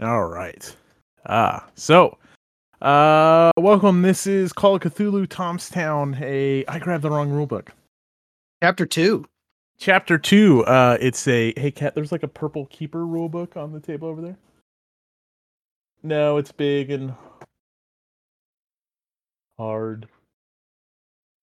All 0.00 0.26
right. 0.26 0.74
Ah, 1.26 1.66
so 1.74 2.16
uh 2.80 3.50
welcome. 3.56 4.02
This 4.02 4.26
is 4.26 4.52
Call 4.52 4.76
of 4.76 4.82
Cthulhu 4.82 5.28
Tomstown. 5.28 6.16
A 6.20 6.64
I 6.66 6.78
grabbed 6.78 7.02
the 7.02 7.10
wrong 7.10 7.30
rulebook. 7.30 7.68
Chapter 8.62 8.86
two. 8.86 9.24
Chapter 9.78 10.16
two. 10.18 10.64
Uh 10.66 10.96
it's 11.00 11.26
a 11.26 11.52
hey 11.56 11.70
cat, 11.70 11.94
there's 11.94 12.12
like 12.12 12.22
a 12.22 12.28
purple 12.28 12.66
keeper 12.66 13.04
rulebook 13.04 13.56
on 13.56 13.72
the 13.72 13.80
table 13.80 14.08
over 14.08 14.22
there. 14.22 14.36
No, 16.04 16.36
it's 16.36 16.52
big 16.52 16.90
and 16.90 17.12
hard. 19.58 20.06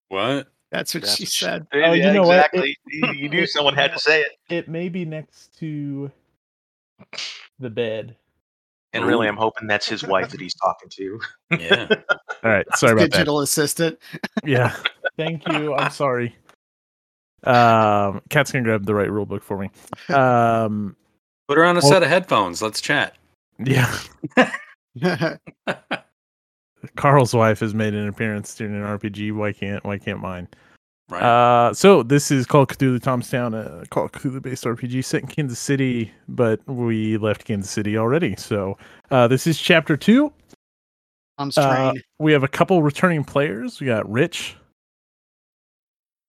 What? 0.07 0.47
That's 0.71 0.93
what 0.93 1.03
That's 1.03 1.15
she 1.17 1.23
what 1.23 1.29
she- 1.29 1.45
said. 1.45 1.67
Oh, 1.73 1.91
you 1.91 2.03
yeah, 2.03 2.13
know 2.13 2.21
what? 2.23 2.37
exactly. 2.37 2.77
You, 2.87 3.11
you 3.13 3.29
knew 3.29 3.45
someone 3.45 3.75
had 3.75 3.91
to 3.91 3.99
say 3.99 4.21
it. 4.21 4.31
It 4.49 4.69
may 4.69 4.87
be 4.87 5.03
next 5.03 5.57
to 5.59 6.09
the 7.59 7.69
bed. 7.69 8.15
And 8.95 9.05
really, 9.05 9.27
I'm 9.27 9.37
hoping 9.37 9.67
that's 9.67 9.87
his 9.87 10.03
wife 10.03 10.29
that 10.29 10.39
he's 10.39 10.53
talking 10.55 10.89
to. 10.89 11.19
Yeah. 11.59 11.87
All 12.43 12.51
right, 12.51 12.65
sorry 12.75 12.93
about 12.93 13.01
that. 13.03 13.11
Digital 13.11 13.41
assistant. 13.41 13.99
Yeah. 14.45 14.75
Thank 15.17 15.47
you. 15.47 15.73
I'm 15.75 15.91
sorry. 15.91 16.35
Um, 17.43 18.21
Cat's 18.29 18.51
gonna 18.51 18.63
grab 18.63 18.85
the 18.85 18.93
right 18.95 19.09
rule 19.11 19.25
book 19.25 19.43
for 19.43 19.57
me. 19.57 19.69
Um, 20.13 20.95
Put 21.47 21.57
her 21.57 21.65
on 21.65 21.77
a 21.77 21.79
Well- 21.79 21.89
set 21.91 22.03
of 22.03 22.09
headphones. 22.09 22.61
Let's 22.61 22.81
chat. 22.81 23.15
yeah. 23.59 23.95
Carl's 26.95 27.33
wife 27.33 27.59
has 27.59 27.73
made 27.73 27.93
an 27.93 28.07
appearance 28.07 28.55
during 28.55 28.75
an 28.75 28.81
RPG. 28.83 29.31
Why 29.33 29.51
can't 29.53 29.83
Why 29.83 29.97
can't 29.97 30.19
mine? 30.19 30.47
Right. 31.07 31.21
Uh, 31.21 31.73
so 31.73 32.01
this 32.01 32.31
is 32.31 32.45
called 32.47 32.69
Cthulhu 32.69 32.99
Tomstown, 33.01 33.53
a 33.53 33.85
Call 33.91 34.05
of 34.05 34.11
Cthulhu 34.11 34.41
based 34.41 34.63
RPG 34.63 35.05
set 35.05 35.21
in 35.21 35.27
Kansas 35.27 35.59
City, 35.59 36.11
but 36.27 36.59
we 36.67 37.17
left 37.17 37.45
Kansas 37.45 37.69
City 37.69 37.95
already. 37.97 38.35
So 38.37 38.77
uh, 39.11 39.27
this 39.27 39.45
is 39.45 39.59
chapter 39.59 39.95
two. 39.95 40.33
Tom's 41.37 41.57
Uh, 41.57 41.91
train. 41.91 42.01
we 42.17 42.31
have 42.31 42.43
a 42.43 42.47
couple 42.47 42.81
returning 42.81 43.23
players. 43.23 43.79
We 43.79 43.85
got 43.87 44.09
Rich. 44.09 44.55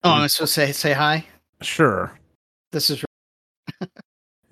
oh, 0.05 0.11
I'm 0.11 0.29
supposed 0.29 0.55
to 0.57 0.61
say 0.67 0.73
say 0.73 0.93
hi. 0.93 1.25
Sure. 1.63 2.13
This 2.73 2.91
is 2.91 3.03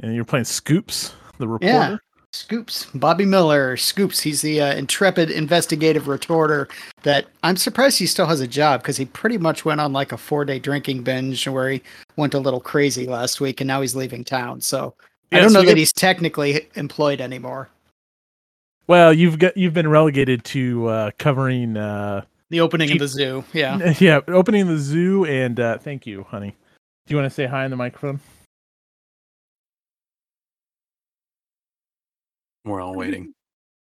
And 0.00 0.14
you're 0.14 0.24
playing 0.24 0.44
Scoops, 0.46 1.12
the 1.38 1.46
reporter. 1.48 1.98
Yeah. 2.34 2.44
Scoops. 2.44 2.86
Bobby 2.94 3.24
Miller. 3.24 3.76
Scoops. 3.76 4.20
He's 4.20 4.42
the 4.42 4.60
uh, 4.60 4.74
intrepid 4.74 5.30
investigative 5.30 6.08
retorter 6.08 6.68
that 7.02 7.26
I'm 7.42 7.56
surprised 7.56 7.98
he 7.98 8.06
still 8.06 8.26
has 8.26 8.40
a 8.40 8.46
job 8.46 8.82
because 8.82 8.96
he 8.96 9.04
pretty 9.04 9.38
much 9.38 9.64
went 9.64 9.80
on 9.80 9.92
like 9.92 10.12
a 10.12 10.16
four 10.16 10.44
day 10.44 10.58
drinking 10.58 11.02
binge 11.02 11.46
where 11.46 11.70
he 11.70 11.82
went 12.16 12.34
a 12.34 12.38
little 12.38 12.60
crazy 12.60 13.06
last 13.06 13.40
week 13.40 13.60
and 13.60 13.68
now 13.68 13.80
he's 13.80 13.94
leaving 13.94 14.24
town. 14.24 14.60
So 14.60 14.94
I 15.32 15.40
don't 15.40 15.50
so 15.50 15.60
know 15.60 15.66
that 15.66 15.76
he's 15.76 15.92
technically 15.92 16.68
employed 16.74 17.20
anymore. 17.20 17.68
Well, 18.86 19.14
you've 19.14 19.38
got 19.38 19.56
you've 19.56 19.74
been 19.74 19.88
relegated 19.88 20.44
to 20.46 20.86
uh, 20.88 21.10
covering 21.18 21.76
uh, 21.76 22.24
The 22.50 22.60
opening 22.60 22.88
Chief- 22.88 22.96
of 22.96 23.00
the 23.00 23.08
zoo. 23.08 23.44
Yeah. 23.52 23.94
yeah, 23.98 24.20
opening 24.28 24.66
the 24.66 24.78
zoo 24.78 25.24
and 25.24 25.58
uh, 25.58 25.78
thank 25.78 26.06
you, 26.06 26.24
honey. 26.24 26.56
Do 27.06 27.14
you 27.14 27.16
want 27.16 27.30
to 27.30 27.34
say 27.34 27.46
hi 27.46 27.64
in 27.64 27.70
the 27.70 27.76
microphone? 27.76 28.20
We're 32.64 32.80
all 32.80 32.94
waiting. 32.94 33.34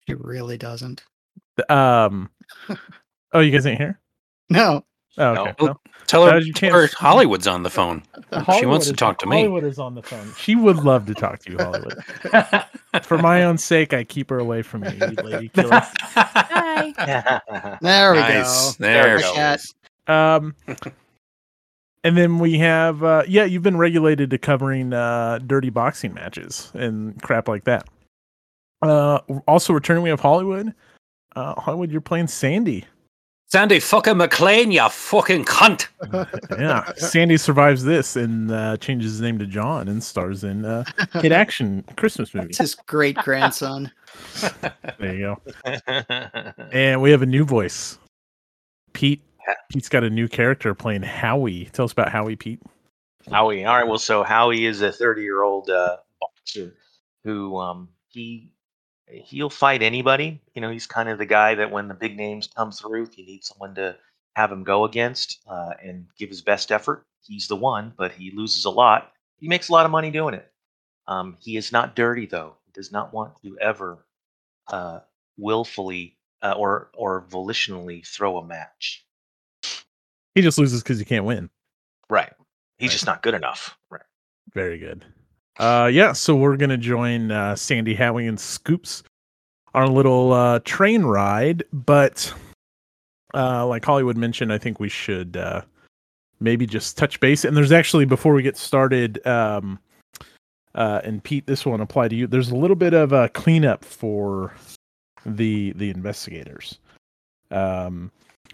He 0.06 0.14
really 0.14 0.58
doesn't. 0.58 1.04
Um. 1.68 2.30
Oh, 3.32 3.38
you 3.38 3.52
guys 3.52 3.64
ain't 3.64 3.78
here? 3.78 4.00
No. 4.48 4.84
Oh, 5.16 5.24
okay. 5.36 5.54
Oh, 5.60 5.64
well, 5.66 5.80
Tell 6.10 6.26
her, 6.26 6.34
was 6.34 6.50
tell 6.56 6.72
her. 6.72 6.88
Hollywood's 6.98 7.46
on 7.46 7.62
the 7.62 7.70
phone. 7.70 8.02
she 8.58 8.66
wants 8.66 8.88
to 8.88 8.92
talk 8.92 9.20
to 9.20 9.26
me. 9.26 9.36
Hollywood 9.36 9.62
is 9.62 9.78
on 9.78 9.94
the 9.94 10.02
phone. 10.02 10.32
She 10.36 10.56
would 10.56 10.78
love 10.78 11.06
to 11.06 11.14
talk 11.14 11.38
to 11.44 11.52
you, 11.52 11.58
Hollywood. 11.58 12.02
For 13.04 13.16
my 13.16 13.44
own 13.44 13.56
sake, 13.58 13.94
I 13.94 14.02
keep 14.02 14.28
her 14.30 14.40
away 14.40 14.62
from 14.62 14.82
you, 14.82 14.90
you 14.90 15.22
lady 15.22 15.48
killer. 15.50 15.82
Hi. 16.00 17.78
There 17.80 18.12
we 18.12 18.18
nice. 18.18 18.74
go. 18.74 18.84
There 18.84 19.16
we 19.18 19.22
she 19.22 19.34
go. 19.36 19.52
Is. 19.52 19.74
Um, 20.08 20.56
and 22.02 22.16
then 22.16 22.40
we 22.40 22.58
have, 22.58 23.04
uh, 23.04 23.22
yeah, 23.28 23.44
you've 23.44 23.62
been 23.62 23.78
regulated 23.78 24.30
to 24.30 24.38
covering 24.38 24.92
uh, 24.92 25.38
dirty 25.46 25.70
boxing 25.70 26.12
matches 26.14 26.72
and 26.74 27.22
crap 27.22 27.46
like 27.46 27.62
that. 27.64 27.86
Uh, 28.82 29.20
also 29.46 29.72
returning, 29.72 30.02
we 30.02 30.10
have 30.10 30.20
Hollywood. 30.20 30.72
Uh, 31.36 31.60
Hollywood, 31.60 31.90
you're 31.90 32.00
playing 32.00 32.26
Sandy. 32.26 32.84
Sandy 33.50 33.80
fucking 33.80 34.16
McLean, 34.16 34.70
you 34.70 34.88
fucking 34.88 35.44
cunt. 35.44 35.88
Yeah, 36.58 36.92
Sandy 36.94 37.36
survives 37.36 37.82
this 37.82 38.14
and 38.14 38.50
uh, 38.50 38.76
changes 38.76 39.12
his 39.12 39.20
name 39.20 39.38
to 39.40 39.46
John 39.46 39.88
and 39.88 40.02
stars 40.02 40.44
in 40.44 40.64
uh, 40.64 40.84
hit 41.14 41.32
action 41.32 41.84
Christmas 41.96 42.32
movie. 42.32 42.48
It's 42.48 42.58
his 42.58 42.74
great 42.74 43.16
grandson. 43.16 43.90
There 44.98 45.14
you 45.14 45.36
go. 45.64 45.72
And 46.72 47.00
we 47.00 47.10
have 47.10 47.22
a 47.22 47.26
new 47.26 47.44
voice, 47.44 47.98
Pete. 48.92 49.22
Pete's 49.70 49.88
got 49.88 50.04
a 50.04 50.10
new 50.10 50.28
character 50.28 50.74
playing 50.74 51.02
Howie. 51.02 51.66
Tell 51.72 51.84
us 51.84 51.92
about 51.92 52.10
Howie, 52.10 52.36
Pete. 52.36 52.60
Howie. 53.30 53.64
All 53.64 53.76
right. 53.76 53.86
Well, 53.86 53.98
so 53.98 54.22
Howie 54.22 54.66
is 54.66 54.82
a 54.82 54.92
30 54.92 55.22
year 55.22 55.42
old 55.42 55.70
uh, 55.70 55.98
boxer 56.20 56.74
who 57.24 57.56
um, 57.56 57.88
he 58.08 58.52
he'll 59.12 59.50
fight 59.50 59.82
anybody. 59.82 60.40
You 60.54 60.60
know, 60.62 60.70
he's 60.70 60.86
kind 60.86 61.08
of 61.08 61.18
the 61.18 61.26
guy 61.26 61.54
that 61.54 61.70
when 61.70 61.88
the 61.88 61.94
big 61.94 62.16
names 62.16 62.48
come 62.54 62.70
through, 62.72 63.04
if 63.04 63.18
you 63.18 63.24
need 63.24 63.44
someone 63.44 63.74
to 63.76 63.96
have 64.36 64.50
him 64.52 64.62
go 64.64 64.84
against 64.84 65.40
uh, 65.48 65.70
and 65.82 66.06
give 66.18 66.28
his 66.28 66.42
best 66.42 66.70
effort, 66.72 67.04
he's 67.22 67.48
the 67.48 67.56
one. 67.56 67.92
But 67.96 68.12
he 68.12 68.30
loses 68.30 68.64
a 68.64 68.70
lot. 68.70 69.12
He 69.38 69.48
makes 69.48 69.68
a 69.68 69.72
lot 69.72 69.84
of 69.86 69.90
money 69.92 70.10
doing 70.10 70.34
it. 70.34 70.50
Um, 71.06 71.36
he 71.40 71.56
is 71.56 71.72
not 71.72 71.96
dirty 71.96 72.26
though. 72.26 72.54
He 72.66 72.72
does 72.72 72.92
not 72.92 73.12
want 73.12 73.32
to 73.42 73.58
ever 73.58 74.04
uh, 74.68 75.00
willfully 75.36 76.16
uh, 76.42 76.52
or 76.52 76.90
or 76.94 77.22
volitionally 77.28 78.06
throw 78.06 78.38
a 78.38 78.46
match. 78.46 79.04
He 80.34 80.42
just 80.42 80.58
loses 80.58 80.82
because 80.82 80.98
he 80.98 81.04
can't 81.04 81.24
win. 81.24 81.50
Right. 82.08 82.32
He's 82.78 82.88
Right. 82.88 82.92
just 82.92 83.06
not 83.06 83.22
good 83.22 83.34
enough. 83.34 83.76
Right. 83.90 84.02
Very 84.54 84.78
good. 84.78 85.04
Uh, 85.60 85.88
yeah, 85.92 86.10
so 86.10 86.34
we're 86.34 86.56
gonna 86.56 86.78
join 86.78 87.30
uh, 87.30 87.54
Sandy, 87.54 87.92
Howie, 87.92 88.26
and 88.26 88.40
Scoops 88.40 89.02
on 89.74 89.82
a 89.86 89.92
little 89.92 90.32
uh, 90.32 90.60
train 90.60 91.02
ride. 91.02 91.62
But 91.70 92.32
uh, 93.34 93.66
like 93.66 93.84
Hollywood 93.84 94.16
mentioned, 94.16 94.54
I 94.54 94.58
think 94.58 94.80
we 94.80 94.88
should 94.88 95.36
uh, 95.36 95.60
maybe 96.40 96.66
just 96.66 96.96
touch 96.96 97.20
base. 97.20 97.44
And 97.44 97.54
there's 97.54 97.72
actually 97.72 98.06
before 98.06 98.32
we 98.32 98.42
get 98.42 98.56
started, 98.56 99.24
um, 99.26 99.78
uh, 100.74 101.02
and 101.04 101.22
Pete, 101.22 101.46
this 101.46 101.66
one 101.66 101.82
apply 101.82 102.08
to 102.08 102.16
you. 102.16 102.26
There's 102.26 102.50
a 102.50 102.56
little 102.56 102.74
bit 102.74 102.94
of 102.94 103.12
a 103.12 103.28
cleanup 103.28 103.84
for 103.84 104.54
the 105.26 105.72
the 105.72 105.90
investigators. 105.90 106.78
Um, 107.50 108.10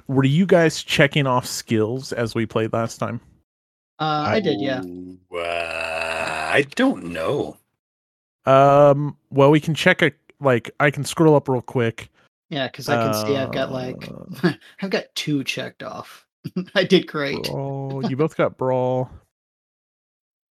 were 0.09 0.25
you 0.25 0.45
guys 0.45 0.83
checking 0.83 1.29
off 1.29 1.47
skills 1.47 2.13
as 2.13 2.35
we 2.35 2.47
played 2.47 2.73
last 2.73 2.99
time? 2.99 3.21
Uh, 3.99 4.25
I 4.27 4.41
did, 4.41 4.61
yeah. 4.61 4.83
Ooh, 4.85 5.17
Uh, 5.35 5.96
I 6.47 6.63
don't 6.63 7.07
know. 7.07 7.57
Um, 8.45 9.17
well, 9.31 9.51
we 9.51 9.61
can 9.61 9.75
check 9.75 10.03
it. 10.03 10.17
Like, 10.41 10.71
I 10.81 10.91
can 10.91 11.05
scroll 11.05 11.35
up 11.35 11.49
real 11.49 11.63
quick. 11.63 12.09
Yeah, 12.51 12.69
because 12.69 12.89
I 12.89 13.03
can 13.03 13.27
see 13.27 13.37
I've 13.37 13.53
got 13.53 13.73
like 13.73 14.09
Uh, 14.45 14.53
I've 14.83 14.91
got 14.91 15.07
two 15.17 15.43
checked 15.43 15.83
off. 15.83 16.25
I 16.75 16.85
did 16.85 17.07
great. 17.09 17.43
Brawl. 17.45 18.03
You 18.09 18.17
both 18.17 18.37
got 18.37 18.57
brawl. 18.57 19.11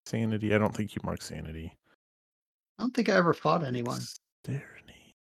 Sanity. 0.06 0.54
I 0.54 0.58
don't 0.58 0.76
think 0.76 0.96
you 0.96 1.02
marked 1.06 1.24
sanity. 1.24 1.74
I 2.78 2.84
don't 2.84 2.94
think 2.94 3.08
I 3.08 3.14
ever 3.14 3.34
fought 3.34 3.64
anyone. 3.64 4.02
Dexterity. 4.44 5.14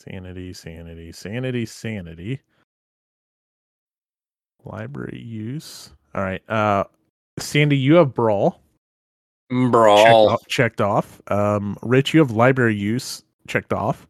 Sanity, 0.00 0.52
sanity, 0.52 1.12
sanity, 1.12 1.66
sanity. 1.66 2.40
Library 4.64 5.20
use. 5.20 5.90
All 6.14 6.22
right. 6.22 6.48
Uh, 6.48 6.84
Sandy, 7.38 7.76
you 7.76 7.94
have 7.94 8.14
brawl. 8.14 8.60
Checked, 9.50 9.70
Brawl. 9.72 10.30
off, 10.30 10.46
checked 10.48 10.80
off. 10.80 11.20
Um, 11.30 11.76
Rich, 11.82 12.14
you 12.14 12.20
have 12.20 12.30
library 12.30 12.74
use 12.76 13.22
checked 13.46 13.72
off. 13.72 14.06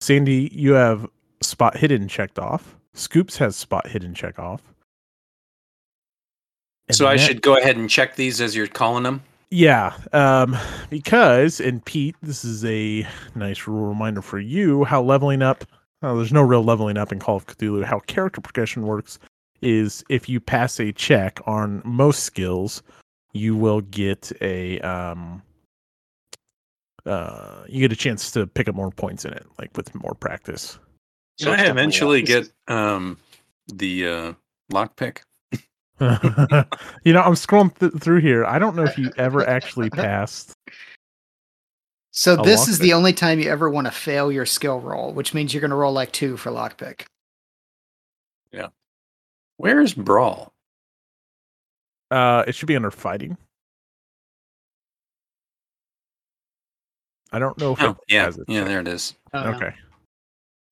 Sandy, 0.00 0.50
you 0.52 0.72
have 0.72 1.06
spot 1.40 1.76
hidden 1.76 2.06
checked 2.08 2.38
off. 2.38 2.76
Scoops 2.94 3.36
has 3.38 3.56
spot 3.56 3.86
hidden 3.88 4.14
check 4.14 4.38
off. 4.38 4.62
And 6.88 6.96
So 6.96 7.06
I 7.06 7.16
Matt- 7.16 7.26
should 7.26 7.42
go 7.42 7.56
ahead 7.56 7.76
and 7.76 7.88
check 7.88 8.16
these 8.16 8.40
as 8.40 8.54
you're 8.56 8.66
calling 8.66 9.02
them. 9.04 9.22
Yeah, 9.50 9.94
um, 10.12 10.56
because 10.90 11.58
and 11.58 11.82
Pete, 11.84 12.16
this 12.22 12.44
is 12.44 12.64
a 12.66 13.06
nice 13.34 13.66
rule 13.66 13.86
reminder 13.86 14.20
for 14.20 14.38
you 14.38 14.84
how 14.84 15.00
leveling 15.02 15.40
up. 15.42 15.64
Well, 16.02 16.16
there's 16.16 16.32
no 16.32 16.42
real 16.42 16.62
leveling 16.62 16.98
up 16.98 17.12
in 17.12 17.18
Call 17.18 17.36
of 17.36 17.46
Cthulhu. 17.46 17.82
How 17.84 18.00
character 18.00 18.40
progression 18.42 18.82
works 18.82 19.18
is 19.62 20.04
if 20.10 20.28
you 20.28 20.38
pass 20.38 20.78
a 20.78 20.92
check 20.92 21.40
on 21.46 21.80
most 21.84 22.24
skills, 22.24 22.82
you 23.32 23.56
will 23.56 23.80
get 23.80 24.32
a 24.40 24.80
um, 24.80 25.42
uh, 27.06 27.64
you 27.68 27.80
get 27.80 27.92
a 27.92 27.96
chance 27.96 28.30
to 28.32 28.46
pick 28.46 28.68
up 28.68 28.74
more 28.74 28.90
points 28.90 29.24
in 29.24 29.32
it, 29.32 29.46
like 29.58 29.76
with 29.76 29.94
more 29.94 30.14
practice. 30.14 30.78
So 31.38 31.54
Can 31.54 31.60
I 31.60 31.70
eventually 31.70 32.22
get 32.22 32.50
um 32.66 33.18
the 33.68 34.06
uh 34.06 34.32
lockpick? 34.72 35.18
you 36.00 37.12
know, 37.12 37.22
I'm 37.22 37.34
scrolling 37.34 37.76
th- 37.78 38.00
through 38.00 38.20
here. 38.20 38.44
I 38.44 38.58
don't 38.58 38.76
know 38.76 38.84
if 38.84 38.96
you 38.96 39.10
ever 39.16 39.46
actually 39.48 39.90
passed. 39.90 40.52
So 42.12 42.36
this 42.36 42.68
is 42.68 42.78
the 42.78 42.92
only 42.92 43.12
time 43.12 43.38
you 43.38 43.50
ever 43.50 43.68
want 43.70 43.86
to 43.86 43.90
fail 43.90 44.30
your 44.32 44.46
skill 44.46 44.80
roll, 44.80 45.12
which 45.12 45.34
means 45.34 45.52
you're 45.52 45.60
going 45.60 45.70
to 45.70 45.76
roll 45.76 45.92
like 45.92 46.10
two 46.10 46.36
for 46.36 46.50
lockpick. 46.50 47.02
Yeah. 48.52 48.68
Where's 49.56 49.94
Brawl? 49.94 50.52
Uh, 52.10 52.44
it 52.46 52.54
should 52.54 52.66
be 52.68 52.76
under 52.76 52.90
fighting. 52.90 53.36
I 57.30 57.38
don't 57.38 57.58
know 57.58 57.72
if 57.72 57.82
Oh, 57.82 57.90
it 57.90 57.96
yeah, 58.08 58.24
has 58.24 58.38
it. 58.38 58.44
yeah, 58.48 58.64
there 58.64 58.80
it 58.80 58.88
is. 58.88 59.14
Oh, 59.34 59.50
no. 59.50 59.56
Okay. 59.56 59.74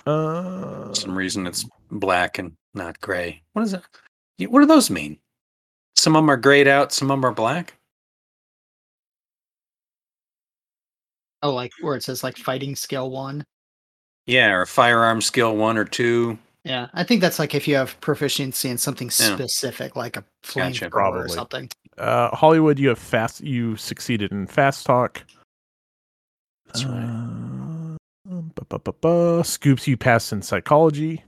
Uh, 0.07 0.89
For 0.89 0.95
some 0.95 1.17
reason 1.17 1.47
it's 1.47 1.67
black 1.91 2.39
and 2.39 2.53
not 2.73 2.99
gray. 3.01 3.43
What 3.53 3.63
is 3.63 3.75
it? 3.75 3.83
Yeah, 4.39 4.49
What 4.49 4.61
do 4.61 4.67
those 4.67 4.89
mean? 4.91 5.19
Some 5.97 6.17
of 6.17 6.23
them 6.23 6.31
are 6.31 6.37
grayed 6.37 6.69
out, 6.69 6.93
some 6.93 7.11
of 7.11 7.17
them 7.19 7.27
are 7.27 7.33
black. 7.35 7.75
Oh, 11.43 11.53
like 11.55 11.73
where 11.81 11.97
it 11.97 12.03
says 12.03 12.23
like 12.25 12.37
fighting 12.39 12.75
skill 12.75 13.11
one. 13.11 13.45
Yeah, 14.27 14.53
or 14.53 14.67
firearm 14.67 15.21
skill 15.21 15.57
one 15.57 15.77
or 15.77 15.85
two. 15.85 16.39
Yeah, 16.67 16.89
I 16.95 17.05
think 17.05 17.21
that's 17.21 17.39
like 17.39 17.55
if 17.55 17.69
you 17.69 17.77
have 17.77 17.99
proficiency 18.01 18.69
in 18.69 18.77
something 18.79 19.07
Yeah. 19.07 19.35
specific, 19.37 19.95
like 19.95 20.17
a 20.17 20.25
Gotcha. 20.55 20.91
flamethrower 20.91 21.25
or 21.25 21.29
something. 21.29 21.71
uh, 21.97 22.35
Hollywood, 22.35 22.79
you 22.79 22.89
have 22.89 22.99
fast. 22.99 23.41
You 23.41 23.77
succeeded 23.77 24.33
in 24.33 24.47
fast 24.49 24.85
talk. 24.85 25.23
That's 26.67 26.85
right. 26.85 27.97
Uh, 28.29 28.41
ba, 28.55 28.65
ba, 28.69 28.79
ba, 28.81 28.93
ba. 29.01 29.45
Scoops, 29.45 29.87
you 29.87 29.97
passed 29.97 30.33
in 30.33 30.43
psychology, 30.43 31.23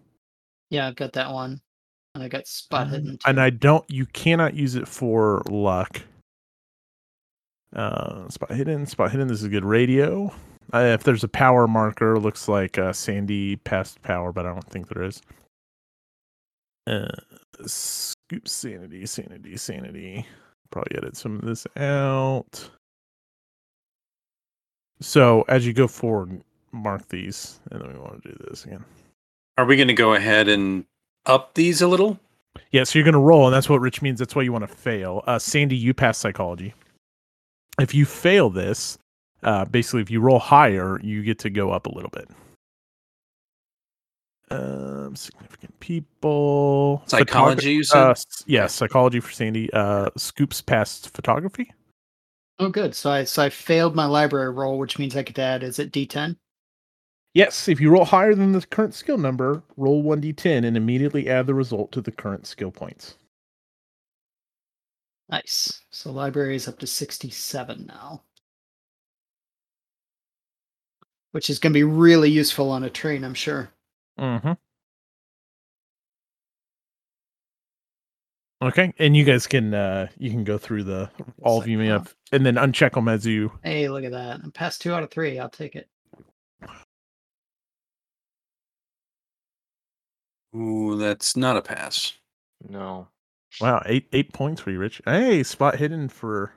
Yeah, 0.71 0.89
I've 0.89 0.97
got 0.97 1.13
that 1.15 1.33
one, 1.33 1.61
and 2.15 2.25
I 2.25 2.29
got 2.29 2.47
spot 2.49 2.89
hidden. 2.89 3.19
and. 3.25 3.41
I 3.41 3.51
don't. 3.51 3.89
You 3.89 4.07
cannot 4.07 4.55
use 4.55 4.75
it 4.75 4.89
for 4.89 5.43
luck. 5.49 6.03
Uh, 7.75 8.29
spot 8.29 8.51
hidden, 8.51 8.87
spot 8.87 9.11
hidden. 9.13 9.29
This 9.29 9.39
is 9.39 9.45
a 9.45 9.49
good 9.49 9.65
radio. 9.65 10.35
Uh, 10.73 10.79
if 10.79 11.03
there's 11.03 11.25
a 11.25 11.29
power 11.29 11.67
marker, 11.67 12.19
looks 12.19 12.49
like 12.49 12.79
uh, 12.79 12.93
Sandy 12.93 13.57
passed 13.57 14.03
power, 14.03 14.33
but 14.33 14.47
I 14.47 14.53
don't 14.53 14.69
think 14.69 14.89
there 14.89 15.03
is. 15.03 15.23
Uh, 16.87 17.09
scoop 17.67 18.47
sanity, 18.47 19.07
sanity, 19.07 19.57
sanity. 19.57 20.27
Probably 20.71 20.99
edit 20.99 21.17
some 21.17 21.37
of 21.37 21.45
this 21.45 21.67
out. 21.77 22.71
So 25.01 25.45
as 25.49 25.67
you 25.67 25.73
go 25.73 25.89
forward, 25.89 26.43
mark 26.73 27.09
these, 27.09 27.61
and 27.71 27.81
then 27.81 27.93
we 27.93 27.99
want 27.99 28.23
to 28.23 28.29
do 28.29 28.37
this 28.49 28.65
again. 28.65 28.85
Are 29.57 29.65
we 29.65 29.77
going 29.77 29.89
to 29.89 29.95
go 29.95 30.15
ahead 30.15 30.49
and 30.49 30.85
up 31.25 31.55
these 31.55 31.81
a 31.81 31.89
little? 31.89 32.19
Yeah, 32.71 32.85
so 32.85 32.99
you're 32.99 33.05
gonna 33.05 33.21
roll, 33.21 33.47
and 33.47 33.55
that's 33.55 33.69
what 33.69 33.81
Rich 33.81 34.03
means. 34.03 34.19
That's 34.19 34.35
why 34.35 34.43
you 34.43 34.53
want 34.53 34.69
to 34.69 34.75
fail. 34.75 35.23
Uh, 35.27 35.39
Sandy, 35.39 35.77
you 35.77 35.95
pass 35.95 36.19
psychology. 36.19 36.75
If 37.81 37.95
you 37.95 38.05
fail 38.05 38.51
this, 38.51 38.99
uh, 39.43 39.65
basically, 39.67 40.03
if 40.03 40.11
you 40.11 40.21
roll 40.21 40.39
higher, 40.39 41.01
you 41.03 41.23
get 41.23 41.39
to 41.41 41.51
go 41.51 41.71
up 41.71 41.87
a 41.87 41.93
little 41.93 42.11
bit. 42.11 42.29
Um, 44.51 45.15
significant 45.15 45.79
people. 45.81 47.03
Psychology, 47.07 47.75
you 47.75 47.85
said? 47.85 47.99
Uh, 47.99 48.11
s- 48.11 48.45
yeah, 48.47 48.67
psychology 48.67 49.21
for 49.21 49.31
Sandy. 49.31 49.71
Uh, 49.73 50.09
Scoops 50.17 50.63
past 50.63 51.15
photography. 51.15 51.71
Oh, 52.59 52.71
good. 52.71 52.95
So 52.95 53.11
I 53.11 53.25
so 53.25 53.43
I 53.43 53.51
failed 53.51 53.95
my 53.95 54.07
library 54.07 54.51
roll, 54.51 54.79
which 54.79 54.99
means 54.99 55.17
I 55.17 55.23
could 55.23 55.39
add. 55.39 55.63
Is 55.63 55.79
it 55.79 55.93
D10? 55.93 56.37
Yes, 57.35 57.69
if 57.69 57.79
you 57.81 57.91
roll 57.91 58.07
higher 58.07 58.35
than 58.35 58.53
the 58.53 58.67
current 58.67 58.95
skill 58.95 59.19
number, 59.19 59.63
roll 59.77 60.03
one 60.03 60.21
d10 60.21 60.65
and 60.67 60.77
immediately 60.77 61.29
add 61.29 61.47
the 61.47 61.55
result 61.55 61.93
to 61.93 62.01
the 62.01 62.11
current 62.11 62.47
skill 62.47 62.71
points. 62.71 63.17
Nice. 65.29 65.83
So 65.91 66.11
library 66.11 66.57
is 66.57 66.67
up 66.67 66.79
to 66.79 66.87
67 66.87 67.85
now. 67.87 68.23
Which 71.33 71.51
is 71.51 71.59
going 71.59 71.73
to 71.73 71.79
be 71.79 71.85
really 71.85 72.31
useful 72.31 72.71
on 72.71 72.85
a 72.85 72.91
train, 72.91 73.25
I'm 73.25 73.35
sure. 73.35 73.71
Mm-hmm. 74.19 74.53
Okay, 78.61 78.93
and 78.99 79.17
you 79.17 79.25
guys 79.25 79.47
can 79.47 79.73
uh 79.73 80.09
you 80.19 80.31
can 80.31 80.43
go 80.43 80.59
through 80.59 80.83
the 80.83 81.09
all 81.43 81.61
of 81.61 81.69
you 81.69 81.79
may 81.79 81.87
have 81.87 82.13
and 82.33 82.45
then 82.45 82.57
uncheck 82.57 82.95
them 82.95 83.07
as 83.07 83.25
you 83.25 83.53
Hey, 83.63 83.89
look 83.89 84.03
at 84.03 84.11
that. 84.11 84.41
I'm 84.43 84.51
past 84.51 84.81
two 84.81 84.93
out 84.93 85.05
of 85.05 85.13
three. 85.13 85.39
I'll 85.39 85.49
take 85.49 85.77
it. 85.77 85.89
Ooh, 90.57 90.97
that's 90.97 91.37
not 91.37 91.57
a 91.57 91.63
pass. 91.63 92.15
No. 92.69 93.07
wow 93.61 93.81
eight 93.87 94.09
eight 94.13 94.33
points 94.33 94.61
for 94.61 94.73
you, 94.73 94.81
Rich. 94.81 95.03
Hey, 95.05 95.45
spot 95.45 95.77
hidden 95.77 96.09
for 96.09 96.53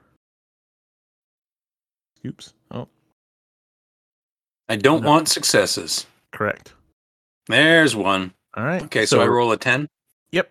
Oops. 2.25 2.53
Oh, 2.71 2.88
I 4.71 4.77
don't 4.77 5.01
No. 5.03 5.09
want 5.09 5.27
successes. 5.27 6.06
correct. 6.31 6.71
There's 7.50 7.94
one. 7.94 8.33
All 8.53 8.63
right. 8.63 8.81
Okay, 8.83 9.06
so, 9.06 9.19
I 9.19 9.27
roll 9.27 9.51
a 9.51 9.57
10. 9.57 9.89
Yep. 10.31 10.50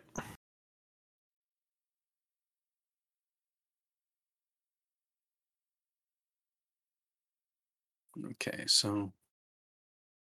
Okay, 8.32 8.64
so 8.66 9.14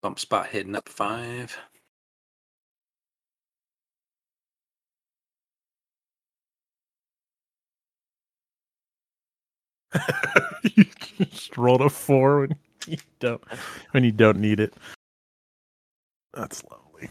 bump 0.02 0.18
spot 0.20 0.48
hidden 0.48 0.76
up 0.78 0.88
five. 0.88 1.58
you 10.76 10.86
just 11.20 11.58
rolled 11.58 11.82
a 11.82 11.90
four 11.90 12.42
when 12.42 12.56
you 12.90 12.98
don't 13.20 13.44
when 13.92 14.04
you 14.04 14.12
don't 14.12 14.40
need 14.40 14.60
it. 14.60 14.74
That's 16.34 16.64
lovely. 16.66 17.10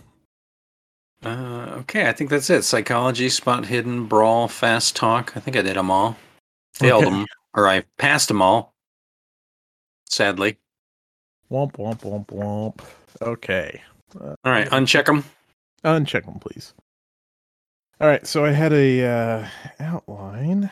Uh, 1.24 1.74
okay, 1.80 2.08
I 2.08 2.12
think 2.12 2.30
that's 2.30 2.48
it. 2.48 2.62
Psychology, 2.62 3.28
spot 3.28 3.66
hidden, 3.66 4.06
brawl, 4.06 4.46
fast 4.46 4.94
talk. 4.94 5.36
I 5.36 5.40
think 5.40 5.56
I 5.56 5.62
did 5.62 5.76
them 5.76 5.90
all. 5.90 6.16
Failed 6.74 7.06
Okay. 7.06 7.10
them, 7.10 7.26
or 7.54 7.66
I 7.68 7.82
passed 7.98 8.28
them 8.28 8.40
all. 8.40 8.72
Sadly. 10.08 10.58
womp 11.50 11.72
womp 11.72 12.00
womp 12.02 12.26
womp. 12.28 12.80
Okay. 13.20 13.82
All 14.20 14.36
right, 14.44 14.68
uncheck 14.70 15.06
them. 15.06 15.24
Uncheck 15.84 16.24
them, 16.24 16.38
please. 16.38 16.74
All 18.00 18.08
right, 18.08 18.26
so 18.26 18.44
I 18.44 18.52
had 18.52 18.72
a 18.72 19.04
uh, 19.04 19.48
outline. 19.80 20.70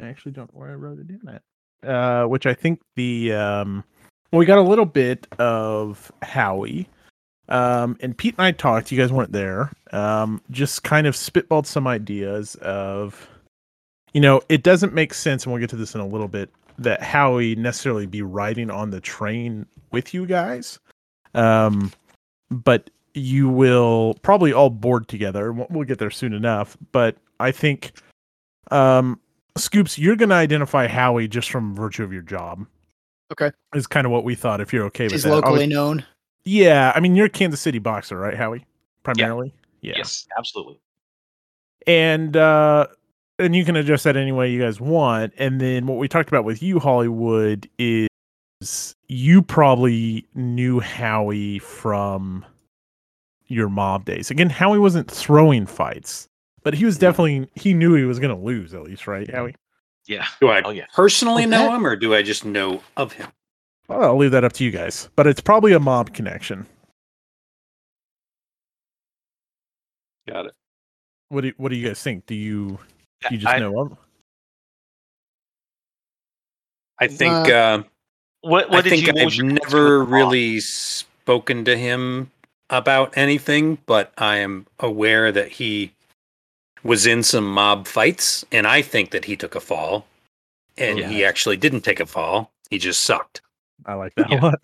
I 0.00 0.06
actually 0.06 0.32
don't 0.32 0.52
know 0.54 0.60
where 0.60 0.70
I 0.70 0.74
wrote 0.74 0.98
it 0.98 1.10
in 1.10 1.28
at. 1.28 1.42
Uh, 1.88 2.26
which 2.26 2.46
I 2.46 2.54
think 2.54 2.80
the 2.96 3.32
um, 3.32 3.84
well, 4.32 4.40
we 4.40 4.46
got 4.46 4.58
a 4.58 4.62
little 4.62 4.84
bit 4.84 5.26
of 5.38 6.10
Howie, 6.22 6.88
um, 7.48 7.96
and 8.00 8.16
Pete 8.16 8.34
and 8.36 8.44
I 8.44 8.52
talked. 8.52 8.90
You 8.90 8.98
guys 8.98 9.12
weren't 9.12 9.32
there. 9.32 9.72
Um, 9.92 10.42
just 10.50 10.82
kind 10.82 11.06
of 11.06 11.14
spitballed 11.14 11.66
some 11.66 11.86
ideas 11.86 12.56
of, 12.56 13.28
you 14.12 14.20
know, 14.20 14.42
it 14.48 14.62
doesn't 14.62 14.92
make 14.92 15.14
sense, 15.14 15.44
and 15.44 15.52
we'll 15.52 15.60
get 15.60 15.70
to 15.70 15.76
this 15.76 15.94
in 15.94 16.00
a 16.00 16.06
little 16.06 16.28
bit. 16.28 16.50
That 16.78 17.02
Howie 17.02 17.56
necessarily 17.56 18.06
be 18.06 18.22
riding 18.22 18.70
on 18.70 18.90
the 18.90 19.00
train 19.00 19.66
with 19.90 20.14
you 20.14 20.26
guys. 20.26 20.78
Um, 21.34 21.92
but 22.50 22.90
you 23.14 23.48
will 23.48 24.14
probably 24.22 24.52
all 24.52 24.70
board 24.70 25.08
together. 25.08 25.52
We'll, 25.52 25.66
we'll 25.70 25.84
get 25.84 25.98
there 25.98 26.10
soon 26.10 26.32
enough. 26.32 26.76
But 26.92 27.16
I 27.40 27.50
think, 27.50 27.92
um, 28.70 29.18
Scoops, 29.56 29.98
you're 29.98 30.16
going 30.16 30.28
to 30.28 30.34
identify 30.36 30.86
Howie 30.86 31.26
just 31.28 31.50
from 31.50 31.74
virtue 31.74 32.04
of 32.04 32.12
your 32.12 32.22
job. 32.22 32.66
Okay. 33.32 33.50
Is 33.74 33.86
kind 33.86 34.06
of 34.06 34.12
what 34.12 34.24
we 34.24 34.34
thought. 34.34 34.60
If 34.60 34.72
you're 34.72 34.84
okay 34.86 35.04
with 35.04 35.12
that. 35.12 35.16
He's 35.16 35.26
locally 35.26 35.66
Obvi- 35.66 35.70
known. 35.70 36.04
yeah. 36.44 36.92
I 36.94 37.00
mean, 37.00 37.16
you're 37.16 37.26
a 37.26 37.30
Kansas 37.30 37.60
City 37.60 37.78
boxer, 37.78 38.18
right, 38.18 38.36
Howie? 38.36 38.64
Primarily. 39.02 39.52
Yeah. 39.80 39.94
Yes, 39.96 40.26
absolutely. 40.38 40.80
and 41.86 42.36
uh 42.36 42.86
and 43.38 43.54
you 43.54 43.64
can 43.64 43.76
adjust 43.76 44.02
that 44.04 44.16
any 44.16 44.32
way 44.32 44.50
you 44.50 44.60
guys 44.60 44.80
want 44.80 45.32
and 45.38 45.60
then 45.60 45.86
what 45.86 45.96
we 45.98 46.08
talked 46.08 46.28
about 46.28 46.44
with 46.44 46.60
you 46.62 46.80
hollywood 46.80 47.68
is 47.78 48.08
you 49.08 49.40
probably 49.42 50.26
knew 50.34 50.80
howie 50.80 51.58
from 51.60 52.44
your 53.46 53.68
mob 53.68 54.04
days 54.04 54.30
again 54.30 54.50
howie 54.50 54.78
wasn't 54.78 55.08
throwing 55.10 55.64
fights 55.64 56.26
but 56.64 56.74
he 56.74 56.84
was 56.84 56.98
definitely 56.98 57.48
he 57.54 57.72
knew 57.72 57.94
he 57.94 58.02
was 58.04 58.18
going 58.18 58.34
to 58.36 58.42
lose 58.44 58.74
at 58.74 58.82
least 58.82 59.06
right 59.06 59.30
howie 59.30 59.54
Yeah. 60.06 60.26
Do 60.40 60.48
I 60.48 60.60
Oh 60.62 60.70
yeah. 60.70 60.86
personally 60.92 61.42
Okay. 61.44 61.50
know 61.50 61.72
him, 61.74 61.86
or 61.86 61.94
do 61.96 62.14
I 62.14 62.22
just 62.22 62.44
know 62.44 62.82
of 62.96 63.12
him? 63.12 63.28
well, 63.86 64.02
i'll 64.02 64.16
leave 64.16 64.32
that 64.32 64.42
up 64.44 64.52
to 64.54 64.64
you 64.64 64.70
guys 64.72 65.08
but 65.14 65.26
it's 65.26 65.40
probably 65.40 65.72
a 65.72 65.80
mob 65.80 66.12
connection 66.12 66.66
Got 70.28 70.46
it. 70.46 70.52
what 71.30 71.40
do, 71.42 71.52
what 71.56 71.68
do 71.70 71.76
you 71.76 71.86
guys 71.86 72.02
think 72.02 72.26
do 72.26 72.34
you 72.34 72.78
do 73.22 73.28
you 73.30 73.38
just 73.38 73.54
I- 73.54 73.60
know 73.60 73.82
him 73.82 73.96
I 77.00 77.06
think 77.06 77.32
uh, 77.48 77.84
What 78.40 78.72
I 78.72 78.80
did 78.82 78.90
think 78.90 79.02
you 79.02 79.08
I've 79.08 79.14
what 79.16 79.24
was 79.24 79.36
your 79.36 79.46
connection 79.48 79.58
never 79.70 79.98
with 80.00 80.08
the 80.08 80.10
mob? 80.10 80.30
really 80.32 80.60
spoken 80.60 81.64
to 81.64 81.76
him 81.76 82.30
about 82.70 83.16
anything, 83.16 83.78
but 83.86 84.12
I 84.18 84.36
am 84.36 84.66
aware 84.78 85.32
that 85.32 85.48
he 85.52 85.92
was 86.84 87.06
in 87.06 87.22
some 87.22 87.50
mob 87.52 87.86
fights, 87.88 88.44
and 88.52 88.66
I 88.66 88.82
think 88.82 89.10
that 89.10 89.24
he 89.24 89.36
took 89.36 89.54
a 89.54 89.60
fall, 89.60 90.06
and 90.76 90.98
he 90.98 91.24
actually 91.24 91.56
didn't 91.56 91.80
take 91.80 91.98
a 92.00 92.06
fall. 92.06 92.52
He 92.70 92.78
just 92.78 93.02
sucked. 93.02 93.40
I 93.86 93.94
like 93.94 94.14
that 94.16 94.30
Yeah. 94.30 94.40
a 94.40 94.42
lot. 94.42 94.60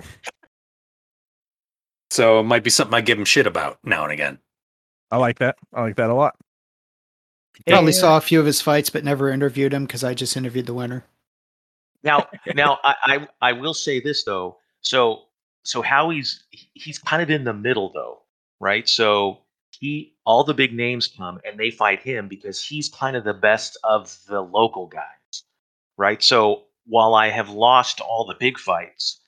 So 2.10 2.38
it 2.40 2.44
might 2.44 2.62
be 2.62 2.70
something 2.70 2.94
I 2.94 3.00
give 3.00 3.18
him 3.18 3.24
shit 3.24 3.46
about 3.46 3.78
now 3.82 4.04
and 4.04 4.12
again. 4.12 4.38
I 5.10 5.16
like 5.16 5.38
that. 5.40 5.56
I 5.72 5.80
like 5.82 5.96
that 5.96 6.10
a 6.10 6.14
lot. 6.14 6.36
Probably 7.66 7.88
And- 7.88 7.94
saw 7.96 8.16
a 8.16 8.20
few 8.20 8.38
of 8.38 8.46
his 8.46 8.60
fights, 8.60 8.90
but 8.90 9.02
never 9.04 9.30
interviewed 9.30 9.72
him 9.74 9.86
because 9.86 10.04
I 10.04 10.14
just 10.14 10.36
interviewed 10.36 10.66
the 10.66 10.74
winner. 10.74 11.04
Now, 12.04 12.28
now 12.52 12.78
I, 12.84 12.94
I 13.04 13.28
I 13.50 13.52
will 13.52 13.74
say 13.74 14.00
this 14.00 14.24
though. 14.24 14.58
So 14.82 15.24
so 15.64 15.82
Howie's 15.82 16.44
he's 16.74 16.98
kind 16.98 17.22
of 17.22 17.30
in 17.30 17.44
the 17.44 17.54
middle 17.54 17.92
though, 17.92 18.22
right? 18.60 18.88
So 18.88 19.40
he 19.80 20.14
all 20.26 20.44
the 20.44 20.54
big 20.54 20.74
names 20.74 21.08
come 21.08 21.40
and 21.44 21.58
they 21.58 21.70
fight 21.70 22.02
him 22.02 22.28
because 22.28 22.64
he's 22.64 22.88
kind 22.88 23.16
of 23.16 23.24
the 23.24 23.34
best 23.34 23.78
of 23.84 24.16
the 24.28 24.40
local 24.42 24.86
guys, 24.86 25.44
right? 25.98 26.22
So 26.22 26.64
while 26.86 27.14
I 27.14 27.30
have 27.30 27.50
lost 27.50 28.00
all 28.00 28.26
the 28.26 28.36
big 28.38 28.58
fights, 28.58 29.20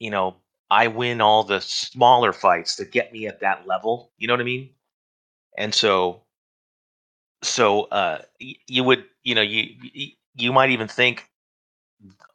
you 0.00 0.10
know, 0.10 0.36
I 0.70 0.88
win 0.88 1.20
all 1.20 1.44
the 1.44 1.60
smaller 1.60 2.32
fights 2.32 2.76
that 2.76 2.92
get 2.92 3.12
me 3.12 3.26
at 3.28 3.40
that 3.40 3.66
level. 3.68 4.12
You 4.18 4.28
know 4.28 4.34
what 4.34 4.40
I 4.42 4.44
mean? 4.44 4.70
And 5.58 5.74
so 5.74 6.24
so 7.42 7.82
uh 7.84 8.20
you 8.38 8.84
would 8.84 9.04
you 9.24 9.34
know 9.34 9.42
you 9.42 9.74
you 10.34 10.52
might 10.52 10.70
even 10.70 10.88
think 10.88 11.29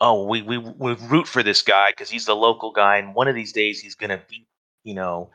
oh, 0.01 0.25
we 0.25 0.41
we 0.41 0.57
we 0.57 0.93
root 0.93 1.27
for 1.27 1.43
this 1.43 1.61
guy 1.61 1.91
because 1.91 2.09
he's 2.09 2.25
the 2.25 2.35
local 2.35 2.71
guy, 2.71 2.97
and 2.97 3.13
one 3.15 3.27
of 3.27 3.35
these 3.35 3.51
days 3.53 3.79
he's 3.79 3.95
gonna 3.95 4.21
beat, 4.29 4.47
you 4.83 4.93
know, 4.93 5.29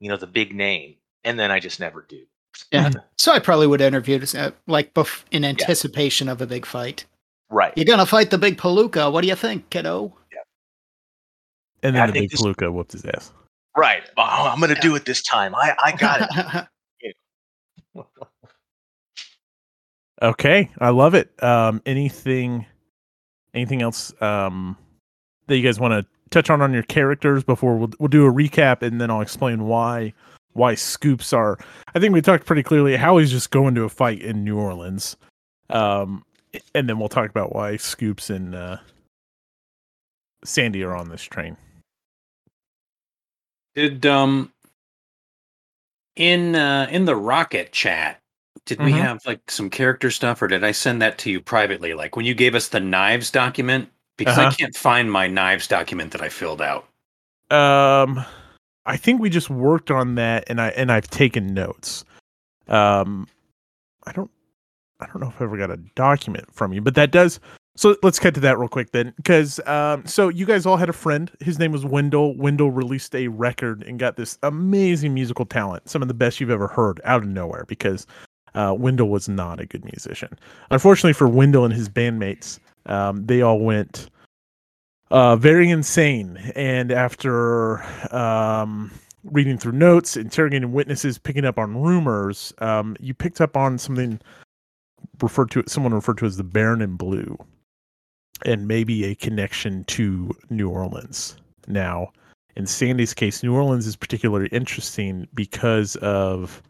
you 0.00 0.08
know 0.08 0.16
the 0.16 0.26
big 0.26 0.54
name, 0.54 0.96
and 1.24 1.38
then 1.38 1.50
I 1.50 1.60
just 1.60 1.80
never 1.80 2.04
do. 2.08 2.22
Yeah. 2.70 2.90
So 3.18 3.32
I 3.32 3.38
probably 3.38 3.68
would 3.68 3.80
interview 3.80 4.18
this, 4.18 4.34
uh, 4.34 4.50
like 4.66 4.94
bef- 4.94 5.22
in 5.30 5.44
anticipation 5.44 6.28
of 6.28 6.42
a 6.42 6.46
big 6.46 6.66
fight. 6.66 7.04
Right. 7.50 7.72
You're 7.76 7.84
gonna 7.84 8.04
fight 8.04 8.30
the 8.30 8.38
big 8.38 8.58
Palooka. 8.58 9.12
What 9.12 9.20
do 9.20 9.28
you 9.28 9.36
think, 9.36 9.70
kiddo? 9.70 10.12
Yeah. 10.32 10.38
And 11.84 11.96
I 11.96 12.06
then 12.06 12.14
the 12.14 12.20
big 12.22 12.30
this- 12.30 12.42
Palooka 12.42 12.72
whooped 12.72 12.92
his 12.92 13.04
ass. 13.04 13.32
Right. 13.76 14.02
Oh, 14.16 14.22
I'm 14.22 14.58
gonna 14.60 14.74
do 14.80 14.96
it 14.96 15.04
this 15.04 15.22
time. 15.22 15.54
I 15.54 15.76
I 15.82 15.92
got 15.92 16.66
it. 17.02 17.14
Okay, 20.22 20.70
I 20.78 20.90
love 20.90 21.14
it. 21.14 21.30
Um, 21.42 21.82
anything, 21.84 22.64
anything 23.54 23.82
else 23.82 24.12
um, 24.22 24.76
that 25.46 25.56
you 25.56 25.62
guys 25.62 25.78
want 25.78 25.92
to 25.92 26.06
touch 26.30 26.50
on 26.50 26.62
on 26.62 26.72
your 26.72 26.82
characters 26.84 27.44
before 27.44 27.76
we'll 27.76 27.90
we'll 27.98 28.08
do 28.08 28.26
a 28.26 28.32
recap 28.32 28.82
and 28.82 29.00
then 29.00 29.10
I'll 29.10 29.20
explain 29.20 29.64
why 29.64 30.12
why 30.54 30.74
scoops 30.74 31.32
are. 31.32 31.58
I 31.94 31.98
think 31.98 32.12
we 32.12 32.20
talked 32.20 32.46
pretty 32.46 32.62
clearly 32.62 32.96
how 32.96 33.18
he's 33.18 33.30
just 33.30 33.50
going 33.50 33.74
to 33.74 33.84
a 33.84 33.88
fight 33.88 34.20
in 34.20 34.44
New 34.44 34.58
Orleans, 34.58 35.16
um, 35.70 36.24
and 36.74 36.88
then 36.88 36.98
we'll 36.98 37.08
talk 37.08 37.30
about 37.30 37.54
why 37.54 37.76
scoops 37.76 38.28
and 38.28 38.54
uh, 38.54 38.76
Sandy 40.44 40.82
are 40.82 40.94
on 40.94 41.08
this 41.08 41.22
train. 41.22 41.56
Did 43.74 44.04
um 44.04 44.52
in 46.16 46.54
uh 46.54 46.88
in 46.90 47.06
the 47.06 47.16
rocket 47.16 47.72
chat 47.72 48.21
did 48.66 48.80
we 48.80 48.92
Mhm. 48.92 48.98
have 48.98 49.26
like 49.26 49.50
some 49.50 49.68
character 49.70 50.10
stuff 50.10 50.40
or 50.42 50.48
did 50.48 50.62
I 50.64 50.72
send 50.72 51.02
that 51.02 51.18
to 51.18 51.30
you 51.30 51.40
privately? 51.40 51.94
Like 51.94 52.16
when 52.16 52.26
you 52.26 52.34
gave 52.34 52.54
us 52.54 52.68
the 52.68 52.80
knives 52.80 53.30
document? 53.30 53.88
Because 54.16 54.38
I 54.38 54.44
Uh-huh. 54.44 54.56
can't 54.56 54.76
find 54.76 55.10
my 55.10 55.26
knives 55.26 55.66
document 55.66 56.12
that 56.12 56.20
I 56.22 56.28
filled 56.28 56.60
out. 56.62 56.86
Um, 57.50 58.24
I 58.86 58.96
think 58.96 59.20
we 59.20 59.30
just 59.30 59.50
worked 59.50 59.90
on 59.90 60.14
that, 60.16 60.44
and 60.48 60.60
I 60.60 60.68
and 60.68 60.92
I've 60.92 61.08
taken 61.08 61.54
notes. 61.54 62.04
Um, 62.68 63.26
I 64.06 64.12
don't, 64.12 64.30
I 65.00 65.06
don't 65.06 65.20
know 65.20 65.28
if 65.28 65.40
I 65.40 65.44
ever 65.44 65.56
got 65.56 65.70
a 65.70 65.76
document 65.94 66.52
from 66.52 66.72
you, 66.72 66.80
but 66.80 66.94
that 66.94 67.10
does. 67.10 67.40
So 67.74 67.96
let's 68.02 68.18
cut 68.18 68.34
to 68.34 68.40
that 68.40 68.58
real 68.58 68.68
quick 68.68 68.92
then, 68.92 69.14
because 69.16 69.58
um, 69.66 70.04
so 70.06 70.28
you 70.28 70.44
guys 70.44 70.66
all 70.66 70.76
had 70.76 70.90
a 70.90 70.92
friend. 70.92 71.30
His 71.40 71.58
name 71.58 71.72
was 71.72 71.86
Wendell. 71.86 72.36
Wendell 72.36 72.70
released 72.70 73.14
a 73.14 73.28
record 73.28 73.82
and 73.84 73.98
got 73.98 74.16
this 74.16 74.38
amazing 74.42 75.14
musical 75.14 75.46
talent, 75.46 75.88
some 75.88 76.02
of 76.02 76.08
the 76.08 76.14
best 76.14 76.38
you've 76.38 76.50
ever 76.50 76.68
heard, 76.68 77.00
out 77.04 77.22
of 77.22 77.28
nowhere. 77.28 77.64
Because 77.66 78.06
uh, 78.54 78.74
Wendell 78.76 79.08
was 79.08 79.28
not 79.28 79.60
a 79.60 79.66
good 79.66 79.84
musician. 79.84 80.38
Unfortunately 80.70 81.12
for 81.12 81.28
Wendell 81.28 81.64
and 81.64 81.74
his 81.74 81.88
bandmates, 81.88 82.58
um, 82.86 83.24
they 83.26 83.42
all 83.42 83.60
went 83.60 84.08
uh, 85.10 85.36
very 85.36 85.70
insane. 85.70 86.38
And 86.54 86.90
after 86.90 87.82
um, 88.14 88.90
reading 89.24 89.58
through 89.58 89.72
notes, 89.72 90.16
interrogating 90.16 90.72
witnesses, 90.72 91.18
picking 91.18 91.44
up 91.44 91.58
on 91.58 91.80
rumors, 91.80 92.52
um, 92.58 92.96
you 93.00 93.14
picked 93.14 93.40
up 93.40 93.56
on 93.56 93.78
something 93.78 94.20
referred 95.20 95.50
to 95.50 95.62
someone 95.66 95.94
referred 95.94 96.18
to 96.18 96.26
as 96.26 96.36
the 96.36 96.44
Baron 96.44 96.82
in 96.82 96.96
Blue, 96.96 97.36
and 98.44 98.66
maybe 98.66 99.04
a 99.04 99.14
connection 99.14 99.84
to 99.84 100.32
New 100.50 100.68
Orleans. 100.68 101.36
Now, 101.68 102.10
in 102.56 102.66
Sandy's 102.66 103.14
case, 103.14 103.42
New 103.42 103.54
Orleans 103.54 103.86
is 103.86 103.96
particularly 103.96 104.48
interesting 104.48 105.28
because 105.34 105.96
of 105.96 106.62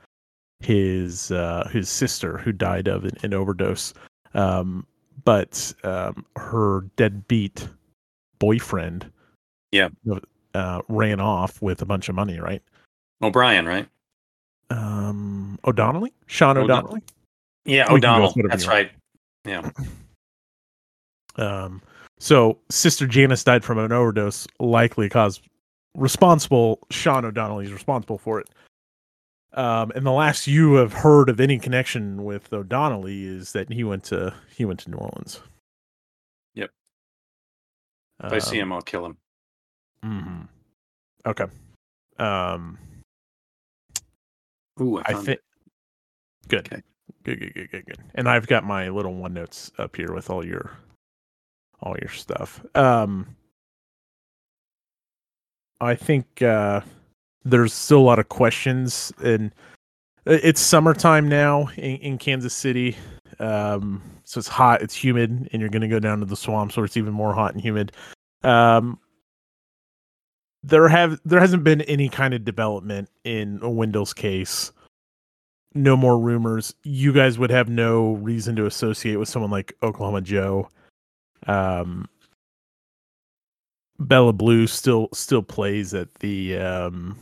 his 0.65 1.31
uh, 1.31 1.69
his 1.73 1.89
sister 1.89 2.39
who 2.39 2.53
died 2.53 2.89
of 2.89 3.05
an, 3.05 3.17
an 3.23 3.35
overdose. 3.35 3.93
Um, 4.35 4.87
but 5.25 5.73
um, 5.85 6.25
her 6.37 6.83
deadbeat 6.97 7.69
boyfriend, 8.39 9.11
Yeah. 9.71 9.89
uh, 10.55 10.83
ran 10.89 11.21
off 11.21 11.63
with 11.63 11.81
a 11.83 11.87
bunch 11.87 12.09
of 12.09 12.15
money, 12.15 12.41
right? 12.41 12.63
O'Brien, 13.23 13.67
right? 13.67 13.87
Um, 14.71 15.59
O'Donnelly, 15.65 16.13
Sean 16.27 16.57
O'Don- 16.57 16.79
O'Donnelly. 16.81 17.03
Yeah, 17.65 17.83
We 17.93 18.01
can 18.01 18.01
go 18.01 18.25
O'Donnell. 18.25 18.35
That's 18.49 18.67
right. 18.67 18.91
Yeah. 19.45 19.71
Um, 21.37 21.81
so 22.19 22.59
Sister 22.71 23.07
Janice 23.07 23.45
died 23.45 23.65
from 23.65 23.79
an 23.79 23.93
overdose, 23.93 24.47
likely 24.59 25.09
caused 25.09 25.43
responsible. 25.95 26.79
Sean 26.91 27.25
O'Donnelly 27.25 27.67
is 27.67 27.73
responsible 27.73 28.19
for 28.19 28.41
it. 28.41 28.49
Um, 29.55 29.93
and 29.95 30.07
the 30.07 30.13
last 30.13 30.47
you 30.47 30.75
have 30.75 30.93
heard 30.93 31.29
of 31.29 31.39
any 31.41 31.59
connection 31.59 32.25
with 32.25 32.53
O'Donnelly 32.53 33.25
is 33.25 33.53
that 33.53 33.71
he 33.71 33.85
went 33.85 34.05
to 34.05 34.35
he 34.57 34.65
went 34.65 34.81
to 34.81 34.91
New 34.91 34.97
Orleans. 34.97 35.41
Yep. 36.55 36.71
If 38.25 38.33
I 38.33 38.39
see 38.39 38.61
Um, 38.61 38.69
him, 38.69 38.73
I'll 38.73 38.83
kill 38.83 39.07
him. 39.07 39.17
mhm. 40.05 40.49
Okay. 41.27 41.45
Um, 42.19 42.79
Ooh, 44.81 44.99
I, 45.01 45.03
I 45.09 45.15
think 45.15 45.41
good. 46.49 46.67
Okay. 46.73 46.83
Good, 47.25 47.39
good, 47.41 47.55
good, 47.55 47.71
good, 47.71 47.87
good. 47.87 47.99
And 48.17 48.29
I've 48.29 48.47
got 48.49 48.65
my 48.65 48.89
little 48.89 49.15
one 49.15 49.35
notes 49.35 49.71
up 49.79 49.95
here 49.95 50.13
with 50.13 50.29
all 50.31 50.45
your 50.45 50.73
all 51.83 51.97
your 52.01 52.11
stuff. 52.11 52.65
Um 52.75 53.37
I 55.81 55.95
think 55.95 56.43
uh 56.43 56.81
there's 57.45 57.73
still 57.73 57.99
a 57.99 58.01
lot 58.01 58.19
of 58.19 58.29
questions 58.29 59.13
and 59.23 59.53
it's 60.27 60.61
summertime 60.61 61.29
now 61.29 61.69
in, 61.77 61.97
in 61.97 62.19
Kansas 62.19 62.55
City. 62.55 62.97
Um 63.39 64.03
so 64.25 64.39
it's 64.39 64.49
hot, 64.49 64.83
it's 64.83 64.95
humid, 64.95 65.49
and 65.53 65.61
you're 65.61 65.71
gonna 65.71 65.89
go 65.89 65.99
down 65.99 66.21
to 66.21 66.27
the 66.27 66.37
swamps 66.37 66.77
where 66.77 66.85
it's 66.85 66.97
even 66.97 67.13
more 67.13 67.35
hot 67.35 67.53
and 67.53 67.61
humid. 67.61 67.93
Um 68.43 68.99
there 70.63 70.89
have 70.89 71.21
there 71.25 71.41
hasn't 71.41 71.65
been 71.65 71.83
any 71.83 72.09
kind 72.09 72.35
of 72.35 72.45
development 72.45 73.09
in 73.25 73.59
Wendell's 73.63 74.15
case 74.15 74.73
no 75.75 75.97
more 75.97 76.19
rumors. 76.19 76.75
You 76.83 77.13
guys 77.13 77.39
would 77.39 77.51
have 77.51 77.69
no 77.69 78.13
reason 78.15 78.57
to 78.57 78.67
associate 78.67 79.17
with 79.17 79.29
someone 79.29 79.51
like 79.51 79.77
Oklahoma 79.83 80.21
Joe. 80.21 80.69
Um, 81.47 82.09
Bella 83.99 84.33
Blue 84.33 84.67
still 84.67 85.09
still 85.13 85.43
plays 85.43 85.95
at 85.95 86.13
the 86.17 86.57
um, 86.59 87.17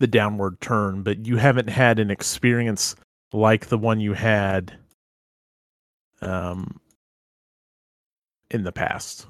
the 0.00 0.06
downward 0.06 0.60
turn, 0.60 1.02
but 1.02 1.26
you 1.26 1.36
haven't 1.36 1.68
had 1.68 1.98
an 1.98 2.10
experience 2.10 2.94
like 3.32 3.66
the 3.66 3.78
one 3.78 4.00
you 4.00 4.14
had 4.14 4.78
um, 6.22 6.80
in 8.50 8.64
the 8.64 8.72
past 8.72 9.26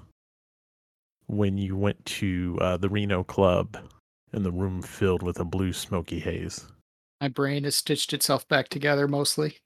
when 1.27 1.59
you 1.59 1.77
went 1.77 2.03
to 2.07 2.59
uh, 2.61 2.77
the 2.77 2.89
Reno 2.89 3.23
Club 3.23 3.77
and 4.33 4.45
the 4.45 4.53
room 4.53 4.83
filled 4.83 5.23
with 5.23 5.41
a 5.41 5.45
blue 5.45 5.73
smoky 5.73 6.19
haze. 6.19 6.67
My 7.21 7.29
brain 7.29 7.65
has 7.65 7.75
stitched 7.75 8.13
itself 8.13 8.47
back 8.49 8.69
together 8.69 9.09
mostly. 9.09 9.59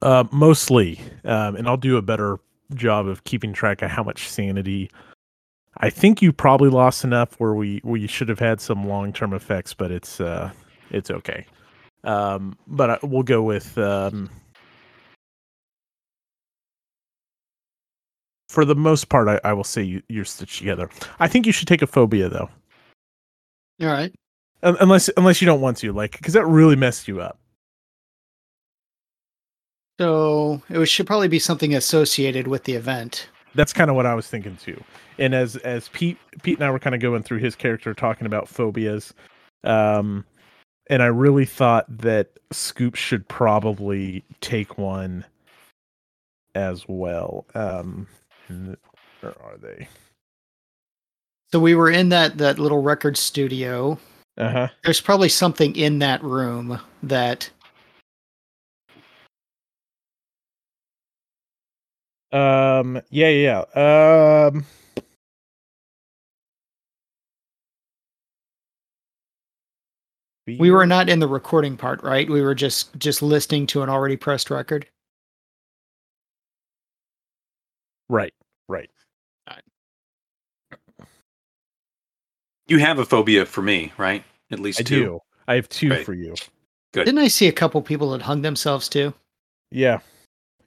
Uh, 0.00 0.24
mostly, 0.32 1.00
um, 1.24 1.56
and 1.56 1.68
I'll 1.68 1.76
do 1.76 1.96
a 1.96 2.02
better 2.02 2.38
job 2.74 3.06
of 3.06 3.24
keeping 3.24 3.52
track 3.52 3.82
of 3.82 3.90
how 3.90 4.02
much 4.02 4.28
sanity. 4.28 4.90
I 5.78 5.90
think 5.90 6.22
you 6.22 6.32
probably 6.32 6.68
lost 6.68 7.04
enough 7.04 7.38
where 7.40 7.54
we 7.54 7.80
we 7.82 8.06
should 8.06 8.28
have 8.28 8.38
had 8.38 8.60
some 8.60 8.86
long 8.86 9.12
term 9.12 9.32
effects, 9.32 9.74
but 9.74 9.90
it's 9.90 10.20
uh 10.20 10.50
it's 10.90 11.10
okay. 11.10 11.46
Um, 12.04 12.56
but 12.66 12.90
I, 12.90 12.98
we'll 13.02 13.22
go 13.22 13.42
with 13.42 13.78
um, 13.78 14.28
for 18.48 18.64
the 18.64 18.74
most 18.74 19.08
part. 19.08 19.28
I, 19.28 19.40
I 19.48 19.52
will 19.52 19.64
say 19.64 19.82
you, 19.82 20.02
you're 20.08 20.24
stitched 20.24 20.58
together. 20.58 20.90
I 21.20 21.28
think 21.28 21.46
you 21.46 21.52
should 21.52 21.68
take 21.68 21.82
a 21.82 21.86
phobia 21.86 22.28
though. 22.28 22.50
All 23.80 23.88
right. 23.88 24.12
Un- 24.62 24.76
unless 24.80 25.10
unless 25.16 25.40
you 25.40 25.46
don't 25.46 25.60
want 25.60 25.78
to, 25.78 25.92
like, 25.92 26.12
because 26.12 26.34
that 26.34 26.46
really 26.46 26.76
messed 26.76 27.08
you 27.08 27.20
up. 27.20 27.38
So 30.00 30.62
it 30.68 30.86
should 30.86 31.06
probably 31.06 31.28
be 31.28 31.38
something 31.38 31.74
associated 31.74 32.48
with 32.48 32.64
the 32.64 32.74
event. 32.74 33.28
That's 33.54 33.72
kind 33.72 33.90
of 33.90 33.96
what 33.96 34.06
I 34.06 34.14
was 34.14 34.28
thinking 34.28 34.56
too. 34.56 34.82
And 35.18 35.34
as 35.34 35.56
as 35.56 35.88
Pete 35.88 36.18
Pete 36.42 36.58
and 36.58 36.64
I 36.64 36.70
were 36.70 36.78
kind 36.78 36.94
of 36.94 37.00
going 37.00 37.22
through 37.22 37.38
his 37.38 37.54
character, 37.54 37.94
talking 37.94 38.26
about 38.26 38.48
phobias, 38.48 39.12
um, 39.64 40.24
and 40.88 41.02
I 41.02 41.06
really 41.06 41.44
thought 41.44 41.86
that 41.98 42.38
Scoop 42.50 42.94
should 42.94 43.28
probably 43.28 44.24
take 44.40 44.78
one 44.78 45.24
as 46.54 46.84
well. 46.88 47.46
Um, 47.54 48.06
where 48.48 49.34
are 49.42 49.56
they? 49.60 49.88
So 51.52 51.60
we 51.60 51.74
were 51.74 51.90
in 51.90 52.08
that 52.08 52.38
that 52.38 52.58
little 52.58 52.82
record 52.82 53.16
studio. 53.16 53.98
Uh 54.38 54.50
huh. 54.50 54.68
There's 54.84 55.00
probably 55.00 55.28
something 55.28 55.76
in 55.76 55.98
that 55.98 56.22
room 56.22 56.80
that 57.02 57.50
Um. 62.32 63.00
Yeah. 63.10 63.28
Yeah. 63.28 63.64
yeah. 63.74 64.46
Um. 64.50 64.64
we 70.46 70.70
were 70.70 70.86
not 70.86 71.08
in 71.08 71.20
the 71.20 71.28
recording 71.28 71.76
part, 71.76 72.02
right? 72.02 72.28
We 72.28 72.42
were 72.42 72.54
just 72.54 72.98
just 72.98 73.22
listening 73.22 73.66
to 73.68 73.82
an 73.82 73.88
already 73.88 74.16
pressed 74.16 74.50
record. 74.50 74.86
right. 78.08 78.34
Right. 78.68 78.90
You 82.68 82.78
have 82.78 82.98
a 82.98 83.04
phobia 83.04 83.44
for 83.44 83.60
me, 83.62 83.92
right? 83.98 84.24
At 84.50 84.60
least 84.60 84.80
I 84.80 84.82
two. 84.82 85.04
do. 85.04 85.20
I 85.48 85.54
have 85.56 85.68
two 85.68 85.90
Right. 85.90 86.04
for 86.06 86.14
you. 86.14 86.34
Good. 86.92 87.04
Didn't 87.04 87.18
I 87.18 87.28
see 87.28 87.48
a 87.48 87.52
couple 87.52 87.80
people 87.82 88.10
that 88.10 88.22
hung 88.22 88.42
themselves 88.42 88.88
too? 88.88 89.12
Yeah. 89.70 90.00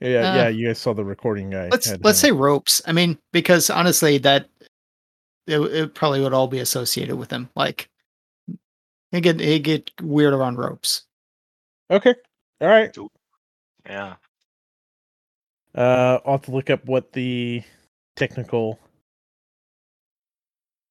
Yeah. 0.00 0.30
Uh, 0.30 0.34
yeah. 0.34 0.48
You 0.48 0.66
guys 0.68 0.78
saw 0.78 0.92
the 0.94 1.04
recording 1.04 1.50
guy. 1.50 1.68
Let's 1.68 1.88
had 1.88 2.04
let's 2.04 2.22
him. 2.22 2.28
say 2.28 2.32
ropes. 2.32 2.82
I 2.86 2.92
mean, 2.92 3.18
because 3.32 3.70
honestly, 3.70 4.18
that 4.18 4.48
it, 5.46 5.58
it 5.60 5.94
probably 5.94 6.20
would 6.20 6.32
all 6.32 6.48
be 6.48 6.58
associated 6.60 7.16
with 7.16 7.30
him. 7.30 7.48
Like 7.56 7.88
he 9.12 9.20
get 9.20 9.40
he 9.40 9.58
get 9.58 9.90
weird 10.02 10.34
around 10.34 10.58
ropes. 10.58 11.04
Okay. 11.90 12.14
All 12.60 12.68
right. 12.68 12.94
Yeah. 13.88 14.14
Uh, 15.74 16.18
I'll 16.24 16.32
have 16.32 16.42
to 16.42 16.50
look 16.50 16.70
up 16.70 16.84
what 16.86 17.12
the 17.12 17.62
technical 18.16 18.78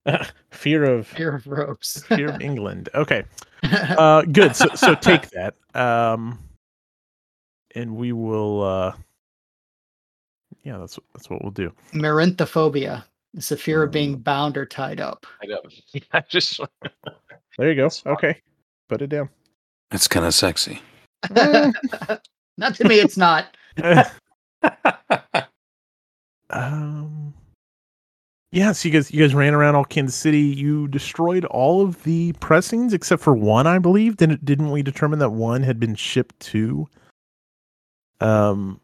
fear 0.52 0.84
of 0.84 1.08
Fear 1.08 1.36
of 1.36 1.48
ropes. 1.48 2.04
fear 2.04 2.30
of 2.30 2.42
England. 2.42 2.90
Okay. 2.96 3.24
Uh, 3.66 4.22
good. 4.22 4.56
So 4.56 4.68
so 4.76 4.94
take 4.94 5.28
that. 5.32 5.56
Um, 5.74 6.38
and 7.76 7.96
we 7.96 8.12
will. 8.12 8.64
Uh, 8.64 8.94
yeah, 10.64 10.78
that's 10.78 10.98
that's 11.14 11.30
what 11.30 11.42
we'll 11.44 11.52
do. 11.52 11.72
Merinthophobia. 11.94 13.04
It's 13.36 13.50
the 13.50 13.58
fear 13.58 13.84
of 13.84 13.92
being 13.92 14.18
bound 14.18 14.58
or 14.58 14.66
tied 14.66 15.02
up. 15.02 15.26
I 15.44 15.48
know. 15.48 15.62
I 16.14 16.22
just 16.30 16.60
There 17.58 17.70
you 17.72 17.76
go. 17.76 17.90
Okay, 18.06 18.42
put 18.90 19.02
it 19.02 19.08
down. 19.08 19.30
It's 19.92 20.08
kind 20.08 20.26
of 20.26 20.34
sexy. 20.34 20.82
not 21.32 22.76
to 22.76 22.88
me, 22.88 23.00
it's 23.00 23.18
not. 23.18 23.56
um. 26.50 27.34
Yeah, 28.52 28.72
so 28.72 28.88
you 28.88 28.94
guys 28.94 29.12
you 29.12 29.22
guys 29.22 29.36
ran 29.36 29.54
around 29.54 29.76
all 29.76 29.84
Kansas 29.84 30.16
City. 30.16 30.40
You 30.40 30.88
destroyed 30.88 31.44
all 31.46 31.82
of 31.82 32.04
the 32.04 32.32
pressings 32.40 32.94
except 32.94 33.22
for 33.22 33.34
one, 33.34 33.68
I 33.68 33.80
believe. 33.80 34.18
Didn't 34.18 34.46
didn't 34.46 34.72
we 34.72 34.82
determine 34.82 35.20
that 35.20 35.32
one 35.32 35.62
had 35.62 35.80
been 35.80 35.96
shipped 35.96 36.40
to? 36.42 36.88
Um. 38.22 38.80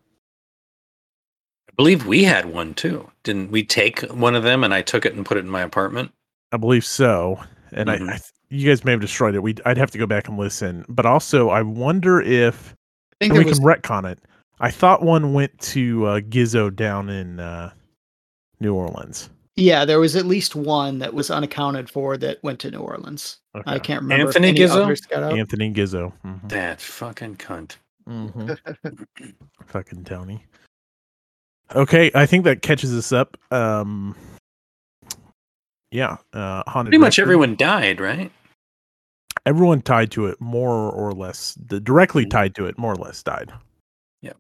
I 1.70 1.74
believe 1.78 2.06
we 2.06 2.24
had 2.24 2.46
one 2.48 2.74
too. 2.74 3.10
Didn't 3.24 3.50
we 3.52 3.64
take 3.64 4.02
one 4.12 4.36
of 4.36 4.44
them 4.44 4.64
and 4.64 4.74
I 4.74 4.82
took 4.82 5.06
it 5.06 5.14
and 5.16 5.26
put 5.26 5.38
it 5.38 5.42
in 5.42 5.50
my 5.50 5.62
apartment? 5.62 6.12
I 6.52 6.58
believe 6.58 6.86
so. 6.86 7.40
And 7.72 7.90
Mhm. 7.90 8.10
I, 8.10 8.14
I, 8.16 8.18
th- 8.18 8.32
you 8.50 8.68
guys 8.70 8.84
may 8.84 8.92
have 8.92 9.00
destroyed 9.02 9.34
it. 9.36 9.40
We, 9.42 9.56
I'd 9.66 9.78
have 9.78 9.90
to 9.92 9.98
go 9.98 10.06
back 10.06 10.28
and 10.28 10.38
listen. 10.38 10.86
But 10.90 11.06
also, 11.06 11.50
I 11.50 11.62
wonder 11.62 12.20
if 12.22 12.76
I 13.22 13.26
think 13.26 13.34
we 13.34 13.46
was 13.46 13.60
can 13.60 13.66
retcon 13.68 14.12
it. 14.12 14.20
I 14.60 14.70
thought 14.70 15.02
one 15.02 15.34
went 15.34 15.58
to 15.60 16.06
uh, 16.06 16.20
Gizzo 16.20 16.76
down 16.76 17.10
in 17.10 17.40
uh, 17.40 17.72
New 18.60 18.76
Orleans. 18.76 19.30
yeah, 19.56 19.86
there 19.86 20.00
was 20.00 20.16
at 20.16 20.26
least 20.26 20.56
one 20.56 21.00
that 21.00 21.14
was 21.14 21.32
unaccounted 21.32 21.90
for 21.90 22.16
that 22.18 22.44
went 22.44 22.60
to 22.60 22.70
New 22.72 22.80
Orleans. 22.80 23.38
Okay. 23.56 23.72
I 23.72 23.80
can't 23.80 24.02
remember. 24.04 24.28
Anthony 24.28 24.50
if 24.50 24.72
any 24.72 24.86
Gizzo? 24.96 25.08
got. 25.10 25.34
Anthony 25.34 25.74
Gizzo. 25.74 26.14
Mhm. 26.26 26.50
That 26.50 26.80
fucking 26.82 27.38
cunt. 27.38 27.78
Mhm. 28.08 28.58
Fucking 29.66 30.04
Tony. 30.04 30.46
Okay, 31.74 32.12
I 32.14 32.26
think 32.26 32.44
that 32.46 32.62
catches 32.62 32.94
us 32.96 33.12
up. 33.12 33.38
Um, 33.52 34.16
yeah, 35.92 36.18
uh, 36.34 36.64
haunted. 36.68 36.92
Pretty 36.92 36.98
much 37.00 37.18
Record. 37.18 37.22
everyone 37.30 37.56
died, 37.56 38.00
right? 38.02 38.32
everyone 39.46 39.82
tied 39.82 40.12
to 40.12 40.28
it, 40.28 40.40
more 40.40 40.92
or 40.92 41.14
less, 41.14 41.58
the 41.66 41.80
directly 41.80 42.26
tied 42.28 42.54
to 42.54 42.68
it, 42.68 42.78
more 42.78 42.92
or 42.94 42.98
less 42.98 43.24
died. 43.24 43.52
Yep. 44.22 44.38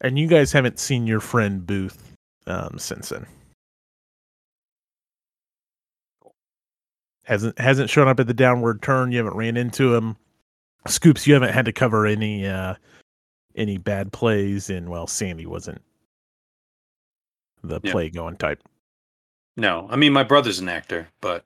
And 0.00 0.18
you 0.18 0.26
guys 0.26 0.52
haven't 0.52 0.78
seen 0.78 1.06
your 1.06 1.20
friend 1.20 1.66
Booth 1.66 2.14
um, 2.46 2.78
since 2.78 3.10
then. 3.10 3.26
Hasn't 7.24 7.58
hasn't 7.58 7.90
shown 7.90 8.08
up 8.08 8.18
at 8.20 8.26
the 8.26 8.34
downward 8.34 8.82
turn. 8.82 9.12
You 9.12 9.18
haven't 9.18 9.36
ran 9.36 9.56
into 9.56 9.94
him. 9.94 10.16
Scoops, 10.86 11.26
you 11.26 11.34
haven't 11.34 11.52
had 11.52 11.64
to 11.66 11.72
cover 11.72 12.06
any 12.06 12.46
uh, 12.46 12.74
any 13.54 13.78
bad 13.78 14.12
plays, 14.12 14.68
and 14.70 14.88
well, 14.88 15.06
Sandy 15.06 15.46
wasn't 15.46 15.80
the 17.62 17.80
Yeah. 17.82 17.92
play 17.92 18.10
going 18.10 18.36
type. 18.36 18.62
No, 19.56 19.86
I 19.90 19.96
mean 19.96 20.12
my 20.12 20.24
brother's 20.24 20.58
an 20.58 20.68
actor, 20.68 21.08
but 21.20 21.44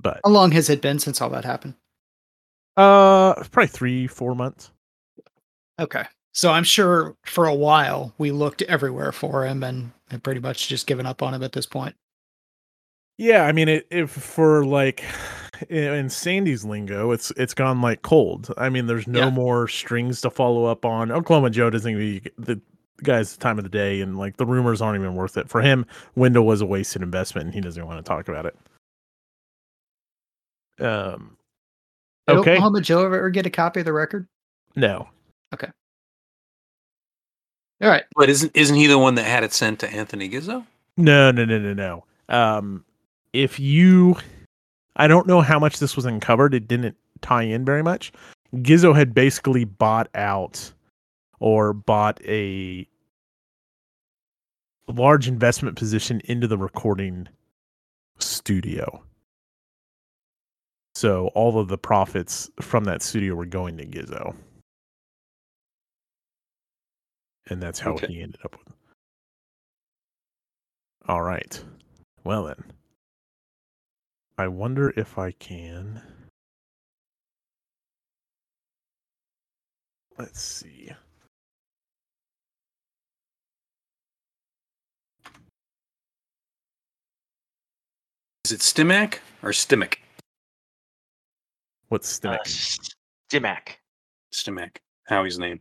But 0.00 0.20
How 0.24 0.30
long 0.30 0.50
has 0.52 0.68
it 0.68 0.80
been 0.80 0.98
since 0.98 1.20
all 1.20 1.30
that 1.30 1.44
happened? 1.44 1.74
uh, 2.76 3.34
probably 3.50 3.66
three, 3.68 4.06
four 4.06 4.34
months. 4.34 4.72
Okay. 5.78 6.04
So 6.32 6.50
I'm 6.50 6.64
sure 6.64 7.14
for 7.26 7.46
a 7.46 7.54
while 7.54 8.14
we 8.18 8.30
looked 8.32 8.62
everywhere 8.62 9.12
for 9.12 9.44
him 9.46 9.62
and 9.62 9.92
had 10.10 10.22
pretty 10.22 10.40
much 10.40 10.68
just 10.68 10.86
given 10.86 11.04
up 11.06 11.22
on 11.22 11.34
him 11.34 11.42
at 11.42 11.52
this 11.52 11.66
point. 11.66 11.94
Yeah, 13.18 13.44
I 13.44 13.52
mean, 13.52 13.68
it, 13.68 13.86
if 13.90 14.10
for 14.10 14.64
like 14.64 15.04
in 15.68 15.84
in 15.94 16.08
Sandy's 16.10 16.64
lingo, 16.64 17.10
it's 17.12 17.30
it's 17.36 17.54
gone 17.54 17.80
like 17.80 18.02
cold. 18.02 18.52
I 18.56 18.68
mean, 18.68 18.86
there's 18.86 19.06
no 19.06 19.20
Yeah. 19.26 19.30
more 19.30 19.68
strings 19.68 20.20
to 20.22 20.30
follow 20.30 20.64
up 20.64 20.84
on. 20.84 21.10
Oklahoma 21.12 21.50
Joe 21.50 21.70
doesn't 21.70 21.90
even 21.90 22.00
be 22.22 22.30
the 22.38 22.60
guy's 23.02 23.36
time 23.36 23.58
of 23.58 23.64
the 23.64 23.70
day, 23.70 24.00
and 24.00 24.16
like 24.18 24.36
the 24.36 24.46
rumors 24.46 24.80
aren't 24.80 24.98
even 25.00 25.14
worth 25.14 25.36
it 25.36 25.48
for 25.48 25.60
him. 25.60 25.84
Window 26.14 26.42
was 26.42 26.60
a 26.60 26.66
wasted 26.66 27.02
investment, 27.02 27.46
and 27.46 27.54
he 27.54 27.60
doesn't 27.60 27.86
want 27.86 27.98
to 28.04 28.08
talk 28.08 28.28
about 28.28 28.46
it. 28.46 28.56
Um. 30.84 31.36
Did 32.28 32.36
Okay. 32.38 32.52
Oklahoma 32.52 32.80
Joe 32.80 33.04
ever 33.04 33.30
get 33.30 33.46
a 33.46 33.50
copy 33.50 33.80
of 33.80 33.86
the 33.86 33.92
record? 33.92 34.26
No. 34.76 35.08
Okay. 35.52 35.68
All 37.82 37.88
right. 37.88 38.04
but 38.14 38.30
isn't 38.30 38.52
isn't 38.56 38.76
he 38.76 38.86
the 38.86 38.98
one 38.98 39.16
that 39.16 39.24
had 39.24 39.42
it 39.42 39.52
sent 39.52 39.80
to 39.80 39.90
Anthony 39.90 40.28
Gizzo? 40.30 40.64
No, 40.96 41.30
no, 41.32 41.44
no, 41.44 41.58
no, 41.58 41.72
no. 41.74 42.04
Um, 42.28 42.84
if 43.32 43.58
you, 43.58 44.16
I 44.96 45.06
don't 45.06 45.26
know 45.26 45.40
how 45.40 45.58
much 45.58 45.78
this 45.78 45.96
was 45.96 46.04
uncovered. 46.04 46.54
It 46.54 46.68
didn't 46.68 46.96
tie 47.22 47.42
in 47.42 47.64
very 47.64 47.82
much. 47.82 48.12
Gizzo 48.56 48.94
had 48.94 49.14
basically 49.14 49.64
bought 49.64 50.08
out 50.14 50.72
or 51.40 51.72
bought 51.72 52.20
a 52.26 52.86
large 54.88 55.28
investment 55.28 55.76
position 55.76 56.20
into 56.26 56.46
the 56.46 56.58
recording 56.58 57.26
studio. 58.18 59.02
So 60.94 61.28
all 61.28 61.58
of 61.58 61.68
the 61.68 61.78
profits 61.78 62.50
from 62.60 62.84
that 62.84 63.00
studio 63.02 63.34
were 63.34 63.46
going 63.46 63.78
to 63.78 63.86
Gizzo. 63.86 64.34
And 67.48 67.62
that's 67.62 67.78
how 67.80 67.92
Okay. 67.92 68.06
he 68.08 68.22
ended 68.22 68.40
up 68.44 68.56
with. 68.58 68.74
All 71.08 71.22
right. 71.22 71.64
Well 72.24 72.44
then. 72.44 72.62
I 74.42 74.48
wonder 74.48 74.92
if 74.96 75.18
I 75.18 75.30
can. 75.30 76.02
Let's 80.18 80.42
see. 80.42 80.90
Is 88.44 88.50
it 88.50 88.58
Stimac 88.58 89.18
or 89.44 89.50
Stimac? 89.50 89.98
What's 91.90 92.18
the 92.18 92.30
uh, 92.30 92.32
next? 92.32 92.96
Stimac. 93.30 93.76
Stimac. 94.34 94.78
Howie's 95.04 95.38
name. 95.38 95.60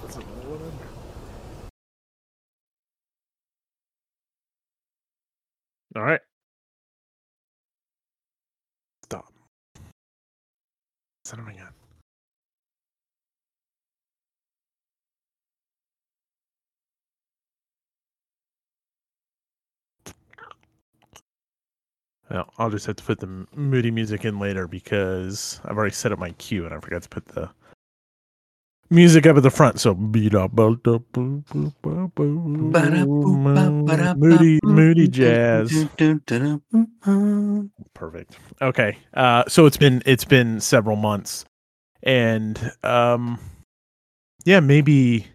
That's 0.00 0.16
another 0.16 0.48
one 0.48 0.62
in 0.62 0.78
there. 0.78 0.88
All 5.96 6.02
right. 6.02 6.20
Stop. 9.04 9.32
Son 11.24 11.40
of 11.40 11.48
a 11.48 11.52
gun. 11.52 11.68
Well, 22.30 22.50
I'll 22.56 22.70
just 22.70 22.86
have 22.86 22.96
to 22.96 23.04
put 23.04 23.20
the 23.20 23.46
moody 23.54 23.90
music 23.90 24.24
in 24.24 24.38
later 24.38 24.66
because 24.66 25.60
I've 25.64 25.76
already 25.76 25.92
set 25.94 26.12
up 26.12 26.18
my 26.18 26.30
cue 26.32 26.64
and 26.64 26.72
I 26.74 26.80
forgot 26.80 27.02
to 27.02 27.08
put 27.10 27.26
the 27.26 27.50
music 28.92 29.26
up 29.26 29.36
at 29.36 29.42
the 29.42 29.50
front. 29.50 29.80
So 29.80 29.94
beat 29.94 30.34
up, 30.34 30.52
moody, 34.16 34.60
moody 34.62 35.08
jazz. 35.08 35.72
Perfect. 37.94 38.38
Okay. 38.60 38.98
Uh, 39.14 39.44
so 39.48 39.66
it's 39.66 39.76
been 39.76 40.02
it's 40.06 40.24
been 40.24 40.60
several 40.60 40.96
months, 40.96 41.44
and 42.02 42.72
um, 42.84 43.38
yeah, 44.44 44.60
maybe 44.60 45.26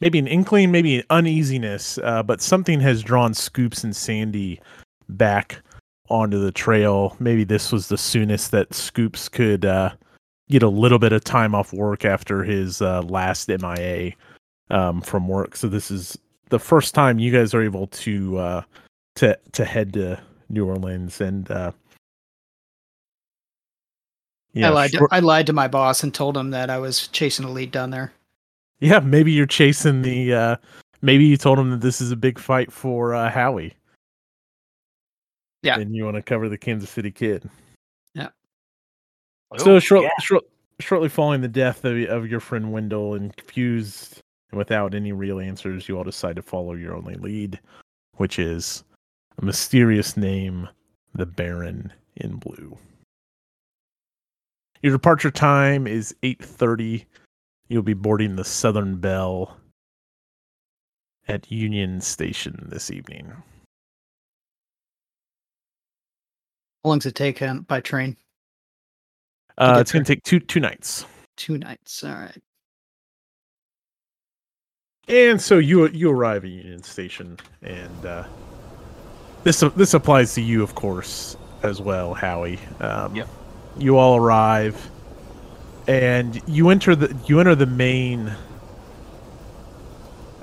maybe 0.00 0.18
an 0.18 0.26
inkling, 0.26 0.70
maybe 0.70 0.98
an 0.98 1.04
uneasiness, 1.10 1.98
uh, 1.98 2.22
but 2.22 2.42
something 2.42 2.80
has 2.80 3.02
drawn 3.02 3.34
Scoops 3.34 3.84
and 3.84 3.96
Sandy 3.96 4.60
back 5.08 5.62
onto 6.10 6.38
the 6.38 6.52
trail. 6.52 7.16
Maybe 7.18 7.44
this 7.44 7.72
was 7.72 7.88
the 7.88 7.96
soonest 7.98 8.50
that 8.50 8.74
Scoops 8.74 9.28
could 9.28 9.64
uh, 9.64 9.90
get 10.48 10.62
a 10.62 10.68
little 10.68 10.98
bit 10.98 11.12
of 11.12 11.24
time 11.24 11.54
off 11.54 11.72
work 11.72 12.04
after 12.04 12.42
his 12.44 12.82
uh, 12.82 13.02
last 13.02 13.48
MIA 13.48 14.12
um, 14.70 15.00
from 15.00 15.28
work. 15.28 15.56
So 15.56 15.68
this 15.68 15.90
is 15.90 16.18
the 16.50 16.58
first 16.58 16.94
time 16.94 17.18
you 17.18 17.32
guys 17.32 17.54
are 17.54 17.62
able 17.62 17.86
to 17.88 18.38
uh, 18.38 18.62
to 19.16 19.38
to 19.52 19.64
head 19.64 19.92
to 19.94 20.20
New 20.48 20.66
Orleans 20.66 21.20
and 21.20 21.50
uh, 21.50 21.72
I 24.56 24.68
lied. 24.68 24.90
To, 24.92 24.98
short- 24.98 25.12
I 25.12 25.20
lied 25.20 25.46
to 25.46 25.52
my 25.52 25.68
boss 25.68 26.02
and 26.02 26.14
told 26.14 26.36
him 26.36 26.50
that 26.50 26.70
I 26.70 26.78
was 26.78 27.08
chasing 27.08 27.44
a 27.44 27.50
lead 27.50 27.70
down 27.70 27.90
there. 27.90 28.12
yeah, 28.80 29.00
maybe 29.00 29.32
you're 29.32 29.46
chasing 29.46 30.02
the. 30.02 30.32
Uh, 30.32 30.56
maybe 31.02 31.24
you 31.24 31.36
told 31.36 31.58
him 31.58 31.70
that 31.70 31.80
this 31.80 32.00
is 32.00 32.10
a 32.12 32.16
big 32.16 32.38
fight 32.38 32.72
for 32.72 33.14
uh, 33.14 33.30
Howie. 33.30 33.74
Yeah. 35.62 35.78
and 35.78 35.94
you 35.94 36.04
want 36.04 36.16
to 36.16 36.22
cover 36.22 36.50
the 36.50 36.58
Kansas 36.58 36.90
City 36.90 37.10
Kid. 37.10 37.48
Oh, 39.54 39.58
So 39.58 39.78
short, 39.78 40.02
yeah. 40.02 40.10
short, 40.20 40.44
shortly 40.80 41.08
following 41.08 41.40
the 41.40 41.48
death 41.48 41.84
of, 41.84 41.96
of 42.08 42.28
your 42.28 42.40
friend 42.40 42.72
Wendell, 42.72 43.14
and 43.14 43.36
confused 43.36 44.20
and 44.50 44.58
without 44.58 44.94
any 44.94 45.12
real 45.12 45.40
answers, 45.40 45.88
you 45.88 45.96
all 45.96 46.04
decide 46.04 46.36
to 46.36 46.42
follow 46.42 46.74
your 46.74 46.94
only 46.94 47.14
lead, 47.14 47.58
which 48.16 48.38
is 48.38 48.84
a 49.38 49.44
mysterious 49.44 50.16
name, 50.16 50.68
the 51.14 51.26
Baron 51.26 51.92
in 52.16 52.36
Blue. 52.36 52.76
Your 54.82 54.92
departure 54.92 55.30
time 55.30 55.86
is 55.86 56.14
eight 56.22 56.44
thirty. 56.44 57.06
You'll 57.68 57.82
be 57.82 57.94
boarding 57.94 58.36
the 58.36 58.44
Southern 58.44 58.96
Belle 58.96 59.56
at 61.26 61.50
Union 61.50 62.00
Station 62.02 62.68
this 62.70 62.90
evening. 62.90 63.32
How 66.82 66.90
long 66.90 66.98
does 66.98 67.06
it 67.06 67.14
take 67.14 67.40
uh, 67.40 67.54
by 67.54 67.80
train? 67.80 68.16
Uh, 69.58 69.74
get 69.74 69.80
it's 69.82 69.92
going 69.92 70.04
to 70.04 70.14
take 70.14 70.22
two 70.24 70.40
two 70.40 70.60
nights. 70.60 71.06
Two 71.36 71.58
nights. 71.58 72.02
All 72.04 72.12
right. 72.12 72.42
And 75.08 75.40
so 75.40 75.58
you 75.58 75.86
you 75.88 76.10
arrive 76.10 76.44
at 76.44 76.50
Union 76.50 76.82
Station, 76.82 77.38
and 77.62 78.06
uh, 78.06 78.24
this 79.42 79.60
this 79.76 79.94
applies 79.94 80.34
to 80.34 80.40
you, 80.40 80.62
of 80.62 80.74
course, 80.74 81.36
as 81.62 81.80
well, 81.80 82.14
Howie. 82.14 82.58
Um, 82.80 83.14
Yep. 83.14 83.28
You 83.76 83.98
all 83.98 84.16
arrive, 84.16 84.90
and 85.88 86.40
you 86.46 86.70
enter 86.70 86.94
the 86.94 87.14
you 87.26 87.40
enter 87.40 87.54
the 87.54 87.66
main 87.66 88.32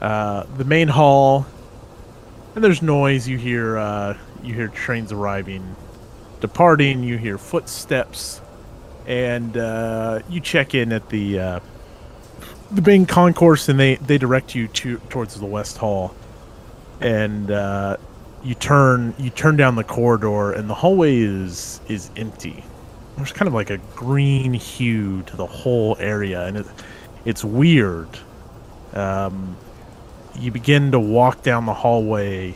uh, 0.02 0.44
the 0.58 0.66
main 0.66 0.90
hall, 0.90 1.46
and 2.56 2.64
there's 2.64 2.82
noise. 2.82 3.28
You 3.28 3.38
hear 3.38 3.78
uh, 3.78 4.18
you 4.44 4.54
hear 4.54 4.68
trains 4.68 5.12
arriving, 5.14 5.76
departing. 6.42 7.04
You 7.04 7.18
hear 7.18 7.38
footsteps, 7.38 8.41
and 9.12 9.58
uh, 9.58 10.20
you 10.30 10.40
check 10.40 10.74
in 10.74 10.94
at 10.94 11.10
the. 11.10 11.40
Uh, 11.40 11.60
the 12.72 12.82
main 12.82 13.06
concourse 13.06 13.68
and 13.68 13.78
they 13.78 13.96
they 13.96 14.18
direct 14.18 14.56
you 14.56 14.66
to 14.70 14.98
towards 15.10 15.38
the 15.38 15.46
west 15.46 15.78
hall. 15.78 16.16
And 17.02 17.52
uh 17.52 17.98
you 18.44 18.56
turn 18.56 19.14
you 19.20 19.30
turn 19.30 19.58
down 19.58 19.76
the 19.76 19.84
corridor 19.84 20.54
and 20.54 20.70
the 20.70 20.74
hallway 20.74 21.18
is 21.18 21.82
is 21.90 22.10
empty. 22.16 22.64
There's 23.18 23.34
kind 23.34 23.48
of 23.48 23.54
like 23.54 23.72
a 23.72 23.78
green 23.94 24.54
hue 24.54 25.22
to 25.24 25.36
the 25.36 25.46
whole 25.46 25.98
area 26.00 26.46
and 26.46 26.58
it, 26.58 26.66
it's 27.26 27.44
weird. 27.44 28.08
Um 28.94 29.58
you 30.40 30.50
begin 30.50 30.92
to 30.92 31.00
walk 31.00 31.44
down 31.44 31.66
the 31.66 31.74
hallway 31.74 32.56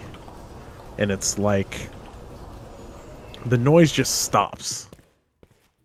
and 0.98 1.12
it's 1.12 1.38
like 1.38 1.89
the 3.46 3.58
noise 3.58 3.91
just 3.91 4.22
stops 4.22 4.88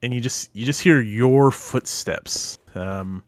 and 0.03 0.15
you 0.15 0.21
just 0.21 0.51
you 0.55 0.65
just 0.67 0.81
hear 0.81 1.01
your 1.01 1.51
footsteps 1.51 2.59
um 2.75 3.23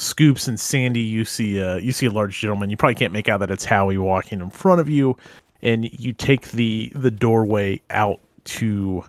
Scoops 0.00 0.48
and 0.48 0.58
Sandy, 0.58 1.00
you 1.00 1.26
see 1.26 1.62
uh, 1.62 1.76
you 1.76 1.92
see 1.92 2.06
a 2.06 2.10
large 2.10 2.38
gentleman. 2.40 2.70
You 2.70 2.76
probably 2.78 2.94
can't 2.94 3.12
make 3.12 3.28
out 3.28 3.38
that 3.40 3.50
it's 3.50 3.66
Howie 3.66 3.98
walking 3.98 4.40
in 4.40 4.48
front 4.48 4.80
of 4.80 4.88
you, 4.88 5.14
and 5.60 5.90
you 6.00 6.14
take 6.14 6.52
the 6.52 6.90
the 6.94 7.10
doorway 7.10 7.82
out 7.90 8.18
to 8.44 9.04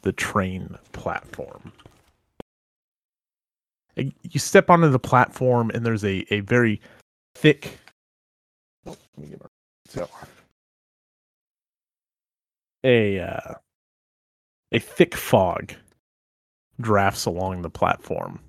the 0.00 0.12
train 0.12 0.74
platform. 0.92 1.70
You 3.96 4.40
step 4.40 4.70
onto 4.70 4.88
the 4.88 4.98
platform, 4.98 5.70
and 5.74 5.84
there's 5.84 6.04
a 6.04 6.24
a 6.32 6.40
very 6.40 6.80
thick. 7.34 7.78
Let 8.86 8.96
me 9.18 9.26
get 9.26 9.40
my- 9.40 9.48
so 9.86 10.08
a 12.84 13.18
uh, 13.20 13.54
a 14.72 14.78
thick 14.78 15.14
fog 15.14 15.74
drafts 16.80 17.26
along 17.26 17.62
the 17.62 17.70
platform 17.70 18.40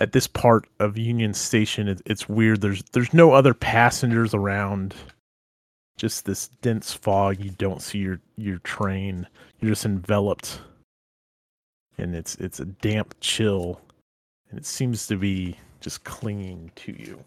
at 0.00 0.12
this 0.12 0.26
part 0.26 0.66
of 0.80 0.96
Union 0.96 1.34
Station, 1.34 1.86
it, 1.86 2.00
it's 2.06 2.28
weird. 2.28 2.62
There's 2.62 2.82
there's 2.92 3.12
no 3.14 3.32
other 3.32 3.54
passengers 3.54 4.34
around. 4.34 4.94
Just 5.98 6.24
this 6.24 6.48
dense 6.62 6.94
fog. 6.94 7.38
You 7.38 7.50
don't 7.50 7.82
see 7.82 7.98
your 7.98 8.20
your 8.36 8.58
train. 8.60 9.26
You're 9.60 9.72
just 9.72 9.84
enveloped, 9.84 10.62
and 11.98 12.16
it's 12.16 12.34
it's 12.36 12.58
a 12.58 12.64
damp 12.64 13.14
chill, 13.20 13.78
and 14.48 14.58
it 14.58 14.64
seems 14.64 15.06
to 15.08 15.16
be 15.16 15.58
just 15.80 16.02
clinging 16.04 16.72
to 16.76 16.92
you. 16.92 17.22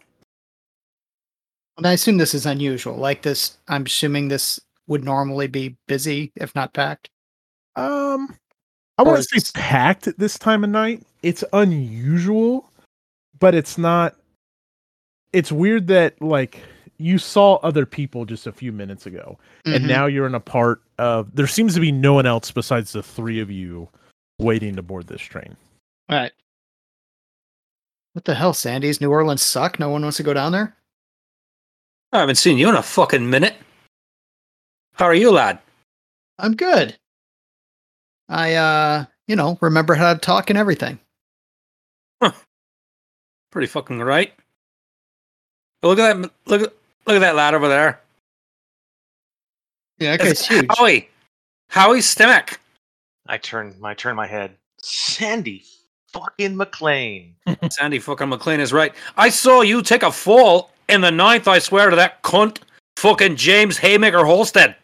And 1.76 1.86
I 1.86 1.92
assume 1.92 2.18
this 2.18 2.34
is 2.34 2.46
unusual. 2.46 2.96
Like 2.96 3.22
this, 3.22 3.58
I'm 3.68 3.84
assuming 3.86 4.28
this 4.28 4.60
would 4.86 5.04
normally 5.04 5.46
be 5.46 5.76
busy, 5.88 6.32
if 6.36 6.54
not 6.54 6.72
packed. 6.72 7.10
Um, 7.76 8.36
I 8.98 9.02
Or 9.02 9.06
want 9.12 9.26
to 9.28 9.40
say 9.40 9.50
packed 9.54 10.06
at 10.06 10.18
this 10.18 10.38
time 10.38 10.62
of 10.64 10.70
night. 10.70 11.02
It's 11.22 11.42
unusual, 11.52 12.70
but 13.38 13.54
it's 13.54 13.76
not. 13.78 14.14
It's 15.32 15.50
weird 15.50 15.88
that 15.88 16.20
like 16.22 16.60
you 16.98 17.18
saw 17.18 17.56
other 17.56 17.86
people 17.86 18.24
just 18.24 18.46
a 18.46 18.52
few 18.52 18.70
minutes 18.70 19.06
ago, 19.06 19.38
and 19.64 19.84
Mhm. 19.84 19.88
now 19.88 20.06
you're 20.06 20.26
in 20.26 20.34
a 20.34 20.40
part 20.40 20.80
of. 20.98 21.34
There 21.34 21.46
seems 21.48 21.74
to 21.74 21.80
be 21.80 21.90
no 21.90 22.12
one 22.14 22.26
else 22.26 22.50
besides 22.52 22.92
the 22.92 23.02
three 23.02 23.40
of 23.40 23.50
you 23.50 23.88
waiting 24.38 24.76
to 24.76 24.82
board 24.82 25.08
this 25.08 25.20
train. 25.22 25.56
All 26.08 26.18
right. 26.18 26.32
What 28.12 28.26
the 28.26 28.34
hell, 28.36 28.52
Sandy's 28.54 29.00
New 29.00 29.10
Orleans 29.10 29.42
suck? 29.42 29.80
No 29.80 29.88
one 29.88 30.02
wants 30.02 30.18
to 30.18 30.22
go 30.22 30.32
down 30.34 30.52
there? 30.52 30.76
I 32.12 32.20
haven't 32.20 32.36
seen 32.36 32.58
you 32.58 32.68
in 32.68 32.76
a 32.76 32.82
fucking 32.82 33.28
minute. 33.28 33.56
How 34.94 35.06
are 35.06 35.14
you, 35.14 35.30
lad? 35.30 35.58
I'm 36.38 36.54
good. 36.54 36.96
I 38.28 38.54
uh, 38.54 39.04
you 39.28 39.36
know, 39.36 39.58
remember 39.60 39.94
how 39.94 40.14
to 40.14 40.18
talk 40.18 40.50
and 40.50 40.58
everything. 40.58 40.98
Pretty 43.50 43.66
fucking 43.68 44.00
right. 44.00 44.32
Look 45.82 45.98
at 45.98 46.16
that! 46.16 46.30
Look 46.46 46.62
at 46.62 46.72
look 47.06 47.16
at 47.16 47.20
that 47.20 47.36
lad 47.36 47.54
over 47.54 47.68
there. 47.68 48.00
Yeah, 49.98 50.14
okay, 50.14 50.30
it's 50.30 50.40
It's 50.40 50.48
huge. 50.48 50.66
Howie, 50.76 51.08
Howie 51.68 52.00
Stimac. 52.00 52.58
I 53.28 53.38
turn 53.38 53.76
I 53.84 53.94
turn 53.94 54.16
my 54.16 54.26
head. 54.26 54.56
Sandy 54.82 55.62
fucking 56.12 56.56
McLean. 56.56 57.34
Sandy 57.70 57.98
fucking 57.98 58.28
McLean 58.28 58.60
is 58.60 58.72
right. 58.72 58.92
I 59.16 59.28
saw 59.28 59.60
you 59.60 59.82
take 59.82 60.02
a 60.02 60.10
fall 60.10 60.70
in 60.88 61.00
the 61.00 61.10
ninth. 61.10 61.46
I 61.46 61.58
swear 61.58 61.90
to 61.90 61.96
that 61.96 62.22
cunt, 62.22 62.58
fucking 62.96 63.36
James 63.36 63.78
Haymaker 63.78 64.24
Holstead. 64.24 64.76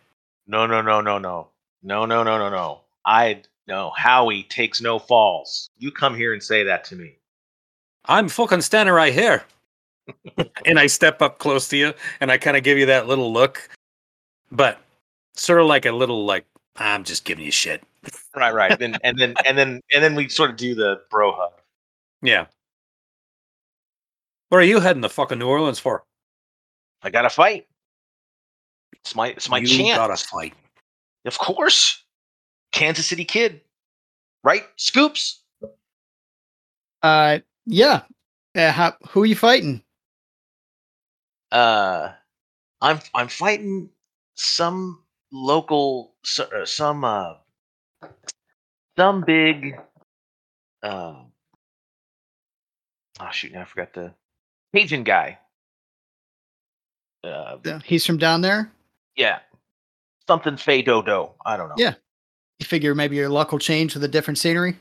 No, 0.50 0.66
no, 0.66 0.82
no, 0.82 1.00
no, 1.00 1.16
no. 1.16 1.48
No, 1.84 2.04
no, 2.06 2.24
no, 2.24 2.36
no, 2.36 2.50
no. 2.50 2.80
I 3.06 3.42
no. 3.68 3.92
Howie 3.96 4.42
takes 4.42 4.80
no 4.80 4.98
falls. 4.98 5.70
You 5.78 5.92
come 5.92 6.16
here 6.16 6.32
and 6.32 6.42
say 6.42 6.64
that 6.64 6.82
to 6.86 6.96
me. 6.96 7.18
I'm 8.06 8.28
fucking 8.28 8.62
standing 8.62 8.92
right 8.92 9.14
here. 9.14 9.44
and 10.66 10.80
I 10.80 10.88
step 10.88 11.22
up 11.22 11.38
close 11.38 11.68
to 11.68 11.76
you 11.76 11.94
and 12.20 12.32
I 12.32 12.38
kind 12.38 12.56
of 12.56 12.64
give 12.64 12.78
you 12.78 12.86
that 12.86 13.06
little 13.06 13.32
look. 13.32 13.68
but 14.50 14.78
sort 15.34 15.60
of 15.60 15.66
like 15.68 15.86
a 15.86 15.92
little 15.92 16.24
like 16.26 16.44
I'm 16.76 17.04
just 17.04 17.24
giving 17.24 17.44
you 17.44 17.52
shit. 17.52 17.82
Right, 18.34 18.54
right. 18.54 18.78
Then 18.78 18.96
and 19.02 19.18
then 19.18 19.34
and 19.44 19.58
then 19.58 19.80
and 19.92 20.04
then 20.04 20.14
we 20.14 20.28
sort 20.28 20.50
of 20.50 20.56
do 20.56 20.74
the 20.74 21.02
bro 21.10 21.32
hug. 21.32 21.52
Yeah. 22.22 22.46
What 24.48 24.58
are 24.58 24.64
you 24.64 24.78
heading 24.80 25.02
to 25.02 25.08
fucking 25.08 25.38
New 25.38 25.48
Orleans 25.48 25.80
for? 25.80 26.04
I 27.02 27.10
got 27.10 27.22
to 27.22 27.30
fight. 27.30 27.66
It's 28.94 29.14
my 29.14 29.28
it's 29.28 29.48
my 29.48 29.58
you 29.58 29.66
chance. 29.66 29.96
gotta 29.96 30.16
fight. 30.16 30.54
Of 31.24 31.38
course. 31.38 32.02
Kansas 32.72 33.06
City 33.06 33.24
kid. 33.24 33.60
Right? 34.44 34.64
Scoops. 34.76 35.42
Uh, 37.02 37.38
yeah. 37.66 38.02
Uh, 38.56 38.70
how, 38.72 38.94
who 39.10 39.22
are 39.22 39.26
you 39.26 39.36
fighting? 39.36 39.82
Uh 41.52 42.12
I'm 42.80 43.00
I'm 43.14 43.28
fighting 43.28 43.90
some 44.36 45.02
local 45.32 46.14
so- 46.24 46.48
uh, 46.54 46.64
some 46.64 47.04
uh 47.04 47.34
some 48.96 49.22
big 49.26 49.76
uh 50.82 51.14
oh 53.20 53.28
shoot 53.32 53.52
now 53.52 53.62
I 53.62 53.64
forgot 53.64 53.92
the 53.94 54.14
Cajun 54.74 55.02
guy. 55.02 55.38
Uh 57.24 57.56
Uh, 57.66 57.80
He's 57.84 58.06
from 58.06 58.18
down 58.18 58.40
there. 58.42 58.70
Yeah. 59.16 59.40
Something 60.26 60.56
Fay 60.56 60.82
Dodo. 60.82 61.34
I 61.44 61.56
don't 61.56 61.68
know. 61.68 61.74
Yeah. 61.76 61.94
You 62.58 62.66
figure 62.66 62.94
maybe 62.94 63.16
your 63.16 63.28
luck 63.28 63.52
will 63.52 63.58
change 63.58 63.94
with 63.94 64.04
a 64.04 64.08
different 64.08 64.38
scenery. 64.38 64.76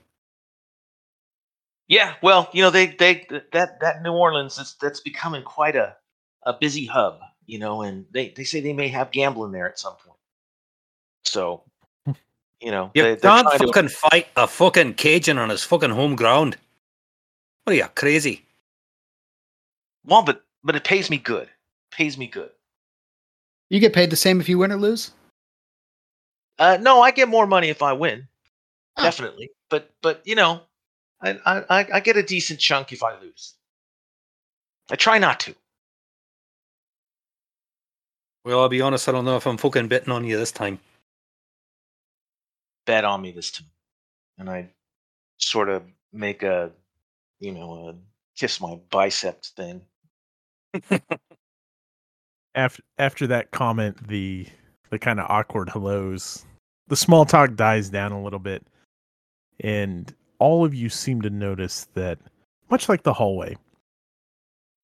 Yeah, 1.87 2.13
well, 2.21 2.47
you 2.53 2.61
know, 2.61 2.69
they 2.69 2.87
they 2.87 3.25
that 3.51 3.79
that 3.79 4.03
New 4.03 4.11
Orleans 4.11 4.59
is 4.59 4.75
that's 4.79 4.99
becoming 4.99 5.41
quite 5.41 5.75
a 5.75 5.95
a 6.45 6.53
busy 6.53 6.85
hub, 6.85 7.19
you 7.47 7.57
know, 7.57 7.81
and 7.81 8.05
they 8.11 8.29
they 8.29 8.43
say 8.43 8.59
they 8.59 8.73
may 8.73 8.89
have 8.89 9.11
gambling 9.11 9.51
there 9.51 9.67
at 9.67 9.79
some 9.79 9.95
point. 9.95 10.19
So, 11.25 11.63
hmm. 12.05 12.11
you 12.61 12.69
know, 12.69 12.91
you 12.93 13.01
they, 13.01 13.15
can't 13.15 13.21
trying 13.47 13.59
to- 13.59 13.65
fucking 13.65 13.89
fight 13.89 14.27
a 14.35 14.45
fucking 14.45 14.93
Cajun 14.95 15.39
on 15.39 15.49
his 15.49 15.63
fucking 15.63 15.89
home 15.89 16.15
ground. 16.15 16.57
What 17.63 17.73
are 17.73 17.77
you 17.77 17.87
crazy? 17.95 18.45
well, 20.05 20.23
but 20.23 20.43
but 20.63 20.75
it 20.75 20.83
pays 20.83 21.09
me 21.09 21.17
good. 21.17 21.49
Pays 21.91 22.17
me 22.17 22.27
good. 22.27 22.51
You 23.69 23.79
get 23.79 23.93
paid 23.93 24.09
the 24.09 24.15
same 24.15 24.39
if 24.41 24.49
you 24.49 24.57
win 24.57 24.71
or 24.71 24.77
lose. 24.77 25.11
Uh, 26.57 26.77
no, 26.81 27.01
I 27.01 27.11
get 27.11 27.29
more 27.29 27.47
money 27.47 27.69
if 27.69 27.81
I 27.81 27.93
win, 27.93 28.27
Oh. 28.97 29.03
definitely. 29.03 29.51
But 29.69 29.91
but 30.01 30.21
you 30.25 30.35
know, 30.35 30.61
I, 31.21 31.39
I 31.45 31.63
I 31.69 31.87
I 31.95 31.99
get 31.99 32.17
a 32.17 32.23
decent 32.23 32.59
chunk 32.59 32.91
if 32.91 33.03
I 33.03 33.17
lose. 33.19 33.55
I 34.91 34.95
try 34.95 35.19
not 35.19 35.39
to. 35.41 35.55
Well, 38.43 38.59
I'll 38.61 38.69
be 38.69 38.81
honest, 38.81 39.07
I 39.07 39.11
don't 39.11 39.25
know 39.25 39.37
if 39.37 39.45
I'm 39.45 39.57
fucking 39.57 39.87
betting 39.87 40.11
on 40.11 40.25
you 40.25 40.37
this 40.37 40.51
time. 40.51 40.79
Bet 42.85 43.05
on 43.05 43.21
me 43.21 43.31
this 43.31 43.51
time, 43.51 43.67
and 44.39 44.49
I 44.49 44.69
sort 45.37 45.69
of 45.69 45.83
make 46.11 46.41
a, 46.41 46.71
you 47.39 47.51
know, 47.53 47.89
a 47.89 47.95
kiss 48.35 48.59
my 48.59 48.79
biceps 48.89 49.49
thing. 49.51 49.81
after 52.59 52.83
after 52.97 53.27
that 53.27 53.51
comment, 53.51 54.07
the 54.07 54.45
the 54.89 54.99
kind 54.99 55.19
of 55.19 55.25
awkward 55.29 55.69
hellos, 55.69 56.45
the 56.87 56.95
small 56.95 57.25
talk 57.25 57.55
dies 57.55 57.89
down 57.89 58.11
a 58.11 58.21
little 58.21 58.39
bit, 58.39 58.65
and 59.61 60.13
all 60.39 60.65
of 60.65 60.73
you 60.73 60.89
seem 60.89 61.21
to 61.21 61.29
notice 61.29 61.87
that, 61.93 62.19
much 62.69 62.89
like 62.89 63.03
the 63.03 63.13
hallway, 63.13 63.55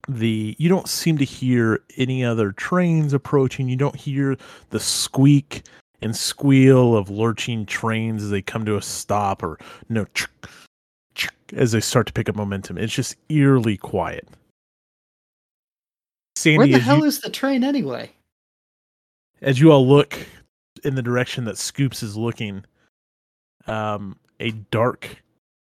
the 0.08 0.56
you 0.58 0.70
don't 0.70 0.88
seem 0.88 1.18
to 1.18 1.26
hear 1.26 1.82
any 1.98 2.24
other 2.24 2.54
trains 2.54 3.14
approaching. 3.14 3.68
You 3.68 3.76
don't 3.76 3.96
hear 3.96 4.38
the 4.70 4.80
squeak 4.80 5.64
and 6.02 6.16
squeal 6.16 6.96
of 6.96 7.10
lurching 7.10 7.66
trains 7.66 8.24
as 8.24 8.30
they 8.30 8.42
come 8.42 8.64
to 8.66 8.78
a 8.78 8.82
stop, 8.82 9.44
or 9.44 9.60
no 9.90 10.06
as 11.54 11.74
they 11.74 11.82
start 11.82 12.08
to 12.08 12.14
pick 12.14 12.30
up 12.30 12.36
momentum. 12.36 12.78
It's 12.78 12.94
just 12.94 13.18
eerily 13.30 13.78
quiet. 13.78 14.28
Sandy, 16.36 16.58
Where 16.58 16.68
the 16.68 16.80
hell 16.80 17.00
you- 17.00 17.06
is 17.06 17.22
the 17.22 17.30
train 17.30 17.64
anyway? 17.64 18.12
as 19.42 19.60
you 19.60 19.72
all 19.72 19.88
look 19.88 20.18
in 20.84 20.96
the 20.96 21.02
direction 21.02 21.46
that 21.46 21.58
Scoops 21.58 22.02
is 22.02 22.16
looking, 22.18 22.64
um, 23.68 24.18
a 24.40 24.52
dark 24.52 25.22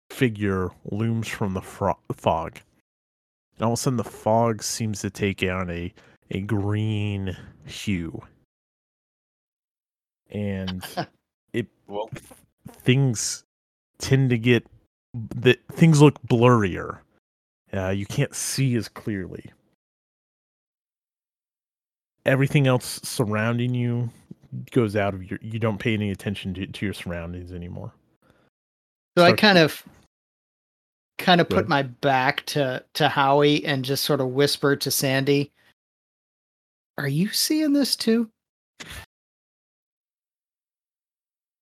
figure 0.10 0.70
looms 0.86 1.28
from 1.28 1.54
the 1.54 1.62
fro- 1.62 1.98
fog. 2.14 2.60
And 3.56 3.66
all 3.66 3.74
of 3.74 3.80
a 3.80 3.82
sudden, 3.82 3.98
the 3.98 4.04
fog 4.04 4.62
seems 4.62 5.02
to 5.02 5.10
take 5.10 5.42
on 5.44 5.70
a, 5.70 5.94
a 6.32 6.42
green 6.42 7.36
hue. 7.66 8.22
And 10.30 10.84
it 11.54 11.68
Well, 11.88 12.10
things 12.68 13.44
tend 14.00 14.30
to 14.32 14.38
get 14.38 14.66
the 15.14 15.58
things 15.72 16.02
look 16.02 16.22
blurrier. 16.24 17.00
Uh, 17.74 17.90
you 17.90 18.06
can't 18.06 18.36
see 18.36 18.76
as 18.76 18.88
clearly. 18.88 19.52
Everything 22.26 22.68
else 22.68 23.00
surrounding 23.04 23.74
you 23.74 24.10
goes 24.72 24.96
out 24.96 25.14
of 25.14 25.30
your. 25.30 25.40
You 25.42 25.60
don't 25.60 25.80
pay 25.80 25.94
any 25.94 26.12
attention 26.12 26.54
to, 26.56 26.68
to 26.68 26.86
your 26.86 26.94
surroundings 26.94 27.52
anymore. 27.52 27.94
So 29.18 29.24
I 29.24 29.30
Start- 29.30 29.40
kind 29.40 29.58
of 29.58 29.84
kind 31.18 31.42
of 31.42 31.50
put 31.50 31.60
ahead. 31.60 31.70
my 31.70 31.84
back 31.84 32.46
to 32.48 32.84
to 32.94 33.10
Howie 33.10 33.64
and 33.66 33.84
just 33.86 34.04
sort 34.04 34.22
of 34.22 34.28
whisper 34.28 34.76
to 34.76 34.92
Sandy, 34.92 35.52
"Are 36.98 37.08
you 37.08 37.30
seeing 37.30 37.74
this 37.74 37.96
too?" 37.96 38.30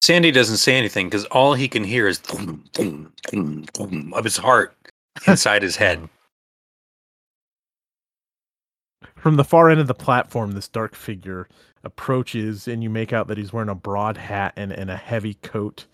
Sandy 0.01 0.31
doesn't 0.31 0.57
say 0.57 0.75
anything 0.75 1.07
because 1.07 1.25
all 1.25 1.53
he 1.53 1.67
can 1.67 1.83
hear 1.83 2.07
is 2.07 2.17
thum, 2.19 2.63
thum, 2.73 3.13
thum, 3.27 3.65
thum 3.73 4.13
of 4.13 4.23
his 4.23 4.37
heart 4.37 4.75
inside 5.27 5.61
his 5.61 5.75
head. 5.75 6.09
From 9.19 9.35
the 9.35 9.43
far 9.43 9.69
end 9.69 9.81
of 9.81 9.87
the 9.87 9.93
platform, 9.93 10.53
this 10.53 10.69
dark 10.69 10.95
figure 10.95 11.49
approaches, 11.83 12.67
and 12.67 12.81
you 12.81 12.89
make 12.89 13.11
out 13.13 13.27
that 13.27 13.37
he's 13.37 13.51
wearing 13.51 13.69
a 13.69 13.75
broad 13.75 14.17
hat 14.17 14.53
and, 14.55 14.71
and 14.71 14.89
a 14.89 14.95
heavy 14.95 15.33
coat. 15.35 15.85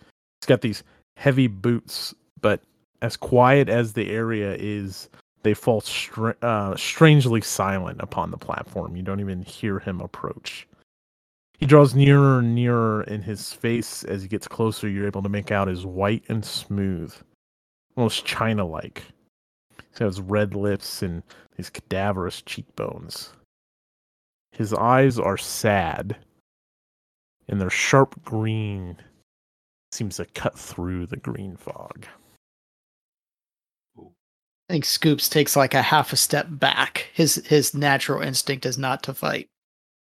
He's 0.41 0.47
got 0.47 0.61
these 0.61 0.83
heavy 1.17 1.47
boots, 1.47 2.13
but 2.41 2.61
as 3.01 3.17
quiet 3.17 3.67
as 3.67 3.93
the 3.93 4.11
area 4.11 4.55
is, 4.59 5.09
they 5.43 5.53
fall 5.53 5.81
str- 5.81 6.31
uh, 6.41 6.75
strangely 6.75 7.41
silent 7.41 7.99
upon 8.01 8.31
the 8.31 8.37
platform. 8.37 8.95
You 8.95 9.03
don't 9.03 9.19
even 9.19 9.41
hear 9.41 9.79
him 9.79 10.01
approach. 10.01 10.67
He 11.57 11.65
draws 11.65 11.95
nearer 11.95 12.39
and 12.39 12.53
nearer, 12.53 13.01
and 13.01 13.23
his 13.23 13.53
face, 13.53 14.03
as 14.03 14.21
he 14.21 14.27
gets 14.27 14.47
closer, 14.47 14.89
you're 14.89 15.07
able 15.07 15.23
to 15.23 15.29
make 15.29 15.51
out 15.51 15.69
is 15.69 15.85
white 15.85 16.23
and 16.27 16.43
smooth, 16.43 17.13
almost 17.95 18.25
china 18.25 18.65
like. 18.65 19.03
He 19.97 20.03
has 20.03 20.19
red 20.19 20.55
lips 20.55 21.01
and 21.01 21.23
these 21.55 21.69
cadaverous 21.69 22.41
cheekbones. 22.41 23.31
His 24.51 24.73
eyes 24.73 25.17
are 25.19 25.37
sad, 25.37 26.17
and 27.47 27.59
their 27.59 27.69
sharp 27.69 28.23
green 28.23 28.97
seems 29.91 30.17
to 30.17 30.25
cut 30.25 30.57
through 30.57 31.07
the 31.07 31.17
green 31.17 31.55
fog. 31.55 32.05
I 33.97 34.73
think 34.73 34.85
Scoops 34.85 35.29
takes 35.29 35.55
like 35.55 35.73
a 35.73 35.81
half 35.81 36.11
a 36.11 36.17
step 36.17 36.47
back. 36.49 37.09
His 37.13 37.35
his 37.45 37.73
natural 37.73 38.21
instinct 38.21 38.65
is 38.65 38.77
not 38.77 39.03
to 39.03 39.13
fight 39.13 39.47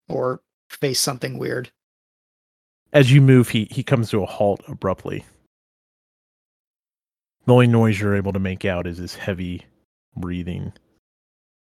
or 0.07 0.41
face 0.69 0.99
something 0.99 1.37
weird. 1.37 1.71
As 2.91 3.11
you 3.11 3.21
move, 3.21 3.49
he, 3.49 3.67
he 3.71 3.83
comes 3.83 4.09
to 4.09 4.23
a 4.23 4.25
halt 4.25 4.61
abruptly. 4.67 5.23
The 7.45 7.53
only 7.53 7.67
noise 7.67 7.99
you're 7.99 8.15
able 8.15 8.33
to 8.33 8.39
make 8.39 8.65
out 8.65 8.85
is 8.85 8.97
his 8.97 9.15
heavy 9.15 9.65
breathing. 10.19 10.73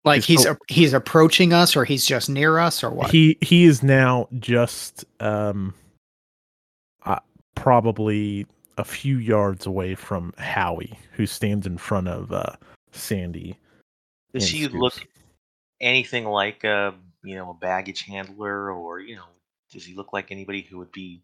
Like 0.05 0.19
It's 0.19 0.27
he's 0.27 0.43
so- 0.43 0.57
he's 0.69 0.93
approaching 0.93 1.53
us, 1.53 1.75
or 1.77 1.85
he's 1.85 2.05
just 2.07 2.29
near 2.29 2.59
us, 2.59 2.85
or 2.85 2.91
what? 2.91 3.11
He 3.11 3.39
he 3.41 3.65
is 3.65 3.83
now 3.83 4.29
just 4.39 5.05
um 5.21 5.75
uh, 7.07 7.21
probably 7.55 8.47
a 8.77 8.85
few 8.85 9.17
yards 9.19 9.67
away 9.67 9.95
from 9.95 10.35
Howie, 10.37 10.99
who 11.13 11.27
stands 11.27 11.67
in 11.67 11.79
front 11.79 12.09
of 12.09 12.33
uh, 12.33 12.57
Sandy. 12.93 13.59
does 14.35 14.45
and 14.45 14.53
he 14.53 14.65
Scoops. 14.65 14.75
look 14.81 15.09
anything 15.81 16.25
like 16.27 16.65
a 16.65 16.95
you 17.23 17.37
know 17.37 17.51
a 17.51 17.55
baggage 17.55 18.03
handler, 18.03 18.71
or 18.73 19.01
you 19.01 19.17
know, 19.17 19.25
does 19.73 19.85
he 19.87 19.95
look 19.95 20.13
like 20.13 20.31
anybody 20.31 20.61
who 20.61 20.77
would 20.79 20.93
be? 20.93 21.23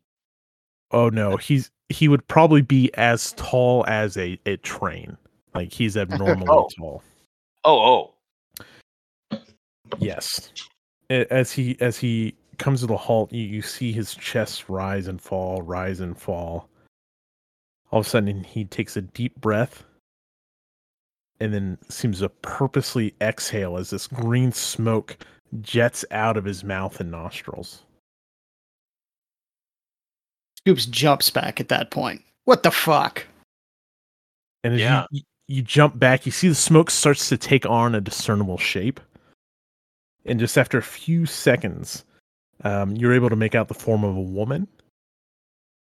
Oh 0.90 1.10
no, 1.10 1.36
he's 1.36 1.70
he 1.90 2.08
would 2.08 2.26
probably 2.28 2.62
be 2.62 2.90
as 2.94 3.32
tall 3.32 3.84
as 3.86 4.16
a, 4.16 4.40
a 4.46 4.56
train. 4.56 5.18
Like 5.54 5.72
he's 5.72 5.96
abnormally 5.96 6.46
Oh. 6.48 6.68
tall. 6.76 7.02
Oh, 7.64 8.14
oh, 9.32 9.38
Yes. 9.98 10.52
As 11.10 11.50
he 11.50 11.76
as 11.80 11.98
he 11.98 12.36
comes 12.58 12.80
to 12.80 12.86
the 12.86 12.96
halt, 12.96 13.32
you, 13.32 13.42
you 13.42 13.62
see 13.62 13.90
his 13.92 14.14
chest 14.14 14.68
rise 14.68 15.08
and 15.08 15.20
fall, 15.20 15.62
rise 15.62 16.00
and 16.00 16.16
fall. 16.16 16.68
All 17.90 18.00
of 18.00 18.06
a 18.06 18.08
sudden 18.08 18.44
he 18.44 18.64
takes 18.64 18.96
a 18.96 19.02
deep 19.02 19.34
breath 19.40 19.82
and 21.40 21.52
then 21.52 21.78
seems 21.88 22.20
to 22.20 22.28
purposely 22.28 23.14
exhale 23.20 23.76
as 23.76 23.90
this 23.90 24.06
green 24.06 24.52
smoke 24.52 25.16
jets 25.60 26.04
out 26.12 26.36
of 26.36 26.44
his 26.44 26.62
mouth 26.62 27.00
and 27.00 27.10
nostrils. 27.10 27.82
Scoops 30.58 30.86
jumps 30.86 31.30
back 31.30 31.58
at 31.60 31.68
that 31.70 31.90
point. 31.90 32.22
What 32.44 32.62
the 32.62 32.70
fuck? 32.70 33.26
And 34.62 34.74
as 34.74 34.80
Yeah. 34.80 35.06
you, 35.10 35.22
you 35.50 35.62
jump 35.62 35.98
back, 35.98 36.26
you 36.26 36.32
see 36.32 36.48
the 36.48 36.54
smoke 36.54 36.90
starts 36.90 37.28
to 37.28 37.36
take 37.36 37.66
on 37.66 37.96
a 37.96 38.00
discernible 38.00 38.56
shape. 38.56 39.00
And 40.24 40.38
just 40.38 40.56
after 40.56 40.78
a 40.78 40.82
few 40.82 41.26
seconds, 41.26 42.04
um, 42.62 42.94
you're 42.94 43.12
able 43.12 43.30
to 43.30 43.36
make 43.36 43.56
out 43.56 43.66
the 43.66 43.74
form 43.74 44.04
of 44.04 44.16
a 44.16 44.20
woman. 44.20 44.68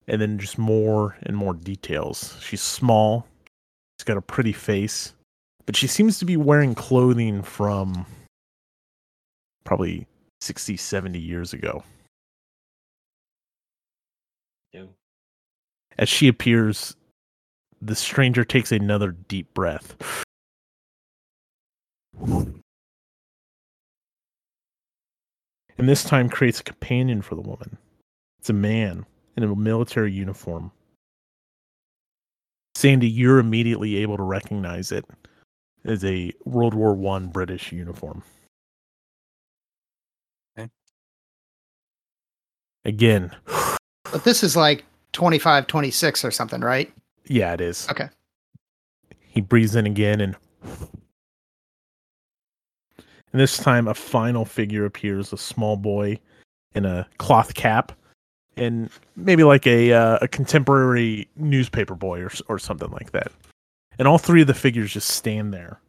And 0.06 0.22
then 0.22 0.38
just 0.38 0.58
more 0.58 1.16
and 1.24 1.36
more 1.36 1.54
details. 1.54 2.36
She's 2.40 2.62
small. 2.62 3.26
She's 3.98 4.04
got 4.04 4.16
a 4.16 4.22
pretty 4.22 4.52
face. 4.52 5.12
But 5.66 5.74
she 5.74 5.88
seems 5.88 6.20
to 6.20 6.24
be 6.24 6.36
wearing 6.36 6.76
clothing 6.76 7.42
from 7.42 8.06
probably 9.64 10.06
60, 10.40 10.76
70 10.76 11.18
years 11.18 11.52
ago. 11.52 11.82
Ew. 14.72 14.88
As 15.98 16.08
she 16.08 16.28
appears, 16.28 16.94
the 17.80 17.94
stranger 17.94 18.44
takes 18.44 18.72
another 18.72 19.12
deep 19.12 19.52
breath. 19.54 19.96
And 22.20 22.62
this 25.88 26.02
time 26.02 26.28
creates 26.28 26.60
a 26.60 26.64
companion 26.64 27.22
for 27.22 27.36
the 27.36 27.40
woman. 27.40 27.78
It's 28.40 28.50
a 28.50 28.54
man 28.54 29.06
in 29.36 29.44
a 29.44 29.54
military 29.54 30.12
uniform. 30.12 30.72
Sandy, 32.74 33.08
you're 33.08 33.38
immediately 33.38 33.96
able 33.96 34.16
to 34.16 34.22
recognize 34.22 34.92
it 34.92 35.04
as 35.84 36.04
a 36.04 36.32
World 36.44 36.74
War 36.74 36.94
One 36.94 37.28
British 37.28 37.72
uniform. 37.72 38.22
Okay. 40.58 40.68
Again, 42.84 43.34
But 44.10 44.24
this 44.24 44.42
is 44.42 44.56
like 44.56 44.84
25, 45.12 45.66
26 45.66 46.24
or 46.24 46.30
something, 46.30 46.60
right? 46.60 46.92
Yeah, 47.28 47.52
it 47.54 47.60
is. 47.60 47.88
Okay. 47.90 48.08
He 49.20 49.40
breathes 49.40 49.76
in 49.76 49.86
again 49.86 50.20
and 50.20 50.36
and 53.32 53.40
this 53.40 53.58
time 53.58 53.86
a 53.88 53.94
final 53.94 54.44
figure 54.44 54.84
appears, 54.84 55.32
a 55.32 55.38
small 55.38 55.76
boy 55.76 56.18
in 56.74 56.84
a 56.84 57.06
cloth 57.18 57.54
cap 57.54 57.92
and 58.58 58.90
maybe 59.16 59.44
like 59.44 59.66
a 59.66 59.92
uh, 59.92 60.18
a 60.20 60.28
contemporary 60.28 61.28
newspaper 61.36 61.94
boy 61.94 62.20
or 62.20 62.30
or 62.48 62.58
something 62.58 62.90
like 62.90 63.12
that. 63.12 63.30
And 63.98 64.06
all 64.06 64.18
three 64.18 64.40
of 64.40 64.46
the 64.46 64.54
figures 64.54 64.92
just 64.92 65.08
stand 65.08 65.52
there. 65.52 65.80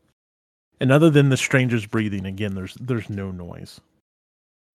And 0.80 0.92
other 0.92 1.10
than 1.10 1.30
the 1.30 1.38
stranger's 1.38 1.86
breathing 1.86 2.26
again 2.26 2.56
there's 2.56 2.76
there's 2.76 3.10
no 3.10 3.32
noise. 3.32 3.82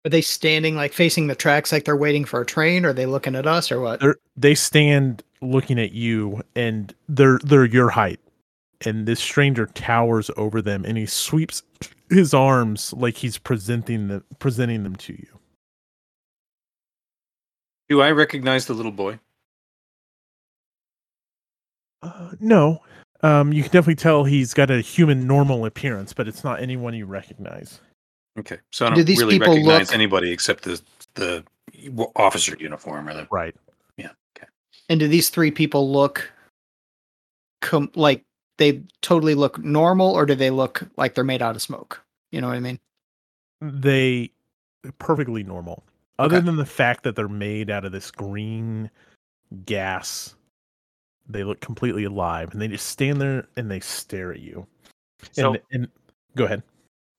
Are 0.07 0.11
they 0.11 0.21
standing 0.21 0.77
like 0.77 0.93
facing 0.93 1.29
the 1.29 1.35
tracks 1.35 1.73
like 1.73 1.85
they're 1.85 1.97
waiting 1.97 2.25
for 2.25 2.40
a 2.40 2.47
train? 2.47 2.85
Or 2.85 2.90
are 2.90 2.93
they 2.93 3.07
looking 3.07 3.35
at 3.35 3.47
us 3.47 3.73
or 3.73 3.81
what? 3.81 4.01
They're, 4.01 4.17
they 4.37 4.55
stand 4.55 5.23
looking 5.40 5.79
at 5.79 5.93
you 5.93 6.43
and 6.57 6.95
they're 7.09 7.38
they're 7.45 7.64
your 7.67 7.90
height 7.90 8.21
and 8.87 9.07
this 9.07 9.21
stranger 9.21 9.67
towers 9.67 10.31
over 10.37 10.62
them 10.62 10.85
and 10.85 10.97
he 10.97 11.07
sweeps 11.07 11.62
his 12.11 12.33
arms 12.35 12.93
like 12.95 13.17
he's 13.17 13.38
presenting 13.38 14.09
the 14.09 14.23
presenting 14.38 14.83
them 14.83 14.97
to 14.97 15.12
you 15.12 15.27
Do 17.88 18.01
I 18.01 18.11
recognize 18.12 18.67
the 18.67 18.75
little 18.75 18.93
boy? 18.93 19.19
uh, 22.03 22.33
no 22.40 22.83
um 23.23 23.53
you 23.53 23.62
can 23.62 23.71
definitely 23.73 23.95
tell 23.97 24.25
he's 24.25 24.55
got 24.55 24.71
a 24.71 24.81
human 24.81 25.27
normal 25.27 25.64
appearance 25.67 26.12
but 26.12 26.27
it's 26.29 26.45
not 26.45 26.61
anyone 26.61 26.95
you 26.95 27.07
recognize 27.07 27.81
Okay, 28.38 28.59
so 28.70 28.87
I 28.87 28.90
Do 28.90 28.97
don't 28.97 29.07
these 29.07 29.20
really 29.20 29.38
people 29.38 29.55
recognize 29.55 29.88
look- 29.88 29.94
anybody 29.94 30.31
except 30.33 30.64
the 30.64 30.81
the 31.14 31.44
officer 32.16 32.57
uniform 32.59 33.09
or 33.09 33.14
the 33.14 33.29
right 33.31 33.55
Yeah. 33.97 34.11
Okay. 34.37 34.47
And 34.88 34.99
do 35.01 35.07
these 35.09 35.29
three 35.29 35.51
people 35.51 35.90
look 35.92 36.31
com- 37.61 37.90
like 37.94 38.25
they 38.59 38.83
totally 39.03 39.35
look 39.35 39.59
normal 39.59 40.11
or 40.12 40.27
do 40.27 40.35
they 40.35 40.51
look 40.51 40.83
like 40.97 41.14
they're 41.14 41.25
made 41.25 41.42
out 41.42 41.57
of 41.57 41.62
smoke? 41.62 42.01
You 42.33 42.40
know 42.40 42.49
what 42.49 42.57
I 42.57 42.61
mean? 42.61 42.79
they 43.61 44.31
perfectly 44.99 45.42
normal 45.42 45.83
other 46.18 46.37
Okay. 46.37 46.44
than 46.44 46.57
the 46.57 46.66
fact 46.66 47.03
that 47.05 47.16
they're 47.16 47.29
made 47.29 47.70
out 47.70 47.85
of 47.87 47.92
this 47.92 48.11
green 48.11 48.90
gas 49.64 50.35
they 51.27 51.44
look 51.44 51.61
completely 51.61 52.05
alive 52.05 52.53
and 52.53 52.61
they 52.61 52.68
just 52.68 52.87
stand 52.88 53.20
there 53.20 53.47
and 53.57 53.70
they 53.70 53.81
stare 53.81 54.33
at 54.33 54.40
you 54.40 54.66
So, 55.33 55.55
and, 55.55 55.62
and 55.73 55.88
go 56.37 56.44
ahead 56.44 56.62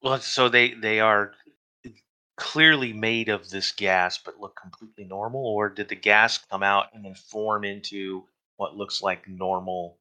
well, 0.06 0.20
so 0.22 0.48
they 0.48 0.74
they 0.76 1.00
are 1.00 1.34
clearly 2.38 2.94
made 2.94 3.28
of 3.30 3.50
this 3.50 3.72
gas, 3.72 4.18
but 4.18 4.40
look 4.40 4.56
completely 4.62 5.04
normal, 5.06 5.46
or 5.46 5.68
did 5.70 5.90
the 5.90 5.96
gas 5.96 6.38
come 6.38 6.62
out 6.64 6.88
and 6.94 7.04
then 7.04 7.16
form 7.16 7.64
into 7.64 8.24
what 8.58 8.78
looks 8.78 9.02
like 9.02 9.28
normal 9.28 9.98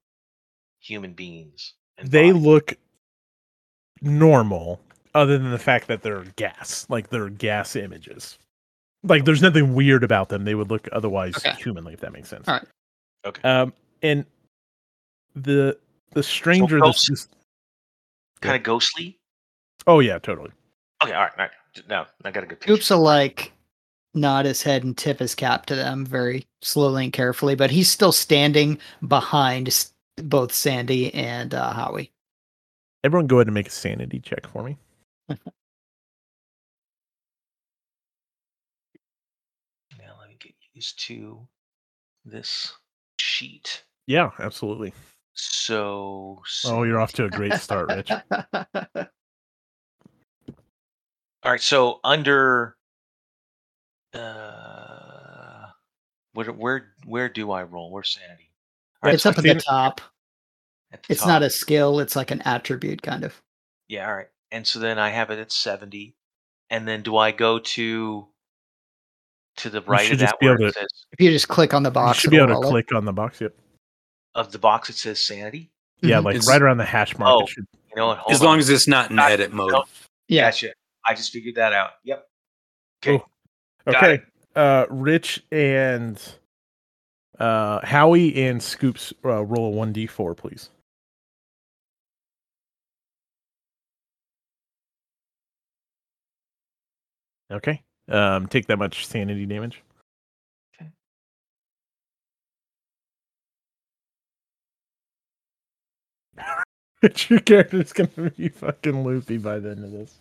human 0.80 1.14
beings? 1.14 1.74
and 1.96 2.10
they 2.10 2.30
bodies? 2.30 2.44
look 2.44 2.72
normal 4.02 4.80
other 5.14 5.38
than 5.38 5.50
the 5.52 5.58
fact 5.58 5.86
that 5.86 6.02
they're 6.02 6.24
gas 6.36 6.84
like 6.90 7.08
they're 7.08 7.30
gas 7.30 7.76
images 7.76 8.36
like 9.04 9.24
there's 9.24 9.40
nothing 9.40 9.74
weird 9.74 10.02
about 10.02 10.28
them 10.28 10.44
they 10.44 10.56
would 10.56 10.68
look 10.70 10.88
otherwise 10.90 11.36
Okay. 11.36 11.52
humanly 11.56 11.94
if 11.94 12.00
that 12.00 12.12
makes 12.12 12.28
sense 12.28 12.48
All 12.48 12.54
right. 12.54 12.66
Okay. 13.24 13.40
um 13.48 13.72
and 14.02 14.26
the 15.36 15.78
the 16.10 16.22
stranger 16.22 16.80
this, 16.80 16.82
ghost- 16.82 17.08
this 17.08 17.28
kind 18.40 18.56
of 18.56 18.62
ghostly. 18.64 19.18
Oh 19.86 20.00
yeah 20.00 20.18
totally 20.18 20.50
Okay, 21.02 21.12
all 21.12 21.22
right, 21.22 21.32
all 21.38 21.44
right. 21.46 21.50
Now 21.88 22.06
I 22.24 22.30
got 22.30 22.44
a 22.44 22.46
good 22.46 22.60
picture. 22.60 22.74
Scoops 22.74 22.90
will 22.90 23.00
like 23.00 23.52
nod 24.14 24.46
his 24.46 24.62
head 24.62 24.84
and 24.84 24.96
tip 24.96 25.18
his 25.18 25.34
cap 25.34 25.66
to 25.66 25.74
them 25.74 26.06
very 26.06 26.46
slowly 26.62 27.04
and 27.04 27.12
carefully, 27.12 27.54
but 27.56 27.70
he's 27.70 27.90
still 27.90 28.12
standing 28.12 28.78
behind 29.06 29.86
both 30.16 30.52
Sandy 30.52 31.12
and 31.12 31.52
uh, 31.52 31.72
Howie. 31.72 32.12
everyone 33.02 33.26
go 33.26 33.36
ahead 33.38 33.48
and 33.48 33.54
make 33.54 33.66
a 33.66 33.70
sanity 33.70 34.20
check 34.20 34.46
for 34.46 34.62
me 34.62 34.78
Now 35.28 35.36
let 40.20 40.28
me 40.28 40.36
get 40.40 40.54
used 40.72 40.98
to 41.06 41.46
this 42.24 42.72
sheet. 43.20 43.84
yeah 44.06 44.30
absolutely 44.38 44.92
So. 45.34 46.40
oh 46.66 46.82
you're 46.84 47.00
off 47.00 47.12
to 47.14 47.24
a 47.24 47.30
great 47.30 47.54
start 47.54 47.88
rich 47.88 48.10
All 51.44 51.50
right, 51.50 51.60
so 51.60 52.00
under 52.04 52.76
uh 54.14 55.66
where 56.32 56.46
where 56.52 56.86
where 57.04 57.28
do 57.28 57.50
I 57.50 57.62
roll? 57.64 57.90
Where's 57.90 58.10
sanity? 58.12 58.50
All 59.02 59.08
right, 59.08 59.14
it's 59.14 59.24
so 59.24 59.30
up 59.30 59.38
at 59.38 59.44
the 59.44 59.54
top. 59.56 60.00
at 60.92 61.02
the 61.02 61.12
It's 61.12 61.20
top. 61.20 61.28
not 61.28 61.42
a 61.42 61.50
skill, 61.50 62.00
it's 62.00 62.16
like 62.16 62.30
an 62.30 62.40
attribute 62.42 63.02
kind 63.02 63.24
of. 63.24 63.40
Yeah, 63.88 64.08
all 64.08 64.16
right. 64.16 64.28
And 64.52 64.66
so 64.66 64.78
then 64.78 64.98
I 64.98 65.10
have 65.10 65.30
it 65.30 65.38
at 65.38 65.52
70. 65.52 66.14
And 66.70 66.88
then 66.88 67.02
do 67.02 67.16
I 67.16 67.32
go 67.32 67.58
to 67.58 68.28
to 69.56 69.70
the 69.70 69.82
right 69.82 70.04
should 70.06 70.14
of 70.14 70.20
just 70.20 70.32
that 70.32 70.40
be 70.40 70.46
where 70.46 70.54
able 70.54 70.64
it 70.66 70.72
to- 70.72 70.80
says 70.80 70.88
If 71.12 71.20
you 71.20 71.30
just 71.30 71.48
click 71.48 71.74
on 71.74 71.82
the 71.82 71.90
box, 71.90 72.06
you 72.06 72.08
box, 72.08 72.18
should 72.20 72.30
be 72.30 72.36
able 72.38 72.46
to 72.48 72.52
roll 72.54 72.64
it. 72.64 72.70
click 72.70 72.94
on 72.94 73.04
the 73.04 73.12
box 73.12 73.40
yep 73.40 73.54
of 74.34 74.50
the 74.50 74.58
box 74.58 74.88
it 74.90 74.96
says 74.96 75.24
sanity? 75.24 75.70
yeah 76.00 76.18
Mhm. 76.20 76.24
like 76.24 76.36
It's- 76.36 76.48
right 76.48 76.60
around 76.62 76.78
the 76.78 76.84
hash 76.84 77.16
mark 77.18 77.30
Oh, 77.42 77.46
should 77.46 77.66
You 77.90 77.96
know 77.96 78.06
what? 78.08 78.18
Hold 78.18 78.32
as 78.34 78.40
on. 78.40 78.46
long 78.46 78.58
as 78.58 78.70
it's 78.70 78.88
not 78.88 79.10
in 79.10 79.18
edit 79.18 79.52
mode. 79.52 79.72
Nope. 79.72 79.88
Yeah. 80.28 80.46
Gotcha. 80.50 80.72
I 81.06 81.14
just 81.14 81.32
figured 81.32 81.56
that 81.56 81.72
out. 81.72 81.90
Yep. 82.04 82.26
Okay. 83.02 83.18
Cool. 83.18 83.94
Okay. 83.94 84.22
Uh 84.56 84.86
Rich 84.88 85.42
and 85.52 86.20
uh 87.38 87.84
Howie 87.84 88.34
and 88.46 88.62
Scoops 88.62 89.12
uh, 89.24 89.44
roll 89.44 89.72
a 89.72 89.86
1d4 89.86 90.36
please. 90.36 90.70
Okay. 97.50 97.82
Um 98.08 98.46
take 98.48 98.66
that 98.66 98.78
much 98.78 99.06
sanity 99.06 99.46
damage. 99.46 99.82
Okay. 100.80 100.90
Rich, 107.02 107.30
Your 107.30 107.40
character's 107.40 107.92
gonna 107.92 108.30
be 108.30 108.48
fucking 108.48 109.04
loopy 109.04 109.38
by 109.38 109.58
the 109.58 109.70
end 109.70 109.84
of 109.84 109.92
this. 109.92 110.18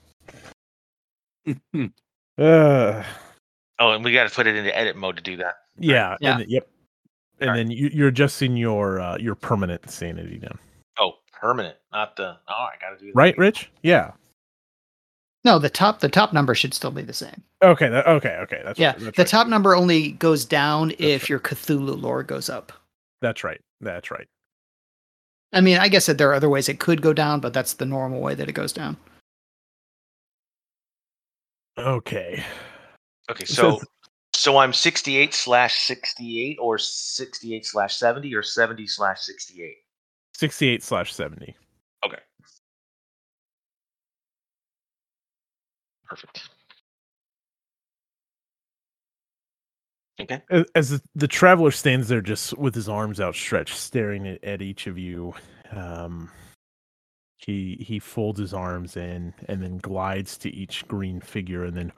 Uh 2.37 3.03
Oh, 3.79 3.91
and 3.91 4.03
we 4.03 4.13
got 4.13 4.29
to 4.29 4.33
put 4.33 4.47
it 4.47 4.55
into 4.55 4.75
edit 4.77 4.95
mode 4.95 5.17
to 5.17 5.23
do 5.23 5.37
that. 5.37 5.55
yeah, 5.77 6.15
Yeah. 6.21 6.31
and 6.33 6.41
then- 6.41 6.49
yep. 6.49 6.67
And 7.39 7.49
Alright. 7.49 7.67
then 7.67 7.71
you, 7.71 7.89
you're 7.91 8.07
adjusting 8.07 8.55
your 8.55 8.99
uh, 9.01 9.17
your 9.17 9.35
permanent 9.35 9.89
sanity 9.89 10.37
down. 10.37 10.57
Oh, 10.99 11.13
permanent, 11.33 11.75
not 11.91 12.15
the. 12.15 12.37
Oh, 12.47 12.53
I 12.53 12.73
got 12.79 12.91
to 12.91 12.99
do 12.99 13.07
that. 13.07 13.15
Right, 13.15 13.37
Rich? 13.37 13.69
Yeah. 13.81 14.11
No, 15.43 15.59
the 15.59 15.69
top 15.69 15.99
the 15.99 16.07
top 16.09 16.31
number 16.31 16.55
should 16.55 16.73
still 16.73 16.91
be 16.91 17.01
the 17.01 17.11
same. 17.11 17.43
Okay. 17.61 17.89
That, 17.89 18.07
okay. 18.07 18.37
Okay. 18.43 18.61
That's 18.63 18.79
yeah, 18.79 18.91
right, 18.91 18.99
that's 18.99 19.17
the 19.17 19.21
right. 19.23 19.27
top 19.27 19.47
number 19.47 19.75
only 19.75 20.11
goes 20.11 20.45
down 20.45 20.91
if 20.99 21.23
right. 21.23 21.29
your 21.29 21.39
Cthulhu 21.39 21.99
lore 22.01 22.23
goes 22.23 22.49
up. 22.49 22.71
That's 23.21 23.43
right. 23.43 23.59
That's 23.81 24.09
right. 24.11 24.27
I 25.51 25.59
mean, 25.61 25.77
I 25.79 25.87
guess 25.89 26.05
that 26.05 26.17
there 26.17 26.29
are 26.29 26.35
other 26.35 26.49
ways 26.49 26.69
it 26.69 26.79
could 26.79 27.01
go 27.01 27.13
down, 27.13 27.39
but 27.41 27.51
that's 27.53 27.73
the 27.73 27.85
normal 27.85 28.21
way 28.21 28.35
that 28.35 28.47
it 28.47 28.53
goes 28.53 28.71
down. 28.71 28.95
Okay. 31.77 32.43
Okay, 33.31 33.45
so 33.45 33.79
So 34.35 34.57
I'm 34.57 34.73
68 34.73 35.33
slash 35.33 35.79
68 35.81 36.57
or 36.59 36.77
68 36.77 37.65
slash 37.65 37.95
70 37.95 38.33
or 38.35 38.43
70 38.43 38.87
slash 38.87 39.21
68. 39.21 39.75
68 40.35 40.83
slash 40.83 41.13
70. 41.13 41.55
Okay. 42.05 42.17
Perfect. 46.05 46.49
Okay. 50.19 50.41
As- 50.49 50.65
As 50.75 50.89
the, 50.91 51.01
the 51.15 51.27
traveler 51.27 51.71
stands 51.71 52.07
there 52.07 52.21
just 52.21 52.57
with 52.57 52.75
his 52.75 52.87
arms 52.89 53.19
outstretched, 53.19 53.75
staring 53.75 54.27
at, 54.27 54.43
at 54.43 54.61
each 54.61 54.87
of 54.87 54.97
you, 54.97 55.33
um, 55.71 56.29
he 57.45 57.77
he 57.79 57.99
folds 57.99 58.39
his 58.39 58.53
arms 58.53 58.97
in 58.97 59.33
and 59.47 59.61
then 59.61 59.77
glides 59.77 60.37
to 60.39 60.49
each 60.49 60.87
green 60.87 61.19
figure 61.21 61.65
and 61.65 61.75
then 61.75 61.91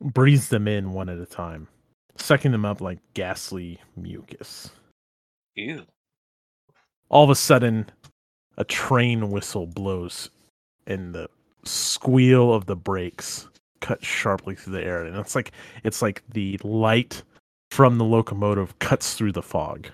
breathes 0.00 0.48
them 0.48 0.68
in 0.68 0.92
one 0.92 1.08
at 1.08 1.18
a 1.18 1.26
time, 1.26 1.68
sucking 2.16 2.52
them 2.52 2.64
up 2.64 2.80
like 2.80 2.98
ghastly 3.14 3.80
mucus. 3.96 4.70
Ew. 5.56 5.84
all 7.08 7.24
of 7.24 7.30
a 7.30 7.34
sudden 7.34 7.90
a 8.58 8.64
train 8.64 9.30
whistle 9.30 9.66
blows 9.66 10.30
and 10.86 11.14
the 11.14 11.28
squeal 11.64 12.54
of 12.54 12.66
the 12.66 12.76
brakes 12.76 13.48
cut 13.80 14.04
sharply 14.04 14.54
through 14.54 14.74
the 14.74 14.84
air 14.84 15.04
and 15.04 15.16
it's 15.16 15.34
like 15.34 15.52
it's 15.82 16.00
like 16.00 16.22
the 16.32 16.58
light 16.62 17.22
from 17.72 17.98
the 17.98 18.04
locomotive 18.04 18.78
cuts 18.78 19.14
through 19.14 19.32
the 19.32 19.42
fog 19.42 19.88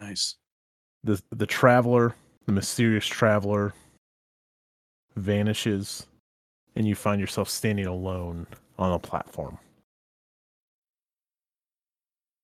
Nice. 0.00 0.36
The 1.04 1.22
the 1.30 1.46
traveler 1.46 2.14
the 2.46 2.52
mysterious 2.52 3.06
traveler 3.06 3.72
vanishes 5.16 6.06
and 6.74 6.86
you 6.88 6.94
find 6.94 7.20
yourself 7.20 7.48
standing 7.48 7.86
alone 7.86 8.46
on 8.78 8.92
a 8.92 8.98
platform 8.98 9.58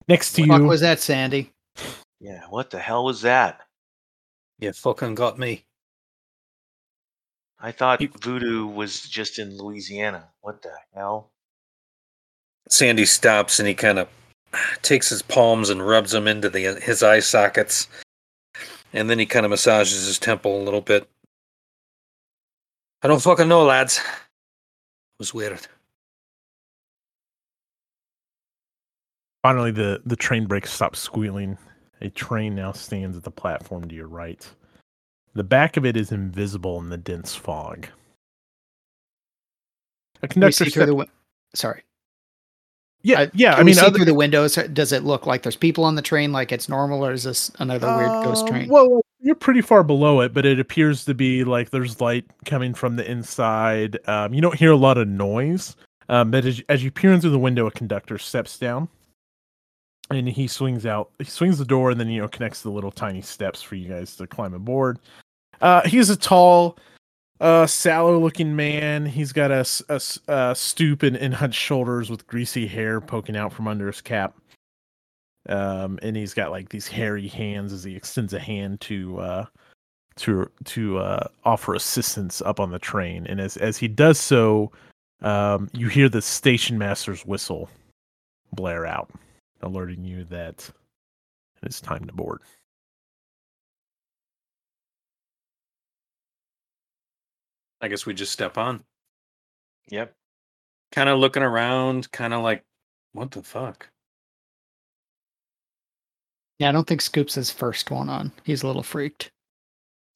next 0.09 0.33
to 0.35 0.43
What 0.47 0.61
you 0.61 0.67
was 0.67 0.81
that, 0.83 1.01
Sandy? 1.01 1.51
Yeah. 2.21 2.43
What 2.51 2.71
the 2.71 2.79
hell 2.79 3.05
was 3.05 3.23
that? 3.23 3.61
You 4.59 4.73
fucking 4.73 5.15
got 5.15 5.39
me. 5.39 5.65
I 7.59 7.73
thought 7.73 8.01
You- 8.01 8.09
voodoo 8.21 8.67
was 8.67 9.01
just 9.09 9.39
in 9.39 9.57
Louisiana. 9.57 10.29
What 10.41 10.63
the 10.63 10.73
hell? 10.95 11.31
Sandy 12.69 13.05
stops 13.07 13.59
and 13.59 13.67
he 13.69 13.75
kind 13.75 13.99
of 13.99 14.09
takes 14.83 15.09
his 15.09 15.23
palms 15.23 15.71
and 15.71 15.85
rubs 15.87 16.13
them 16.13 16.27
into 16.29 16.49
the 16.51 16.75
his 16.81 17.03
eye 17.03 17.21
sockets, 17.21 17.89
and 18.93 19.09
then 19.09 19.19
he 19.19 19.27
kind 19.27 19.47
of 19.47 19.51
massages 19.51 20.07
his 20.07 20.19
temple 20.19 20.61
a 20.61 20.65
little 20.65 20.81
bit. 20.81 21.09
I 23.03 23.09
don't 23.09 23.23
fucking 23.23 23.49
know, 23.49 23.65
lads. 23.65 23.99
It 23.99 25.19
was 25.19 25.33
weird. 25.33 25.61
Finally, 29.43 29.71
the, 29.71 30.03
the 30.05 30.17
train 30.17 30.47
brakes 30.47 30.73
stop 30.73 30.95
squealing. 30.95 31.57
A 32.03 32.11
train 32.11 32.55
now 32.55 32.73
stands 32.73 33.17
at 33.17 33.23
the 33.23 33.31
platform 33.31 33.89
to 33.89 33.95
your 33.95 34.09
right. 34.09 34.47
The 35.35 35.45
back 35.45 35.77
of 35.77 35.87
it 35.87 35.97
is 35.97 36.13
invisible 36.13 36.79
in 36.79 36.89
the 36.89 36.99
dense 36.99 37.35
fog. 37.35 37.87
A 40.23 40.29
conductor. 40.29 40.65
see 40.65 40.71
step- 40.71 40.87
the 40.87 40.93
wi- 40.93 41.11
Sorry. 41.55 41.83
Yeah, 43.03 43.27
yeah. 43.33 43.53
Can 43.53 43.61
I 43.61 43.63
mean, 43.65 43.75
see 43.75 43.87
other, 43.87 43.97
through 43.97 44.05
the 44.07 44.15
windows. 44.15 44.57
Does 44.73 44.93
it 44.93 45.05
look 45.05 45.27
like 45.27 45.43
there's 45.43 45.57
people 45.57 45.85
on 45.85 45.95
the 45.95 46.03
train, 46.03 46.33
like 46.33 46.53
it's 46.53 46.69
normal, 46.69 47.05
or 47.05 47.13
is 47.13 47.25
this 47.25 47.51
another 47.59 47.87
weird 47.97 48.25
ghost 48.25 48.45
Uh, 48.45 48.49
train? 48.49 48.69
Well, 48.69 49.03
you're 49.21 49.35
pretty 49.35 49.61
far 49.61 49.83
below 49.83 50.21
it, 50.21 50.33
but 50.35 50.45
it 50.47 50.61
appears 50.61 51.05
to 51.07 51.15
be 51.15 51.45
like 51.45 51.71
there's 51.71 52.01
light 52.01 52.25
coming 52.45 52.75
from 52.75 52.97
the 52.97 53.11
inside. 53.11 53.99
Um, 54.09 54.35
you 54.35 54.41
don't 54.41 54.57
hear 54.57 54.73
a 54.73 54.77
lot 54.77 54.99
of 54.99 55.09
noise, 55.09 55.77
um, 56.09 56.31
but 56.31 56.45
as, 56.45 56.63
as 56.69 56.85
you 56.85 56.91
peer 56.91 57.13
in 57.13 57.21
through 57.21 57.31
the 57.31 57.39
window, 57.39 57.67
a 57.67 57.71
conductor 57.71 58.19
steps 58.19 58.59
down, 58.59 58.89
and 60.11 60.29
he 60.29 60.47
swings 60.47 60.87
out. 60.87 61.11
He 61.19 61.25
swings 61.25 61.59
the 61.59 61.65
door, 61.65 61.91
and 61.91 62.01
then 62.01 62.09
you 62.09 62.21
know 62.21 62.29
connects 62.29 62.63
the 62.63 62.71
little 62.71 62.93
tiny 62.93 63.23
steps 63.23 63.63
for 63.63 63.77
you 63.77 63.89
guys 63.89 64.17
to 64.17 64.27
climb 64.27 64.55
aboard. 64.55 64.99
Uh, 65.61 65.87
he's 65.87 66.11
a 66.11 66.17
tall, 66.17 66.79
uh, 67.41 67.67
sallow-looking 67.67 68.55
man. 68.55 69.07
He's 69.07 69.33
got 69.33 69.51
a 69.51 70.55
stoop 70.55 71.03
and, 71.03 71.17
and 71.17 71.35
hunched 71.35 71.61
shoulders 71.61 72.11
with 72.11 72.27
greasy 72.27 72.67
hair 72.67 73.01
poking 73.01 73.37
out 73.37 73.53
from 73.53 73.69
under 73.69 73.87
his 73.87 74.01
cap 74.01 74.35
um, 75.49 75.99
and 76.03 76.17
he's 76.17 76.35
got 76.35 76.51
like 76.51 76.69
these 76.69 76.87
hairy 76.87 77.29
hands 77.29 77.73
as 77.73 77.85
he 77.85 77.97
extends 77.97 78.33
a 78.33 78.39
hand 78.39 78.81
to 78.83 79.19
uh, 79.19 79.47
to 80.17 80.51
to 80.65 80.99
uh, 80.99 81.27
offer 81.45 81.75
assistance 81.75 82.43
up 82.43 82.61
on 82.61 82.71
the 82.71 82.79
train. 82.79 83.27
And 83.27 83.41
as 83.41 83.57
as 83.57 83.77
he 83.77 83.89
does 83.89 84.19
so, 84.19 84.71
um, 85.23 85.69
you 85.73 85.89
hear 85.89 86.09
the 86.09 86.23
station 86.23 86.79
master's 86.79 87.25
whistle 87.25 87.69
blare 88.53 88.87
out, 88.87 89.11
alerting 89.63 90.05
you 90.05 90.25
that 90.25 90.71
it's 91.63 91.81
time 91.81 92.05
to 92.07 92.13
board. 92.13 92.41
I 97.81 97.89
guess 97.89 98.07
we 98.07 98.15
just 98.15 98.33
step 98.33 98.59
on. 98.59 98.85
Yep. 99.91 100.15
Kind 100.93 101.09
of 101.09 101.19
looking 101.19 101.43
around, 101.43 102.11
kind 102.13 102.35
of 102.35 102.43
like, 102.43 102.65
what 103.13 103.31
the 103.31 103.43
fuck? 103.43 103.89
yeah, 106.61 106.69
I 106.69 106.73
don't 106.73 106.87
think 106.87 107.01
Scoops 107.01 107.39
is 107.39 107.51
first 107.51 107.91
one 107.91 108.11
on. 108.11 108.33
He's 108.45 108.63
a 108.63 108.67
little 108.67 108.83
freaked. 108.83 109.33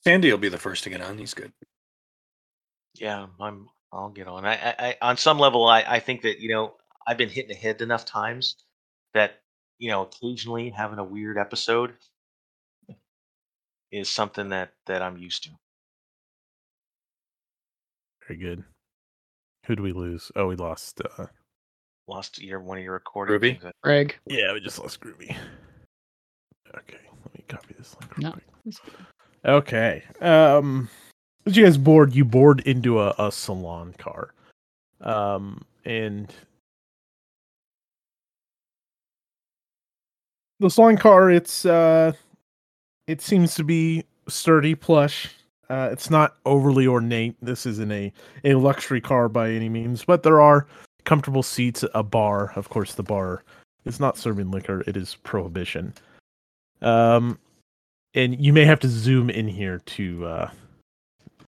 Sandy 0.05 0.31
will 0.31 0.39
be 0.39 0.51
the 0.51 0.59
first 0.59 0.85
to 0.85 0.91
get 0.91 1.01
on. 1.01 1.17
He's 1.17 1.33
good. 1.33 1.51
Yeah, 2.95 3.27
I'm. 3.41 3.69
I'll 3.91 4.11
get 4.11 4.29
on. 4.29 4.45
I, 4.45 4.55
I, 4.55 4.75
I 4.79 4.97
on 5.01 5.17
some 5.17 5.39
level, 5.39 5.67
I, 5.67 5.85
I 5.87 6.01
think 6.01 6.21
that 6.23 6.41
you 6.41 6.51
know 6.51 6.75
I've 7.07 7.17
been 7.17 7.31
hit 7.31 7.45
in 7.45 7.49
the 7.49 7.55
head 7.55 7.81
enough 7.81 8.05
times 8.05 8.57
that 9.15 9.41
you 9.79 9.91
know 9.91 10.03
occasionally 10.03 10.69
having 10.69 10.99
a 10.99 11.05
weird 11.05 11.39
episode 11.39 11.95
is 13.91 14.11
something 14.11 14.51
that 14.51 14.73
that 14.85 15.01
I'm 15.01 15.17
used 15.17 15.45
to. 15.45 15.51
Very 18.27 18.39
good. 18.41 18.65
Who 19.67 19.77
do 19.77 19.83
we 19.83 19.93
lose? 19.93 20.31
Oh, 20.37 20.47
we 20.49 20.57
lost. 20.57 21.01
Uh, 21.19 21.27
Lost 22.07 22.41
your 22.43 22.61
one 22.61 22.77
of 22.79 22.85
your 22.85 22.93
recording. 22.93 23.33
Ruby? 23.33 23.51
things 23.53 23.63
that- 23.63 23.77
Greg. 23.83 24.19
yeah, 24.27 24.53
we 24.53 24.61
just 24.61 24.79
lost 24.79 25.01
Groovy. 25.01 25.35
Okay, 26.77 26.99
let 27.25 27.35
me 27.35 27.45
copy 27.49 27.75
this 27.79 27.97
link. 27.99 28.17
Real 28.19 28.31
No. 28.31 28.33
quick. 28.33 28.77
Okay. 29.47 30.05
Um 30.21 30.91
as 31.47 31.57
you 31.57 31.65
guys 31.65 31.79
board, 31.79 32.15
you 32.15 32.25
board 32.27 32.61
into 32.67 33.01
a, 33.01 33.15
a 33.19 33.33
salon 33.33 33.95
car. 33.97 34.35
Um 35.01 35.65
and 35.87 36.31
the 40.61 40.69
salon 40.69 40.99
car, 40.99 41.31
it's 41.31 41.65
uh 41.65 42.13
it 43.07 43.23
seems 43.23 43.55
to 43.55 43.65
be 43.65 44.05
sturdy 44.29 44.75
plush. 44.75 45.31
Uh 45.69 45.89
it's 45.93 46.11
not 46.11 46.37
overly 46.45 46.87
ornate. 46.87 47.37
This 47.43 47.67
isn't 47.67 47.93
a, 47.93 48.13
a 48.45 48.55
luxury 48.55 49.01
car 49.01 49.29
by 49.29 49.51
any 49.51 49.69
means, 49.69 50.05
but 50.05 50.23
there 50.23 50.41
are 50.41 50.67
comfortable 51.05 51.43
seats, 51.43 51.85
a 51.95 52.03
bar. 52.03 52.53
Of 52.57 52.69
course 52.69 52.95
the 52.95 53.03
bar 53.03 53.43
is 53.85 54.01
not 54.01 54.17
serving 54.17 54.51
liquor, 54.51 54.83
it 54.87 54.97
is 54.97 55.17
prohibition. 55.23 55.95
Um 56.83 57.39
and 58.15 58.41
you 58.41 58.53
may 58.53 58.65
have 58.65 58.81
to 58.81 58.89
zoom 58.89 59.29
in 59.31 59.49
here 59.49 59.81
to 59.87 60.27
uh 60.27 60.51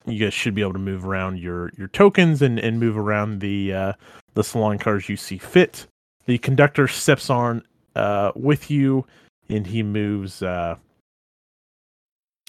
you 0.05 0.24
guys 0.24 0.34
should 0.34 0.55
be 0.55 0.62
able 0.62 0.74
to 0.74 0.80
move 0.80 1.05
around 1.05 1.39
your 1.39 1.72
your 1.78 1.88
tokens 1.89 2.41
and 2.41 2.60
and 2.60 2.80
move 2.80 2.97
around 2.97 3.39
the 3.39 3.74
uh 3.74 3.93
the 4.34 4.43
salon 4.43 4.78
cars 4.78 5.10
you 5.10 5.18
see 5.18 5.38
fit 5.38 5.86
the 6.26 6.38
conductor 6.39 6.88
steps 6.88 7.30
on 7.30 7.64
uh 7.95 8.32
with 8.36 8.72
you 8.72 9.05
and 9.49 9.68
he 9.68 9.84
moves 9.84 10.41
uh 10.41 10.76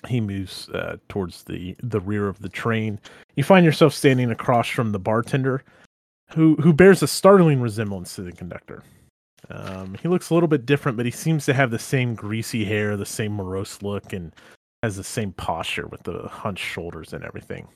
he 0.09 0.21
moves 0.21 0.69
uh 0.71 0.97
towards 1.09 1.45
the 1.45 1.77
the 1.83 2.01
rear 2.01 2.29
of 2.29 2.41
the 2.41 2.49
train 2.49 2.99
you 3.37 3.45
find 3.45 3.65
yourself 3.65 3.93
standing 3.93 4.31
across 4.31 4.69
from 4.69 4.93
the 4.93 4.99
bartender 4.99 5.63
who 6.31 6.55
who 6.57 6.73
bears 6.73 7.03
a 7.03 7.09
startling 7.09 7.61
resemblance 7.61 8.15
to 8.15 8.23
the 8.23 8.33
conductor 8.33 8.83
um, 9.51 9.97
he 10.01 10.09
looks 10.09 10.31
a 10.31 10.35
little 10.35 10.49
bit 10.49 10.67
different, 10.67 10.97
but 10.97 11.07
he 11.07 11.13
seems 11.13 11.45
to 11.47 11.55
have 11.55 11.71
the 11.71 11.79
same 11.79 12.15
greasy 12.15 12.65
hair, 12.65 12.97
the 12.97 13.07
same 13.07 13.33
morose 13.33 13.83
look, 13.83 14.13
and 14.13 14.33
has 14.83 14.97
the 14.97 15.05
same 15.05 15.33
posture 15.33 15.87
with 15.87 16.03
the 16.05 16.29
hunched 16.29 16.65
shoulders 16.65 17.13
and 17.13 17.25
everything. 17.25 17.67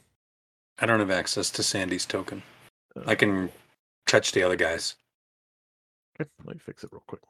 I 0.79 0.87
don't 0.87 1.01
have 1.01 1.11
access 1.11 1.51
to 1.51 1.63
Sandy's 1.63 2.07
token. 2.07 2.43
I 3.07 3.15
can 3.15 3.51
touch 4.07 4.33
the 4.33 4.43
other 4.43 4.57
guys. 4.57 4.95
Okay, 6.21 6.31
let 6.45 6.55
me 6.55 6.61
fix 6.65 6.85
it 6.85 6.91
real 6.93 7.03
quick. 7.07 7.21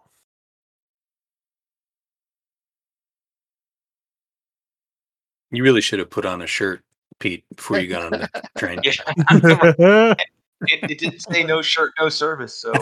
You 5.54 5.62
really 5.62 5.80
should 5.80 5.98
have 5.98 6.10
put 6.10 6.24
on 6.24 6.42
a 6.42 6.46
shirt, 6.46 6.82
Pete, 7.20 7.44
before 7.54 7.78
you 7.78 7.86
got 7.88 8.12
on 8.12 8.20
the 8.20 8.28
train. 8.58 8.80
Yeah. 8.82 10.14
It, 10.66 10.92
it 10.92 10.98
didn't 10.98 11.20
say 11.20 11.42
no 11.42 11.60
shirt, 11.60 11.92
no 12.00 12.08
service. 12.08 12.56
So 12.56 12.72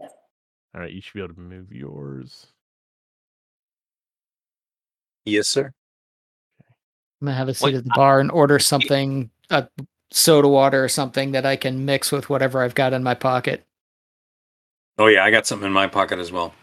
All 0.00 0.80
right, 0.82 0.92
you 0.92 1.00
should 1.00 1.14
be 1.14 1.22
able 1.22 1.34
to 1.34 1.40
move 1.40 1.72
yours. 1.72 2.46
yes, 5.24 5.48
sir. 5.48 5.72
I'm 7.20 7.26
gonna 7.26 7.36
have 7.36 7.48
a 7.48 7.54
seat 7.54 7.62
What- 7.66 7.74
at 7.74 7.84
the 7.84 7.90
bar 7.94 8.20
and 8.20 8.30
order 8.30 8.58
something 8.58 9.30
a 9.50 9.68
soda 10.10 10.48
water 10.48 10.84
or 10.84 10.88
something 10.88 11.32
that 11.32 11.46
I 11.46 11.56
can 11.56 11.84
mix 11.84 12.12
with 12.12 12.28
whatever 12.28 12.62
I've 12.62 12.74
got 12.74 12.92
in 12.92 13.02
my 13.02 13.14
pocket. 13.14 13.64
Oh 14.98 15.06
yeah, 15.06 15.24
I 15.24 15.30
got 15.30 15.46
something 15.46 15.66
in 15.66 15.72
my 15.72 15.86
pocket 15.86 16.18
as 16.18 16.30
well. 16.32 16.54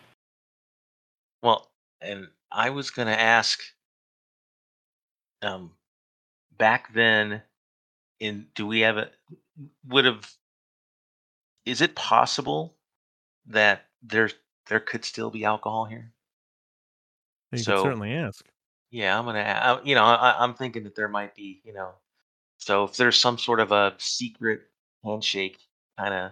Well, 1.43 1.69
and 2.01 2.29
I 2.51 2.71
was 2.71 2.89
going 2.89 3.07
to 3.09 3.19
ask 3.19 3.61
um 5.43 5.71
back 6.57 6.93
then 6.93 7.41
in 8.21 8.47
do 8.55 8.65
we 8.65 8.79
have 8.79 8.95
a 8.97 9.11
would 9.85 10.05
have 10.05 10.31
is 11.65 11.81
it 11.81 11.95
possible 11.95 12.77
that 13.45 13.85
there 14.01 14.29
there 14.67 14.79
could 14.79 15.03
still 15.05 15.29
be 15.29 15.43
alcohol 15.43 15.85
here? 15.85 16.13
You 17.51 17.59
So- 17.59 17.75
can 17.75 17.83
certainly 17.83 18.13
ask. 18.13 18.45
Yeah, 18.89 19.17
I'm 19.17 19.25
gonna. 19.25 19.39
I, 19.39 19.81
you 19.83 19.95
know, 19.95 20.03
I, 20.03 20.43
I'm 20.43 20.53
thinking 20.53 20.83
that 20.83 20.93
there 20.93 21.07
might 21.07 21.33
be. 21.33 21.61
You 21.65 21.73
know, 21.73 21.93
so 22.59 22.83
if 22.83 22.95
there's 22.95 23.19
some 23.19 23.39
sort 23.39 23.59
of 23.59 23.71
a 23.71 23.95
secret 23.97 24.61
handshake, 25.03 25.57
kind 25.97 26.13
of 26.13 26.31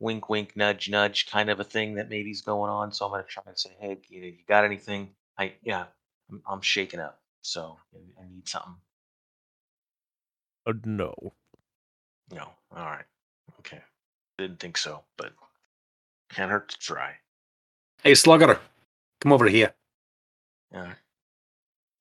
wink, 0.00 0.28
wink, 0.28 0.56
nudge, 0.56 0.88
nudge, 0.88 1.26
kind 1.30 1.50
of 1.50 1.60
a 1.60 1.64
thing 1.64 1.94
that 1.94 2.08
maybe's 2.08 2.42
going 2.42 2.70
on. 2.70 2.92
So 2.92 3.06
I'm 3.06 3.12
gonna 3.12 3.24
try 3.24 3.42
and 3.46 3.58
say, 3.58 3.70
hey, 3.80 3.98
you, 4.08 4.20
know, 4.20 4.26
you 4.28 4.38
got 4.48 4.64
anything? 4.64 5.10
I 5.38 5.54
yeah, 5.62 5.86
I'm, 6.30 6.42
I'm 6.48 6.60
shaking 6.62 7.00
up, 7.00 7.20
so 7.42 7.78
I- 7.94 8.22
I 8.22 8.26
need 8.28 8.48
something. 8.48 8.76
Oh, 10.66 10.74
no. 10.84 11.14
No, 12.32 12.50
all 12.76 12.84
right, 12.84 13.04
okay. 13.60 13.80
Didn't 14.38 14.60
think 14.60 14.76
so, 14.76 15.04
but 15.16 15.32
can't 16.30 16.50
hurt 16.50 16.68
to 16.70 16.78
try. 16.78 17.14
Hey, 18.02 18.14
Slugger, 18.14 18.60
come 19.20 19.32
over 19.32 19.48
here. 19.48 19.74
Yeah. 20.72 20.94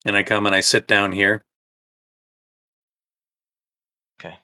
And 0.05 0.15
I 0.17 0.23
come 0.23 0.45
and 0.45 0.55
I 0.55 0.59
sit 0.61 0.87
down 0.87 1.11
here. 1.13 1.43
Okay. 4.19 4.35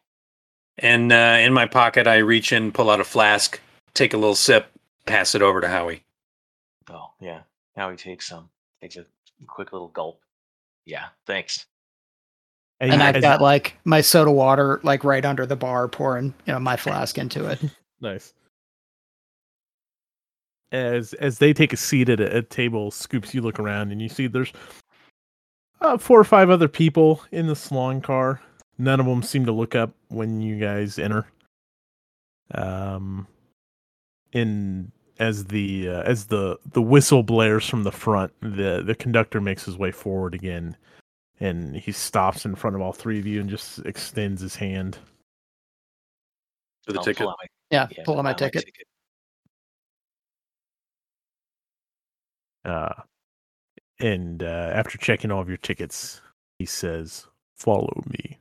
And 0.80 1.12
uh, 1.12 1.38
in 1.40 1.54
my 1.54 1.66
pocket, 1.68 2.08
I 2.08 2.18
reach 2.18 2.52
in, 2.52 2.72
pull 2.72 2.90
out 2.90 3.00
a 3.00 3.04
flask, 3.04 3.60
take 3.94 4.14
a 4.14 4.18
little 4.18 4.36
sip, 4.36 4.68
pass 5.06 5.36
it 5.36 5.42
over 5.42 5.62
to 5.62 5.68
Howie. 5.68 6.04
Oh 6.90 7.12
yeah. 7.20 7.42
Howie 7.76 7.96
takes 7.96 8.28
some. 8.28 8.50
Takes 8.82 8.98
a 8.98 9.06
quick 9.48 9.72
little 9.72 9.90
gulp. 9.90 10.20
Yeah. 10.86 11.06
Thanks. 11.28 11.66
And 12.80 12.92
you- 12.94 13.00
I've 13.00 13.22
got 13.22 13.42
like 13.42 13.78
my 13.86 14.02
soda 14.02 14.32
water 14.32 14.80
like 14.84 15.04
right 15.04 15.24
under 15.24 15.46
the 15.46 15.56
bar, 15.56 15.88
pouring 15.88 16.34
you 16.46 16.54
know 16.54 16.60
my 16.60 16.76
flask 16.76 17.18
into 17.18 17.46
it. 17.48 17.60
Nice. 18.02 18.34
As 20.74 21.14
as 21.14 21.38
they 21.38 21.54
take 21.54 21.72
a 21.72 21.78
seat 21.78 22.10
at 22.10 22.20
a, 22.20 22.38
a 22.38 22.42
table, 22.42 22.92
Scoops, 22.92 23.34
you 23.34 23.42
look 23.42 23.60
around 23.60 23.92
and 23.92 24.02
you 24.02 24.10
see 24.10 24.28
there's 24.28 24.52
uh, 25.82 25.98
four 25.98 26.20
or 26.20 26.24
five 26.26 26.50
other 26.50 26.68
people 26.68 27.24
in 27.32 27.48
the 27.48 27.56
salon 27.56 28.02
car. 28.02 28.42
None 28.78 29.00
of 29.00 29.06
them 29.06 29.22
seem 29.24 29.46
to 29.46 29.52
look 29.52 29.76
up 29.76 29.92
when 30.10 30.42
you 30.42 30.60
guys 30.60 30.98
enter. 31.00 31.28
Um, 32.54 33.28
in 34.32 34.92
as 35.20 35.46
the 35.46 35.88
uh, 35.90 36.02
as 36.04 36.26
the 36.26 36.58
the 36.72 36.82
whistle 36.82 37.24
blares 37.24 37.68
from 37.70 37.84
the 37.84 37.92
front, 37.92 38.34
the 38.42 38.82
the 38.86 38.96
conductor 38.96 39.40
makes 39.40 39.64
his 39.66 39.78
way 39.78 39.92
forward 39.92 40.34
again, 40.34 40.76
and 41.40 41.76
he 41.76 41.92
stops 41.92 42.46
in 42.46 42.56
front 42.56 42.76
of 42.76 42.82
all 42.82 42.94
three 42.94 43.20
of 43.20 43.28
you 43.28 43.40
and 43.42 43.50
just 43.50 43.80
extends 43.86 44.42
his 44.42 44.56
hand. 44.56 44.98
For 46.86 46.94
the 46.94 47.00
I'll 47.00 47.06
ticket. 47.06 47.20
pull 47.26 47.36
my- 47.40 47.48
Yeah, 47.72 47.88
yeah, 47.96 48.04
pull 48.04 48.18
out 48.18 48.24
my 48.24 48.32
out 48.32 48.38
ticket. 48.40 48.66
Uh, 52.66 52.94
and 54.00 54.42
uh, 54.42 54.72
after 54.74 54.98
checking 54.98 55.32
all 55.32 55.42
of 55.42 55.48
your 55.48 55.58
tickets, 55.58 56.22
he 56.60 56.66
says, 56.66 57.28
"Follow 57.56 58.02
me." 58.08 58.40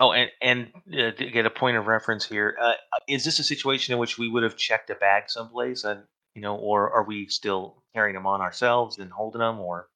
Oh, 0.00 0.12
and 0.12 0.30
and 0.40 0.72
uh, 0.92 1.10
to 1.12 1.30
get 1.30 1.46
a 1.46 1.50
point 1.50 1.76
of 1.76 1.86
reference 1.86 2.24
here, 2.24 2.56
uh, 2.60 2.72
is 3.08 3.24
this 3.24 3.38
a 3.38 3.44
situation 3.44 3.92
in 3.92 3.98
which 3.98 4.18
we 4.18 4.28
would 4.28 4.42
have 4.42 4.56
checked 4.56 4.90
a 4.90 4.94
bag 4.94 5.24
someplace, 5.28 5.84
and 5.84 6.02
you 6.34 6.42
know, 6.42 6.56
or 6.56 6.90
are 6.90 7.04
we 7.04 7.26
still 7.28 7.82
carrying 7.94 8.14
them 8.14 8.26
on 8.26 8.40
ourselves 8.40 8.98
and 8.98 9.10
holding 9.12 9.40
them, 9.40 9.60
or 9.60 9.88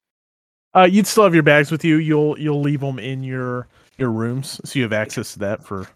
Uh, 0.75 0.87
you'd 0.91 1.07
still 1.07 1.25
have 1.25 1.35
your 1.35 1.43
bags 1.43 1.71
with 1.71 1.85
you. 1.85 1.97
You'll 1.97 2.39
you'll 2.39 2.61
leave 2.61 2.81
them 2.81 2.99
in 2.99 3.23
your 3.25 3.69
your 3.97 4.11
rooms, 4.11 4.61
so 4.65 4.79
you 4.79 4.83
have 4.83 4.93
access 4.93 5.33
to 5.33 5.39
that 5.39 5.65
for 5.65 5.89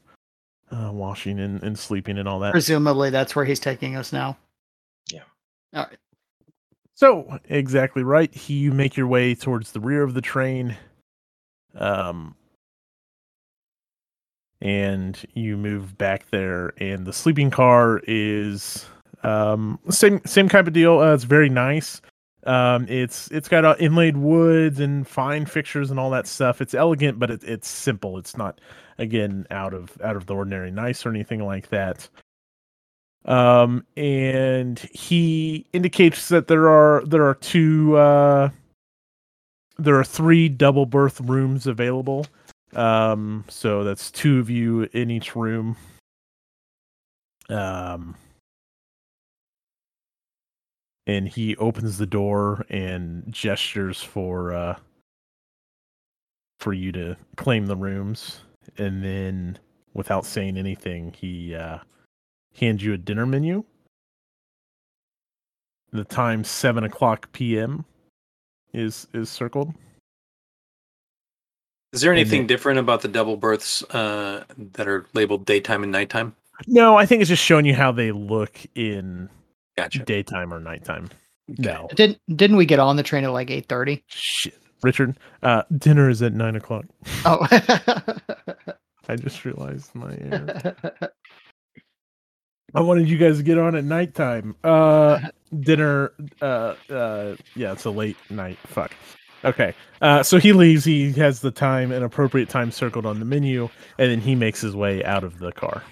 uh, 0.73 0.91
washing 0.93 1.39
and, 1.39 1.63
and 1.63 1.79
sleeping 1.79 2.17
and 2.17 2.27
all 2.27 2.41
that. 2.41 2.53
Presumably, 2.53 3.11
that's 3.11 3.37
where 3.37 3.45
he's 3.45 3.61
taking 3.61 3.97
us 3.97 4.13
now. 4.13 4.39
Yeah. 5.13 5.25
All 5.75 5.85
right. 5.85 5.99
So 6.95 7.39
exactly 7.49 8.03
right. 8.03 8.33
He, 8.35 8.55
you 8.55 8.73
make 8.73 8.97
your 8.97 9.07
way 9.07 9.35
towards 9.35 9.73
the 9.73 9.81
rear 9.81 10.03
of 10.03 10.15
the 10.15 10.21
train, 10.21 10.77
um, 11.75 12.37
and 14.61 15.25
you 15.35 15.57
move 15.57 15.97
back 15.99 16.29
there. 16.31 16.73
And 16.79 17.07
the 17.07 17.13
sleeping 17.13 17.51
car 17.51 18.01
is 18.07 18.87
um, 19.23 19.79
same 19.91 20.21
same 20.25 20.49
type 20.49 20.67
of 20.67 20.73
deal. 20.73 20.99
Uh, 20.99 21.15
it's 21.15 21.25
very 21.25 21.49
nice. 21.49 22.01
Um, 22.45 22.87
it's 22.89 23.31
it's 23.31 23.49
got 23.49 23.65
uh, 23.65 23.77
inlaid 23.79 24.17
woods 24.17 24.81
and 24.81 25.07
fine 25.07 25.47
fixtures 25.47 25.91
and 25.91 26.01
all 26.01 26.11
that 26.11 26.27
stuff. 26.27 26.61
It's 26.61 26.75
elegant, 26.75 27.19
but 27.19 27.31
it, 27.31 27.45
it's 27.45 27.69
simple. 27.69 28.19
It's 28.19 28.37
not 28.37 28.61
again 29.01 29.47
out 29.51 29.75
of 29.75 29.97
out 30.03 30.17
of 30.17 30.27
the 30.27 30.35
ordinary 30.35 30.71
nice 30.71 31.05
or 31.05 31.09
anything 31.09 31.45
like 31.45 31.69
that 31.71 32.09
um 33.25 33.85
and 33.97 34.79
he 34.93 35.67
indicates 35.73 36.29
that 36.29 36.49
there 36.49 36.69
are 36.69 37.03
there 37.07 37.27
are 37.27 37.35
two 37.35 37.97
uh 37.97 38.49
there 39.79 39.99
are 39.99 40.05
three 40.05 40.49
double 40.49 40.87
berth 40.87 41.21
rooms 41.23 41.67
available 41.67 42.27
um 42.75 43.45
so 43.49 43.85
that's 43.85 44.11
two 44.11 44.39
of 44.39 44.49
you 44.49 44.89
in 44.93 45.11
each 45.11 45.35
room 45.35 45.77
um 47.49 48.15
and 51.07 51.29
he 51.29 51.57
opens 51.57 51.99
the 51.99 52.07
door 52.07 52.65
and 52.69 53.25
gestures 53.31 54.03
for 54.03 54.53
uh 54.53 54.77
for 56.61 56.73
you 56.73 56.93
to 56.93 57.17
claim 57.37 57.67
the 57.67 57.77
rooms 57.77 58.41
and 58.79 59.03
then 59.03 59.59
without 59.95 60.25
saying 60.25 60.57
anything 60.57 61.13
he 61.19 61.55
uh 61.55 61.79
hands 62.57 62.83
you 62.83 62.93
a 62.93 62.99
dinner 62.99 63.27
menu. 63.27 63.65
The 65.93 66.05
time 66.05 66.45
seven 66.45 66.85
o'clock 66.85 67.33
p.m. 67.33 67.85
is 68.73 69.09
is 69.13 69.29
circled. 69.29 69.73
Is 71.93 72.01
there 72.03 72.13
anything 72.13 72.43
the- 72.43 72.47
different 72.49 72.79
about 72.79 73.03
the 73.03 73.09
double 73.09 73.37
berths 73.37 73.83
uh, 73.91 74.45
that 74.75 74.87
are 74.89 75.07
labeled 75.15 75.45
daytime 75.47 75.83
and 75.83 75.91
nighttime? 75.93 76.35
No, 76.67 76.97
I 76.97 77.07
think 77.07 77.21
it's 77.23 77.29
just 77.31 77.43
showing 77.43 77.65
you 77.65 77.75
how 77.75 77.91
they 77.91 78.13
look 78.13 78.61
in 78.75 79.29
Gotcha. 79.77 80.01
daytime 80.05 80.53
or 80.53 80.61
nighttime. 80.61 81.09
No, 81.59 81.89
Didn't 81.95 82.19
didn't 82.37 82.57
we 82.59 82.65
get 82.67 82.79
on 82.79 82.95
the 82.97 83.03
train 83.03 83.25
at 83.25 83.33
like 83.33 83.51
eight 83.51 83.67
thirty? 83.67 84.05
shit, 84.07 84.57
Richard. 84.83 85.17
Uh, 85.43 85.63
dinner 85.79 86.09
is 86.09 86.23
at 86.23 86.33
nine 86.33 86.55
o'clock. 86.55 86.85
Oh. 87.25 87.45
I 89.09 89.17
just 89.17 89.45
realized 89.45 89.93
my. 89.95 90.15
error. 90.21 90.77
I 92.75 92.81
wanted 92.83 93.09
you 93.09 93.19
guys 93.19 93.39
to 93.39 93.43
get 93.43 93.59
on 93.59 93.75
at 93.75 93.83
nighttime. 93.85 94.55
Uh, 94.63 95.19
dinner. 95.61 96.13
Uh, 96.41 96.75
uh, 96.89 97.35
yeah, 97.57 97.73
it's 97.73 97.85
a 97.85 97.91
late 97.91 98.17
night. 98.31 98.59
Fuck. 98.67 98.93
Okay. 99.45 99.75
Uh, 100.03 100.23
so 100.23 100.39
he 100.39 100.53
leaves. 100.53 100.85
He 100.85 101.13
has 101.13 101.41
the 101.41 101.51
time, 101.51 101.93
an 101.93 102.03
appropriate 102.03 102.49
time 102.49 102.71
circled 102.71 103.07
on 103.07 103.19
the 103.19 103.25
menu, 103.25 103.69
and 103.99 104.11
then 104.11 104.21
he 104.21 104.35
makes 104.35 104.61
his 104.61 104.77
way 104.77 105.05
out 105.05 105.25
of 105.25 105.39
the 105.39 105.53
car. 105.53 105.83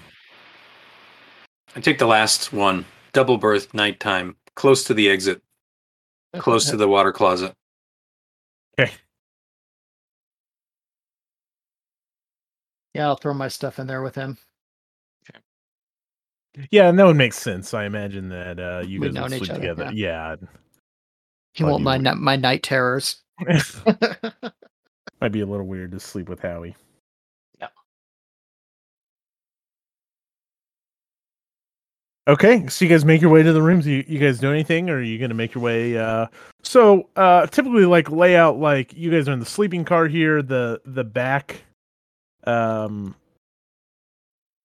I 1.77 1.81
take 1.81 1.99
the 1.99 2.07
last 2.07 2.53
one. 2.53 2.85
Double 3.13 3.39
berth, 3.39 3.73
nighttime, 3.73 4.37
close 4.55 4.85
to 4.85 4.95
the 4.95 5.09
exit, 5.09 5.43
close 6.37 6.69
to 6.71 6.77
the 6.77 6.89
water 6.89 7.13
closet. 7.13 7.55
Okay. 8.79 8.93
Yeah, 12.95 13.07
I'll 13.07 13.17
throw 13.17 13.33
my 13.33 13.49
stuff 13.49 13.79
in 13.79 13.87
there 13.87 14.03
with 14.03 14.15
him. 14.15 14.37
Yeah, 16.71 16.89
and 16.89 16.99
that 16.99 17.07
would 17.07 17.17
make 17.17 17.33
sense. 17.33 17.73
I 17.73 17.85
imagine 17.85 18.29
that 18.31 18.59
uh, 18.59 18.83
you 18.85 19.01
We've 19.01 19.15
guys 19.15 19.23
would 19.23 19.31
known 19.31 19.41
each 19.41 19.47
sleep 19.47 19.51
other, 19.51 19.61
together. 19.61 19.91
Yeah. 19.95 20.37
He 21.55 21.63
Thought 21.63 21.71
won't 21.71 21.81
you 21.81 21.85
mind 21.85 22.07
would. 22.07 22.17
my 22.17 22.37
night 22.37 22.63
terrors. 22.63 23.23
Might 25.21 25.33
be 25.33 25.41
a 25.41 25.47
little 25.47 25.67
weird 25.67 25.93
to 25.93 26.01
sleep 26.01 26.29
with 26.29 26.41
Howie. 26.41 26.77
Yep. 27.61 27.73
Okay, 32.29 32.67
so 32.69 32.85
you 32.85 32.89
guys 32.89 33.05
make 33.05 33.21
your 33.21 33.31
way 33.31 33.43
to 33.43 33.53
the 33.53 33.63
rooms. 33.63 33.87
You 33.87 34.05
you 34.07 34.19
guys 34.19 34.39
do 34.39 34.51
anything, 34.51 34.91
or 34.91 34.97
are 34.97 35.03
you 35.03 35.19
gonna 35.19 35.35
make 35.35 35.55
your 35.55 35.63
way? 35.63 35.97
Uh, 35.97 36.27
so 36.63 37.09
uh, 37.17 37.47
typically, 37.47 37.85
like 37.85 38.11
layout, 38.11 38.59
like 38.59 38.93
you 38.95 39.11
guys 39.11 39.29
are 39.29 39.33
in 39.33 39.41
the 39.41 39.47
sleeping 39.47 39.85
car 39.85 40.07
here. 40.07 40.43
The 40.43 40.81
the 40.85 41.05
back, 41.05 41.63
um, 42.45 43.15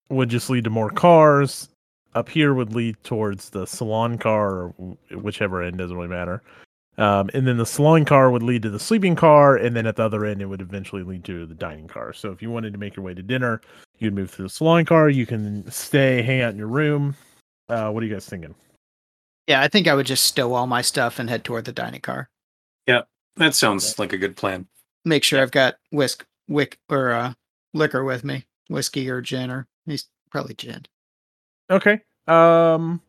would 0.10 0.30
just 0.30 0.50
lead 0.50 0.64
to 0.66 0.70
more 0.70 0.90
cars. 0.90 1.70
Up 2.16 2.30
here 2.30 2.54
would 2.54 2.76
lead 2.76 2.96
towards 3.04 3.50
the 3.50 3.66
salon 3.66 4.18
car, 4.18 4.74
or 4.78 4.98
whichever 5.16 5.64
end 5.64 5.80
doesn't 5.80 5.96
really 5.96 6.08
matter. 6.08 6.44
Um, 6.98 7.30
and 7.34 7.48
then 7.48 7.58
the 7.58 7.66
salon 7.66 8.06
car 8.06 8.30
would 8.30 8.44
lead 8.44 8.62
to 8.64 8.70
the 8.70 8.80
sleeping 8.80 9.16
car, 9.16 9.56
and 9.56 9.76
then 9.76 9.88
at 9.88 9.96
the 9.96 10.04
other 10.04 10.26
end, 10.26 10.42
it 10.42 10.46
would 10.46 10.62
eventually 10.62 11.04
lead 11.04 11.24
to 11.26 11.46
the 11.46 11.56
dining 11.56 11.88
car. 11.88 12.14
So 12.14 12.32
if 12.32 12.42
you 12.42 12.52
wanted 12.52 12.74
to 12.74 12.80
make 12.80 12.96
your 12.96 13.04
way 13.04 13.14
to 13.16 13.24
dinner, 13.24 13.62
you'd 13.98 14.14
move 14.14 14.30
through 14.30 14.46
the 14.46 14.50
salon 14.50 14.86
car. 14.86 15.10
You 15.10 15.26
can 15.26 15.70
stay, 15.72 16.22
hang 16.22 16.42
out 16.42 16.52
in 16.52 16.58
your 16.58 16.68
room. 16.68 17.16
Uh, 17.68 17.90
what 17.90 18.04
are 18.04 18.06
you 18.06 18.14
guys 18.14 18.28
thinking? 18.28 18.54
Yeah, 19.48 19.62
I 19.62 19.68
think 19.68 19.88
I 19.88 19.96
would 19.96 20.06
just 20.06 20.26
stow 20.26 20.54
all 20.54 20.68
my 20.68 20.82
stuff 20.82 21.20
and 21.20 21.30
head 21.30 21.44
toward 21.44 21.66
the 21.66 21.74
dining 21.74 22.02
car. 22.02 22.30
Yeah, 22.86 23.02
that 23.38 23.56
sounds 23.56 23.98
like 23.98 24.14
a 24.14 24.18
good 24.18 24.36
plan. 24.36 24.68
Make 25.04 25.24
sure 25.24 25.42
I've 25.42 25.52
got 25.52 25.76
whisk, 25.92 26.26
wick, 26.48 26.78
or 26.90 27.12
uh, 27.12 27.34
liquor 27.74 28.04
with 28.04 28.24
me, 28.24 28.46
whiskey 28.70 29.10
or 29.10 29.20
gin, 29.22 29.50
or 29.50 29.68
he's 29.86 30.08
probably 30.30 30.54
gin. 30.54 30.86
Okay. 31.70 32.02
Um, 32.28 33.02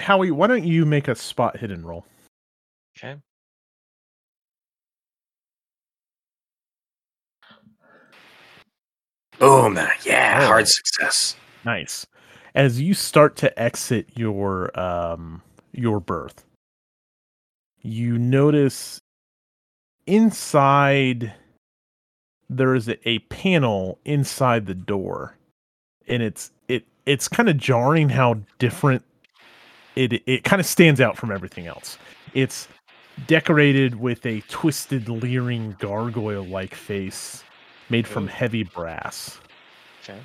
Howie, 0.00 0.30
why 0.30 0.46
don't 0.46 0.64
you 0.64 0.84
make 0.84 1.08
a 1.08 1.14
spot 1.14 1.58
hidden 1.58 1.84
roll? 1.84 2.04
Okay. 2.96 3.16
Boom. 9.38 9.78
Yeah. 10.04 10.46
Hard 10.46 10.68
success. 10.68 11.36
Nice. 11.64 12.06
As 12.54 12.80
you 12.80 12.94
start 12.94 13.36
to 13.36 13.58
exit 13.58 14.08
your 14.16 14.78
um 14.78 15.42
your 15.72 16.00
berth, 16.00 16.44
you 17.80 18.18
notice 18.18 19.00
inside 20.06 21.32
there 22.50 22.74
is 22.74 22.88
a, 22.88 23.08
a 23.08 23.20
panel 23.20 23.98
inside 24.04 24.66
the 24.66 24.74
door, 24.74 25.36
and 26.08 26.22
it's 26.22 26.50
it 26.68 26.84
it's 27.06 27.28
kind 27.28 27.48
of 27.48 27.56
jarring 27.56 28.10
how 28.10 28.40
different 28.58 29.04
it 30.00 30.22
it 30.26 30.44
kind 30.44 30.60
of 30.60 30.66
stands 30.66 31.00
out 31.00 31.16
from 31.16 31.30
everything 31.30 31.66
else. 31.66 31.98
It's 32.34 32.68
decorated 33.26 34.00
with 34.00 34.24
a 34.24 34.40
twisted, 34.48 35.08
leering 35.08 35.76
gargoyle-like 35.78 36.74
face 36.74 37.44
made 37.90 38.06
from 38.06 38.26
heavy 38.28 38.62
brass 38.62 39.40
Okay. 40.02 40.18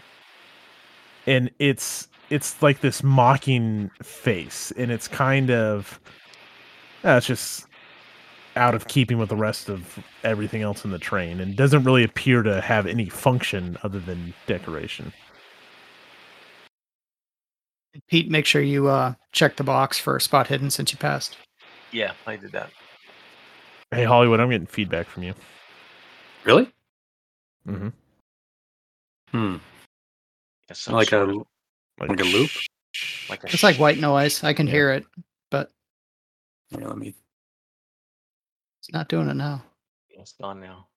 and 1.28 1.50
it's 1.60 2.08
it's 2.30 2.62
like 2.62 2.80
this 2.80 3.04
mocking 3.04 3.90
face 4.02 4.72
and 4.78 4.92
it's 4.92 5.08
kind 5.10 5.52
of 5.52 6.00
uh, 7.04 7.18
it's 7.18 7.26
just 7.28 7.66
out 8.56 8.76
of 8.76 8.88
keeping 8.88 9.18
with 9.18 9.28
the 9.30 9.36
rest 9.36 9.68
of 9.68 10.00
everything 10.24 10.62
else 10.62 10.86
in 10.86 10.92
the 10.92 11.00
train 11.00 11.42
and 11.42 11.58
doesn't 11.58 11.84
really 11.84 12.04
appear 12.04 12.44
to 12.44 12.62
have 12.62 12.86
any 12.88 13.10
function 13.10 13.78
other 13.84 14.00
than 14.00 14.34
decoration 14.48 15.12
Pete, 18.08 18.30
make 18.30 18.46
sure 18.46 18.62
you 18.62 18.88
uh, 18.88 19.14
check 19.32 19.56
the 19.58 19.64
box 19.64 19.98
for 20.00 20.20
spot 20.20 20.48
hidden 20.48 20.70
since 20.70 20.92
you 20.92 20.98
passed. 20.98 21.38
Yeah, 21.92 22.14
I 22.28 22.36
did 22.36 22.52
that. 22.52 22.70
hey 23.92 24.04
hollywood 24.04 24.40
i'm 24.40 24.50
getting 24.50 24.66
feedback 24.68 25.08
from 25.08 25.24
you 25.24 25.34
Really? 26.44 26.70
hmm 27.66 27.90
Hmm. 29.32 29.58
Yeah, 30.68 30.74
some 30.74 30.96
Like 30.96 31.08
a 31.08 31.10
sort 31.12 31.30
of- 31.30 31.48
Like 32.00 32.20
a 32.20 32.24
loop? 32.24 32.50
like 33.30 33.44
a 33.44 33.48
It's 33.48 33.64
like 33.64 33.78
white 33.80 33.98
noise. 34.00 34.44
I 34.44 34.54
can 34.54 34.68
Yeah. 34.68 34.74
hear 34.74 34.92
it, 34.94 35.06
but 35.52 35.72
yeah, 36.70 36.88
let 36.88 36.98
me 36.98 37.14
it's 38.80 38.92
not 38.92 39.08
doing 39.08 39.30
it 39.30 39.34
now. 39.36 39.64
It's 40.10 40.34
gone 40.34 40.60
now. 40.60 40.88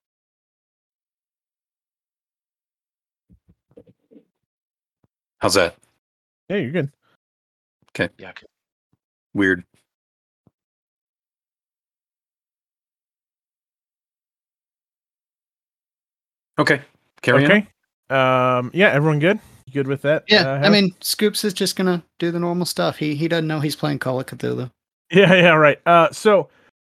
How's 5.39 5.55
that? 5.55 5.77
Hey 6.49 6.63
you're 6.63 6.71
good 6.73 6.91
Okay. 7.97 8.11
Yeah. 8.19 8.31
okay. 8.31 8.47
Weird. 9.35 9.65
Okay. 16.59 16.81
Carry 17.23 17.45
on. 17.45 17.51
okay 17.51 17.69
um 18.11 18.71
yeah 18.73 18.89
everyone 18.89 19.19
good 19.19 19.39
you 19.67 19.73
good 19.73 19.87
with 19.87 20.01
that 20.03 20.25
Yeah, 20.29 20.51
uh, 20.53 20.67
I 20.67 20.71
mean, 20.71 20.95
Scoops 21.01 21.45
is 21.45 21.53
just 21.53 21.77
gonna 21.77 22.03
do 22.19 22.31
the 22.31 22.41
normal 22.41 22.65
stuff. 22.65 22.97
He 22.97 23.15
he 23.15 23.29
doesn't 23.29 23.47
know 23.47 23.61
he's 23.61 23.77
playing 23.77 23.99
Call 23.99 24.21
of 24.21 24.27
Cthulhu. 24.27 24.71
Yeah, 25.11 25.35
yeah, 25.35 25.55
right. 25.55 25.79
Uh, 25.87 26.11
so, 26.13 26.51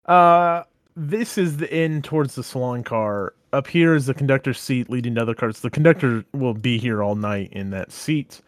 uh, 0.07 0.63
this 0.95 1.37
is 1.37 1.57
the 1.57 1.73
end 1.73 2.05
towards 2.05 2.37
the 2.37 2.45
salon 2.45 2.85
car. 2.85 3.35
Up 3.53 3.67
here 3.67 3.95
is 3.97 4.07
the 4.07 4.15
conductor's 4.15 4.61
seat 4.61 4.89
leading 4.89 5.17
to 5.17 5.23
other 5.23 5.35
cars. 5.35 5.61
The 5.61 5.71
conductor 5.71 6.25
will 6.33 6.55
be 6.55 6.79
here 6.79 7.03
all 7.03 7.17
night 7.17 7.53
in 7.53 7.71
that 7.71 7.91
seat. 7.91 8.41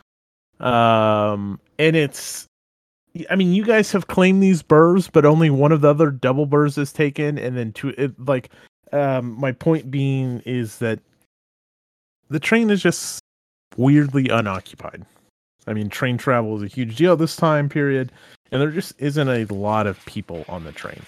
Um, 0.61 1.61
and 1.79 1.95
it's, 1.97 2.47
I 3.31 3.37
mean, 3.37 3.53
you 3.53 3.65
guys 3.65 3.93
have 3.93 4.07
claimed 4.09 4.43
these 4.43 4.63
berths, 4.63 5.09
but 5.09 5.25
only 5.25 5.51
one 5.51 5.73
of 5.73 5.81
the 5.81 5.89
other 5.91 6.11
double 6.11 6.47
berths 6.47 6.79
is 6.79 6.93
taken, 6.93 7.39
and 7.39 7.57
then 7.57 7.73
two. 7.73 7.91
It, 7.99 8.19
like, 8.27 8.51
um, 8.93 9.39
my 9.39 9.53
point 9.53 9.91
being 9.91 10.43
is 10.47 10.79
that 10.79 11.01
the 12.29 12.41
train 12.41 12.71
is 12.71 12.83
just 12.83 13.21
weirdly 13.77 14.29
unoccupied. 14.29 15.05
I 15.67 15.73
mean, 15.73 15.89
train 15.89 16.17
travel 16.19 16.57
is 16.57 16.63
a 16.63 16.69
huge 16.75 16.97
deal 16.97 17.17
this 17.17 17.35
time 17.37 17.69
period 17.69 18.13
and 18.53 18.63
there 18.63 18.71
just 18.71 18.95
isn't 18.99 19.29
a 19.29 19.45
lot 19.53 19.87
of 19.89 20.03
people 20.07 20.45
on 20.49 20.63
the 20.63 20.71
train. 20.73 21.03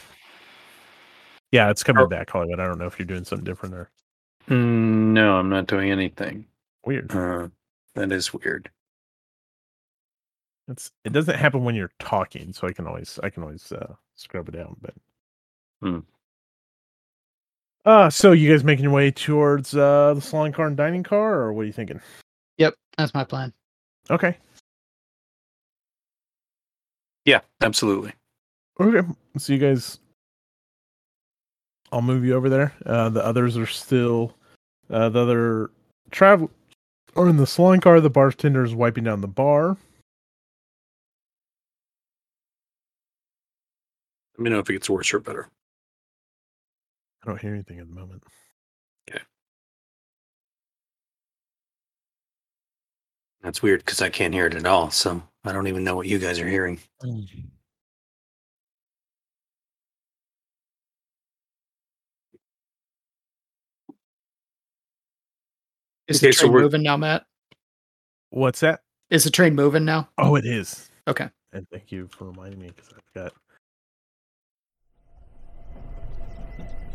Yeah, 1.52 1.70
it's 1.70 1.84
coming 1.84 2.02
Oh. 2.04 2.08
back, 2.08 2.28
Hollywood. 2.28 2.58
I 2.60 2.66
don't 2.66 2.78
know 2.78 2.86
if 2.86 2.98
you're 2.98 3.06
doing 3.06 3.24
something 3.24 3.44
different 3.44 3.74
or 3.74 3.88
Mm, 4.48 5.12
no, 5.12 5.36
I'm 5.36 5.48
not 5.48 5.66
doing 5.66 5.90
anything. 5.92 6.46
weird. 6.84 7.12
Uh, 7.14 7.48
that 7.94 8.10
is 8.10 8.32
weird. 8.34 8.70
It's 10.68 10.92
it 11.04 11.12
doesn't 11.12 11.36
happen 11.36 11.64
when 11.64 11.74
you're 11.74 11.92
talking, 11.98 12.52
so 12.52 12.66
I 12.68 12.72
can 12.72 12.86
always 12.86 13.18
I 13.22 13.30
can 13.30 13.42
always 13.42 13.72
uh, 13.72 13.94
scrub 14.14 14.48
it 14.48 14.56
out. 14.56 14.76
But 14.80 14.94
Hmm. 15.82 16.00
uh, 17.84 18.10
so 18.10 18.32
you 18.32 18.50
guys 18.50 18.64
making 18.64 18.84
your 18.84 18.92
way 18.92 19.10
towards 19.10 19.74
uh 19.74 20.14
the 20.14 20.20
salon 20.20 20.52
car 20.52 20.66
and 20.66 20.76
dining 20.76 21.02
car, 21.02 21.34
or 21.40 21.52
what 21.52 21.62
are 21.62 21.66
you 21.66 21.72
thinking? 21.72 22.00
Yep, 22.58 22.74
that's 22.96 23.14
my 23.14 23.24
plan. 23.24 23.52
Okay, 24.10 24.36
Yeah, 27.24 27.40
absolutely. 27.60 28.12
okay. 28.80 29.06
So 29.36 29.52
you 29.52 29.58
guys, 29.58 29.98
I'll 31.92 32.00
move 32.02 32.24
you 32.24 32.34
over 32.34 32.48
there. 32.48 32.72
Uh, 32.86 33.08
the 33.10 33.24
others 33.24 33.56
are 33.58 33.66
still 33.66 34.34
uh, 34.90 35.08
the 35.10 35.18
other 35.20 35.70
travel 36.10 36.50
or 37.16 37.28
in 37.28 37.36
the 37.36 37.46
salon 37.46 37.80
car. 37.80 38.00
The 38.00 38.08
bartender 38.10 38.64
is 38.64 38.74
wiping 38.74 39.04
down 39.04 39.20
the 39.20 39.28
bar. 39.28 39.76
Let 44.38 44.44
me 44.44 44.50
know 44.50 44.60
if 44.60 44.70
it 44.70 44.74
gets 44.74 44.88
worse 44.88 45.12
or 45.12 45.18
better. 45.18 45.48
I 47.24 47.26
don't 47.26 47.40
hear 47.40 47.52
anything 47.52 47.80
at 47.80 47.88
the 47.88 47.92
moment. 47.94 48.22
Okay. 49.10 49.20
That's 53.42 53.62
weird 53.62 53.80
because 53.80 54.00
I 54.00 54.10
can't 54.10 54.32
hear 54.32 54.46
it 54.46 54.54
at 54.54 54.64
all. 54.64 54.90
So 54.90 55.20
I 55.44 55.52
don't 55.52 55.66
even 55.66 55.82
know 55.82 55.96
what 55.96 56.06
you 56.06 56.20
guys 56.20 56.38
are 56.38 56.46
hearing. 56.48 56.78
Is 66.06 66.20
the 66.20 66.28
Okay, 66.28 66.36
train 66.36 66.52
we're- 66.52 66.62
moving 66.62 66.82
now, 66.82 66.96
Matt? 66.96 67.26
What's 68.30 68.60
that? 68.60 68.82
Is 69.10 69.24
the 69.24 69.30
train 69.30 69.54
moving 69.54 69.84
now? 69.84 70.08
Oh, 70.18 70.36
it 70.36 70.44
is. 70.46 70.90
Okay. 71.06 71.30
And 71.52 71.68
thank 71.70 71.90
you 71.90 72.08
for 72.08 72.26
reminding 72.26 72.60
me 72.60 72.68
because 72.68 72.92
I've 72.92 73.12
got 73.14 73.32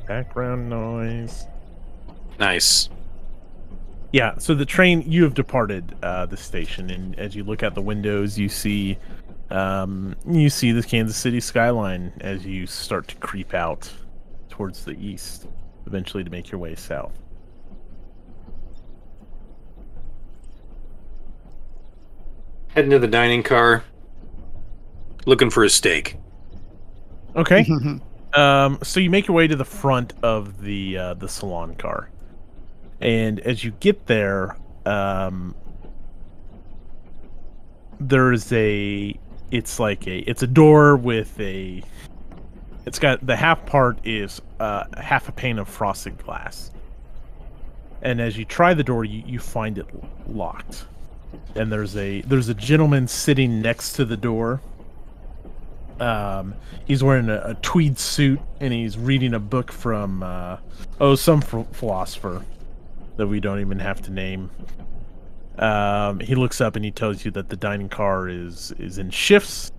background 0.07 0.69
noise. 0.69 1.47
Nice. 2.39 2.89
Yeah, 4.11 4.37
so 4.37 4.53
the 4.53 4.65
train 4.65 5.03
you 5.07 5.23
have 5.23 5.33
departed 5.33 5.95
uh, 6.03 6.27
the 6.27 6.37
station, 6.37 6.91
and 6.91 7.17
as 7.17 7.35
you 7.35 7.43
look 7.43 7.63
out 7.63 7.73
the 7.73 7.81
windows, 7.81 8.37
you 8.37 8.47
see 8.47 8.97
um, 9.49 10.15
you 10.27 10.49
see 10.49 10.71
the 10.71 10.83
Kansas 10.83 11.17
City 11.17 11.39
skyline 11.39 12.13
as 12.21 12.45
you 12.45 12.67
start 12.67 13.07
to 13.09 13.15
creep 13.15 13.53
out 13.53 13.91
towards 14.49 14.85
the 14.85 14.93
east, 15.03 15.47
eventually 15.87 16.23
to 16.23 16.29
make 16.29 16.51
your 16.51 16.59
way 16.59 16.75
south. 16.75 17.17
Heading 22.69 22.91
to 22.91 22.99
the 22.99 23.07
dining 23.07 23.43
car. 23.43 23.83
Looking 25.25 25.49
for 25.49 25.63
a 25.63 25.69
steak. 25.69 26.17
Okay. 27.35 27.65
Um, 28.33 28.79
so 28.81 28.99
you 28.99 29.09
make 29.09 29.27
your 29.27 29.35
way 29.35 29.47
to 29.47 29.55
the 29.55 29.65
front 29.65 30.13
of 30.23 30.61
the 30.61 30.97
uh, 30.97 31.13
the 31.13 31.27
salon 31.27 31.75
car, 31.75 32.09
and 32.99 33.39
as 33.41 33.63
you 33.63 33.71
get 33.79 34.07
there, 34.07 34.57
um, 34.85 35.55
there 37.99 38.33
is 38.33 38.51
a. 38.51 39.17
It's 39.51 39.79
like 39.79 40.07
a. 40.07 40.19
It's 40.19 40.41
a 40.41 40.47
door 40.47 40.97
with 40.97 41.39
a. 41.39 41.83
It's 42.87 42.97
got 42.97 43.25
the 43.25 43.35
half 43.35 43.65
part 43.67 43.99
is 44.03 44.41
uh, 44.59 44.85
half 44.97 45.29
a 45.29 45.31
pane 45.31 45.59
of 45.59 45.69
frosted 45.69 46.17
glass, 46.17 46.71
and 48.01 48.19
as 48.19 48.35
you 48.35 48.45
try 48.45 48.73
the 48.73 48.83
door, 48.83 49.05
you, 49.05 49.21
you 49.27 49.37
find 49.37 49.77
it 49.77 49.85
locked, 50.27 50.85
and 51.53 51.71
there's 51.71 51.95
a 51.95 52.21
there's 52.21 52.49
a 52.49 52.55
gentleman 52.55 53.07
sitting 53.07 53.61
next 53.61 53.93
to 53.93 54.05
the 54.05 54.17
door 54.17 54.59
Um, 55.99 56.55
he's 56.85 57.03
wearing 57.03 57.29
a, 57.29 57.41
a 57.45 57.53
tweed 57.55 57.97
suit 57.97 58.39
and 58.59 58.73
he's 58.73 58.97
reading 58.97 59.33
a 59.33 59.39
book 59.39 59.71
from 59.71 60.23
uh, 60.23 60.57
oh 60.99 61.15
some 61.15 61.41
ph- 61.41 61.67
philosopher 61.71 62.43
that 63.17 63.27
we 63.27 63.39
don't 63.39 63.59
even 63.59 63.79
have 63.79 64.01
to 64.03 64.11
name. 64.11 64.49
Um, 65.57 66.19
he 66.19 66.33
looks 66.35 66.59
up 66.61 66.75
and 66.75 66.83
he 66.83 66.91
tells 66.91 67.23
you 67.23 67.31
that 67.31 67.49
the 67.49 67.55
dining 67.55 67.89
car 67.89 68.27
is 68.27 68.73
is 68.79 68.97
in 68.97 69.11
shifts 69.11 69.71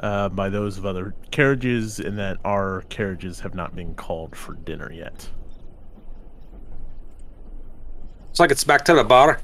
uh, 0.00 0.30
by 0.30 0.48
those 0.48 0.78
of 0.78 0.86
other 0.86 1.14
carriages, 1.30 2.00
and 2.00 2.18
that 2.18 2.38
our 2.44 2.82
carriages 2.88 3.40
have 3.40 3.54
not 3.54 3.76
been 3.76 3.94
called 3.94 4.34
for 4.34 4.54
dinner 4.54 4.90
yet. 4.90 5.28
It's 8.30 8.40
like 8.40 8.50
it's 8.50 8.64
back 8.64 8.84
to 8.86 8.94
the 8.94 9.04
bar. 9.04 9.40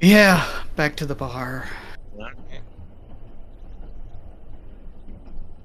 Yeah, 0.00 0.46
back 0.76 0.96
to 0.96 1.06
the 1.06 1.14
bar. 1.14 1.68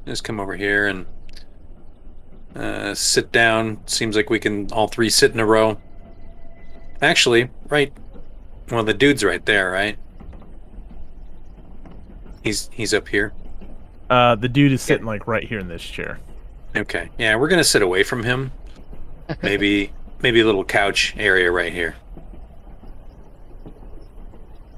Just 0.10 0.24
come 0.24 0.40
over 0.40 0.56
here 0.56 0.88
and 0.88 1.06
uh, 2.56 2.96
sit 2.96 3.32
down. 3.32 3.80
Seems 3.86 4.16
like 4.16 4.32
we 4.32 4.40
can 4.40 4.72
all 4.72 4.88
three 4.88 5.08
sit 5.08 5.34
in 5.34 5.40
a 5.40 5.46
row. 5.46 5.80
Actually, 7.00 7.52
right. 7.68 7.94
Well, 8.72 8.84
the 8.84 8.96
dude's 8.96 9.24
right 9.24 9.46
there, 9.46 9.70
right? 9.70 10.00
He's 12.44 12.72
he's 12.74 12.92
up 12.92 13.08
here. 13.08 13.34
Uh, 14.10 14.34
the 14.34 14.50
dude 14.50 14.72
is 14.72 14.82
sitting 14.82 15.06
like 15.06 15.28
right 15.28 15.44
here 15.44 15.60
in 15.60 15.68
this 15.68 15.84
chair. 15.84 16.18
Okay. 16.76 17.12
Yeah, 17.20 17.36
we're 17.36 17.48
gonna 17.48 17.64
sit 17.64 17.84
away 17.84 18.02
from 18.02 18.24
him. 18.24 18.52
Maybe 19.44 19.92
maybe 20.24 20.40
a 20.40 20.46
little 20.46 20.66
couch 20.66 21.14
area 21.20 21.52
right 21.52 21.72
here. 21.72 21.96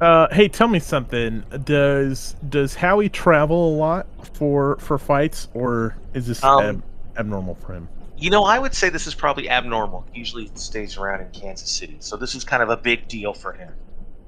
Uh, 0.02 0.28
hey, 0.32 0.48
tell 0.48 0.68
me 0.68 0.80
something. 0.80 1.44
Does 1.64 2.36
does 2.50 2.74
Howie 2.74 3.08
travel 3.08 3.70
a 3.70 3.74
lot 3.78 4.08
for 4.36 4.78
for 4.78 4.98
fights, 4.98 5.48
or 5.54 5.96
is 6.16 6.26
this 6.26 6.44
Um, 6.44 6.64
ab- 6.66 6.84
abnormal 7.18 7.54
for 7.56 7.74
him? 7.74 7.88
You 8.18 8.32
know, 8.32 8.44
I 8.44 8.58
would 8.58 8.74
say 8.74 8.90
this 8.90 9.06
is 9.06 9.14
probably 9.14 9.48
abnormal. 9.48 10.06
He 10.12 10.20
Usually 10.20 10.50
stays 10.56 10.98
around 10.98 11.22
in 11.22 11.30
Kansas 11.30 11.70
City, 11.70 11.98
so 12.00 12.18
this 12.18 12.34
is 12.34 12.44
kind 12.44 12.64
of 12.64 12.70
a 12.70 12.78
big 12.78 13.08
deal 13.08 13.32
for 13.34 13.54
him. 13.54 13.72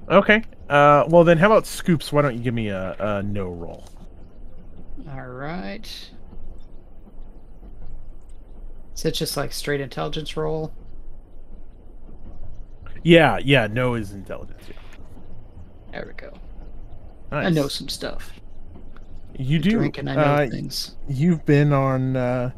Okay. 0.08 0.44
Uh, 0.68 1.04
well 1.08 1.24
then, 1.24 1.38
how 1.38 1.46
about 1.46 1.66
Scoops? 1.66 2.12
Why 2.12 2.22
don't 2.22 2.36
you 2.36 2.42
give 2.42 2.54
me 2.54 2.68
a, 2.68 2.94
a 2.98 3.22
know 3.22 3.48
roll? 3.48 3.84
All 5.10 5.26
right. 5.26 6.10
Is 8.94 9.04
it 9.04 9.12
just 9.12 9.36
like 9.36 9.52
straight 9.52 9.80
intelligence 9.80 10.36
roll? 10.36 10.72
Yeah, 13.02 13.38
yeah. 13.42 13.66
Know 13.66 13.94
is 13.94 14.12
intelligence. 14.12 14.62
Yeah. 14.68 14.76
There 15.94 16.06
we 16.08 16.12
go. 16.14 16.32
Nice. 17.30 17.46
I 17.46 17.50
know 17.50 17.68
some 17.68 17.88
stuff. 17.88 18.32
You 19.38 19.60
do. 19.60 19.80
I 19.80 20.02
know 20.02 20.12
uh, 20.12 20.48
things. 20.48 20.96
you've 21.08 21.46
been 21.46 21.72
on 21.72 22.16
uh, 22.16 22.50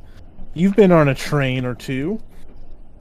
you've 0.55 0.75
been 0.75 0.91
on 0.91 1.09
a 1.09 1.15
train 1.15 1.67
or 1.67 1.75
two 1.75 2.19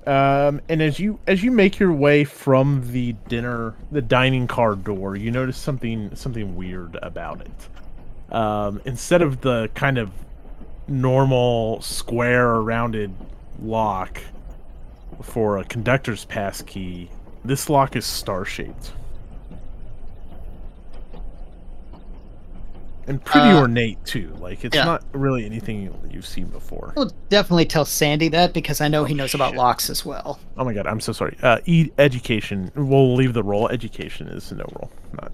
um, 0.07 0.61
and 0.69 0.81
as 0.81 0.99
you 0.99 1.19
as 1.25 1.41
you 1.41 1.51
make 1.51 1.79
your 1.79 1.93
way 1.93 2.23
from 2.23 2.91
the 2.91 3.13
dinner 3.27 3.75
the 3.91 4.01
dining 4.01 4.45
car 4.45 4.75
door 4.75 5.15
you 5.15 5.31
notice 5.31 5.57
something 5.57 6.13
something 6.15 6.55
weird 6.55 6.97
about 7.01 7.41
it 7.41 8.33
um, 8.33 8.81
instead 8.85 9.21
of 9.21 9.41
the 9.41 9.69
kind 9.73 9.97
of 9.97 10.11
normal 10.87 11.81
square 11.81 12.49
or 12.49 12.61
rounded 12.61 13.13
lock 13.61 14.21
for 15.21 15.57
a 15.57 15.63
conductor's 15.65 16.25
pass 16.25 16.61
key 16.61 17.09
this 17.43 17.69
lock 17.69 17.95
is 17.95 18.05
star 18.05 18.45
shaped 18.45 18.91
and 23.07 23.23
pretty 23.23 23.47
Uh, 23.49 23.59
ornate 23.61 24.03
too 24.05 24.35
like 24.39 24.65
it's 24.65 24.75
yeah. 24.75 24.83
not 24.83 25.03
really 25.13 25.45
anything 25.45 25.93
you've 26.09 26.25
seen 26.25 26.47
before 26.47 26.93
I'll 26.97 27.11
definitely 27.29 27.65
tell 27.65 27.85
Sandy 27.85 28.27
that 28.29 28.53
because 28.53 28.81
I 28.81 28.87
know 28.87 29.03
he 29.05 29.13
knows 29.13 29.33
about 29.35 29.55
locks 29.55 29.89
as 29.89 30.05
well. 30.05 30.39
Oh 30.57 30.63
my 30.65 30.73
god, 30.73 30.87
I'm 30.87 30.99
so 30.99 31.11
sorry. 31.11 31.37
Uh, 31.43 31.59
e- 31.65 31.91
education. 31.99 32.71
We'll 32.75 33.13
leave 33.15 33.33
the 33.33 33.43
roll. 33.43 33.67
Education 33.69 34.27
is 34.27 34.51
know 34.51 34.65
roll, 34.75 34.91
not 35.13 35.31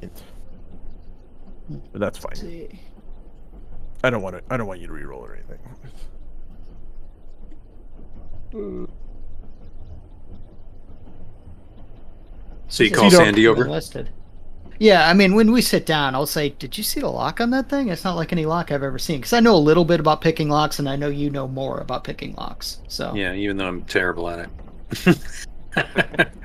int. 0.00 0.22
But 1.92 2.00
that's 2.00 2.18
fine. 2.18 2.34
see. 2.36 2.68
I 4.04 4.10
don't 4.10 4.22
want 4.22 4.36
to. 4.36 4.42
I 4.52 4.56
don't 4.56 4.66
want 4.66 4.80
you 4.80 4.86
to 4.88 4.92
re-roll 4.92 5.20
or 5.24 5.34
anything. 5.34 5.58
So 12.68 12.84
you 12.84 12.90
call 12.90 13.06
is 13.06 13.16
Sandy 13.16 13.46
over? 13.46 13.68
Listed. 13.68 14.10
Yeah, 14.82 15.08
I 15.08 15.14
mean, 15.14 15.36
when 15.36 15.52
we 15.52 15.62
sit 15.62 15.86
down, 15.86 16.16
I'll 16.16 16.26
say, 16.26 16.48
"Did 16.48 16.76
you 16.76 16.82
see 16.82 16.98
the 16.98 17.08
lock 17.08 17.40
on 17.40 17.50
that 17.50 17.68
thing?" 17.68 17.88
It's 17.88 18.02
not 18.02 18.16
like 18.16 18.32
any 18.32 18.46
lock 18.46 18.72
I've 18.72 18.82
ever 18.82 18.98
seen 18.98 19.18
because 19.18 19.32
I 19.32 19.38
know 19.38 19.54
a 19.54 19.64
little 19.68 19.84
bit 19.84 20.00
about 20.00 20.20
picking 20.20 20.48
locks, 20.48 20.80
and 20.80 20.88
I 20.88 20.96
know 20.96 21.06
you 21.06 21.30
know 21.30 21.46
more 21.46 21.78
about 21.78 22.02
picking 22.02 22.34
locks. 22.34 22.80
So 22.88 23.14
Yeah, 23.14 23.32
even 23.32 23.58
though 23.58 23.68
I'm 23.68 23.82
terrible 23.82 24.28
at 24.28 24.48
it. 24.96 26.28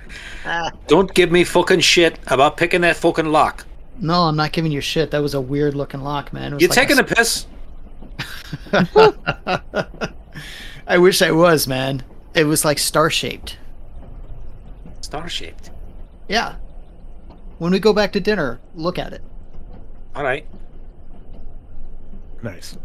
Ah. 0.46 0.72
Don't 0.88 1.14
give 1.14 1.32
me 1.32 1.44
fucking 1.44 1.82
shit 1.82 2.18
about 2.28 2.56
picking 2.56 2.80
that 2.82 2.96
fucking 2.96 3.26
lock. 3.26 3.66
no, 4.00 4.22
I'm 4.22 4.38
not 4.38 4.54
giving 4.54 4.72
you 4.72 4.80
shit. 4.80 5.12
That 5.12 5.22
was 5.22 5.34
a 5.34 5.42
weird 5.42 5.74
looking 5.74 6.02
lock, 6.02 6.32
man. 6.32 6.54
It 6.54 6.56
was 6.56 6.62
You 6.62 6.70
like 6.70 6.78
taking 6.78 7.00
a 7.00 7.02
a 7.02 7.04
piss? 7.04 7.46
I 10.88 10.98
wish 11.00 11.22
I 11.22 11.32
was, 11.32 11.68
man. 11.68 12.04
It 12.36 12.46
was 12.46 12.64
like 12.64 12.80
star 12.80 13.10
shaped. 13.10 13.58
Star 15.02 15.28
shaped. 15.28 15.72
Yeah. 16.30 16.56
When 17.58 17.72
we 17.72 17.80
go 17.80 17.94
back 17.94 18.12
to 18.14 18.20
dinner, 18.20 18.60
look 18.76 19.00
at 19.00 19.14
it. 19.14 19.22
All 20.16 20.24
right. 20.24 20.48
Nice. 22.44 22.78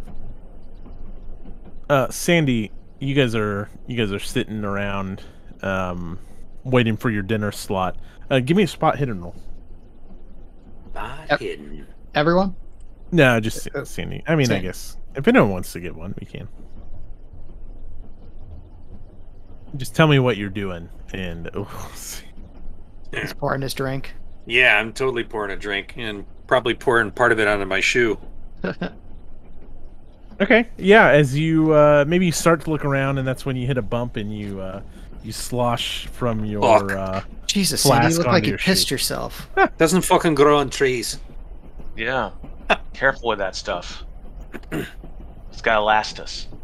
Uh, 1.91 2.09
Sandy, 2.11 2.71
you 2.99 3.15
guys 3.15 3.35
are 3.35 3.69
you 3.87 3.97
guys 3.97 4.13
are 4.13 4.19
sitting 4.19 4.65
around, 4.65 5.23
um, 5.63 6.19
waiting 6.65 6.97
for 6.97 7.11
your 7.11 7.23
dinner 7.23 7.53
slot. 7.53 7.97
Uh, 8.31 8.41
give 8.41 8.57
me 8.57 8.63
a 8.63 8.67
spot 8.69 8.99
hidden 8.99 9.21
roll. 9.21 9.35
Spot 10.91 11.27
Yep. 11.31 11.41
hidden. 11.41 11.87
Everyone? 12.15 12.55
No, 13.11 13.41
just 13.41 13.69
Uh, 13.75 13.85
Sandy. 13.85 14.23
I 14.27 14.37
mean, 14.37 14.51
I 14.51 14.59
guess 14.61 14.97
if 15.15 15.29
anyone 15.29 15.51
wants 15.51 15.73
to 15.73 15.81
get 15.81 15.95
one, 15.95 16.15
we 16.19 16.27
can. 16.27 16.49
Just 19.77 19.95
tell 19.95 20.07
me 20.07 20.19
what 20.19 20.37
you're 20.39 20.49
doing, 20.51 20.89
and 21.13 21.51
we'll 21.55 21.67
see. 21.95 22.25
He's 23.13 23.35
pouring 23.35 23.61
his 23.63 23.75
drink. 23.75 24.15
Yeah, 24.47 24.79
I'm 24.79 24.93
totally 24.93 25.25
pouring 25.25 25.53
a 25.53 25.57
drink 25.57 25.95
and 25.97 26.25
probably 26.47 26.75
pouring 26.75 27.11
part 27.11 27.33
of 27.33 27.39
it 27.41 27.47
onto 27.49 27.65
my 27.65 27.81
shoe. 27.81 28.19
Okay. 30.41 30.69
Yeah, 30.77 31.09
as 31.11 31.39
you 31.39 31.73
uh 31.73 32.05
maybe 32.09 32.27
you 32.27 32.33
start 32.33 32.63
to 32.63 32.71
look 32.71 32.85
around 32.85 33.19
and 33.19 33.29
that's 33.29 33.47
when 33.47 33.55
you 33.55 33.65
hit 33.67 33.79
a 33.79 33.83
bump 33.83 34.17
and 34.17 34.37
you 34.37 34.61
uh 34.61 34.83
you 35.23 35.31
slosh 35.31 36.09
from 36.09 36.45
your 36.45 36.63
Fuck. 36.63 36.91
uh 36.91 37.21
Jesus, 37.47 37.83
Sandy, 37.83 38.09
you 38.13 38.19
look 38.19 38.27
like 38.27 38.45
you 38.45 38.51
your 38.51 38.59
pissed 38.59 38.89
shoe. 38.89 38.95
yourself. 38.95 39.49
Doesn't 39.79 40.01
fucking 40.03 40.35
grow 40.35 40.59
on 40.59 40.69
trees. 40.71 41.21
Yeah. 41.97 42.31
Careful 42.93 43.29
with 43.29 43.39
that 43.39 43.55
stuff. 43.55 44.05
It's 44.73 45.61
gotta 45.63 45.83
last 45.83 46.19
us. 46.19 46.49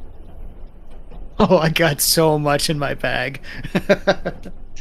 Oh, 1.40 1.58
I 1.58 1.68
got 1.68 2.00
so 2.00 2.36
much 2.36 2.68
in 2.68 2.80
my 2.80 2.94
bag. 2.94 3.40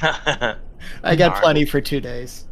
I 0.02 1.16
got 1.16 1.40
plenty 1.44 1.66
for 1.66 1.80
two 1.82 2.02
days. 2.02 2.48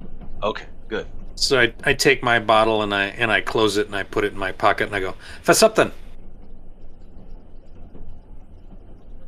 Okay, 0.46 0.66
good. 0.88 1.08
So 1.36 1.60
I, 1.60 1.74
I 1.84 1.94
take 1.94 2.24
my 2.24 2.40
bottle 2.40 2.82
and 2.82 2.94
I 2.94 3.06
and 3.06 3.32
I 3.32 3.42
close 3.42 3.78
it 3.78 3.88
and 3.88 3.96
I 3.96 4.04
put 4.04 4.24
it 4.24 4.34
in 4.34 4.40
my 4.40 4.52
pocket 4.52 4.88
and 4.88 4.96
I 4.96 5.00
go, 5.00 5.16
for 5.42 5.54
something. 5.54 5.92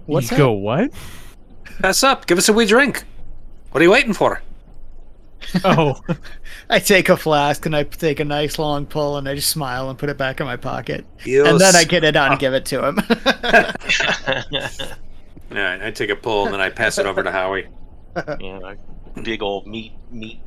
What's 0.05 0.31
you 0.31 0.37
that? 0.37 0.43
go 0.43 0.51
what? 0.53 0.91
Pass 1.81 2.03
up. 2.03 2.25
Give 2.27 2.37
us 2.37 2.47
a 2.47 2.53
wee 2.53 2.65
drink. 2.65 3.03
What 3.71 3.81
are 3.81 3.83
you 3.83 3.91
waiting 3.91 4.13
for? 4.13 4.41
Oh, 5.63 6.01
I 6.69 6.79
take 6.79 7.09
a 7.09 7.17
flask 7.17 7.65
and 7.65 7.75
I 7.75 7.83
take 7.83 8.19
a 8.19 8.25
nice 8.25 8.57
long 8.57 8.85
pull 8.85 9.17
and 9.17 9.27
I 9.27 9.35
just 9.35 9.49
smile 9.49 9.89
and 9.89 9.99
put 9.99 10.09
it 10.09 10.17
back 10.17 10.39
in 10.39 10.45
my 10.45 10.55
pocket. 10.55 11.05
And 11.25 11.59
then 11.59 11.75
I 11.75 11.83
get 11.83 12.03
it 12.03 12.15
out 12.15 12.31
and 12.31 12.35
ah. 12.35 12.37
give 12.37 12.53
it 12.53 12.65
to 12.65 12.87
him. 12.87 12.99
Yeah, 15.49 15.79
I 15.81 15.91
take 15.91 16.09
a 16.09 16.15
pull 16.15 16.45
and 16.45 16.53
then 16.53 16.61
I 16.61 16.69
pass 16.69 16.97
it 16.97 17.05
over 17.05 17.23
to 17.23 17.31
Howie. 17.31 17.67
you 18.39 18.59
know, 18.59 18.75
big 19.23 19.41
old 19.41 19.65
meat, 19.65 19.93
meat, 20.11 20.41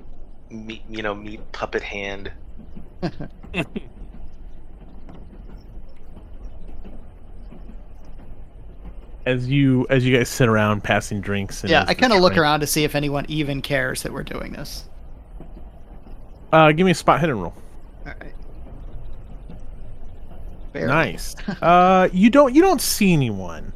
meat, 0.50 0.82
you 0.88 1.02
know, 1.02 1.14
meat 1.14 1.40
puppet 1.52 1.82
hand. 1.82 2.32
as 9.26 9.48
you 9.48 9.86
as 9.90 10.04
you 10.04 10.16
guys 10.16 10.28
sit 10.28 10.48
around 10.48 10.82
passing 10.82 11.20
drinks 11.20 11.62
and 11.62 11.70
yeah, 11.70 11.84
I 11.86 11.94
kind 11.94 12.12
of 12.12 12.20
look 12.20 12.36
around 12.36 12.60
to 12.60 12.66
see 12.66 12.84
if 12.84 12.94
anyone 12.94 13.26
even 13.28 13.62
cares 13.62 14.02
that 14.02 14.12
we're 14.12 14.22
doing 14.22 14.52
this. 14.52 14.84
Uh 16.52 16.72
give 16.72 16.84
me 16.84 16.92
a 16.92 16.94
spot 16.94 17.20
hidden 17.20 17.38
roll. 17.38 17.54
All 18.06 18.12
right. 18.20 18.34
Barely. 20.72 20.88
Nice. 20.88 21.36
uh 21.62 22.08
you 22.12 22.30
don't 22.30 22.54
you 22.54 22.62
don't 22.62 22.80
see 22.80 23.12
anyone. 23.12 23.72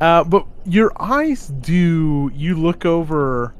Uh 0.00 0.24
but 0.24 0.46
your 0.64 0.92
eyes 1.00 1.48
do 1.48 2.30
you 2.34 2.56
look 2.56 2.84
over 2.84 3.54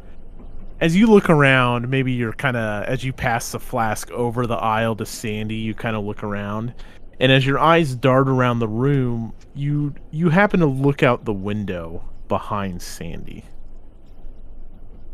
as 0.81 0.97
you 0.97 1.07
look 1.07 1.31
around, 1.31 1.89
maybe 1.89 2.12
you're 2.12 2.33
kind 2.33 2.57
of 2.57 2.85
as 2.85 3.05
you 3.05 3.12
pass 3.12 3.53
the 3.53 3.61
flask 3.61 4.11
over 4.11 4.47
the 4.47 4.57
aisle 4.57 4.97
to 4.97 5.07
Sandy, 5.07 5.57
you 5.57 5.75
kind 5.75 5.97
of 5.97 6.05
look 6.05 6.22
around, 6.22 6.75
and 7.20 7.31
as 7.31 7.47
your 7.47 7.59
eyes 7.59 7.95
dart 7.95 8.29
around 8.29 8.59
the 8.59 8.68
room, 8.68 9.33
you 9.55 9.95
you 10.11 10.31
happen 10.31 10.61
to 10.61 10.66
look 10.66 11.03
out 11.03 11.25
the 11.25 11.33
window 11.33 12.05
behind 12.29 12.83
Sandy. 12.83 13.45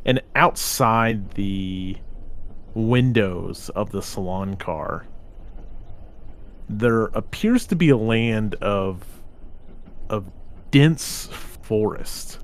And 0.04 0.22
outside 0.34 1.32
the 1.32 1.96
windows 2.74 3.68
of 3.70 3.90
the 3.90 4.00
salon 4.00 4.56
car, 4.56 5.06
there 6.68 7.06
appears 7.06 7.66
to 7.66 7.76
be 7.76 7.90
a 7.90 7.96
land 7.96 8.54
of 8.56 9.04
of 10.08 10.24
dense 10.70 11.28
forest. 11.62 12.38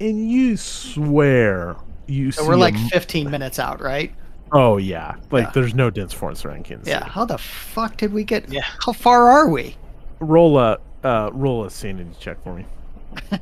And 0.00 0.30
you 0.30 0.56
swear 0.56 1.76
you 2.06 2.30
So 2.30 2.42
see 2.42 2.48
we're 2.48 2.56
like 2.56 2.74
m- 2.74 2.88
15 2.88 3.30
minutes 3.30 3.58
out, 3.58 3.80
right? 3.80 4.12
Oh 4.52 4.76
yeah, 4.76 5.16
like 5.30 5.44
Yeah. 5.46 5.50
there's 5.52 5.74
no 5.74 5.90
dense 5.90 6.12
forest 6.12 6.44
around 6.44 6.64
Kansas. 6.64 6.86
Yeah. 6.88 7.00
City. 7.00 7.10
How 7.10 7.24
the 7.24 7.38
fuck 7.38 7.96
did 7.96 8.12
we 8.12 8.22
get? 8.24 8.48
Yeah. 8.48 8.64
How 8.84 8.92
far 8.92 9.28
are 9.28 9.48
we? 9.48 9.76
Roll 10.20 10.58
a 10.58 10.78
uh, 11.02 11.30
roll 11.32 11.64
a 11.64 11.70
sanity 11.70 12.10
check 12.20 12.42
for 12.42 12.54
me. 12.54 12.64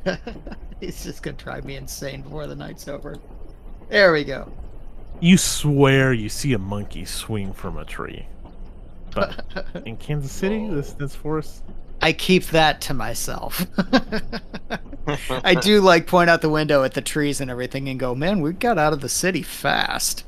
He's 0.79 1.03
just 1.03 1.21
gonna 1.23 1.37
drive 1.37 1.65
me 1.65 1.75
insane 1.75 2.21
before 2.21 2.47
the 2.47 2.55
night's 2.55 2.87
over. 2.87 3.17
There 3.89 4.13
we 4.13 4.23
go. 4.23 4.51
You 5.19 5.37
swear 5.37 6.11
you 6.11 6.27
see 6.29 6.53
a 6.53 6.59
monkey 6.59 7.05
swing 7.05 7.53
from 7.53 7.77
a 7.77 7.85
tree. 7.85 8.25
But 9.11 9.65
in 9.85 9.97
Kansas 9.97 10.31
City, 10.31 10.67
this 10.69 10.93
this 10.93 11.15
forest. 11.15 11.63
I 12.05 12.13
keep 12.13 12.43
that 12.47 12.81
to 12.81 12.93
myself. 12.93 13.65
I 15.43 15.55
do 15.55 15.81
like 15.81 16.05
point 16.05 16.29
out 16.29 16.41
the 16.41 16.49
window 16.51 16.83
at 16.83 16.93
the 16.93 17.01
trees 17.01 17.41
and 17.41 17.49
everything 17.49 17.89
and 17.89 17.99
go, 17.99 18.13
man, 18.13 18.41
we 18.41 18.53
got 18.53 18.77
out 18.77 18.93
of 18.93 19.01
the 19.01 19.09
city 19.09 19.41
fast. 19.41 20.23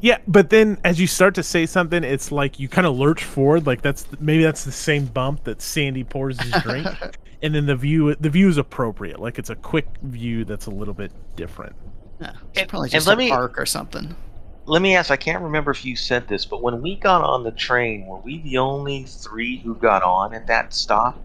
Yeah, 0.00 0.18
but 0.26 0.50
then 0.50 0.76
as 0.82 1.00
you 1.00 1.06
start 1.06 1.36
to 1.36 1.44
say 1.44 1.66
something, 1.66 2.02
it's 2.02 2.32
like 2.32 2.58
you 2.58 2.68
kind 2.68 2.84
of 2.84 2.96
lurch 2.98 3.22
forward, 3.22 3.64
like 3.64 3.80
that's 3.80 4.08
maybe 4.18 4.42
that's 4.42 4.64
the 4.64 4.72
same 4.72 5.04
bump 5.06 5.44
that 5.44 5.62
Sandy 5.62 6.02
pours 6.02 6.40
his 6.40 6.50
drink, 6.64 6.88
and 7.42 7.54
then 7.54 7.66
the 7.66 7.76
view 7.76 8.16
the 8.16 8.30
view 8.30 8.48
is 8.48 8.58
appropriate, 8.58 9.20
like 9.20 9.38
it's 9.38 9.50
a 9.50 9.56
quick 9.56 9.86
view 10.02 10.44
that's 10.44 10.66
a 10.66 10.70
little 10.70 10.94
bit 10.94 11.12
different. 11.36 11.76
Yeah, 12.20 12.30
it's 12.50 12.60
And- 12.60 12.68
probably 12.68 12.86
and 12.86 12.92
just 12.92 13.06
let 13.06 13.14
a 13.14 13.18
me- 13.18 13.28
park 13.30 13.56
or 13.56 13.66
something. 13.66 14.16
Let 14.68 14.82
me 14.82 14.94
ask. 14.94 15.10
I 15.10 15.16
can't 15.16 15.42
remember 15.42 15.70
if 15.70 15.84
you 15.84 15.96
said 15.96 16.28
this, 16.28 16.44
but 16.44 16.62
when 16.62 16.82
we 16.82 16.96
got 16.96 17.22
on 17.22 17.42
the 17.42 17.52
train, 17.52 18.04
were 18.06 18.18
we 18.18 18.42
the 18.42 18.58
only 18.58 19.04
three 19.04 19.58
who 19.58 19.74
got 19.74 20.02
on 20.02 20.34
at 20.34 20.46
that 20.46 20.74
stop? 20.74 21.18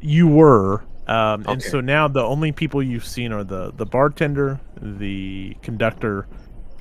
You 0.00 0.28
were, 0.28 0.84
um, 1.08 1.44
and 1.48 1.60
so 1.60 1.80
now 1.80 2.06
the 2.06 2.22
only 2.22 2.52
people 2.52 2.82
you've 2.82 3.04
seen 3.06 3.32
are 3.32 3.42
the 3.42 3.72
the 3.72 3.84
bartender, 3.84 4.60
the 4.80 5.56
conductor, 5.62 6.28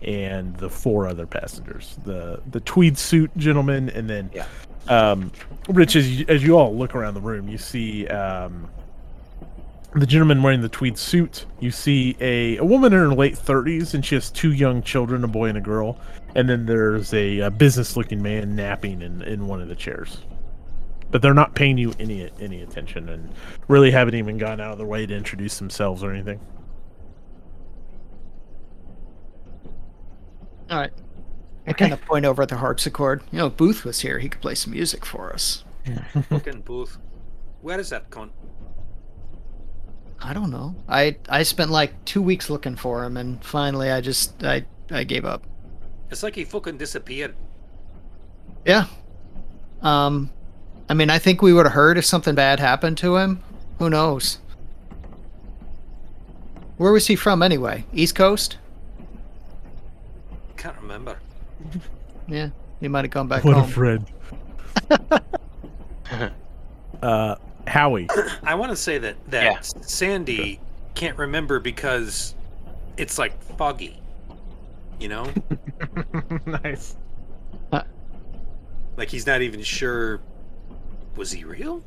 and 0.04 0.56
the 0.58 0.70
four 0.70 1.08
other 1.08 1.26
passengers. 1.26 1.98
The 2.06 2.42
the 2.52 2.60
tweed 2.60 2.98
suit 2.98 3.32
gentleman, 3.38 3.90
and 3.90 4.08
then 4.08 4.30
Yeah. 4.34 4.46
um, 4.90 5.32
Rich. 5.68 5.96
As 5.96 6.20
you, 6.20 6.26
as 6.28 6.44
you 6.44 6.58
all 6.58 6.76
look 6.76 6.94
around 6.94 7.16
the 7.16 7.22
room, 7.22 7.50
you 7.50 7.58
see 7.58 8.08
um, 8.08 8.70
the 9.96 10.08
gentleman 10.08 10.42
wearing 10.42 10.62
the 10.62 10.70
tweed 10.70 10.98
suit. 10.98 11.46
You 11.60 11.72
see 11.72 12.16
a, 12.20 12.58
a 12.58 12.66
woman 12.66 12.94
in 12.94 13.00
her 13.00 13.14
late 13.14 13.38
thirties, 13.38 13.94
and 13.94 14.06
she 14.06 14.16
has 14.16 14.30
two 14.30 14.52
young 14.52 14.82
children, 14.82 15.24
a 15.24 15.28
boy 15.28 15.50
and 15.50 15.58
a 15.58 15.62
girl. 15.62 16.00
And 16.36 16.50
then 16.50 16.66
there's 16.66 17.14
a, 17.14 17.40
a 17.40 17.52
business-looking 17.52 18.22
man 18.22 18.56
napping 18.56 19.02
in, 19.02 19.22
in 19.22 19.48
one 19.48 19.62
of 19.62 19.68
the 19.68 19.76
chairs 19.76 20.18
but 21.14 21.22
they're 21.22 21.36
not 21.36 21.54
paying 21.54 21.78
you 21.78 21.94
any 22.00 22.28
any 22.42 22.64
attention 22.64 23.08
and 23.08 23.32
really 23.68 23.92
haven't 23.92 24.16
even 24.16 24.40
gone 24.40 24.60
out 24.60 24.72
of 24.72 24.78
their 24.80 24.88
way 24.88 25.06
to 25.06 25.16
introduce 25.16 25.60
themselves 25.60 26.04
or 26.04 26.12
anything. 26.12 26.40
All 30.72 30.80
right. 30.80 30.92
I 31.68 31.74
kind 31.74 31.94
of 31.94 32.02
point 32.02 32.26
over 32.26 32.42
at 32.42 32.50
the 32.50 32.58
harpsichord. 32.58 33.22
You 33.32 33.38
know, 33.38 33.50
Booth 33.52 33.86
was 33.86 34.00
here, 34.00 34.18
he 34.18 34.28
could 34.28 34.42
play 34.42 34.56
some 34.56 34.74
music 34.74 35.06
for 35.06 35.32
us. 35.32 35.64
Fucking 36.30 36.62
booth. 36.62 36.98
Where 37.62 37.80
is 37.80 37.92
that 37.92 38.10
con? 38.10 38.32
I 40.24 40.34
don't 40.34 40.52
know. 40.52 40.74
I 40.88 41.18
I 41.28 41.44
spent 41.44 41.70
like 41.70 42.06
two 42.06 42.22
weeks 42.22 42.50
looking 42.50 42.76
for 42.78 43.04
him, 43.04 43.18
and 43.18 43.44
finally, 43.44 43.92
I 43.92 44.00
just 44.00 44.44
I 44.44 44.66
I 44.90 45.04
gave 45.04 45.26
up. 45.26 45.44
It's 46.10 46.24
like 46.24 46.36
he 46.36 46.46
fucking 46.46 46.78
disappeared. 46.78 47.36
Yeah. 48.66 48.86
Um, 49.82 50.30
I 50.88 50.94
mean, 50.94 51.10
I 51.10 51.20
think 51.20 51.42
we 51.42 51.52
would 51.52 51.66
have 51.66 51.74
heard 51.74 51.98
if 51.98 52.06
something 52.06 52.36
bad 52.36 52.60
happened 52.60 52.98
to 53.00 53.18
him. 53.18 53.44
Who 53.80 53.90
knows? 53.90 54.40
Where 56.78 56.94
was 56.94 57.08
he 57.08 57.16
from 57.16 57.44
anyway? 57.44 57.86
East 57.94 58.16
Coast? 58.16 58.58
Can't 60.56 60.78
remember. 60.78 61.18
Yeah, 62.28 62.50
he 62.80 62.88
might 62.88 63.04
have 63.04 63.12
gone 63.12 63.28
back 63.28 63.44
what 63.44 63.58
a 63.58 63.62
home. 63.62 63.70
friend. 63.70 64.06
uh, 67.02 67.36
Howie. 67.74 68.08
I 68.44 68.54
want 68.54 68.70
to 68.72 68.76
say 68.76 69.00
that 69.00 69.16
that 69.32 69.44
Yeah. 69.44 69.60
Sandy 69.62 70.60
can't 70.94 71.18
remember 71.18 71.60
because 71.60 72.36
it's 72.98 73.18
like 73.18 73.42
foggy. 73.58 74.00
You 75.00 75.10
know, 75.10 75.34
nice. 76.46 76.96
like 78.96 79.10
he's 79.10 79.26
not 79.26 79.42
even 79.42 79.64
sure. 79.64 80.22
Was 81.16 81.32
he 81.32 81.44
real? 81.46 81.84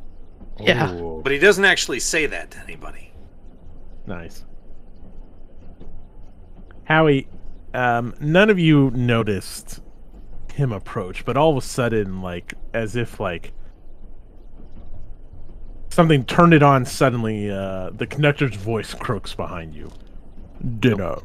Yeah. 0.59 0.93
Ooh, 0.95 1.21
But 1.23 1.31
he 1.33 1.39
doesn't 1.39 1.65
actually 1.65 2.01
say 2.01 2.27
that 2.27 2.51
to 2.51 2.59
anybody. 2.65 3.13
nice. 4.07 4.45
Howie, 6.85 7.29
um, 7.75 8.13
none 8.21 8.51
of 8.51 8.59
you 8.59 8.91
noticed 8.91 9.81
him 10.53 10.73
approach, 10.73 11.25
but 11.25 11.37
all 11.37 11.51
of 11.51 11.57
a 11.57 11.67
sudden, 11.67 12.23
like 12.23 12.55
as 12.75 12.97
if 12.97 13.21
like 13.21 13.53
something 15.97 16.25
turned 16.27 16.53
it 16.53 16.63
on 16.63 16.85
suddenly, 16.85 17.51
uh, 17.51 17.89
the 17.91 18.07
conductor's 18.07 18.55
voice 18.55 18.93
croaks 18.93 19.35
behind 19.35 19.75
you. 19.75 19.91
Dinner. 20.79 21.17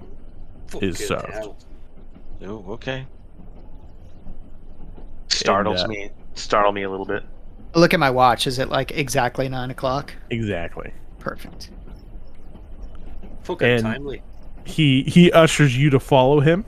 is 0.81 0.97
served. 0.97 1.49
Oh, 2.41 2.65
okay. 2.69 3.05
Startles 5.27 5.81
uh, 5.81 5.87
me. 5.87 6.09
Startle 6.35 6.71
me 6.71 6.83
a 6.83 6.89
little 6.89 7.05
bit. 7.05 7.23
Look 7.75 7.93
at 7.93 7.99
my 7.99 8.09
watch. 8.09 8.47
Is 8.47 8.59
it 8.59 8.69
like 8.69 8.91
exactly 8.91 9.49
nine 9.49 9.71
o'clock? 9.71 10.13
Exactly. 10.29 10.93
Perfect. 11.19 11.69
Fucking 13.43 13.67
And- 13.67 13.83
timely. 13.83 14.23
he 14.63 15.03
he 15.03 15.31
ushers 15.33 15.77
you 15.77 15.89
to 15.89 15.99
follow 15.99 16.39
him. 16.39 16.63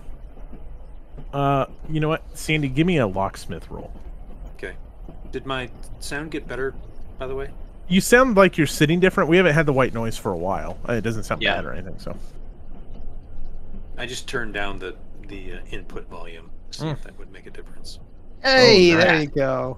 Uh, 1.32 1.66
you 1.90 2.00
know 2.00 2.10
what, 2.10 2.24
Sandy? 2.38 2.68
Give 2.68 2.86
me 2.86 2.98
a 2.98 3.08
locksmith 3.08 3.70
roll. 3.72 3.92
Okay. 4.56 4.74
Did 5.32 5.46
my 5.46 5.70
sound 6.00 6.32
get 6.32 6.48
better, 6.48 6.76
by 7.18 7.28
the 7.28 7.36
way? 7.36 7.50
You 7.88 8.02
sound 8.02 8.36
like 8.38 8.58
you're 8.58 8.68
sitting 8.68 9.00
different. 9.00 9.30
We 9.30 9.38
haven't 9.38 9.54
had 9.54 9.66
the 9.66 9.74
white 9.74 9.94
noise 9.94 10.18
for 10.18 10.32
a 10.32 10.38
while. 10.38 10.78
Uh, 10.88 10.94
It 10.94 11.02
doesn't 11.02 11.24
sound 11.24 11.42
Yeah. 11.42 11.56
bad 11.56 11.66
or 11.66 11.74
anything. 11.74 12.00
So 12.00 12.16
I 13.98 14.06
just 14.06 14.28
turned 14.28 14.54
down 14.54 14.80
the 14.80 14.96
the 15.28 15.54
uh, 15.54 15.58
input 15.72 16.10
volume. 16.10 16.50
See 16.72 16.88
if 16.88 17.02
that 17.04 17.18
would 17.20 17.32
make 17.32 17.46
a 17.46 17.52
difference. 17.52 18.00
Hey, 18.42 18.92
nice. 18.94 19.04
there 19.04 19.22
you 19.22 19.28
go. 19.28 19.78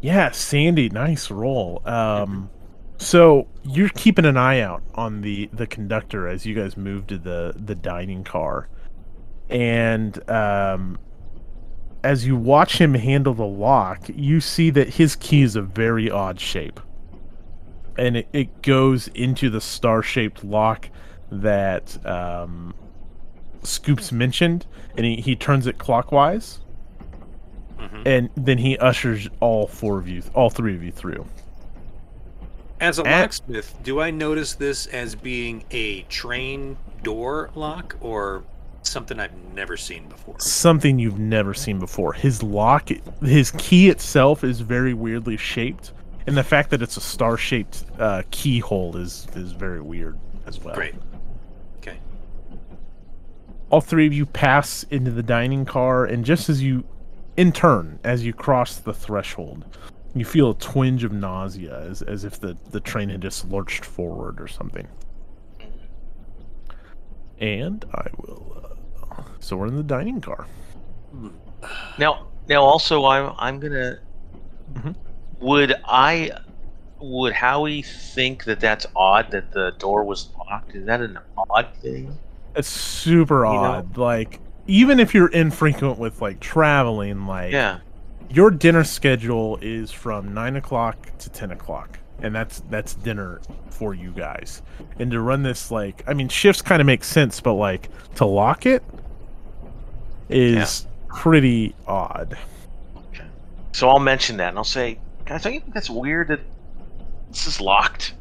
yeah, 0.00 0.30
Sandy, 0.30 0.88
nice 0.90 1.30
roll. 1.30 1.80
Um, 1.86 2.50
so 2.98 3.48
you're 3.64 3.88
keeping 3.90 4.24
an 4.24 4.36
eye 4.36 4.60
out 4.60 4.82
on 4.94 5.22
the 5.22 5.48
the 5.52 5.66
conductor 5.66 6.28
as 6.28 6.44
you 6.46 6.54
guys 6.54 6.76
move 6.76 7.06
to 7.08 7.18
the 7.18 7.54
the 7.56 7.74
dining 7.74 8.24
car, 8.24 8.68
and 9.48 10.28
um, 10.30 10.98
as 12.04 12.26
you 12.26 12.36
watch 12.36 12.78
him 12.78 12.94
handle 12.94 13.34
the 13.34 13.46
lock, 13.46 14.02
you 14.14 14.40
see 14.40 14.70
that 14.70 14.88
his 14.90 15.16
key 15.16 15.42
is 15.42 15.56
a 15.56 15.62
very 15.62 16.10
odd 16.10 16.38
shape. 16.38 16.78
And 17.98 18.16
it, 18.18 18.28
it 18.32 18.62
goes 18.62 19.08
into 19.08 19.50
the 19.50 19.60
star 19.60 20.02
shaped 20.02 20.44
lock 20.44 20.88
that 21.30 22.04
um, 22.06 22.74
Scoops 23.62 24.12
mentioned, 24.12 24.66
and 24.96 25.04
he, 25.06 25.16
he 25.16 25.36
turns 25.36 25.66
it 25.66 25.78
clockwise, 25.78 26.58
Mhm. 27.78 28.02
and 28.06 28.30
then 28.36 28.58
he 28.58 28.78
ushers 28.78 29.28
all 29.40 29.66
four 29.66 29.98
of 29.98 30.08
you, 30.08 30.22
all 30.34 30.50
three 30.50 30.74
of 30.74 30.82
you 30.84 30.92
through. 30.92 31.26
As 32.80 32.98
a 32.98 33.06
Eh. 33.06 33.20
locksmith, 33.20 33.74
do 33.82 34.00
I 34.00 34.10
notice 34.10 34.54
this 34.54 34.86
as 34.86 35.14
being 35.14 35.64
a 35.70 36.02
train 36.02 36.76
door 37.02 37.50
lock 37.54 37.96
or 38.00 38.42
something 38.82 39.18
I've 39.20 39.30
never 39.54 39.76
seen 39.76 40.08
before? 40.08 40.38
Something 40.40 40.98
you've 40.98 41.18
never 41.18 41.54
seen 41.54 41.78
before. 41.78 42.12
His 42.12 42.42
lock, 42.42 42.90
his 43.20 43.52
key 43.58 43.88
itself 43.88 44.42
is 44.44 44.60
very 44.60 44.94
weirdly 44.94 45.36
shaped, 45.36 45.92
and 46.26 46.36
the 46.36 46.42
fact 46.44 46.70
that 46.70 46.82
it's 46.82 46.96
a 46.96 47.00
star 47.00 47.36
shaped 47.36 47.84
uh, 47.98 48.22
keyhole 48.30 48.96
is 48.96 49.26
is 49.34 49.52
very 49.52 49.80
weird 49.80 50.18
as 50.46 50.60
well. 50.60 50.74
Great. 50.74 50.94
Okay. 51.78 51.98
all 53.70 53.80
three 53.80 54.06
of 54.06 54.12
you 54.12 54.26
pass 54.26 54.84
into 54.90 55.10
the 55.10 55.22
dining 55.22 55.64
car 55.64 56.04
and 56.04 56.24
just 56.24 56.48
as 56.48 56.62
you 56.62 56.84
in 57.36 57.50
turn 57.52 57.98
as 58.04 58.24
you 58.24 58.32
cross 58.32 58.76
the 58.78 58.92
threshold 58.92 59.64
you 60.14 60.24
feel 60.24 60.50
a 60.50 60.54
twinge 60.56 61.04
of 61.04 61.12
nausea 61.12 61.80
as, 61.80 62.02
as 62.02 62.24
if 62.24 62.38
the, 62.38 62.56
the 62.70 62.80
train 62.80 63.08
had 63.08 63.22
just 63.22 63.48
lurched 63.50 63.84
forward 63.84 64.40
or 64.40 64.46
something 64.46 64.86
And 67.38 67.84
I 67.94 68.06
will. 68.18 68.76
Uh, 69.10 69.22
so 69.40 69.56
we're 69.56 69.66
in 69.66 69.76
the 69.76 69.82
dining 69.82 70.20
car. 70.20 70.46
Now, 71.98 72.28
now, 72.48 72.62
also, 72.62 73.04
I'm 73.06 73.34
I'm 73.38 73.58
gonna. 73.58 73.98
Mhm. 74.74 74.94
Would 75.42 75.74
I? 75.84 76.30
Would 77.00 77.32
Howie 77.32 77.82
think 77.82 78.44
that 78.44 78.60
that's 78.60 78.86
odd 78.94 79.30
that 79.32 79.52
the 79.52 79.72
door 79.78 80.04
was 80.04 80.28
locked? 80.38 80.74
Is 80.74 80.86
that 80.86 81.00
an 81.00 81.18
odd 81.36 81.68
thing? 81.82 82.16
It's 82.54 82.68
super 82.68 83.44
You 83.44 83.52
know? 83.52 83.58
odd. 83.58 83.96
Like 83.96 84.40
even 84.68 85.00
if 85.00 85.12
you're 85.14 85.28
infrequent 85.28 85.98
with 85.98 86.22
like 86.22 86.38
traveling, 86.38 87.26
like 87.26 87.52
Yeah. 87.52 87.78
your 88.30 88.50
dinner 88.52 88.84
schedule 88.84 89.58
is 89.60 89.90
from 89.90 90.32
nine 90.32 90.54
o'clock 90.56 91.10
to 91.18 91.28
ten 91.30 91.50
o'clock, 91.50 91.98
and 92.20 92.32
that's 92.34 92.60
that's 92.70 92.94
dinner 92.94 93.40
for 93.70 93.94
you 93.94 94.12
guys. 94.12 94.62
And 95.00 95.10
to 95.10 95.20
run 95.20 95.42
this 95.42 95.72
like, 95.72 96.04
I 96.06 96.14
mean, 96.14 96.28
shifts 96.28 96.62
kind 96.62 96.80
of 96.80 96.86
make 96.86 97.02
sense, 97.02 97.40
but 97.40 97.54
like 97.54 97.88
to 98.16 98.24
lock 98.26 98.64
it 98.64 98.84
is 100.28 100.86
pretty 101.08 101.74
odd. 101.86 102.38
Okay. 102.96 103.24
So 103.72 103.88
I'll 103.88 103.98
mention 103.98 104.36
that, 104.36 104.50
and 104.50 104.58
I'll 104.58 104.64
say, 104.64 104.98
guys, 105.24 105.42
don't 105.42 105.54
you 105.54 105.60
think 105.60 105.74
that's 105.74 105.90
weird 105.90 106.28
that 106.28 106.40
this 107.30 107.46
is 107.46 107.60
locked? 107.60 108.14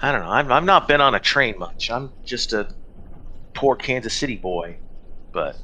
I 0.00 0.12
don't 0.12 0.22
know. 0.22 0.30
I've, 0.30 0.50
I've 0.50 0.64
not 0.64 0.88
been 0.88 1.00
on 1.00 1.14
a 1.14 1.20
train 1.20 1.58
much. 1.58 1.90
I'm 1.90 2.10
just 2.24 2.52
a 2.52 2.68
poor 3.54 3.76
Kansas 3.76 4.14
City 4.14 4.36
boy, 4.36 4.76
but 5.32 5.56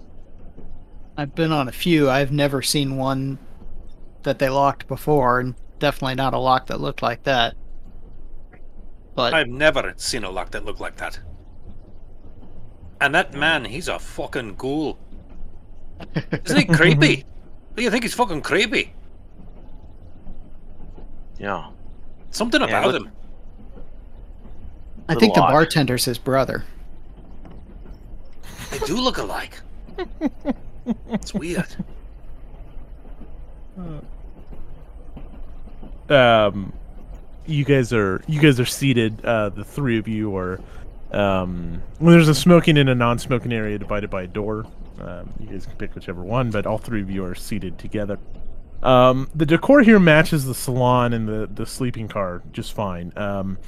I've 1.16 1.34
been 1.34 1.52
on 1.52 1.68
a 1.68 1.72
few. 1.72 2.10
I've 2.10 2.32
never 2.32 2.60
seen 2.62 2.96
one 2.96 3.38
that 4.22 4.38
they 4.38 4.48
locked 4.48 4.86
before, 4.86 5.40
and 5.40 5.54
definitely 5.78 6.16
not 6.16 6.34
a 6.34 6.38
lock 6.38 6.66
that 6.66 6.80
looked 6.80 7.02
like 7.02 7.22
that. 7.22 7.54
But 9.14 9.32
I've 9.32 9.48
never 9.48 9.94
seen 9.96 10.24
a 10.24 10.30
lock 10.30 10.50
that 10.50 10.64
looked 10.64 10.80
like 10.80 10.96
that. 10.96 11.18
And 13.00 13.14
that 13.14 13.32
man, 13.32 13.64
he's 13.64 13.88
a 13.88 13.98
fucking 13.98 14.56
ghoul. 14.56 14.98
Isn't 16.44 16.58
he 16.58 16.64
creepy? 16.76 17.24
Do 17.74 17.82
you 17.82 17.90
think 17.90 18.04
he's 18.04 18.14
fucking 18.14 18.42
creepy? 18.42 18.92
Yeah. 21.38 21.68
Something 22.30 22.60
Yeah, 22.62 22.66
about 22.68 22.86
look- 22.92 23.02
him. 23.06 23.12
I 25.08 25.14
think 25.14 25.34
the 25.34 25.40
odd. 25.42 25.52
bartender's 25.52 26.04
his 26.04 26.18
brother. 26.18 26.64
They 28.72 28.78
do 28.80 28.96
look 28.96 29.18
alike. 29.18 29.60
It's 31.10 31.32
weird. 31.32 31.66
um 36.08 36.72
you 37.46 37.64
guys 37.64 37.92
are 37.92 38.22
you 38.26 38.40
guys 38.40 38.58
are 38.60 38.64
seated 38.64 39.24
uh 39.24 39.48
the 39.50 39.64
three 39.64 39.98
of 39.98 40.06
you 40.08 40.36
are 40.36 40.60
um 41.12 41.82
well, 42.00 42.12
there's 42.12 42.28
a 42.28 42.34
smoking 42.34 42.78
and 42.78 42.88
a 42.88 42.94
non-smoking 42.94 43.52
area 43.52 43.78
divided 43.78 44.08
by 44.10 44.22
a 44.22 44.26
door 44.26 44.66
um, 45.00 45.28
you 45.40 45.46
guys 45.46 45.66
can 45.66 45.76
pick 45.76 45.94
whichever 45.94 46.22
one 46.22 46.50
but 46.50 46.66
all 46.66 46.78
three 46.78 47.00
of 47.02 47.10
you 47.10 47.24
are 47.24 47.34
seated 47.34 47.78
together 47.78 48.18
um 48.82 49.28
the 49.34 49.46
decor 49.46 49.82
here 49.82 49.98
matches 49.98 50.44
the 50.44 50.54
salon 50.54 51.12
and 51.12 51.28
the 51.28 51.48
the 51.54 51.66
sleeping 51.66 52.08
car 52.08 52.42
just 52.52 52.72
fine 52.72 53.12
um 53.16 53.58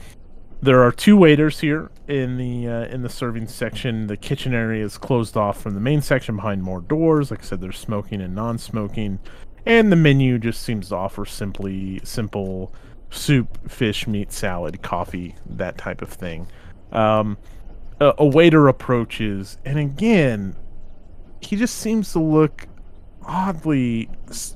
there 0.61 0.82
are 0.82 0.90
two 0.90 1.16
waiters 1.16 1.61
here 1.61 1.90
in 2.09 2.36
the 2.36 2.68
uh, 2.68 2.86
in 2.86 3.02
the 3.02 3.09
serving 3.09 3.46
section. 3.46 4.09
The 4.09 4.16
kitchen 4.16 4.54
area 4.54 4.84
is 4.84 4.98
closed 4.98 5.36
off 5.36 5.61
from 5.61 5.74
the 5.74 5.80
main 5.80 6.02
section 6.02 6.36
behind 6.36 6.62
more 6.62 6.80
doors. 6.80 7.30
Like 7.30 7.40
I 7.40 7.44
said, 7.44 7.61
there's 7.61 7.78
smoking 7.78 8.20
and 8.20 8.34
non-smoking, 8.34 9.20
and 9.66 9.92
the 9.92 9.96
menu 9.96 10.38
just 10.38 10.62
seems 10.62 10.88
to 10.88 10.96
offer 10.96 11.24
simply 11.24 12.00
simple 12.02 12.74
soup, 13.11 13.70
fish, 13.70 14.06
meat, 14.06 14.32
salad, 14.32 14.82
coffee, 14.82 15.36
that 15.46 15.78
type 15.78 16.02
of 16.02 16.09
thing. 16.09 16.48
Um, 16.90 17.38
a, 18.00 18.14
a 18.18 18.26
waiter 18.26 18.66
approaches, 18.66 19.59
and 19.64 19.78
again, 19.78 20.56
he 21.40 21.54
just 21.54 21.76
seems 21.76 22.12
to 22.12 22.18
look 22.18 22.66
oddly 23.29 24.09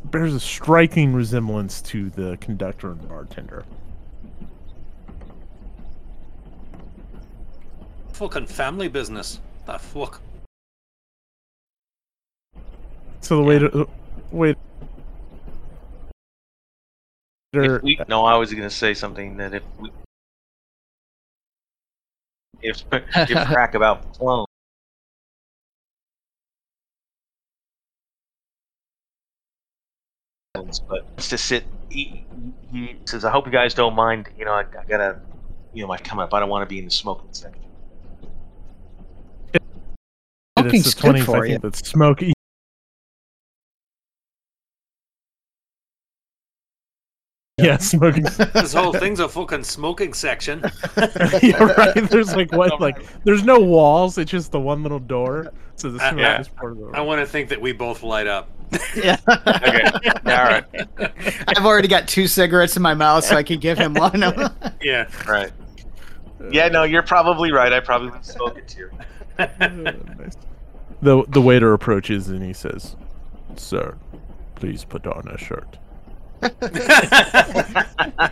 bears 0.05 0.35
a 0.35 0.41
striking 0.41 1.13
resemblance 1.13 1.81
to 1.83 2.11
the 2.11 2.39
conductor 2.41 2.91
and 2.91 3.09
bartender. 3.09 3.65
Fucking 8.15 8.47
family 8.47 8.89
business. 8.89 9.41
The 9.67 9.79
fuck? 9.79 10.21
So 13.21 13.37
the 13.37 13.43
waiter, 13.43 13.71
uh, 13.77 13.85
wait. 14.33 14.57
If 17.53 17.83
we, 17.83 17.99
no, 18.09 18.25
I 18.25 18.37
was 18.37 18.51
going 18.51 18.63
to 18.63 18.71
say 18.71 18.95
something 18.95 19.37
that 19.37 19.55
if 19.55 19.63
we, 19.79 19.91
if 22.63 22.83
give 22.91 23.47
crack 23.47 23.75
about 23.75 24.17
clone. 30.55 30.71
But 30.89 31.07
it's 31.17 31.29
to 31.29 31.39
sit. 31.39 31.65
He, 31.89 32.27
he 32.71 32.97
says, 33.05 33.25
"I 33.25 33.31
hope 33.31 33.47
you 33.47 33.53
guys 33.53 33.75
don't 33.75 33.95
mind. 33.95 34.29
You 34.39 34.45
know, 34.45 34.53
I, 34.53 34.61
I 34.61 34.85
gotta, 34.87 35.21
you 35.73 35.83
know, 35.83 35.89
my 35.89 35.99
come 35.99 36.19
up. 36.19 36.33
I 36.35 36.41
don't 36.41 36.49
want 36.49 36.69
to 36.69 36.73
be 36.73 36.79
in 36.79 36.85
the 36.85 36.91
smoking 36.91 37.29
section." 37.33 37.63
Smoking's 40.59 40.87
it's 40.87 40.95
the 40.95 41.03
good 41.03 41.17
20th, 41.17 41.25
for 41.25 41.37
I 41.37 41.45
you. 41.45 41.51
think 41.53 41.63
that's 41.63 41.89
smoky. 47.63 48.23
Yeah, 48.23 48.25
smoking. 48.27 48.53
This 48.63 48.73
whole 48.73 48.93
thing's 48.93 49.21
a 49.21 49.29
fucking 49.29 49.65
smoking 49.65 50.13
section. 50.15 50.61
yeah, 51.43 51.63
right. 51.63 51.95
There's 52.11 52.35
like 52.37 52.53
what, 52.53 52.81
like 52.81 52.99
there's 53.25 53.45
no 53.45 53.59
walls. 53.61 54.19
It's 54.19 54.31
just 54.31 54.53
the 54.53 54.61
one 54.61 54.83
little 54.83 54.99
door. 54.99 55.53
So 55.77 55.91
the 55.91 56.05
Uh, 56.07 56.15
yeah. 56.17 56.41
is 56.41 56.49
part 56.49 56.73
of 56.73 56.79
the. 56.79 56.87
I 56.95 57.01
want 57.01 57.21
to 57.21 57.27
think 57.27 57.49
that 57.49 57.61
we 57.61 57.73
both 57.73 58.03
light 58.03 58.27
up. 58.27 58.49
yeah. 58.97 59.17
Okay, 59.29 59.83
all 60.25 60.45
right, 60.45 60.65
I've 61.49 61.67
already 61.67 61.89
got 61.89 62.09
two 62.09 62.27
cigarettes 62.27 62.75
in 62.77 62.83
my 62.83 62.95
mouth, 62.95 63.23
so 63.23 63.37
I 63.37 63.43
can 63.43 63.59
give 63.59 63.77
him 63.77 63.93
one. 63.95 64.23
Yeah. 64.81 65.09
right. 65.29 65.53
Yeah, 66.51 66.69
no, 66.69 66.83
you're 66.85 67.03
probably 67.03 67.53
right. 67.53 67.71
I 67.73 67.81
probably 67.81 68.19
spoken 68.23 68.65
to 68.67 68.79
you. 68.79 68.91
Nice. 69.39 70.37
The 71.03 71.25
the 71.29 71.41
waiter 71.43 71.73
approaches 71.73 72.29
and 72.29 72.43
he 72.43 72.53
says, 72.53 72.97
"Sir, 73.57 73.97
please 74.55 74.85
put 74.85 75.07
on 75.07 75.29
a 75.29 75.37
shirt." 75.37 75.79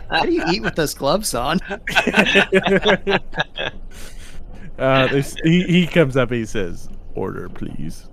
How 0.09 0.23
do 0.25 0.31
you 0.31 0.43
eat 0.51 0.61
with 0.61 0.75
those 0.75 0.93
gloves 0.93 1.33
on? 1.33 1.59
uh, 4.79 5.07
he 5.43 5.63
he 5.63 5.87
comes 5.87 6.17
up 6.17 6.29
and 6.31 6.39
he 6.39 6.45
says, 6.45 6.89
"Order, 7.15 7.49
please." 7.49 8.07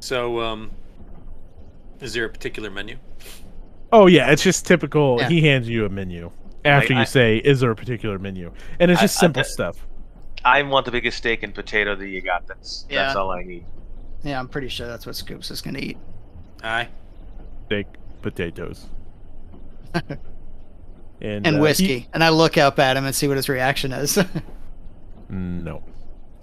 so, 0.00 0.40
um, 0.40 0.70
is 2.00 2.12
there 2.12 2.26
a 2.26 2.28
particular 2.28 2.70
menu? 2.70 2.96
Oh 3.92 4.06
yeah, 4.06 4.30
it's 4.30 4.42
just 4.42 4.66
typical. 4.66 5.16
Yeah. 5.20 5.28
He 5.28 5.40
hands 5.42 5.68
you 5.68 5.84
a 5.86 5.88
menu 5.88 6.30
after 6.64 6.92
I- 6.92 6.96
you 6.96 7.02
I- 7.02 7.06
say, 7.06 7.36
"Is 7.38 7.60
there 7.60 7.70
a 7.70 7.76
particular 7.76 8.18
menu?" 8.18 8.52
And 8.78 8.90
it's 8.90 9.00
just 9.00 9.16
I- 9.18 9.20
simple 9.20 9.40
I- 9.40 9.44
stuff. 9.44 9.86
I 10.44 10.60
want 10.62 10.84
the 10.84 10.92
biggest 10.92 11.16
steak 11.16 11.42
and 11.42 11.54
potato 11.54 11.96
that 11.96 12.06
you 12.06 12.20
got. 12.20 12.46
That's 12.46 12.84
that's 12.90 13.16
all 13.16 13.30
I 13.30 13.42
need. 13.44 13.64
Yeah, 14.24 14.38
I'm 14.38 14.48
pretty 14.48 14.68
sure 14.68 14.86
that's 14.86 15.06
what 15.06 15.16
Scoops 15.16 15.50
is 15.50 15.60
going 15.62 15.74
to 15.74 15.82
eat. 15.84 15.96
Aye. 16.64 16.88
Steak, 17.66 17.86
potatoes, 18.22 18.86
and 19.94 20.18
And 21.20 21.46
uh, 21.46 21.50
he- 21.52 21.58
whiskey. 21.58 22.08
And 22.12 22.24
I 22.24 22.30
look 22.30 22.56
up 22.58 22.78
at 22.78 22.96
him 22.96 23.04
and 23.04 23.14
see 23.14 23.28
what 23.28 23.36
his 23.36 23.48
reaction 23.48 23.92
is. 23.92 24.18
No. 25.30 25.82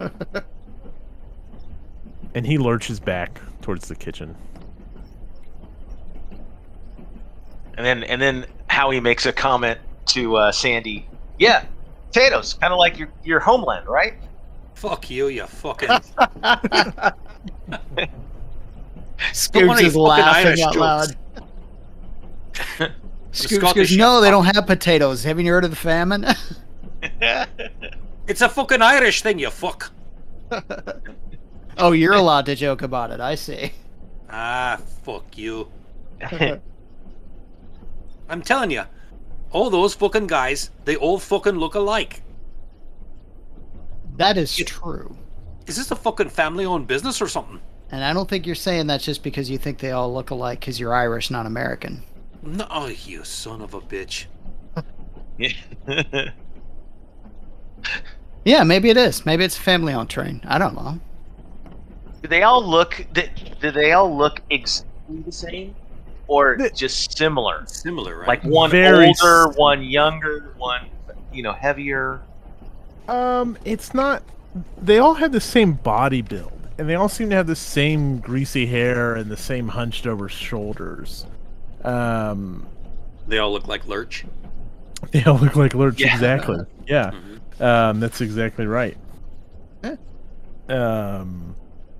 and 2.34 2.44
he 2.44 2.58
lurches 2.58 2.98
back 3.00 3.40
towards 3.62 3.86
the 3.88 3.94
kitchen. 3.94 4.34
And 7.76 7.86
then 7.86 8.02
and 8.02 8.20
then 8.20 8.44
Howie 8.66 9.00
makes 9.00 9.24
a 9.24 9.32
comment 9.32 9.78
to 10.06 10.36
uh, 10.36 10.52
Sandy. 10.52 11.06
Yeah, 11.38 11.64
potatoes, 12.08 12.54
kind 12.54 12.72
of 12.72 12.78
like 12.78 12.98
your 12.98 13.08
your 13.24 13.40
homeland, 13.40 13.86
right? 13.86 14.14
Fuck 14.74 15.08
you, 15.08 15.28
you 15.28 15.46
fucking. 15.46 15.88
Scoops 19.32 19.66
funny 19.66 19.86
is 19.86 19.96
laughing 19.96 20.46
Irish 20.46 20.60
out 20.60 20.74
jokes. 20.74 21.16
loud. 22.78 22.92
Scoops 23.32 23.72
goes, 23.72 23.96
no, 23.96 24.20
they 24.20 24.30
don't 24.30 24.44
have 24.44 24.66
potatoes. 24.66 25.24
Haven't 25.24 25.46
you 25.46 25.52
heard 25.52 25.64
of 25.64 25.70
the 25.70 25.76
famine? 25.76 26.26
it's 28.26 28.42
a 28.42 28.48
fucking 28.48 28.82
Irish 28.82 29.22
thing, 29.22 29.38
you 29.38 29.50
fuck. 29.50 29.90
oh, 31.78 31.92
you're 31.92 32.12
allowed 32.22 32.46
to 32.46 32.54
joke 32.54 32.82
about 32.82 33.10
it. 33.10 33.20
I 33.20 33.34
see. 33.34 33.72
Ah, 34.30 34.78
fuck 35.02 35.36
you. 35.36 35.68
I'm 38.28 38.42
telling 38.42 38.70
you, 38.70 38.84
all 39.50 39.70
those 39.70 39.94
fucking 39.94 40.26
guys, 40.26 40.70
they 40.84 40.96
all 40.96 41.18
fucking 41.18 41.54
look 41.54 41.74
alike. 41.74 42.22
That 44.16 44.36
is 44.36 44.54
true. 44.56 45.16
Is 45.66 45.76
this 45.76 45.90
a 45.90 45.96
fucking 45.96 46.28
family-owned 46.28 46.86
business 46.86 47.22
or 47.22 47.28
something? 47.28 47.60
And 47.92 48.02
I 48.02 48.12
don't 48.12 48.28
think 48.28 48.46
you're 48.46 48.54
saying 48.56 48.86
that 48.88 49.00
just 49.02 49.22
because 49.22 49.48
you 49.50 49.58
think 49.58 49.78
they 49.78 49.90
all 49.92 50.12
look 50.12 50.30
alike 50.30 50.60
because 50.60 50.80
you're 50.80 50.94
Irish, 50.94 51.30
not 51.30 51.44
American. 51.46 52.02
No, 52.42 52.66
oh, 52.70 52.86
you 52.88 53.22
son 53.22 53.60
of 53.60 53.74
a 53.74 53.80
bitch. 53.80 54.24
Yeah, 58.44 58.64
maybe 58.64 58.90
it 58.90 58.96
is. 58.96 59.24
Maybe 59.24 59.44
it's 59.44 59.56
a 59.56 59.60
family 59.60 59.92
on 59.92 60.08
train. 60.08 60.40
I 60.44 60.58
don't 60.58 60.74
know. 60.74 60.98
Do 62.22 62.28
they 62.28 62.42
all 62.42 62.64
look? 62.64 63.06
Do 63.12 63.22
do 63.60 63.70
they 63.70 63.92
all 63.92 64.16
look 64.16 64.40
exactly 64.50 65.20
the 65.24 65.30
same, 65.32 65.74
or 66.26 66.56
The- 66.58 66.70
just 66.70 67.16
similar? 67.16 67.64
Similar, 67.66 68.18
right? 68.18 68.28
Like 68.28 68.42
one 68.42 68.70
Very 68.70 69.06
older, 69.08 69.50
s- 69.50 69.56
one 69.56 69.82
younger, 69.84 70.54
one 70.58 70.86
you 71.32 71.42
know 71.44 71.52
heavier. 71.52 72.20
Um, 73.08 73.56
it's 73.64 73.94
not. 73.94 74.22
They 74.80 74.98
all 74.98 75.14
have 75.14 75.30
the 75.32 75.40
same 75.40 75.74
body 75.74 76.20
build, 76.22 76.61
and 76.82 76.90
they 76.90 76.96
all 76.96 77.08
seem 77.08 77.30
to 77.30 77.36
have 77.36 77.46
the 77.46 77.54
same 77.54 78.18
greasy 78.18 78.66
hair 78.66 79.14
and 79.14 79.30
the 79.30 79.36
same 79.36 79.68
hunched 79.68 80.04
over 80.04 80.28
shoulders. 80.28 81.26
Um, 81.84 82.66
they 83.28 83.38
all 83.38 83.52
look 83.52 83.68
like 83.68 83.86
Lurch. 83.86 84.24
they 85.12 85.22
all 85.22 85.38
look 85.38 85.54
like 85.54 85.74
Lurch. 85.74 86.00
Yeah. 86.00 86.12
Exactly. 86.12 86.58
Yeah. 86.88 87.12
Mhm. 87.12 87.60
Um, 87.64 88.00
that's 88.00 88.20
exactly 88.20 88.66
right. 88.66 88.96
Um, 90.68 91.54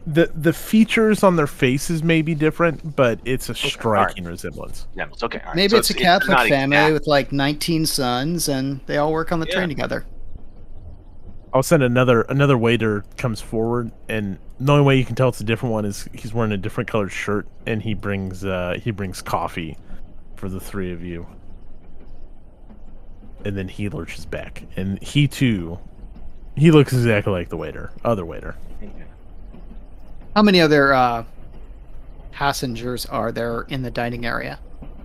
the 0.07 0.31
the 0.35 0.53
features 0.53 1.23
on 1.23 1.37
their 1.37 1.47
faces 1.47 2.03
may 2.03 2.23
be 2.23 2.35
different, 2.35 2.97
but 2.97 3.21
it's 3.25 3.49
a 3.51 3.55
striking 3.55 4.25
resemblance. 4.25 4.89
Yeah, 4.97 5.07
it's 5.13 5.23
okay. 5.23 5.39
all 5.41 5.47
right. 5.47 5.57
Maybe 5.57 5.71
So 5.71 5.77
it's 5.77 5.91
a 5.91 5.95
Catholic 5.95 6.31
not 6.31 6.49
family 6.49 6.77
exact. 6.77 6.93
with 6.95 7.07
like 7.07 7.31
19 7.33 7.87
sons, 7.87 8.49
and 8.49 8.81
they 8.87 8.97
all 8.97 9.13
work 9.13 9.31
on 9.31 9.39
the 9.41 9.47
Yeah. 9.47 9.55
train 9.57 9.69
together. 9.69 10.05
I'll 11.55 11.63
send 11.63 11.83
another 11.83 12.23
another 12.23 12.57
waiter 12.57 13.05
comes 13.19 13.41
forward, 13.41 13.93
and 14.09 14.39
the 14.59 14.73
only 14.73 14.85
way 14.85 14.97
you 14.97 15.05
can 15.05 15.15
tell 15.15 15.29
it's 15.29 15.41
a 15.41 15.45
different 15.45 15.73
one 15.73 15.85
is 15.85 16.09
he's 16.15 16.33
wearing 16.33 16.53
a 16.53 16.57
different 16.57 16.89
colored 16.89 17.13
shirt, 17.13 17.47
and 17.67 17.83
he 17.83 17.95
brings 17.95 18.45
uh 18.45 18.79
he 18.83 18.91
brings 18.91 19.21
coffee 19.21 19.77
for 20.37 20.49
the 20.49 20.61
three 20.61 20.93
of 20.93 21.03
you, 21.05 21.27
and 23.45 23.57
then 23.57 23.69
he 23.69 23.89
lurches 23.91 24.25
back, 24.25 24.65
and 24.77 25.03
he 25.03 25.29
too, 25.29 25.79
he 26.57 26.71
looks 26.71 26.93
exactly 26.93 27.33
like 27.33 27.51
the 27.51 27.57
waiter, 27.57 27.91
other 28.03 28.25
waiter. 28.25 28.57
How 30.35 30.43
many 30.43 30.63
other 30.63 30.95
uh, 30.95 31.25
passengers 32.31 33.05
are 33.07 33.31
there 33.31 33.63
in 33.69 33.83
the 33.83 33.91
dining 33.91 34.25
area? 34.25 34.59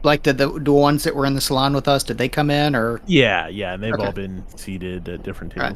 Like 0.03 0.23
the, 0.23 0.31
the 0.31 0.47
the 0.47 0.71
ones 0.71 1.03
that 1.03 1.13
were 1.13 1.25
in 1.25 1.33
the 1.33 1.41
salon 1.41 1.73
with 1.73 1.89
us, 1.89 2.03
did 2.03 2.17
they 2.17 2.29
come 2.29 2.49
in 2.49 2.73
or 2.73 3.01
Yeah, 3.05 3.49
yeah, 3.49 3.73
and 3.73 3.83
they've 3.83 3.99
all 3.99 4.13
been 4.13 4.45
seated 4.55 5.09
at 5.09 5.23
different 5.23 5.53
Right. 5.57 5.75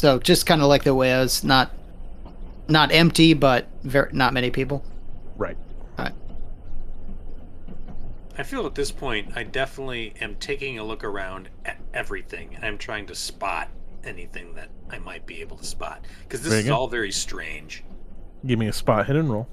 Tables. 0.00 0.18
so 0.18 0.18
just 0.18 0.46
kind 0.46 0.62
of 0.62 0.68
like 0.68 0.84
the 0.84 0.94
way 0.94 1.12
it 1.12 1.18
was 1.18 1.44
not 1.44 1.72
not 2.68 2.92
empty, 2.92 3.34
but 3.34 3.66
very 3.82 4.10
not 4.12 4.32
many 4.32 4.50
people. 4.50 4.84
Right. 5.36 5.56
I 8.38 8.44
feel 8.44 8.64
at 8.66 8.76
this 8.76 8.92
point, 8.92 9.32
I 9.34 9.42
definitely 9.42 10.14
am 10.20 10.36
taking 10.36 10.78
a 10.78 10.84
look 10.84 11.02
around 11.02 11.48
at 11.64 11.76
everything, 11.92 12.54
and 12.54 12.64
I'm 12.64 12.78
trying 12.78 13.06
to 13.06 13.14
spot 13.16 13.68
anything 14.04 14.54
that 14.54 14.68
I 14.88 14.98
might 15.00 15.26
be 15.26 15.40
able 15.40 15.56
to 15.56 15.64
spot 15.64 16.04
because 16.22 16.42
this 16.42 16.52
is 16.52 16.64
good. 16.66 16.70
all 16.70 16.86
very 16.86 17.10
strange. 17.10 17.82
Give 18.46 18.56
me 18.56 18.68
a 18.68 18.72
spot 18.72 19.06
hidden 19.06 19.28
roll. 19.28 19.48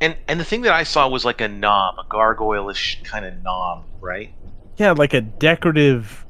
And 0.00 0.16
and 0.26 0.40
the 0.40 0.44
thing 0.44 0.62
that 0.62 0.72
I 0.72 0.84
saw 0.84 1.06
was 1.08 1.26
like 1.26 1.42
a 1.42 1.48
knob, 1.48 1.96
a 1.98 2.08
gargoyle-ish 2.08 3.02
kind 3.04 3.26
of 3.26 3.42
knob, 3.42 3.84
right? 4.00 4.32
Yeah, 4.78 4.92
like 4.92 5.12
a 5.12 5.20
decorative 5.20 6.24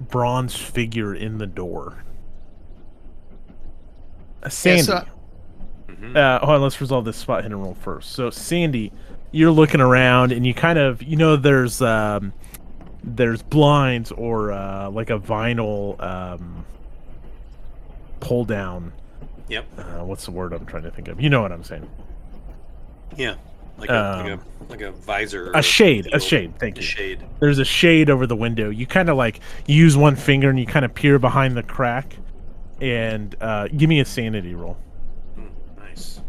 bronze 0.00 0.54
figure 0.56 1.14
in 1.14 1.38
the 1.38 1.46
door. 1.46 2.04
Uh, 4.42 4.48
Sandy. 4.48 4.82
so- 4.82 5.04
hmm 5.88 6.16
uh, 6.16 6.38
hold 6.40 6.56
on, 6.56 6.62
let's 6.62 6.80
resolve 6.80 7.04
this 7.04 7.16
spot 7.16 7.42
hidden 7.42 7.58
roll 7.60 7.74
first. 7.74 8.12
So, 8.12 8.28
Sandy, 8.30 8.92
you're 9.32 9.50
looking 9.50 9.80
around 9.80 10.32
and 10.32 10.46
you 10.46 10.52
kind 10.52 10.78
of, 10.78 11.02
you 11.02 11.16
know, 11.16 11.36
there's 11.36 11.80
um, 11.80 12.32
there's 13.02 13.42
blinds 13.42 14.12
or 14.12 14.52
uh, 14.52 14.90
like 14.90 15.10
a 15.10 15.18
vinyl 15.18 16.00
um, 16.02 16.66
pull 18.20 18.44
down. 18.44 18.92
Yep. 19.48 19.64
Uh, 19.78 20.04
what's 20.04 20.24
the 20.24 20.32
word 20.32 20.52
I'm 20.52 20.66
trying 20.66 20.82
to 20.82 20.90
think 20.90 21.08
of? 21.08 21.20
You 21.20 21.30
know 21.30 21.40
what 21.40 21.52
I'm 21.52 21.64
saying? 21.64 21.88
Yeah. 23.16 23.36
Like 23.78 23.90
a, 23.90 23.92
like 23.92 24.32
Um, 24.32 24.40
a 24.40 24.70
like 24.70 24.80
a 24.80 24.90
visor. 24.92 25.52
A 25.54 25.62
shade, 25.62 26.06
a 26.06 26.10
field. 26.10 26.22
shade. 26.22 26.58
Thank 26.58 26.76
A 26.78 26.80
you. 26.80 26.86
shade. 26.86 27.24
there's 27.40 27.58
a 27.58 27.64
shade 27.64 28.08
over 28.10 28.26
the 28.26 28.36
window. 28.36 28.70
You 28.70 28.86
kind 28.86 29.08
of 29.10 29.16
like 29.16 29.40
use 29.66 29.96
one 29.96 30.16
finger 30.16 30.48
and 30.50 30.58
you 30.58 30.66
kind 30.66 30.84
of 30.84 30.94
peer 30.94 31.18
behind 31.18 31.56
the 31.56 31.62
crack. 31.62 32.16
And 32.80 33.34
uh, 33.40 33.68
give 33.68 33.88
me 33.88 34.00
a 34.00 34.04
sanity 34.04 34.54
roll. 34.54 34.76
Mm, 35.38 35.48
nice. 35.78 36.20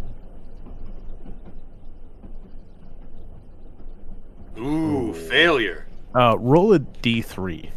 Ooh, 4.57 5.13
failure. 5.13 5.87
Uh, 6.15 6.37
roll 6.39 6.73
a 6.73 6.79
d3. 6.79 7.69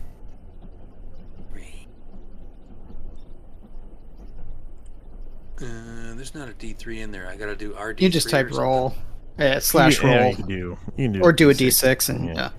Uh, 5.61 6.15
there's 6.15 6.35
not 6.35 6.49
a 6.49 6.53
D3 6.53 7.01
in 7.01 7.11
there. 7.11 7.29
I 7.29 7.37
gotta 7.37 7.55
do 7.55 7.75
RD. 7.79 8.01
You 8.01 8.09
just 8.09 8.31
type 8.31 8.51
roll, 8.51 8.95
yeah, 9.41 9.59
slash 9.59 9.95
You 9.97 10.01
can- 10.01 10.11
yeah, 10.11 10.19
roll, 10.21 10.31
you 10.31 10.37
can 10.37 10.47
do, 10.47 10.55
you 10.55 10.79
can 10.97 11.13
do 11.13 11.21
or 11.23 11.33
do 11.33 11.51
a 11.51 11.55
D6. 11.55 11.83
d6, 11.97 12.09
and 12.11 12.25
Yeah. 12.27 12.35
yeah. 12.35 12.51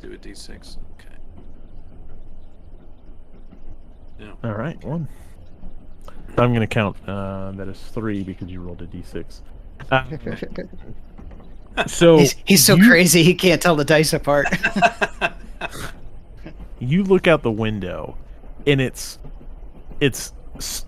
Do 0.00 0.12
a 0.12 0.16
D6. 0.16 0.76
Okay. 0.98 1.08
No. 4.18 4.32
All 4.44 4.52
right, 4.54 4.82
one. 4.84 5.08
So 6.36 6.42
I'm 6.44 6.50
going 6.54 6.60
to 6.60 6.66
count 6.66 6.96
uh, 7.08 7.50
that 7.52 7.68
as 7.68 7.78
three 7.80 8.22
because 8.22 8.48
you 8.48 8.60
rolled 8.62 8.80
a 8.82 8.86
d6. 8.86 9.40
Um, 9.90 11.86
so 11.88 12.18
he's 12.18 12.36
he's 12.44 12.64
so 12.64 12.76
you- 12.76 12.88
crazy 12.88 13.22
he 13.24 13.34
can't 13.34 13.60
tell 13.60 13.74
the 13.76 13.84
dice 13.84 14.12
apart. 14.12 14.46
you 16.78 17.02
look 17.04 17.26
out 17.26 17.42
the 17.42 17.50
window 17.50 18.16
and 18.66 18.80
it's 18.80 19.18
it's 20.00 20.32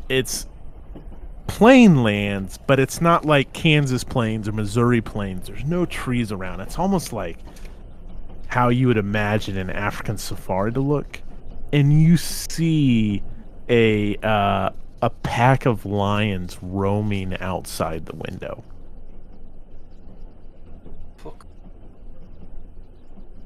it's 0.08 0.46
plain 1.56 2.02
lands 2.02 2.58
but 2.66 2.80
it's 2.80 3.00
not 3.00 3.24
like 3.24 3.52
kansas 3.52 4.04
plains 4.04 4.48
or 4.48 4.52
missouri 4.52 5.00
plains 5.02 5.46
there's 5.48 5.64
no 5.64 5.84
trees 5.86 6.32
around. 6.32 6.60
It's 6.60 6.78
almost 6.78 7.12
like 7.12 7.38
how 8.46 8.68
you 8.70 8.86
would 8.86 8.96
imagine 8.96 9.56
an 9.58 9.70
african 9.70 10.16
safari 10.18 10.72
to 10.72 10.80
look. 10.80 11.20
And 11.72 11.92
you 12.02 12.16
see 12.16 13.22
a 13.68 14.16
uh, 14.22 14.70
a 15.02 15.10
pack 15.22 15.66
of 15.66 15.84
lions 15.86 16.58
roaming 16.62 17.36
outside 17.40 18.06
the 18.06 18.16
window. 18.16 18.62
Fuck. 21.16 21.46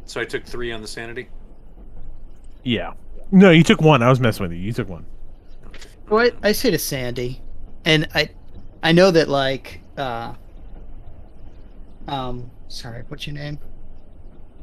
So 0.06 0.20
I 0.20 0.24
took 0.24 0.44
three 0.44 0.72
on 0.72 0.80
the 0.82 0.88
sanity. 0.88 1.28
yeah. 2.62 2.92
No 3.32 3.50
you 3.50 3.62
took 3.64 3.80
one. 3.80 4.02
I 4.02 4.08
was 4.08 4.20
messing 4.20 4.42
with 4.44 4.52
you. 4.52 4.58
You 4.58 4.72
took 4.72 4.88
one. 4.88 5.04
What? 6.08 6.36
I 6.42 6.52
say 6.52 6.70
to 6.70 6.78
Sandy, 6.78 7.40
and 7.86 8.08
I, 8.14 8.28
I 8.82 8.92
know 8.92 9.10
that 9.10 9.28
like, 9.28 9.80
uh, 9.96 10.34
um, 12.08 12.50
sorry, 12.68 13.04
what's 13.08 13.26
your 13.26 13.34
name? 13.34 13.58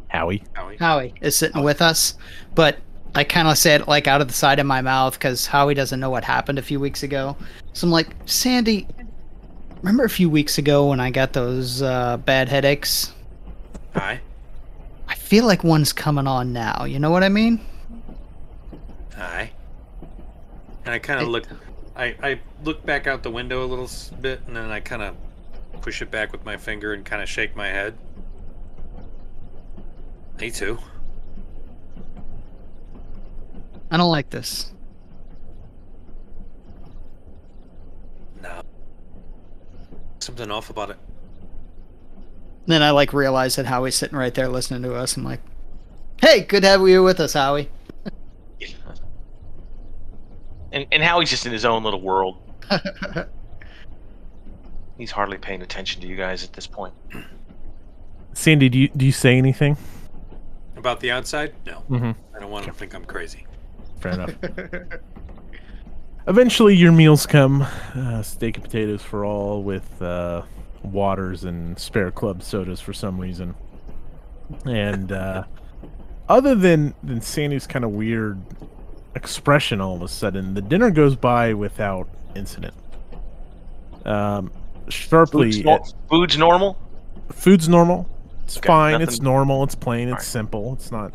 howie 0.09 0.43
Howie. 0.53 0.77
Howie 0.77 1.13
is 1.21 1.35
sitting 1.35 1.63
with 1.63 1.81
us, 1.81 2.15
but 2.53 2.77
I 3.15 3.23
kind 3.23 3.47
of 3.47 3.57
say 3.57 3.73
it 3.75 3.87
like 3.87 4.07
out 4.07 4.21
of 4.21 4.27
the 4.27 4.33
side 4.33 4.59
of 4.59 4.67
my 4.67 4.81
mouth 4.81 5.13
because 5.13 5.47
Howie 5.47 5.73
doesn't 5.73 5.99
know 5.99 6.11
what 6.11 6.23
happened 6.23 6.59
a 6.59 6.61
few 6.61 6.79
weeks 6.79 7.01
ago. 7.01 7.35
So 7.73 7.87
I'm 7.87 7.91
like, 7.91 8.09
Sandy, 8.25 8.87
remember 9.77 10.03
a 10.03 10.09
few 10.09 10.29
weeks 10.29 10.57
ago 10.59 10.87
when 10.89 10.99
I 10.99 11.09
got 11.09 11.33
those 11.33 11.81
uh, 11.81 12.17
bad 12.17 12.47
headaches? 12.47 13.13
Hi. 13.95 14.19
I 15.07 15.15
feel 15.15 15.45
like 15.45 15.63
one's 15.63 15.93
coming 15.93 16.27
on 16.27 16.53
now. 16.53 16.85
You 16.85 16.99
know 16.99 17.09
what 17.09 17.23
I 17.23 17.29
mean? 17.29 17.59
Hi. 19.15 19.51
And 20.85 20.93
I 20.93 20.99
kind 20.99 21.21
of 21.21 21.27
look. 21.27 21.47
I 21.95 22.15
I 22.21 22.39
look 22.63 22.85
back 22.85 23.07
out 23.07 23.23
the 23.23 23.31
window 23.31 23.63
a 23.63 23.67
little 23.67 23.89
bit, 24.21 24.41
and 24.47 24.55
then 24.55 24.71
I 24.71 24.79
kind 24.79 25.01
of 25.01 25.15
push 25.81 26.01
it 26.01 26.09
back 26.09 26.31
with 26.31 26.43
my 26.45 26.57
finger 26.57 26.93
and 26.93 27.05
kind 27.05 27.21
of 27.21 27.29
shake 27.29 27.55
my 27.55 27.67
head. 27.67 27.95
Me 30.39 30.49
too. 30.49 30.79
I 33.91 33.97
don't 33.97 34.11
like 34.11 34.29
this. 34.31 34.71
No. 38.41 38.63
Something 40.19 40.49
off 40.49 40.71
about 40.71 40.89
it. 40.89 40.97
Then 42.65 42.81
I 42.81 42.91
like 42.91 43.13
realize 43.13 43.55
that 43.57 43.65
Howie's 43.65 43.95
sitting 43.95 44.17
right 44.17 44.33
there 44.33 44.47
listening 44.47 44.81
to 44.83 44.95
us. 44.95 45.15
I'm 45.15 45.23
like, 45.23 45.41
hey, 46.21 46.41
good 46.41 46.61
to 46.61 46.69
have 46.69 46.87
you 46.87 47.03
with 47.03 47.19
us, 47.19 47.33
Howie. 47.33 47.69
And 50.73 50.85
and 50.91 51.01
Howie's 51.03 51.29
just 51.29 51.45
in 51.45 51.53
his 51.53 51.63
own 51.63 51.83
little 51.83 52.01
world. 52.01 52.37
He's 54.97 55.11
hardly 55.11 55.37
paying 55.37 55.61
attention 55.61 56.01
to 56.01 56.07
you 56.07 56.15
guys 56.15 56.43
at 56.43 56.53
this 56.53 56.67
point. 56.67 56.93
sandy 58.33 58.67
do 58.67 58.79
you 58.79 58.89
do 58.89 59.05
you 59.05 59.11
say 59.11 59.37
anything 59.37 59.77
About 60.75 60.99
the 60.99 61.11
outside? 61.11 61.53
No. 61.65 61.83
mm-hmm. 61.89 62.11
I 62.35 62.39
don't 62.39 62.49
want 62.49 62.65
to 62.65 62.73
think 62.73 62.95
I'm 62.95 63.05
crazy. 63.05 63.45
Fair 63.99 64.13
enough. 64.13 64.33
Eventually, 66.27 66.75
your 66.75 66.91
meals 66.91 67.25
come: 67.25 67.61
uh, 67.95 68.23
steak 68.23 68.55
and 68.55 68.63
potatoes 68.63 69.01
for 69.01 69.25
all, 69.25 69.61
with 69.61 70.01
uh, 70.01 70.41
waters 70.81 71.43
and 71.43 71.77
spare 71.77 72.11
club 72.11 72.41
sodas 72.41 72.79
for 72.79 72.93
some 72.93 73.19
reason. 73.19 73.55
And 74.65 75.11
uh, 75.11 75.43
other 76.29 76.55
than 76.55 76.95
than 77.03 77.21
Sandy's 77.21 77.67
kind 77.67 77.85
of 77.85 77.91
weird 77.91 78.41
expression, 79.15 79.79
all 79.81 79.95
of 79.95 80.01
a 80.01 80.07
sudden, 80.07 80.53
the 80.53 80.61
dinner 80.61 80.89
goes 80.91 81.15
by 81.15 81.53
without 81.53 82.07
incident. 82.35 82.73
Um, 84.05 84.51
sharply, 84.89 85.51
Food's, 85.51 85.63
nor- 85.65 85.83
food's 86.09 86.37
normal. 86.37 86.77
food's 87.31 87.69
normal. 87.69 88.09
It's 88.43 88.57
Okay, 88.57 88.67
fine. 88.67 88.91
nothing- 88.93 89.07
It's 89.07 89.21
normal. 89.21 89.63
It's 89.63 89.75
plain. 89.75 90.07
It's 90.09 90.13
Alright. 90.13 90.25
simple. 90.25 90.73
It's 90.73 90.91
not 90.91 91.13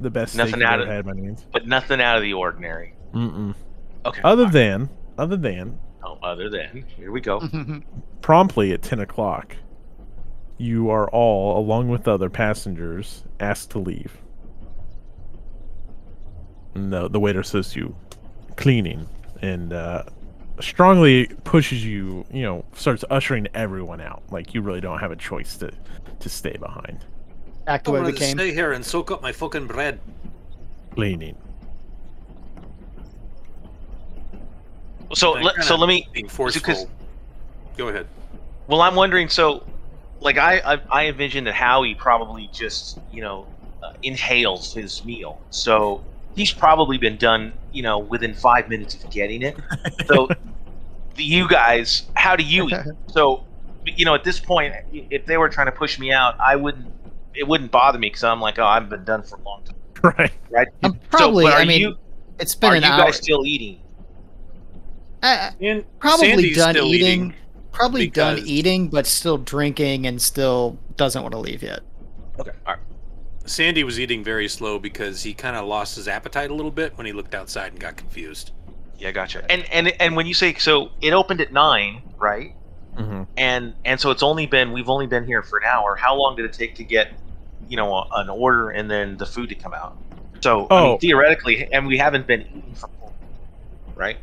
the 0.00 0.10
best 0.10 0.36
Nothing 0.36 0.52
steak 0.54 0.60
you've 0.60 0.70
out 0.70 0.80
of- 0.80 0.88
had 0.88 1.04
by 1.04 1.10
any 1.12 1.22
means. 1.22 1.44
but 1.52 1.66
nothing 1.66 2.00
out 2.00 2.16
of 2.16 2.22
the 2.22 2.32
ordinary. 2.34 2.94
Mm-mm. 3.12 3.54
Okay. 4.06 4.20
Other 4.22 4.46
than, 4.46 4.88
other 5.18 5.36
than, 5.36 5.78
oh, 6.04 6.18
other 6.22 6.48
than 6.48 6.84
here 6.96 7.10
we 7.10 7.20
go. 7.20 7.42
promptly 8.22 8.72
at 8.72 8.82
10 8.82 9.00
o'clock, 9.00 9.56
you 10.58 10.90
are 10.90 11.08
all, 11.10 11.58
along 11.58 11.88
with 11.88 12.06
other 12.06 12.30
passengers, 12.30 13.24
asked 13.40 13.70
to 13.72 13.78
leave. 13.80 14.18
And 16.74 16.92
the, 16.92 17.08
the 17.08 17.20
waiter 17.20 17.42
says 17.42 17.72
to 17.72 17.80
you, 17.80 17.96
cleaning, 18.56 19.08
and 19.42 19.72
uh, 19.72 20.04
strongly 20.60 21.26
pushes 21.44 21.84
you, 21.84 22.24
you 22.32 22.42
know, 22.42 22.64
starts 22.74 23.04
ushering 23.10 23.48
everyone 23.54 24.00
out. 24.00 24.22
Like 24.30 24.54
you 24.54 24.62
really 24.62 24.80
don't 24.80 24.98
have 24.98 25.10
a 25.12 25.16
choice 25.16 25.56
to, 25.58 25.70
to 26.20 26.28
stay 26.28 26.56
behind. 26.56 27.04
Back 27.64 27.84
to 27.84 27.96
I'm 27.96 28.04
we 28.04 28.12
came. 28.12 28.36
stay 28.36 28.52
here 28.52 28.72
and 28.72 28.84
soak 28.84 29.10
up 29.10 29.22
my 29.22 29.32
fucking 29.32 29.66
bread. 29.66 30.00
Cleaning. 30.92 31.36
So 35.14 35.36
I 35.36 35.42
let, 35.42 35.64
so 35.64 35.76
let 35.76 35.86
me. 35.88 36.08
Being 36.12 36.26
because- 36.26 36.86
Go 37.76 37.88
ahead. 37.88 38.06
Well, 38.66 38.82
I'm 38.82 38.94
wondering. 38.94 39.28
So, 39.28 39.64
like, 40.20 40.36
I 40.36 40.58
I, 40.74 40.80
I 40.90 41.06
envision 41.06 41.44
that 41.44 41.54
Howie 41.54 41.94
probably 41.94 42.50
just 42.52 42.98
you 43.12 43.22
know 43.22 43.46
uh, 43.82 43.92
inhales 44.02 44.74
his 44.74 45.04
meal. 45.04 45.40
So 45.50 46.04
he's 46.38 46.52
probably 46.52 46.96
been 46.98 47.16
done 47.16 47.52
you 47.72 47.82
know 47.82 47.98
within 47.98 48.32
five 48.34 48.68
minutes 48.68 48.94
of 48.94 49.10
getting 49.10 49.42
it. 49.42 49.56
So 50.06 50.28
you 51.16 51.48
guys, 51.48 52.04
how 52.14 52.36
do 52.36 52.44
you 52.44 52.68
eat? 52.68 52.74
So 53.08 53.44
you 53.84 54.04
know 54.04 54.14
at 54.14 54.24
this 54.24 54.38
point, 54.38 54.74
if 54.92 55.26
they 55.26 55.36
were 55.36 55.48
trying 55.48 55.66
to 55.66 55.72
push 55.72 55.98
me 55.98 56.12
out, 56.12 56.38
I 56.40 56.56
wouldn't. 56.56 56.86
It 57.34 57.46
wouldn't 57.46 57.70
bother 57.70 57.98
me 57.98 58.08
because 58.08 58.24
I'm 58.24 58.40
like, 58.40 58.58
oh, 58.58 58.64
I've 58.64 58.88
been 58.88 59.04
done 59.04 59.22
for 59.22 59.36
a 59.36 59.42
long 59.42 59.62
time, 59.64 59.76
Right. 60.18 60.32
right? 60.50 60.66
I'm 60.82 60.94
probably. 61.10 61.44
so, 61.44 61.50
but 61.52 61.60
I 61.60 61.64
mean, 61.64 61.80
you, 61.82 61.94
it's 62.40 62.54
been 62.54 62.72
are 62.72 62.76
an 62.76 62.82
you 62.82 62.88
hour. 62.88 63.04
guys 63.04 63.16
still 63.16 63.46
eating? 63.46 63.80
Uh, 65.22 65.50
And 65.60 65.84
probably 66.00 66.28
Sandy's 66.28 66.56
done 66.56 66.74
still 66.74 66.94
eating. 66.94 67.34
Probably 67.72 68.08
done 68.08 68.38
eating, 68.44 68.88
but 68.88 69.06
still 69.06 69.38
drinking 69.38 70.06
and 70.06 70.20
still 70.20 70.78
doesn't 70.96 71.22
want 71.22 71.32
to 71.32 71.38
leave 71.38 71.62
yet. 71.62 71.80
Okay, 72.40 72.50
all 72.66 72.74
right. 72.74 72.82
Sandy 73.50 73.84
was 73.84 73.98
eating 74.00 74.22
very 74.24 74.48
slow 74.48 74.78
because 74.78 75.22
he 75.22 75.34
kind 75.34 75.56
of 75.56 75.66
lost 75.66 75.96
his 75.96 76.08
appetite 76.08 76.50
a 76.50 76.54
little 76.54 76.70
bit 76.70 76.96
when 76.96 77.06
he 77.06 77.12
looked 77.12 77.34
outside 77.34 77.72
and 77.72 77.80
got 77.80 77.96
confused. 77.96 78.52
Yeah, 78.98 79.12
gotcha. 79.12 79.50
And 79.50 79.64
and 79.72 79.88
and 80.00 80.16
when 80.16 80.26
you 80.26 80.34
say 80.34 80.54
so, 80.54 80.90
it 81.00 81.12
opened 81.12 81.40
at 81.40 81.52
nine, 81.52 82.02
right? 82.18 82.54
hmm 82.96 83.22
and 83.36 83.74
and 83.84 84.00
so 84.00 84.10
it's 84.10 84.24
only 84.24 84.46
been 84.46 84.72
we've 84.72 84.88
only 84.88 85.06
been 85.06 85.24
here 85.24 85.42
for 85.42 85.58
an 85.58 85.64
hour. 85.64 85.94
How 85.94 86.16
long 86.16 86.34
did 86.36 86.44
it 86.46 86.52
take 86.52 86.74
to 86.76 86.84
get, 86.84 87.12
you 87.68 87.76
know, 87.76 87.94
a, 87.94 88.06
an 88.16 88.28
order 88.28 88.70
and 88.70 88.90
then 88.90 89.16
the 89.16 89.26
food 89.26 89.48
to 89.50 89.54
come 89.54 89.72
out? 89.74 89.96
So 90.40 90.66
I 90.70 90.80
Oh. 90.80 90.84
mean, 90.90 90.98
theoretically, 90.98 91.68
and 91.72 91.86
we 91.86 91.98
haven't 91.98 92.26
been 92.26 92.42
eating 92.42 92.74
for, 92.74 92.88
right? 93.94 94.18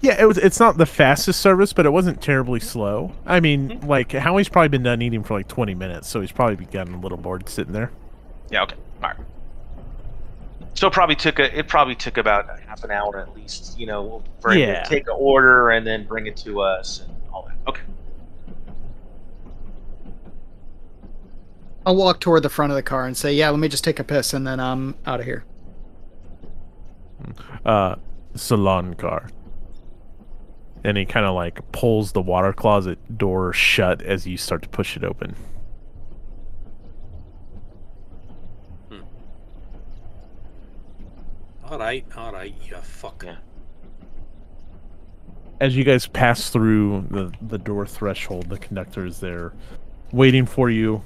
Yeah, 0.00 0.20
it 0.20 0.26
was. 0.26 0.38
It's 0.38 0.60
not 0.60 0.76
the 0.76 0.86
fastest 0.86 1.40
service, 1.40 1.72
but 1.72 1.86
it 1.86 1.90
wasn't 1.90 2.20
terribly 2.22 2.60
slow. 2.60 3.12
I 3.26 3.40
mean, 3.40 3.80
like 3.86 4.12
Howie's 4.12 4.48
probably 4.48 4.68
been 4.68 4.82
done 4.82 5.00
eating 5.02 5.22
for 5.22 5.34
like 5.34 5.48
20 5.48 5.74
minutes, 5.74 6.08
so 6.08 6.20
he's 6.20 6.32
probably 6.32 6.64
gotten 6.66 6.94
a 6.94 7.00
little 7.00 7.16
bored 7.18 7.48
sitting 7.48 7.72
there. 7.72 7.90
Yeah. 8.50 8.62
Okay. 8.62 8.76
All 9.02 9.10
right. 9.10 9.16
So 10.74 10.88
it 10.88 10.92
probably 10.92 11.16
took 11.16 11.38
a 11.38 11.56
it 11.56 11.68
probably 11.68 11.94
took 11.94 12.16
about 12.16 12.58
half 12.60 12.82
an 12.84 12.90
hour 12.90 13.18
at 13.18 13.34
least, 13.34 13.78
you 13.78 13.86
know, 13.86 14.22
for 14.40 14.50
him 14.52 14.58
Yeah. 14.58 14.82
to 14.82 14.88
take 14.88 15.06
an 15.06 15.14
order 15.16 15.70
and 15.70 15.86
then 15.86 16.04
bring 16.04 16.26
it 16.26 16.36
to 16.38 16.60
us 16.60 17.00
and 17.00 17.14
all 17.32 17.46
that. 17.48 17.56
Okay. 17.68 17.82
I'll 21.86 21.96
walk 21.96 22.20
toward 22.20 22.42
the 22.42 22.48
front 22.48 22.72
of 22.72 22.76
the 22.76 22.82
car 22.82 23.04
and 23.06 23.16
say, 23.16 23.32
"Yeah, 23.34 23.50
let 23.50 23.58
me 23.60 23.68
just 23.68 23.84
take 23.84 24.00
a 24.00 24.04
piss, 24.04 24.32
and 24.32 24.46
then 24.46 24.58
I'm 24.58 24.94
out 25.06 25.20
of 25.20 25.26
here." 25.26 25.44
Uh, 27.64 27.96
salon 28.34 28.94
car. 28.94 29.28
And 30.82 30.96
he 30.98 31.04
kind 31.06 31.24
of 31.24 31.34
like 31.34 31.60
pulls 31.72 32.12
the 32.12 32.20
water 32.20 32.52
closet 32.52 32.98
door 33.16 33.52
shut 33.52 34.02
as 34.02 34.26
you 34.26 34.36
start 34.36 34.62
to 34.62 34.68
push 34.68 34.96
it 34.96 35.04
open. 35.04 35.34
All 41.74 41.80
right, 41.80 42.06
all 42.16 42.30
right, 42.32 42.54
you 42.64 42.76
fuck. 42.76 43.24
Yeah. 43.26 43.34
As 45.60 45.76
you 45.76 45.82
guys 45.82 46.06
pass 46.06 46.48
through 46.48 47.04
the 47.10 47.32
the 47.42 47.58
door 47.58 47.84
threshold, 47.84 48.48
the 48.48 48.58
conductor 48.58 49.04
is 49.04 49.18
there, 49.18 49.52
waiting 50.12 50.46
for 50.46 50.70
you. 50.70 51.02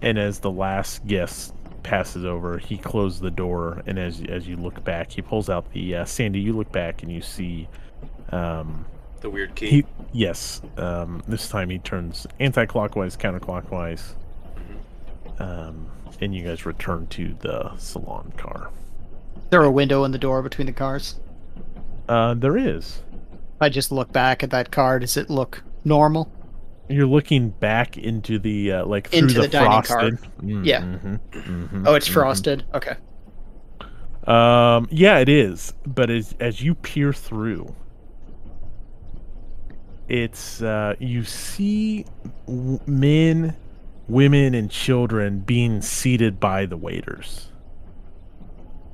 And 0.00 0.18
as 0.18 0.38
the 0.38 0.50
last 0.50 1.06
guest 1.06 1.52
passes 1.82 2.24
over, 2.24 2.56
he 2.56 2.78
closes 2.78 3.20
the 3.20 3.30
door. 3.30 3.82
And 3.86 3.98
as 3.98 4.22
as 4.26 4.48
you 4.48 4.56
look 4.56 4.82
back, 4.84 5.12
he 5.12 5.20
pulls 5.20 5.50
out 5.50 5.70
the 5.74 5.96
uh, 5.96 6.04
Sandy. 6.06 6.40
You 6.40 6.54
look 6.54 6.72
back 6.72 7.02
and 7.02 7.12
you 7.12 7.20
see, 7.20 7.68
um, 8.32 8.86
The 9.20 9.28
weird 9.28 9.54
key. 9.54 9.68
he 9.68 9.84
yes. 10.14 10.62
Um, 10.78 11.22
this 11.28 11.46
time 11.50 11.68
he 11.68 11.78
turns 11.78 12.26
anti-clockwise, 12.38 13.18
counterclockwise. 13.18 14.14
Um, 15.38 15.90
and 16.22 16.34
you 16.34 16.42
guys 16.42 16.64
return 16.64 17.06
to 17.08 17.34
the 17.40 17.76
salon 17.76 18.32
car. 18.38 18.70
Is 19.44 19.50
there 19.50 19.64
a 19.64 19.70
window 19.70 20.04
in 20.04 20.12
the 20.12 20.18
door 20.18 20.42
between 20.42 20.66
the 20.66 20.72
cars? 20.72 21.18
Uh, 22.08 22.34
there 22.34 22.56
is. 22.56 23.02
I 23.60 23.68
just 23.68 23.92
look 23.92 24.12
back 24.12 24.42
at 24.42 24.50
that 24.50 24.70
car, 24.70 24.98
does 24.98 25.16
it 25.16 25.28
look 25.30 25.62
normal? 25.84 26.30
You're 26.88 27.06
looking 27.06 27.50
back 27.50 27.96
into 27.98 28.38
the 28.38 28.72
uh, 28.72 28.86
like 28.86 29.10
through 29.10 29.18
Into 29.20 29.34
the, 29.34 29.40
the 29.42 29.48
dining 29.48 29.82
car. 29.82 30.00
frosted. 30.10 30.18
Mm, 30.42 30.64
Yeah. 30.66 30.80
mhm, 30.82 31.20
mhm, 31.32 31.82
Oh, 31.86 31.94
it's 31.94 32.08
mhm. 32.08 32.12
frosted. 32.12 32.64
Okay. 32.74 32.96
Um, 34.26 34.88
yeah, 34.90 35.18
it 35.18 35.28
is. 35.28 35.72
But 35.86 36.10
as 36.10 36.34
as 36.40 36.60
you 36.62 36.74
peer 36.74 37.12
through, 37.12 37.74
it's 40.08 40.60
uh, 40.62 40.94
you 40.98 41.22
see 41.24 42.06
w- 42.46 42.80
men, 42.86 43.56
women, 44.08 44.54
and 44.54 44.70
children 44.70 45.40
being 45.40 45.80
seated 45.82 46.40
by 46.40 46.66
the 46.66 46.76
waiters. 46.76 47.48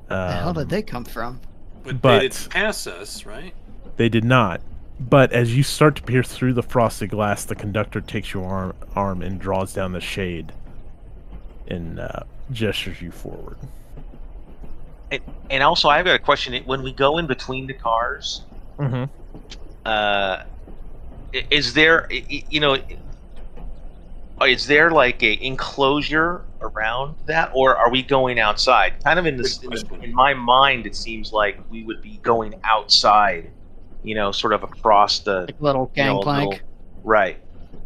The 0.07 0.31
hell 0.31 0.49
Um, 0.49 0.55
did 0.55 0.69
they 0.69 0.81
come 0.81 1.05
from? 1.05 1.39
but, 1.83 2.01
but- 2.01 2.19
they 2.19 2.27
didn't 2.29 2.49
pass 2.49 2.87
us, 2.87 3.25
right? 3.25 3.53
They 3.97 4.09
did 4.09 4.23
not. 4.25 4.61
But 4.99 5.31
as 5.31 5.55
you 5.55 5.61
start 5.63 5.95
to 5.97 6.01
peer 6.03 6.23
through 6.23 6.53
the 6.53 6.63
frosted 6.63 7.09
glass, 7.11 7.45
the 7.45 7.55
conductor 7.55 8.01
takes 8.01 8.33
your 8.33 8.45
arm, 8.47 8.73
arm 8.95 9.21
and 9.21 9.39
draws 9.39 9.73
down 9.73 9.91
the 9.91 10.01
shade 10.01 10.51
and 11.67 11.99
uh, 11.99 12.21
gestures 12.51 12.99
you 13.01 13.11
forward. 13.11 13.57
And, 15.11 15.21
and 15.49 15.61
also, 15.63 15.87
I've 15.89 16.05
got 16.05 16.15
a 16.15 16.19
question. 16.19 16.61
When 16.65 16.81
we 16.83 16.91
go 16.93 17.17
in 17.19 17.27
between 17.27 17.67
the 17.67 17.73
cars, 17.73 18.41
Mm-hmm. 18.79 19.05
uh, 19.85 20.43
is 21.51 21.73
there, 21.73 22.07
i- 22.11 22.23
i- 22.31 22.43
you 22.49 22.59
know, 22.59 22.77
is 24.45 24.67
there 24.67 24.91
like 24.91 25.23
a 25.23 25.43
enclosure 25.45 26.45
around 26.61 27.15
that, 27.25 27.51
or 27.53 27.75
are 27.75 27.89
we 27.89 28.03
going 28.03 28.39
outside? 28.39 29.03
Kind 29.03 29.17
of 29.19 29.25
in 29.25 29.37
this, 29.37 29.61
in, 29.63 29.69
Good 29.69 29.79
the- 29.79 29.85
question. 29.85 30.03
in 30.03 30.13
my 30.13 30.33
mind, 30.33 30.85
it 30.85 30.95
seems 30.95 31.31
like 31.33 31.59
we 31.69 31.83
would 31.83 32.01
be 32.01 32.17
going 32.23 32.55
outside, 32.63 33.51
you 34.03 34.15
know, 34.15 34.31
sort 34.31 34.53
of 34.53 34.63
across 34.63 35.19
the 35.19 35.41
Like 35.41 35.55
little 35.59 35.91
you 35.95 36.03
know, 36.03 36.13
gangplank. 36.15 36.61
right. 37.03 37.37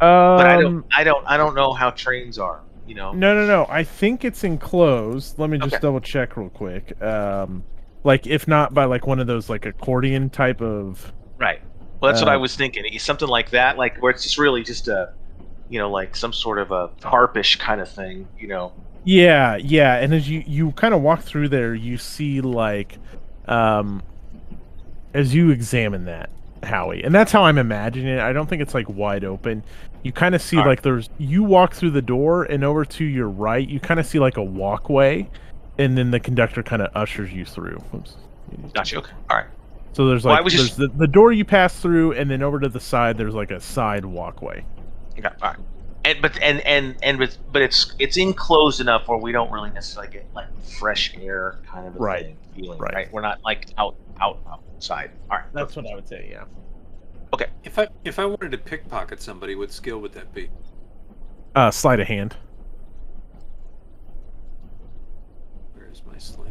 Um, 0.02 0.38
But 0.38 0.48
I 0.48 0.62
don't, 0.62 0.86
I 0.96 1.04
don't, 1.04 1.26
I 1.28 1.38
don't 1.38 1.56
know 1.56 1.74
how 1.74 1.92
trains 1.92 2.38
are. 2.40 2.62
You 2.88 2.96
know, 2.96 3.12
No, 3.14 3.34
no, 3.36 3.46
no. 3.46 3.66
I 3.70 3.84
think 3.84 4.26
it's 4.26 4.44
enclosed. 4.44 5.38
Let 5.40 5.50
me 5.50 5.58
just 5.58 5.76
Okay. 5.76 5.82
double 5.82 6.02
check 6.02 6.36
real 6.36 6.50
quick. 6.50 7.00
Um, 7.02 7.64
like 8.04 8.26
if 8.28 8.48
not 8.48 8.74
by 8.74 8.86
like 8.86 9.06
one 9.08 9.20
of 9.20 9.28
those 9.28 9.50
like 9.50 9.66
accordion 9.66 10.30
type 10.30 10.62
of. 10.62 11.14
Right. 11.38 11.62
Well, 12.02 12.12
that's 12.12 12.22
what 12.22 12.30
I 12.32 12.36
Uh, 12.36 12.40
was 12.40 12.56
thinking. 12.56 12.84
Something 13.00 13.28
like 13.30 13.52
that, 13.52 13.78
like 13.78 14.02
where 14.02 14.12
it's 14.12 14.24
just 14.24 14.38
really 14.40 14.64
just 14.64 14.88
a, 14.88 15.14
you 15.72 15.80
know, 15.80 15.90
like 15.90 16.16
some 16.16 16.34
sort 16.34 16.60
of 16.60 16.72
a 16.72 16.90
harpish 17.02 17.56
kind 17.56 17.82
of 17.82 17.90
thing. 17.90 18.28
You 18.38 18.50
know. 18.50 18.74
Yeah, 19.06 19.56
yeah. 19.56 19.96
And 19.96 20.14
as 20.14 20.30
you 20.30 20.44
you 20.46 20.74
kind 20.74 20.94
of 20.94 21.02
walk 21.02 21.22
through 21.22 21.50
there, 21.50 21.74
you 21.74 21.98
see 21.98 22.42
like, 22.42 22.98
um, 23.48 24.04
as 25.14 25.34
you 25.34 25.50
examine 25.50 26.06
that 26.06 26.30
Howie, 26.64 27.04
and 27.04 27.16
that's 27.16 27.32
how 27.32 27.46
I'm 27.46 27.58
imagining 27.58 28.16
it. 28.16 28.20
I 28.20 28.34
don't 28.34 28.48
think 28.48 28.62
it's 28.62 28.74
like 28.74 28.88
wide 28.90 29.24
open. 29.24 29.64
You 30.04 30.12
kind 30.12 30.36
of 30.36 30.42
see 30.42 30.58
right. 30.58 30.68
like 30.68 30.82
there's 30.82 31.10
you 31.18 31.42
walk 31.42 31.74
through 31.74 31.92
the 31.92 32.02
door 32.02 32.44
and 32.44 32.64
over 32.64 32.84
to 32.84 33.06
your 33.06 33.30
right, 33.30 33.68
you 33.68 33.80
kind 33.80 34.00
of 34.00 34.06
see 34.06 34.20
like 34.20 34.38
a 34.38 34.44
walkway, 34.44 35.30
and 35.78 35.98
then 35.98 36.12
the 36.12 36.20
conductor 36.20 36.62
kind 36.62 36.82
of 36.82 36.90
ushers 36.96 37.32
you 37.32 37.46
through. 37.46 37.82
Oops. 37.96 38.18
Gotcha. 38.74 38.98
Okay. 38.98 39.14
All 39.30 39.38
right. 39.38 39.48
So 39.94 40.08
there's 40.08 40.26
like 40.26 40.44
was 40.44 40.54
there's 40.54 40.68
just- 40.68 40.78
the, 40.78 40.88
the 40.90 41.08
door 41.08 41.32
you 41.32 41.46
pass 41.46 41.80
through, 41.80 42.14
and 42.14 42.30
then 42.30 42.44
over 42.44 42.60
to 42.60 42.68
the 42.68 42.80
side 42.80 43.18
there's 43.18 43.36
like 43.36 43.52
a 43.52 43.60
side 43.62 44.04
walkway. 44.04 44.66
Okay. 45.18 45.28
All 45.42 45.50
right. 45.50 45.58
and 46.06 46.22
but 46.22 46.42
and 46.42 46.62
and 46.62 46.96
and 47.04 47.20
but, 47.20 47.38
but 47.52 47.62
it's 47.62 47.94
it's 48.00 48.18
enclosed 48.18 48.80
enough 48.82 49.08
where 49.08 49.18
we 49.18 49.32
don't 49.32 49.52
really 49.52 49.70
necessarily 49.72 50.12
get 50.12 50.26
like 50.34 50.48
fresh 50.64 51.14
air 51.20 51.60
kind 51.66 51.88
of 51.88 51.96
a 51.96 52.00
Right. 52.00 52.24
thing, 52.26 52.38
feeling. 52.56 52.80
Right. 52.80 52.94
Right. 52.94 53.14
We're 53.14 53.22
not 53.22 53.44
like 53.44 53.68
out 53.78 53.96
out 54.20 54.40
outside. 54.50 55.12
All 55.30 55.38
right. 55.38 55.46
That's 55.54 55.76
what 55.76 55.86
I 55.88 55.96
would 55.96 56.08
say. 56.08 56.28
Yeah. 56.32 56.46
Okay. 57.34 57.48
If 57.64 57.78
I 57.80 57.88
if 58.04 58.20
I 58.20 58.26
wanted 58.26 58.52
to 58.52 58.58
pickpocket 58.58 59.22
somebody, 59.22 59.56
what 59.56 59.72
skill 59.72 60.00
would 60.00 60.14
that 60.14 60.34
be? 60.34 60.50
Uh, 61.56 61.70
sleight 61.72 62.00
of 62.00 62.08
hand. 62.08 62.36
Where's 65.74 66.02
my 66.06 66.18
slide? 66.18 66.48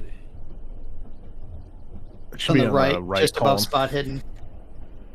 It 2.33 2.41
should 2.41 2.53
on 2.53 2.57
be 2.59 2.65
the 2.65 2.71
right, 2.71 2.97
right 3.03 3.21
just 3.23 3.35
column. 3.37 3.53
above 3.53 3.61
spot 3.61 3.91
hidden. 3.91 4.23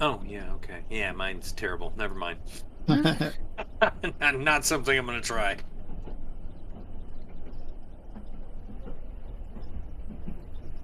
Oh 0.01 0.22
yeah, 0.27 0.51
okay. 0.55 0.81
Yeah, 0.89 1.11
mine's 1.13 1.51
terrible. 1.53 1.93
Never 1.95 2.15
mind. 2.15 2.39
Not, 2.88 4.66
something 4.66 4.98
I'm 4.98 5.06
gonna 5.06 5.22
try. 5.22 5.57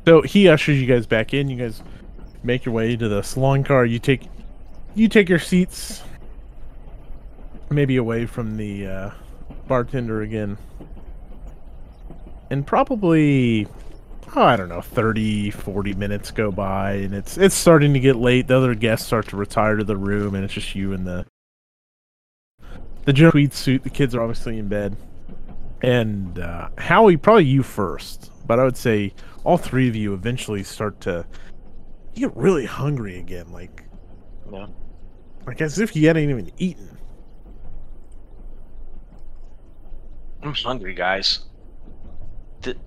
So 0.05 0.21
he 0.21 0.47
ushers 0.47 0.81
you 0.81 0.87
guys 0.87 1.05
back 1.05 1.33
in. 1.33 1.49
You 1.49 1.57
guys 1.57 1.83
make 2.43 2.65
your 2.65 2.73
way 2.73 2.95
to 2.95 3.07
the 3.07 3.21
salon 3.21 3.63
car. 3.63 3.85
You 3.85 3.99
take 3.99 4.23
you 4.95 5.07
take 5.07 5.29
your 5.29 5.39
seats, 5.39 6.01
maybe 7.69 7.97
away 7.97 8.25
from 8.25 8.57
the 8.57 8.87
uh, 8.87 9.11
bartender 9.67 10.21
again, 10.21 10.57
and 12.49 12.65
probably 12.65 13.67
oh, 14.35 14.43
I 14.43 14.55
don't 14.55 14.69
know 14.69 14.81
30, 14.81 15.51
40 15.51 15.93
minutes 15.93 16.31
go 16.31 16.51
by, 16.51 16.93
and 16.93 17.13
it's 17.13 17.37
it's 17.37 17.55
starting 17.55 17.93
to 17.93 17.99
get 17.99 18.15
late. 18.15 18.47
The 18.47 18.57
other 18.57 18.75
guests 18.75 19.07
start 19.07 19.27
to 19.29 19.37
retire 19.37 19.77
to 19.77 19.83
the 19.83 19.97
room, 19.97 20.35
and 20.35 20.43
it's 20.43 20.53
just 20.53 20.75
you 20.75 20.93
and 20.93 21.05
the 21.05 21.25
the 23.05 23.13
general 23.13 23.31
tweed 23.31 23.53
suit. 23.53 23.83
The 23.83 23.89
kids 23.89 24.13
are 24.15 24.21
obviously 24.21 24.57
in 24.57 24.67
bed, 24.67 24.95
and 25.81 26.37
uh, 26.39 26.69
Howie, 26.77 27.17
probably 27.17 27.45
you 27.45 27.63
first, 27.63 28.31
but 28.47 28.59
I 28.59 28.63
would 28.63 28.77
say 28.77 29.13
all 29.43 29.57
three 29.57 29.87
of 29.87 29.95
you 29.95 30.13
eventually 30.13 30.63
start 30.63 30.99
to 31.01 31.25
get 32.15 32.35
really 32.35 32.65
hungry 32.65 33.19
again, 33.19 33.51
like 33.51 33.83
Yeah. 34.51 34.67
like 35.47 35.61
as 35.61 35.79
if 35.79 35.95
you 35.95 36.07
hadn't 36.07 36.29
even 36.29 36.51
eaten. 36.57 36.97
I'm 40.43 40.53
hungry, 40.53 40.93
guys. 40.95 41.39
It- 42.65 42.77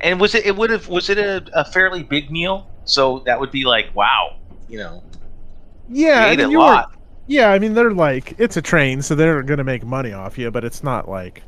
and 0.00 0.18
was 0.18 0.34
it? 0.34 0.46
It 0.46 0.56
would 0.56 0.70
have. 0.70 0.88
Was 0.88 1.10
it 1.10 1.18
a, 1.18 1.44
a 1.52 1.64
fairly 1.64 2.02
big 2.02 2.30
meal? 2.30 2.70
So 2.84 3.18
that 3.26 3.38
would 3.38 3.50
be 3.50 3.64
like, 3.66 3.94
wow, 3.94 4.36
you 4.66 4.78
know, 4.78 5.02
Yeah, 5.90 6.26
ate 6.28 6.38
mean, 6.38 6.46
a 6.46 6.50
you 6.50 6.58
were- 6.58 6.64
lot. 6.64 6.94
Yeah, 7.28 7.50
I 7.50 7.58
mean 7.60 7.74
they're 7.74 7.92
like 7.92 8.34
it's 8.38 8.56
a 8.56 8.62
train, 8.62 9.00
so 9.02 9.14
they're 9.14 9.42
gonna 9.44 9.62
make 9.64 9.84
money 9.84 10.12
off 10.12 10.36
you, 10.36 10.50
but 10.50 10.64
it's 10.64 10.82
not 10.82 11.08
like 11.08 11.42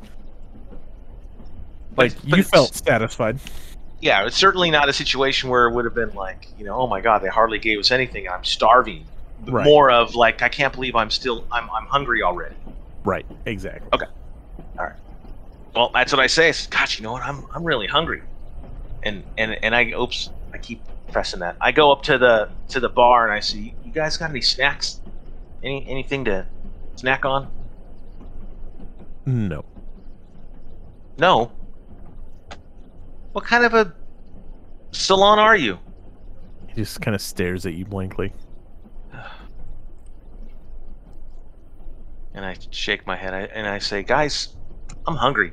like 1.97 2.11
it's- 2.11 2.23
but 2.29 2.37
you 2.37 2.43
felt 2.43 2.73
satisfied. 2.73 3.39
Yeah, 3.99 4.25
it's 4.25 4.37
certainly 4.37 4.71
not 4.71 4.89
a 4.89 4.93
situation 4.93 5.49
where 5.49 5.67
it 5.67 5.73
would 5.75 5.85
have 5.85 5.93
been 5.93 6.13
like, 6.15 6.47
you 6.57 6.65
know, 6.65 6.75
oh 6.75 6.87
my 6.87 7.01
god, 7.01 7.19
they 7.21 7.27
hardly 7.27 7.59
gave 7.59 7.77
us 7.77 7.91
anything. 7.91 8.27
I'm 8.27 8.43
starving. 8.43 9.05
Right. 9.45 9.63
More 9.65 9.91
of 9.91 10.15
like, 10.15 10.41
I 10.41 10.49
can't 10.49 10.73
believe 10.73 10.95
I'm 10.95 11.11
still, 11.11 11.45
I'm, 11.51 11.69
I'm 11.69 11.85
hungry 11.85 12.23
already. 12.23 12.55
Right, 13.03 13.25
exactly. 13.45 13.89
Okay. 13.93 14.05
All 14.79 14.85
right. 14.85 14.95
Well, 15.75 15.91
that's 15.93 16.11
what 16.11 16.19
I 16.19 16.27
say. 16.27 16.47
I 16.47 16.51
said, 16.51 16.71
Gosh, 16.71 16.97
you 16.99 17.03
know 17.03 17.11
what? 17.11 17.23
I'm, 17.23 17.45
I'm 17.53 17.63
really 17.63 17.87
hungry. 17.87 18.21
And 19.03 19.23
and 19.37 19.57
and 19.63 19.75
I, 19.75 19.91
oops, 19.91 20.29
I 20.53 20.57
keep 20.57 20.81
pressing 21.11 21.39
that. 21.41 21.55
I 21.59 21.71
go 21.71 21.91
up 21.91 22.03
to 22.03 22.17
the 22.17 22.49
to 22.69 22.79
the 22.79 22.89
bar 22.89 23.25
and 23.25 23.33
I 23.33 23.39
say, 23.39 23.73
you 23.83 23.91
guys 23.91 24.17
got 24.17 24.29
any 24.29 24.41
snacks? 24.41 25.00
Any 25.63 25.85
anything 25.87 26.25
to 26.25 26.45
snack 26.95 27.25
on? 27.25 27.51
No. 29.25 29.63
No. 31.17 31.51
What 33.33 33.45
kind 33.45 33.65
of 33.65 33.73
a 33.73 33.93
salon 34.91 35.39
are 35.39 35.55
you? 35.55 35.77
He 36.67 36.75
just 36.75 37.01
kind 37.01 37.15
of 37.15 37.21
stares 37.21 37.65
at 37.65 37.73
you 37.73 37.85
blankly. 37.85 38.33
And 42.33 42.45
I 42.45 42.55
shake 42.71 43.05
my 43.05 43.15
head 43.15 43.33
I, 43.33 43.41
and 43.41 43.67
I 43.67 43.79
say, 43.79 44.03
guys, 44.03 44.55
I'm 45.05 45.15
hungry. 45.15 45.51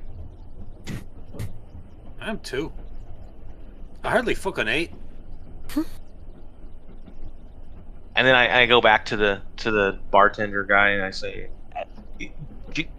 I'm 2.21 2.39
two. 2.41 2.73
I 4.05 4.11
hardly 4.11 4.35
fucking 4.35 4.69
ate. 4.69 4.93
Hmm? 5.71 5.83
And 8.19 8.27
then 8.27 8.35
I, 8.35 8.63
I 8.63 8.67
go 8.67 8.81
back 8.81 9.05
to 9.07 9.17
the 9.17 9.41
to 9.59 9.71
the 9.71 9.97
bartender 10.11 10.65
guy 10.65 10.89
and 10.89 11.05
I 11.05 11.13
say, 11.13 11.51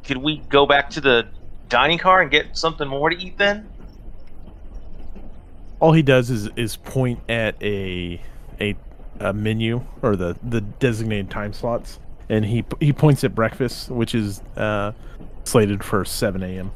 "Could 0.05 0.15
we 0.15 0.37
go 0.47 0.65
back 0.65 0.89
to 0.91 1.01
the 1.01 1.27
dining 1.67 1.97
car 1.97 2.21
and 2.21 2.31
get 2.31 2.55
something 2.57 2.87
more 2.87 3.09
to 3.09 3.17
eat 3.17 3.37
then?" 3.37 3.67
All 5.81 5.91
he 5.91 6.03
does 6.03 6.29
is 6.29 6.47
is 6.55 6.77
point 6.77 7.19
at 7.27 7.61
a 7.61 8.21
a, 8.61 8.77
a 9.19 9.33
menu 9.33 9.83
or 10.01 10.15
the 10.15 10.37
the 10.41 10.61
designated 10.61 11.29
time 11.29 11.51
slots, 11.51 11.99
and 12.29 12.45
he 12.45 12.63
he 12.79 12.93
points 12.93 13.21
at 13.25 13.35
breakfast, 13.35 13.89
which 13.89 14.15
is 14.15 14.41
uh, 14.55 14.93
slated 15.43 15.83
for 15.83 16.05
7 16.05 16.41
a.m. 16.43 16.71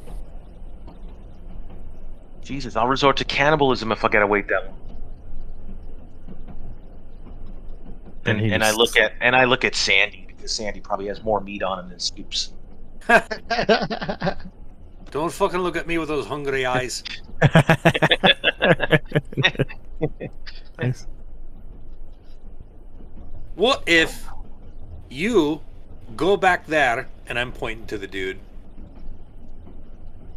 Jesus, 2.41 2.75
I'll 2.75 2.89
resort 2.89 3.15
to 3.17 3.23
cannibalism 3.23 3.93
if 3.93 4.03
I 4.03 4.09
gotta 4.09 4.27
wait 4.27 4.49
that 4.49 4.65
long. 4.65 4.82
And, 8.25 8.39
he 8.39 8.53
and 8.53 8.63
I 8.63 8.71
look 8.71 8.97
at 8.97 9.13
and 9.19 9.35
I 9.35 9.43
look 9.45 9.65
at 9.65 9.75
Sandy 9.75 10.25
because 10.27 10.51
Sandy 10.51 10.79
probably 10.79 11.07
has 11.07 11.21
more 11.23 11.41
meat 11.41 11.63
on 11.63 11.79
him 11.79 11.89
than 11.89 11.99
Scoops. 11.99 12.53
Don't 15.11 15.31
fucking 15.31 15.59
look 15.59 15.75
at 15.75 15.87
me 15.87 15.97
with 15.97 16.07
those 16.07 16.25
hungry 16.25 16.65
eyes. 16.65 17.03
Nice. 20.79 21.05
What 23.55 23.83
if 23.85 24.27
you 25.09 25.61
go 26.15 26.37
back 26.37 26.65
there, 26.65 27.07
and 27.27 27.37
I'm 27.37 27.51
pointing 27.51 27.85
to 27.87 27.97
the 27.97 28.07
dude, 28.07 28.39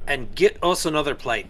and 0.07 0.33
get 0.35 0.63
us 0.63 0.85
another 0.85 1.15
plate? 1.15 1.47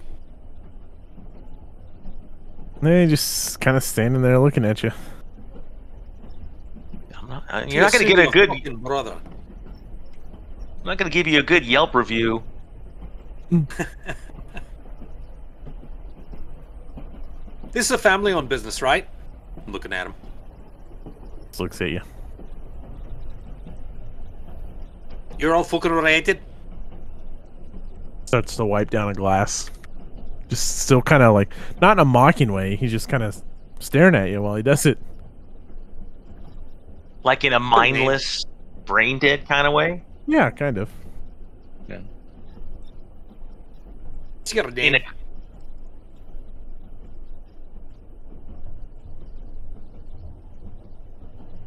They 2.80 3.06
just 3.06 3.60
kind 3.60 3.76
of 3.76 3.82
standing 3.82 4.22
there 4.22 4.38
looking 4.38 4.64
at 4.64 4.82
you. 4.82 4.92
I'm 7.48 7.64
not, 7.64 7.72
you're 7.72 7.82
not 7.82 7.92
gonna 7.92 8.04
get 8.04 8.18
a 8.18 8.30
good. 8.30 8.82
brother. 8.82 9.16
I'm 10.80 10.86
not 10.86 10.98
gonna 10.98 11.10
give 11.10 11.26
you 11.26 11.40
a 11.40 11.42
good 11.42 11.64
Yelp 11.64 11.94
review. 11.94 12.42
This 17.76 17.84
is 17.84 17.90
a 17.90 17.98
family-owned 17.98 18.48
business, 18.48 18.80
right? 18.80 19.06
I'm 19.66 19.70
looking 19.70 19.92
at 19.92 20.06
him. 20.06 20.14
Just 21.48 21.60
looks 21.60 21.78
at 21.82 21.90
you. 21.90 22.00
You're 25.38 25.54
all 25.54 25.62
fucking 25.62 25.92
related. 25.92 26.40
Starts 28.24 28.56
to 28.56 28.64
wipe 28.64 28.88
down 28.88 29.10
a 29.10 29.12
glass. 29.12 29.70
Just 30.48 30.78
still 30.78 31.02
kind 31.02 31.22
of 31.22 31.34
like 31.34 31.52
not 31.82 31.98
in 31.98 31.98
a 31.98 32.06
mocking 32.06 32.50
way. 32.50 32.76
He's 32.76 32.92
just 32.92 33.10
kind 33.10 33.22
of 33.22 33.42
staring 33.78 34.14
at 34.14 34.30
you 34.30 34.40
while 34.40 34.56
he 34.56 34.62
does 34.62 34.86
it. 34.86 34.96
Like 37.26 37.42
in 37.42 37.52
a 37.52 37.58
mindless, 37.58 38.44
brain 38.84 39.18
dead 39.18 39.48
kind 39.48 39.66
of 39.66 39.72
way. 39.72 40.04
Yeah, 40.28 40.48
kind 40.50 40.78
of. 40.78 40.88
What's 44.38 44.54
your 44.54 44.68
In 44.68 44.74
name? 44.74 44.94
a, 44.94 44.98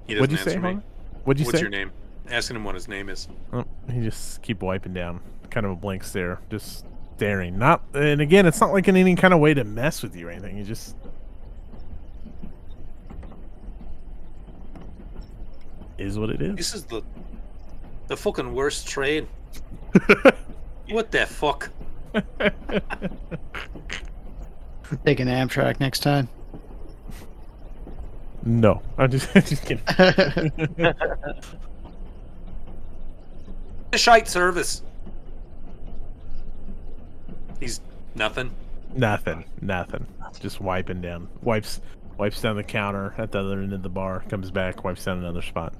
He 0.07 0.15
What'd 0.15 0.29
doesn't 0.29 0.31
you 0.31 0.37
say, 0.37 0.55
answer 0.55 0.59
me. 0.59 0.73
Hong? 0.75 0.83
What'd 1.25 1.39
you 1.41 1.45
What's 1.45 1.57
say? 1.57 1.61
your 1.61 1.69
name? 1.69 1.91
Asking 2.31 2.55
him 2.55 2.63
what 2.63 2.75
his 2.75 2.87
name 2.87 3.09
is. 3.09 3.27
Oh, 3.51 3.65
he 3.91 3.99
just 3.99 4.41
keep 4.41 4.61
wiping 4.61 4.93
down. 4.93 5.19
Kind 5.49 5.65
of 5.65 5.73
a 5.73 5.75
blank 5.75 6.05
stare, 6.05 6.39
just 6.49 6.85
staring. 7.17 7.59
Not, 7.59 7.83
and 7.93 8.21
again, 8.21 8.45
it's 8.45 8.61
not 8.61 8.71
like 8.71 8.87
in 8.87 8.95
any 8.95 9.15
kind 9.15 9.33
of 9.33 9.41
way 9.41 9.53
to 9.53 9.65
mess 9.65 10.01
with 10.03 10.15
you 10.15 10.29
or 10.29 10.31
anything. 10.31 10.55
He 10.55 10.63
just 10.63 10.95
is 15.99 16.17
what 16.17 16.29
it 16.29 16.41
is. 16.41 16.55
This 16.55 16.73
is 16.73 16.83
the 16.85 17.01
the 18.07 18.17
fucking 18.17 18.53
worst 18.53 18.87
trade. 18.87 19.27
What 20.89 21.11
the 21.11 21.25
fuck? 21.27 21.69
Take 25.05 25.19
an 25.19 25.27
Amtrak 25.27 25.79
next 25.79 25.99
time. 25.99 26.27
no, 28.43 28.81
I'm 28.97 29.11
just, 29.11 29.31
just 29.33 29.63
kidding. 29.65 29.83
A 33.93 33.97
shite 33.97 34.27
service. 34.27 34.81
He's 37.59 37.81
nothing. 38.15 38.49
Nothing, 38.95 39.45
nothing. 39.61 40.07
Just 40.39 40.59
wiping 40.59 41.01
down. 41.01 41.27
Wipes, 41.43 41.81
wipes 42.17 42.41
down 42.41 42.55
the 42.55 42.63
counter 42.63 43.13
at 43.19 43.31
the 43.31 43.39
other 43.41 43.59
end 43.59 43.73
of 43.73 43.83
the 43.83 43.89
bar. 43.89 44.23
Comes 44.29 44.49
back, 44.49 44.83
wipes 44.83 45.05
down 45.05 45.19
another 45.19 45.43
spot. 45.43 45.75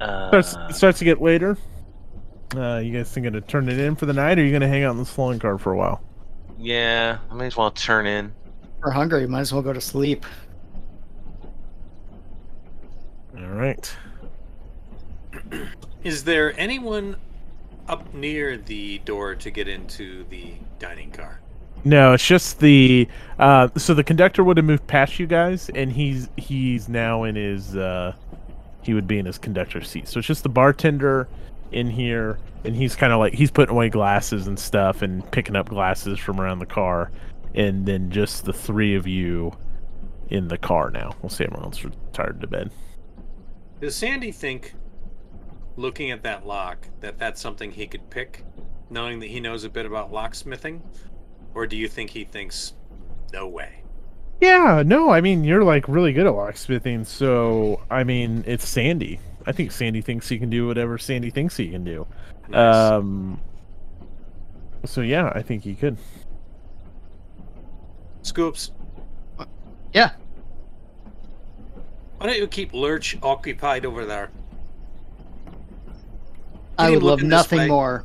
Uh, 0.00 0.28
starts, 0.28 0.56
it 0.70 0.76
starts 0.76 0.98
to 1.00 1.04
get 1.04 1.20
later. 1.20 1.56
Uh, 2.56 2.78
you 2.78 2.92
guys 2.92 3.10
thinking 3.10 3.32
to 3.32 3.40
turn 3.40 3.68
it 3.68 3.78
in 3.78 3.94
for 3.94 4.06
the 4.06 4.12
night, 4.12 4.38
or 4.38 4.42
are 4.42 4.44
you 4.44 4.52
gonna 4.52 4.68
hang 4.68 4.84
out 4.84 4.92
in 4.92 4.98
the 4.98 5.04
salon 5.04 5.38
car 5.38 5.58
for 5.58 5.72
a 5.72 5.76
while? 5.76 6.02
yeah, 6.58 7.18
I 7.30 7.34
may 7.34 7.46
as 7.46 7.56
well 7.56 7.70
turn 7.70 8.06
in. 8.06 8.32
We're 8.80 8.90
hungry. 8.90 9.26
Might 9.26 9.40
as 9.40 9.52
well 9.52 9.62
go 9.62 9.72
to 9.72 9.80
sleep. 9.80 10.26
All 13.36 13.46
right. 13.48 13.96
Is 16.04 16.24
there 16.24 16.58
anyone 16.58 17.16
up 17.88 18.12
near 18.14 18.56
the 18.56 18.98
door 19.00 19.34
to 19.36 19.50
get 19.50 19.68
into 19.68 20.24
the 20.30 20.54
dining 20.78 21.10
car? 21.10 21.40
No, 21.84 22.12
it's 22.12 22.26
just 22.26 22.60
the 22.60 23.08
uh 23.38 23.68
so 23.76 23.94
the 23.94 24.04
conductor 24.04 24.42
would 24.44 24.56
have 24.56 24.66
moved 24.66 24.86
past 24.86 25.18
you 25.18 25.26
guys 25.26 25.70
and 25.74 25.92
he's 25.92 26.28
he's 26.36 26.88
now 26.88 27.24
in 27.24 27.36
his 27.36 27.76
uh 27.76 28.12
he 28.82 28.94
would 28.94 29.06
be 29.06 29.18
in 29.18 29.26
his 29.26 29.38
conductor 29.38 29.82
seat. 29.82 30.08
So 30.08 30.18
it's 30.18 30.28
just 30.28 30.42
the 30.42 30.48
bartender 30.48 31.28
in 31.72 31.88
here 31.88 32.38
and 32.64 32.74
he's 32.74 32.96
kind 32.96 33.12
of 33.12 33.18
like 33.18 33.34
he's 33.34 33.50
putting 33.50 33.74
away 33.74 33.88
glasses 33.88 34.46
and 34.46 34.58
stuff 34.58 35.02
and 35.02 35.28
picking 35.30 35.56
up 35.56 35.68
glasses 35.68 36.18
from 36.18 36.40
around 36.40 36.58
the 36.58 36.66
car 36.66 37.10
and 37.54 37.86
then 37.86 38.10
just 38.10 38.44
the 38.44 38.52
three 38.52 38.94
of 38.94 39.06
you 39.06 39.52
in 40.30 40.48
the 40.48 40.58
car 40.58 40.90
now. 40.90 41.14
We'll 41.22 41.30
say 41.30 41.44
everyone 41.44 41.64
else 41.64 41.84
retired 41.84 42.40
to 42.40 42.46
bed. 42.46 42.70
Does 43.80 43.94
Sandy 43.96 44.32
think, 44.32 44.74
looking 45.76 46.10
at 46.10 46.22
that 46.24 46.46
lock, 46.46 46.88
that 47.00 47.18
that's 47.18 47.40
something 47.40 47.70
he 47.70 47.86
could 47.86 48.10
pick, 48.10 48.44
knowing 48.90 49.20
that 49.20 49.28
he 49.28 49.40
knows 49.40 49.64
a 49.64 49.68
bit 49.68 49.86
about 49.86 50.12
locksmithing? 50.12 50.80
Or 51.58 51.66
do 51.66 51.76
you 51.76 51.88
think 51.88 52.10
he 52.10 52.22
thinks, 52.22 52.74
no 53.32 53.48
way? 53.48 53.82
Yeah, 54.40 54.84
no, 54.86 55.10
I 55.10 55.20
mean 55.20 55.42
you're 55.42 55.64
like 55.64 55.88
really 55.88 56.12
good 56.12 56.24
at 56.24 56.32
locksmithing, 56.32 57.04
so 57.04 57.80
I 57.90 58.04
mean 58.04 58.44
it's 58.46 58.66
Sandy. 58.68 59.18
I 59.44 59.50
think 59.50 59.72
Sandy 59.72 60.00
thinks 60.00 60.28
he 60.28 60.38
can 60.38 60.50
do 60.50 60.68
whatever 60.68 60.98
Sandy 60.98 61.30
thinks 61.30 61.56
he 61.56 61.68
can 61.68 61.82
do. 61.82 62.06
Nice. 62.48 62.92
Um. 62.92 63.40
So 64.84 65.00
yeah, 65.00 65.32
I 65.34 65.42
think 65.42 65.64
he 65.64 65.74
could. 65.74 65.96
Scoops, 68.22 68.70
Yeah. 69.92 70.12
why 72.18 72.26
don't 72.26 72.38
you 72.38 72.46
keep 72.46 72.72
Lurch 72.72 73.18
occupied 73.20 73.84
over 73.84 74.04
there? 74.04 74.30
I 76.78 76.90
would 76.92 77.02
love 77.02 77.20
nothing 77.24 77.58
way. 77.58 77.66
more. 77.66 78.04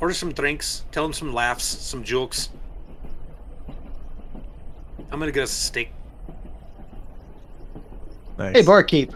Order 0.00 0.14
some 0.14 0.32
drinks, 0.32 0.84
tell 0.92 1.04
him 1.04 1.12
some 1.12 1.32
laughs, 1.34 1.64
some 1.64 2.02
jokes. 2.02 2.48
I'm 5.12 5.18
gonna 5.18 5.32
get 5.32 5.42
us 5.42 5.50
a 5.50 5.60
steak. 5.60 5.92
Nice. 8.38 8.56
Hey, 8.56 8.62
barkeep. 8.62 9.12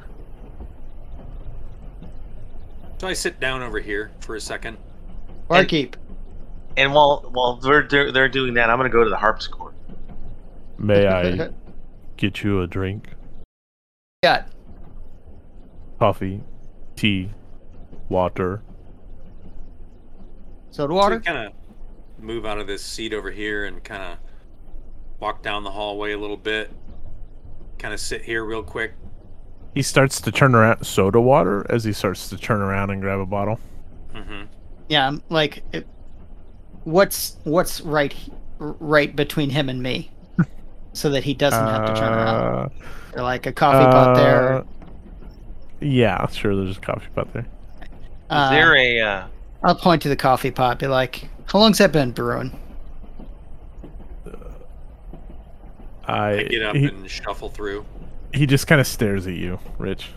So 2.99 3.09
I 3.09 3.15
sit 3.15 3.41
down 3.41 3.63
over 3.63 3.81
here 3.81 4.11
for 4.21 4.37
a 4.37 4.41
second. 4.41 4.77
Barkeep. 5.49 5.97
And 6.77 6.93
while 6.93 7.29
while 7.33 7.57
they're 7.57 7.87
they're 8.13 8.29
doing 8.29 8.55
that, 8.55 8.69
I'm 8.69 8.77
gonna 8.77 8.91
go 8.91 9.05
to 9.05 9.11
the 9.11 9.17
harpsichord. 9.17 9.75
May 10.79 11.07
I 11.09 11.51
get 12.17 12.43
you 12.43 12.61
a 12.61 12.67
drink? 12.67 13.09
Got 14.23 14.49
Coffee, 15.99 16.43
tea, 16.97 17.31
water. 18.09 18.63
Soda 20.75 20.95
So 20.95 20.95
water. 20.95 21.21
kind 21.21 21.39
of 21.39 21.53
move 22.19 22.45
out 22.47 22.59
of 22.59 22.67
this 22.67 22.83
seat 22.85 23.13
over 23.13 23.31
here 23.31 23.65
and 23.67 23.83
kind 23.85 24.03
of 24.03 24.19
walk 25.21 25.43
down 25.43 25.63
the 25.65 25.71
hallway 25.71 26.13
a 26.13 26.19
little 26.19 26.37
bit. 26.37 26.71
Kind 27.79 27.95
of 27.95 28.01
sit 28.01 28.23
here 28.23 28.45
real 28.45 28.63
quick. 28.63 28.95
He 29.75 29.83
starts 29.83 30.21
to 30.23 30.33
turn 30.33 30.55
around 30.55 30.85
soda 30.85 31.21
water 31.21 31.67
as 31.69 31.85
he 31.85 31.93
starts 31.93 32.29
to 32.29 32.37
turn 32.37 32.61
around 32.61 32.91
and 32.91 33.01
grab 33.01 33.19
a 33.21 33.27
bottle. 33.27 33.59
Mm-hmm. 34.15 34.45
Yeah, 34.89 35.09
I'm 35.09 35.23
like, 35.29 35.65
it, 35.73 35.87
what's 36.85 37.37
what's 37.45 37.81
right 37.81 38.15
right 38.59 39.15
between 39.15 39.51
him 39.51 39.69
and 39.69 39.83
me, 39.83 40.11
so 40.93 41.11
that 41.11 41.25
he 41.25 41.35
doesn't 41.35 41.67
have 41.69 41.87
to 41.87 41.95
turn 41.95 42.13
around. 42.13 42.45
Uh, 42.45 42.69
Or 43.15 43.23
like 43.23 43.47
a 43.47 43.53
coffee 43.53 43.91
pot 43.91 44.15
there. 44.15 44.55
uh, 44.59 44.65
Yeah, 45.81 46.27
sure. 46.29 46.55
There's 46.57 46.77
a 46.77 46.81
coffee 46.81 47.09
pot 47.15 47.33
there. 47.33 47.43
Is 47.43 47.89
Uh, 48.31 48.51
there 48.51 48.77
a 48.77 49.01
uh, 49.01 49.27
I'll 49.65 49.75
point 49.75 50.03
to 50.03 50.09
the 50.09 50.17
coffee 50.17 50.51
pot. 50.53 50.79
Be 50.79 50.87
like, 50.87 51.29
"How 51.47 51.59
long's 51.59 51.79
that 51.79 51.91
been 51.93 52.13
brewing?" 52.13 52.57
I, 56.07 56.33
I 56.33 56.43
get 56.45 56.63
up 56.63 56.77
he, 56.77 56.87
and 56.87 57.09
shuffle 57.11 57.49
through 57.49 57.87
he 58.33 58.47
just 58.47 58.67
kind 58.67 58.81
of 58.81 58.87
stares 58.87 59.27
at 59.27 59.35
you, 59.35 59.59
Rich. 59.79 60.11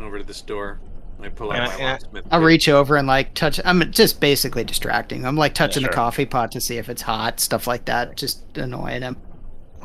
over 0.00 0.18
to 0.18 0.24
this 0.24 0.42
door. 0.42 0.80
I 1.22 1.28
pull 1.28 1.52
out 1.52 1.58
Yeah, 1.58 1.66
my 1.68 1.78
yeah. 1.78 1.92
locksmith. 1.92 2.24
I'll 2.30 2.40
reach 2.40 2.68
over 2.68 2.96
and 2.96 3.06
like 3.06 3.34
touch. 3.34 3.60
I'm 3.64 3.90
just 3.92 4.20
basically 4.20 4.64
distracting. 4.64 5.24
I'm 5.26 5.36
like 5.36 5.54
touching 5.54 5.82
sure. 5.82 5.90
the 5.90 5.94
coffee 5.94 6.26
pot 6.26 6.50
to 6.52 6.60
see 6.60 6.78
if 6.78 6.88
it's 6.88 7.02
hot, 7.02 7.40
stuff 7.40 7.66
like 7.66 7.84
that, 7.86 8.16
just 8.16 8.56
annoying 8.56 9.02
him. 9.02 9.16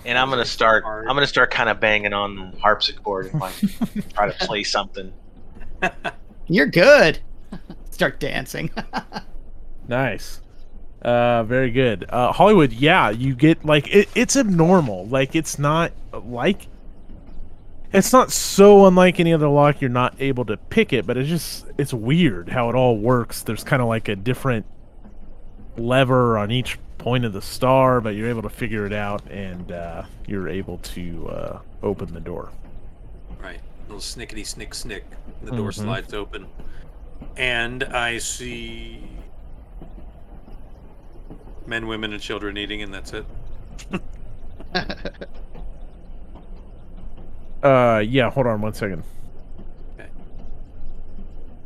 and 0.05 0.17
I'm 0.17 0.29
gonna 0.29 0.45
start 0.45 0.83
I'm 0.85 1.05
gonna 1.15 1.27
start 1.27 1.51
kind 1.51 1.69
of 1.69 1.79
banging 1.79 2.13
on 2.13 2.35
the 2.35 2.59
harpsichord 2.59 3.27
and 3.31 3.39
like 3.41 3.53
try 4.13 4.31
to 4.31 4.45
play 4.45 4.63
something. 4.63 5.13
You're 6.47 6.67
good. 6.67 7.19
Start 7.95 8.19
dancing. 8.19 8.69
Nice. 9.87 10.41
Uh, 11.03 11.43
very 11.43 11.69
good. 11.69 12.05
Uh, 12.09 12.31
Hollywood, 12.33 12.73
yeah, 12.73 13.11
you 13.11 13.35
get 13.35 13.63
like 13.63 13.87
it, 13.93 14.09
it's 14.15 14.35
abnormal. 14.35 15.05
Like 15.05 15.35
it's 15.35 15.59
not 15.59 15.91
like 16.11 16.67
it's 17.93 18.11
not 18.11 18.31
so 18.31 18.87
unlike 18.87 19.19
any 19.19 19.31
other 19.31 19.47
lock. 19.47 19.79
You're 19.81 19.91
not 19.91 20.15
able 20.19 20.43
to 20.45 20.57
pick 20.57 20.91
it, 20.91 21.05
but 21.05 21.17
it's 21.17 21.29
just 21.29 21.67
it's 21.77 21.93
weird 21.93 22.49
how 22.49 22.67
it 22.69 22.75
all 22.75 22.97
works. 22.97 23.43
There's 23.43 23.63
kind 23.63 23.79
of 23.79 23.87
like 23.87 24.07
a 24.09 24.15
different 24.15 24.65
lever 25.77 26.39
on 26.39 26.49
each 26.51 26.79
point 26.97 27.23
of 27.23 27.31
the 27.33 27.41
star, 27.43 28.01
but 28.01 28.15
you're 28.15 28.29
able 28.29 28.41
to 28.41 28.49
figure 28.49 28.87
it 28.87 28.93
out, 28.93 29.21
and 29.29 29.71
uh, 29.71 30.03
you're 30.25 30.49
able 30.49 30.79
to 30.79 31.27
uh, 31.29 31.59
open 31.83 32.11
the 32.11 32.19
door. 32.21 32.49
Right. 33.39 33.59
Little 33.87 34.01
snickety 34.01 34.43
snick 34.47 34.73
snick. 34.73 35.05
The 35.43 35.51
door 35.51 35.69
Mhm. 35.69 35.75
slides 35.75 36.13
open. 36.15 36.47
And 37.37 37.83
I 37.83 38.17
see 38.17 39.03
men, 41.65 41.87
women, 41.87 42.13
and 42.13 42.21
children 42.21 42.57
eating, 42.57 42.81
and 42.81 42.93
that's 42.93 43.13
it. 43.13 43.25
Uh, 47.63 47.97
yeah. 48.05 48.29
Hold 48.29 48.45
on 48.45 48.61
one 48.61 48.73
second. 48.75 49.03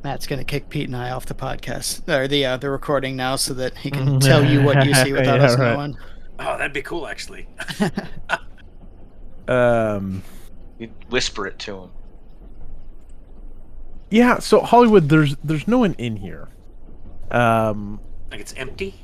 Matt's 0.02 0.28
gonna 0.28 0.46
kick 0.46 0.70
Pete 0.70 0.88
and 0.88 0.96
I 0.96 1.10
off 1.12 1.26
the 1.26 1.34
podcast 1.34 2.08
or 2.08 2.26
the 2.26 2.46
uh, 2.46 2.56
the 2.56 2.70
recording 2.70 3.18
now, 3.18 3.36
so 3.36 3.54
that 3.56 3.76
he 3.78 3.92
can 3.92 4.18
tell 4.22 4.46
you 4.46 4.64
what 4.64 4.86
you 4.86 4.94
see 4.94 5.12
without 5.12 5.42
Yeah, 5.42 5.46
us 5.48 5.58
right. 5.60 5.74
knowing. 5.74 5.98
Oh, 6.40 6.58
that'd 6.58 6.72
be 6.72 6.82
cool, 6.82 7.06
actually. 7.08 7.48
Um. 9.50 10.22
You 10.78 10.90
whisper 11.10 11.48
it 11.48 11.58
to 11.60 11.76
him. 11.80 11.90
Yeah, 14.10 14.40
so 14.40 14.62
Hollywood, 14.62 15.10
there's 15.10 15.36
there's 15.44 15.68
no 15.68 15.80
one 15.80 15.94
in 15.98 16.16
here. 16.18 16.48
Um, 17.32 18.00
Like 18.32 18.40
it's 18.40 18.54
empty. 18.58 18.96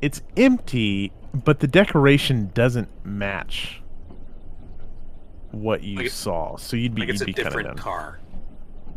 it's 0.00 0.22
empty, 0.36 1.12
but 1.34 1.60
the 1.60 1.66
decoration 1.66 2.50
doesn't 2.54 2.88
match 3.04 3.82
what 5.50 5.82
you 5.82 5.98
Like 5.98 6.10
saw. 6.10 6.56
So 6.56 6.76
you'd 6.76 6.94
be, 6.94 7.02
Like 7.02 7.10
it's 7.10 7.20
you'd 7.20 7.22
a 7.22 7.26
be 7.26 7.32
kind 7.34 7.44
different 7.54 7.78
car. 7.78 8.18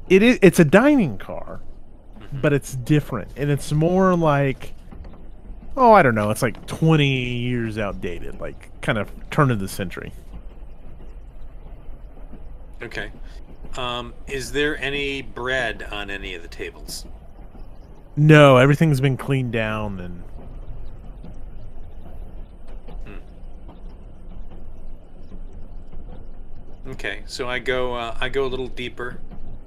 It 0.10 0.24
is. 0.24 0.40
It's 0.42 0.60
a 0.60 0.66
dining 0.66 1.18
car, 1.18 1.60
Mhm. 2.20 2.42
but 2.42 2.54
it's 2.54 2.76
different, 2.76 3.30
and 3.36 3.52
it's 3.52 3.74
more 3.74 4.16
like, 4.16 4.74
oh, 5.76 5.92
I 5.92 6.02
don't 6.02 6.16
know. 6.16 6.30
It's 6.32 6.42
like 6.42 6.66
20 6.66 7.06
years 7.40 7.78
outdated, 7.78 8.40
like 8.40 8.72
kind 8.82 8.98
of 8.98 9.12
turn 9.32 9.52
of 9.52 9.60
the 9.60 9.68
century. 9.68 10.14
Okay. 12.82 13.12
Um, 13.78 14.14
is 14.28 14.52
there 14.52 14.78
any 14.80 15.22
bread 15.22 15.88
on 15.92 16.10
any 16.10 16.34
of 16.34 16.42
the 16.42 16.48
tables? 16.48 17.06
No, 18.16 18.58
everything's 18.58 19.00
been 19.00 19.18
cleaned 19.18 19.52
down, 19.52 20.00
and 20.00 20.24
Okay, 26.88 27.24
so 27.26 27.50
I 27.50 27.60
go 27.60 27.94
uh, 27.94 28.16
I 28.20 28.30
go 28.30 28.46
a 28.46 28.48
little 28.48 28.68
deeper 28.68 29.20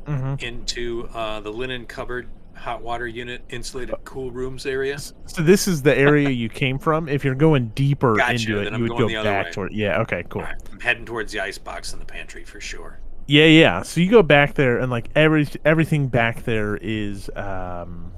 Mhm. 0.06 0.42
into 0.42 1.08
uh, 1.14 1.40
the 1.40 1.52
linen 1.52 1.84
cupboard, 1.84 2.26
hot 2.54 2.82
water 2.82 3.06
unit, 3.06 3.42
insulated 3.50 3.94
cool 4.04 4.30
rooms 4.30 4.64
area. 4.64 4.98
so 4.98 5.42
this 5.42 5.68
is 5.68 5.82
the 5.82 5.96
area 5.96 6.30
you 6.30 6.48
came 6.48 6.78
from. 6.78 7.08
If 7.08 7.24
you're 7.24 7.34
going 7.34 7.68
deeper 7.74 8.16
Gotcha, 8.16 8.32
into 8.32 8.60
it, 8.60 8.68
you 8.70 8.74
I'm 8.74 8.82
would 8.82 8.90
go 8.96 9.22
back 9.22 9.46
way. 9.46 9.52
toward. 9.52 9.72
Yeah. 9.72 10.00
Okay. 10.00 10.24
Cool. 10.30 10.42
Alright, 10.42 10.56
I'm 10.72 10.80
heading 10.80 11.04
towards 11.04 11.32
the 11.32 11.40
ice 11.40 11.58
box 11.58 11.92
in 11.92 11.98
the 11.98 12.04
pantry 12.06 12.44
for 12.44 12.60
sure. 12.60 12.98
Yeah, 13.30 13.44
yeah. 13.44 13.82
So 13.82 14.00
you 14.00 14.10
go 14.10 14.24
back 14.24 14.54
there, 14.54 14.78
and 14.78 14.90
like 14.90 15.08
every 15.14 15.46
everything 15.64 16.08
back 16.08 16.42
there 16.42 16.76
is, 16.76 17.30
um, 17.36 18.10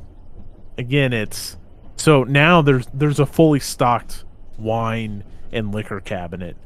again, 0.78 1.12
it's 1.12 1.58
so 1.96 2.24
now 2.24 2.62
there's 2.62 2.86
there's 2.94 3.20
a 3.20 3.26
fully 3.26 3.60
stocked 3.60 4.24
wine 4.56 5.22
and 5.52 5.70
liquor 5.74 6.00
cabinet, 6.00 6.56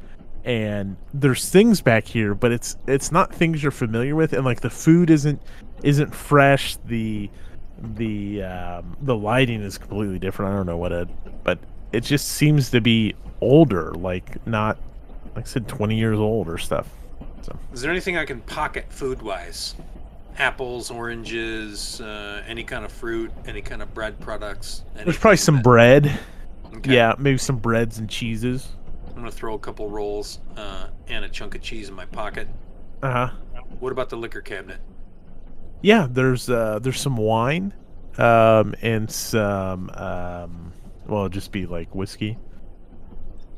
and 0.45 0.97
there's 1.13 1.49
things 1.49 1.81
back 1.81 2.07
here, 2.07 2.37
but 2.37 2.53
it's 2.53 2.77
it's 2.87 3.11
not 3.11 3.35
things 3.35 3.65
you're 3.65 3.73
familiar 3.73 4.15
with, 4.15 4.33
and 4.33 4.45
like 4.45 4.61
the 4.61 4.71
food 4.71 5.11
isn't 5.11 5.43
isn't 5.83 6.15
fresh. 6.15 6.77
The 6.85 7.29
the 7.97 8.45
um, 8.45 8.97
the 9.03 9.17
lighting 9.17 9.61
is 9.61 9.77
completely 9.77 10.21
different. 10.21 10.53
I 10.53 10.57
don't 10.57 10.67
know 10.67 10.77
what 10.77 10.93
it, 10.93 11.09
but 11.43 11.59
it 11.91 12.03
just 12.03 12.29
seems 12.29 12.71
to 12.71 12.81
be 12.81 13.17
older, 13.41 13.91
like 13.95 14.47
not 14.47 14.79
like 15.35 15.47
I 15.47 15.49
said, 15.49 15.67
20 15.67 15.97
years 15.97 16.21
old 16.21 16.49
or 16.49 16.59
stuff. 16.59 16.89
So 17.47 17.57
Is 17.73 17.81
there 17.81 17.93
anything 17.93 18.17
I 18.17 18.25
can 18.25 18.41
pocket 18.41 18.87
food 18.93 19.23
wise? 19.23 19.77
Apples, 20.37 20.91
oranges, 20.91 22.01
uh, 22.01 22.43
any 22.47 22.65
kind 22.65 22.85
of 22.85 22.91
fruit, 22.91 23.31
any 23.47 23.63
kind 23.63 23.81
of 23.83 23.95
bread 23.95 24.19
products. 24.19 24.83
there's 24.97 25.17
probably 25.17 25.37
some 25.37 25.57
that- 25.57 25.65
bread. 25.65 26.19
Okay. 26.75 26.95
Yeah, 26.95 27.15
maybe 27.19 27.39
some 27.39 27.57
breads 27.59 27.99
and 27.99 28.11
cheeses. 28.11 28.69
I'm 29.11 29.15
gonna 29.15 29.31
throw 29.31 29.55
a 29.55 29.59
couple 29.59 29.89
rolls 29.89 30.41
uh, 30.57 30.89
and 31.09 31.25
a 31.25 31.29
chunk 31.29 31.55
of 31.55 31.63
cheese 31.63 31.89
in 31.89 31.95
my 31.95 32.05
pocket. 32.05 32.49
Uh 33.03 33.13
huh. 33.29 33.31
What 33.79 33.93
about 33.93 34.11
the 34.11 34.17
liquor 34.17 34.41
cabinet? 34.43 34.81
Yeah, 35.83 36.07
there's 36.11 36.51
uh 36.51 36.81
there's 36.81 37.01
some 37.01 37.17
wine, 37.17 37.73
um, 38.19 38.75
and 38.83 39.11
some 39.11 39.89
um, 39.95 40.73
well, 41.07 41.23
it'd 41.23 41.33
just 41.33 41.51
be 41.53 41.65
like 41.65 41.95
whiskey. 41.95 42.37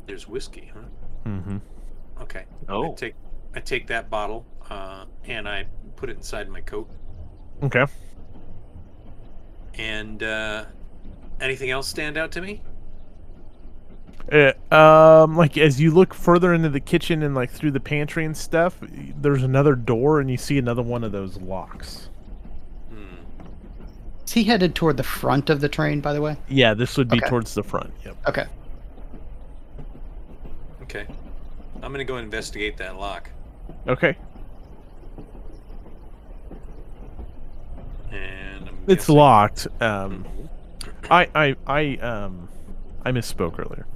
There's 0.06 0.28
whiskey, 0.28 0.70
huh? 0.72 0.80
Mm-hmm. 1.26 1.56
Okay. 2.22 2.44
I 2.68 2.72
Oh, 2.72 2.94
take 2.94 3.14
I 3.58 3.60
take 3.60 3.88
that 3.88 4.08
bottle 4.08 4.46
uh, 4.70 5.04
and 5.24 5.48
I 5.48 5.66
put 5.96 6.08
it 6.10 6.16
inside 6.16 6.48
my 6.48 6.60
coat. 6.60 6.88
Okay. 7.64 7.86
And 9.74 10.22
uh, 10.22 10.66
anything 11.40 11.70
else 11.70 11.88
stand 11.88 12.16
out 12.16 12.30
to 12.32 12.40
me? 12.40 12.62
Uh, 14.30 14.52
um, 14.72 15.36
like 15.36 15.58
as 15.58 15.80
you 15.80 15.90
look 15.90 16.14
further 16.14 16.54
into 16.54 16.68
the 16.68 16.78
kitchen 16.78 17.24
and 17.24 17.34
like 17.34 17.50
through 17.50 17.72
the 17.72 17.80
pantry 17.80 18.24
and 18.24 18.36
stuff, 18.36 18.76
there's 19.20 19.42
another 19.42 19.74
door, 19.74 20.20
and 20.20 20.30
you 20.30 20.36
see 20.36 20.58
another 20.58 20.82
one 20.82 21.02
of 21.02 21.10
those 21.10 21.36
locks. 21.38 22.10
Hmm. 22.90 23.16
Is 24.24 24.32
he 24.34 24.44
headed 24.44 24.76
toward 24.76 24.98
the 24.98 25.02
front 25.02 25.50
of 25.50 25.60
the 25.60 25.68
train, 25.68 26.00
by 26.00 26.12
the 26.12 26.20
way? 26.20 26.36
Yeah, 26.48 26.74
this 26.74 26.96
would 26.96 27.08
be 27.08 27.16
Okay. 27.16 27.28
towards 27.28 27.54
the 27.54 27.64
front. 27.64 27.92
Yep. 28.04 28.16
Okay. 28.28 28.46
Okay. 30.82 31.06
I'm 31.82 31.90
gonna 31.90 32.04
go 32.04 32.18
investigate 32.18 32.76
that 32.76 32.96
lock. 32.96 33.30
Okay. 33.86 34.16
And 38.10 38.68
I'm 38.68 38.76
It's 38.86 39.04
guessing- 39.06 39.14
locked. 39.16 39.66
Um, 39.80 40.26
I, 41.10 41.28
I, 41.34 41.56
I, 41.66 41.96
um, 41.96 42.48
I 43.04 43.12
misspoke 43.12 43.58
earlier, 43.58 43.86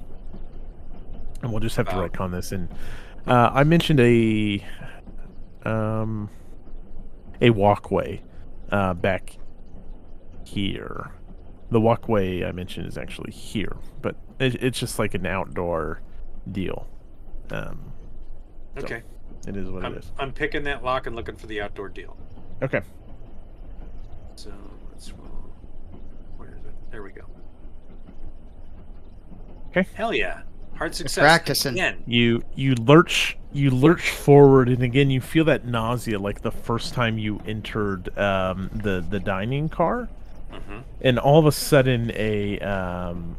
and 1.41 1.51
we'll 1.51 1.59
just 1.59 1.75
have 1.77 1.87
to 1.89 1.95
Oh. 1.99 2.07
retcon 2.09 2.31
this. 2.31 2.51
And 2.51 2.69
uh, 3.27 3.51
I 3.53 3.63
mentioned 3.63 3.99
a, 3.99 4.63
um, 5.63 6.29
a 7.41 7.49
walkway, 7.51 8.21
uh, 8.71 8.93
back 8.93 9.37
here. 10.45 11.11
The 11.69 11.81
walkway 11.81 12.43
I 12.43 12.51
mentioned 12.51 12.87
is 12.87 12.97
actually 12.97 13.31
here, 13.31 13.75
but 14.01 14.15
it, 14.39 14.61
it's 14.63 14.79
just 14.79 14.99
like 14.99 15.13
an 15.15 15.25
outdoor 15.25 16.01
deal. 16.51 16.87
Um, 17.51 17.93
so 18.77 18.83
Okay. 18.85 19.03
It 19.47 19.57
is 19.57 19.69
what 19.69 19.83
it 19.83 19.87
I'm, 19.87 19.95
is. 19.95 20.11
I'm 20.19 20.31
picking 20.31 20.63
that 20.63 20.83
lock 20.83 21.07
and 21.07 21.15
looking 21.15 21.35
for 21.35 21.47
the 21.47 21.61
outdoor 21.61 21.89
deal. 21.89 22.15
Okay. 22.61 22.81
So 24.35 24.51
let's 24.91 25.11
roll. 25.11 25.49
Where 26.37 26.49
is 26.49 26.65
it? 26.65 26.73
There 26.91 27.03
we 27.03 27.11
go. 27.11 27.23
Okay. 29.69 29.87
Hell 29.95 30.13
yeah. 30.13 30.41
Hard 30.75 30.95
success. 30.95 31.21
practicing. 31.21 31.73
Again. 31.73 32.03
you 32.07 32.43
you 32.55 32.75
lurch 32.75 33.37
you 33.51 33.69
lurch 33.69 34.09
forward 34.09 34.69
and 34.69 34.81
again 34.81 35.11
you 35.11 35.21
feel 35.21 35.45
that 35.45 35.65
nausea 35.65 36.17
like 36.17 36.41
the 36.41 36.51
first 36.51 36.95
time 36.95 37.19
you 37.19 37.39
entered 37.45 38.17
um, 38.17 38.71
the 38.73 39.05
the 39.09 39.19
dining 39.19 39.69
car 39.69 40.09
hmm 40.51 40.79
and 41.01 41.19
all 41.19 41.37
of 41.37 41.45
a 41.45 41.51
sudden 41.51 42.11
a 42.15 42.59
um, 42.61 43.37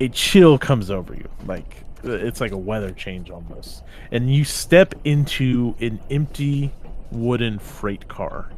a 0.00 0.08
chill 0.10 0.58
comes 0.58 0.90
over 0.90 1.14
you 1.14 1.26
like 1.46 1.84
it's 2.02 2.40
like 2.40 2.52
a 2.52 2.56
weather 2.58 2.90
change 2.90 3.30
almost. 3.30 3.82
And 4.10 4.34
you 4.34 4.44
step 4.44 4.94
into 5.04 5.74
an 5.80 6.00
empty 6.10 6.72
wooden 7.10 7.58
freight 7.58 8.08
car. 8.08 8.50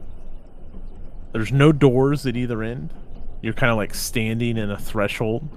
There's 1.32 1.52
no 1.52 1.72
doors 1.72 2.26
at 2.26 2.36
either 2.36 2.62
end. 2.62 2.94
You're 3.42 3.54
kind 3.54 3.70
of 3.70 3.76
like 3.76 3.94
standing 3.94 4.56
in 4.56 4.70
a 4.70 4.78
threshold. 4.78 5.48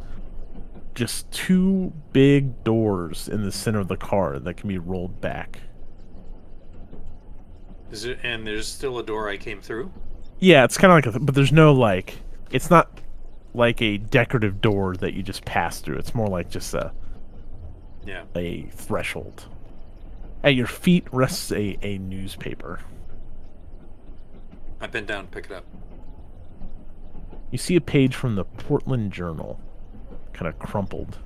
Just 0.95 1.29
two 1.31 1.93
big 2.11 2.63
doors 2.63 3.29
in 3.29 3.43
the 3.43 3.51
center 3.51 3.79
of 3.79 3.87
the 3.87 3.97
car 3.97 4.39
that 4.39 4.55
can 4.55 4.67
be 4.67 4.79
rolled 4.79 5.21
back. 5.21 5.59
Is 7.91 8.05
it? 8.05 8.19
And 8.23 8.45
there's 8.45 8.67
still 8.67 8.97
a 8.99 9.03
door 9.03 9.29
I 9.29 9.37
came 9.37 9.61
through. 9.61 9.91
yeah 10.39 10.63
it's 10.63 10.77
kind 10.77 10.91
of 10.91 10.97
like 10.97 11.15
a 11.15 11.19
but 11.19 11.35
there's 11.35 11.51
no 11.51 11.73
like 11.73 12.15
it's 12.51 12.69
not 12.69 12.99
like 13.53 13.81
a 13.81 13.97
decorative 13.97 14.61
door 14.61 14.95
that 14.97 15.13
you 15.13 15.23
just 15.23 15.45
pass 15.45 15.79
through. 15.79 15.97
It's 15.97 16.13
more 16.13 16.27
like 16.27 16.49
just 16.49 16.73
a 16.73 16.91
Yeah. 18.07 18.23
a 18.35 18.63
threshold. 18.71 19.45
At 20.43 20.55
your 20.55 20.67
feet 20.67 21.05
rests 21.11 21.51
a, 21.51 21.77
a 21.81 21.97
newspaper. 21.97 22.79
I 24.79 24.85
bend 24.87 25.07
down 25.07 25.27
pick 25.27 25.45
it 25.45 25.51
up. 25.51 25.65
You 27.51 27.57
see 27.57 27.75
a 27.75 27.81
page 27.81 28.15
from 28.15 28.35
the 28.35 28.45
Portland 28.45 29.11
Journal, 29.11 29.59
kind 30.33 30.47
of 30.47 30.57
crumpled. 30.59 31.17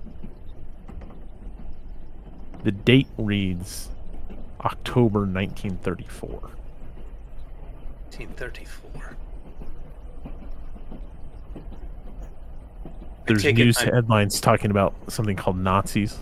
The 2.63 2.71
date 2.71 3.07
reads 3.17 3.89
October 4.61 5.21
1934. 5.21 6.29
1934. 6.29 9.17
There's 13.27 13.45
it 13.45 13.55
news 13.55 13.77
headlines 13.77 14.41
talking 14.41 14.71
about 14.71 14.95
something 15.07 15.35
called 15.35 15.57
Nazis. 15.57 16.17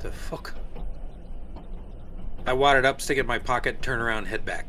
The 0.00 0.12
fuck? 0.12 0.54
I 2.46 2.52
wad 2.52 2.76
it 2.76 2.84
up, 2.84 3.00
stick 3.00 3.18
it 3.18 3.22
in 3.22 3.26
my 3.26 3.38
pocket, 3.38 3.82
turn 3.82 4.00
around, 4.00 4.26
head 4.26 4.44
back. 4.44 4.66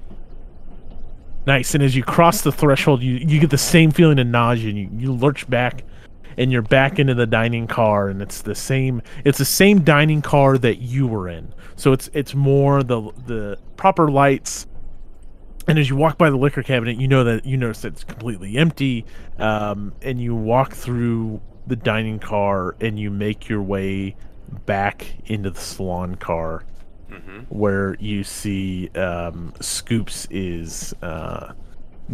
Nice. 1.46 1.74
And 1.74 1.84
as 1.84 1.96
you 1.96 2.04
cross 2.04 2.42
the 2.42 2.52
threshold, 2.52 3.02
you, 3.02 3.16
you 3.16 3.40
get 3.40 3.50
the 3.50 3.58
same 3.58 3.92
feeling 3.92 4.20
of 4.20 4.28
nausea. 4.28 4.70
And 4.70 4.78
you, 4.78 4.90
you 4.98 5.14
lurch 5.14 5.50
back, 5.50 5.84
and 6.38 6.52
you're 6.52 6.62
back 6.62 7.00
into 7.00 7.14
the 7.14 7.26
dining 7.26 7.68
car, 7.68 8.10
and 8.10 8.22
it's 8.22 8.42
the 8.42 8.56
same. 8.56 9.02
It's 9.24 9.38
the 9.38 9.46
same 9.46 9.82
dining 9.84 10.22
car 10.22 10.58
that 10.58 10.78
you 10.78 11.08
were 11.08 11.30
in. 11.30 11.54
So 11.76 11.94
it's 11.94 12.10
it's 12.14 12.36
more 12.36 12.84
the 12.84 13.12
the 13.26 13.58
proper 13.78 14.10
lights. 14.12 14.68
And 15.68 15.78
as 15.78 15.90
you 15.90 15.96
walk 15.96 16.18
by 16.18 16.30
the 16.30 16.38
liquor 16.38 16.64
cabinet, 16.64 17.00
you 17.00 17.08
know 17.08 17.24
that 17.24 17.46
you 17.46 17.56
notice 17.56 17.82
that 17.82 17.94
it's 17.94 18.04
completely 18.04 18.58
empty. 18.58 19.06
Um, 19.38 19.94
and 20.02 20.20
you 20.20 20.34
walk 20.36 20.74
through 20.74 21.42
the 21.68 21.76
dining 21.76 22.20
car, 22.20 22.76
and 22.82 23.00
you 23.00 23.12
make 23.12 23.48
your 23.48 23.62
way 23.62 24.16
back 24.66 25.08
into 25.26 25.50
the 25.52 25.60
salon 25.60 26.16
car 26.16 26.64
Mm-hmm. 27.10 27.40
where 27.50 27.96
you 28.00 28.24
see 28.24 28.90
um, 28.90 29.52
Scoops 29.60 30.28
is 30.30 30.94
uh, 31.02 31.54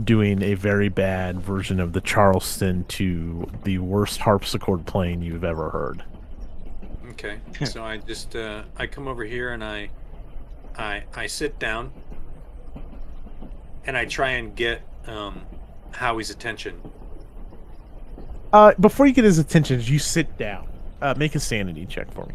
doing 0.06 0.41
a 0.41 0.53
very 0.53 0.88
bad 0.88 1.41
version 1.41 1.82
of 1.82 1.91
the 1.91 1.99
Charleston 1.99 2.86
to 2.86 3.45
the 3.66 3.80
worst 3.80 4.22
harpsichord 4.22 4.86
playing 4.86 5.22
you've 5.22 5.44
ever 5.44 5.70
heard. 5.70 6.02
Okay. 7.10 7.40
so 7.66 7.84
I 7.84 7.98
just 7.98 8.38
uh, 8.38 8.64
I 8.78 8.88
come 8.88 9.10
over 9.10 9.26
here 9.26 9.52
and 9.52 9.62
I 9.62 9.90
I 10.78 11.03
I 11.14 11.28
sit 11.28 11.60
down 11.60 11.91
and 13.86 13.98
I 13.98 14.06
try 14.06 14.32
and 14.32 14.56
get 14.56 14.82
um, 15.07 15.41
Howie's 15.91 16.30
attention. 16.30 16.82
Uh, 18.53 18.74
before 18.80 19.07
you 19.07 19.14
get 19.14 19.26
his 19.26 19.40
attention, 19.40 19.82
you 19.84 19.99
sit 19.99 20.38
down. 20.38 20.70
Uh, 21.06 21.14
make 21.18 21.36
a 21.36 21.40
sanity 21.40 21.86
check 21.86 22.11
for 22.11 22.26
me. 22.26 22.34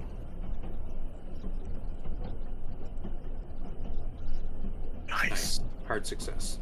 Nice. 5.09 5.61
Hard 5.89 6.07
success. 6.07 6.61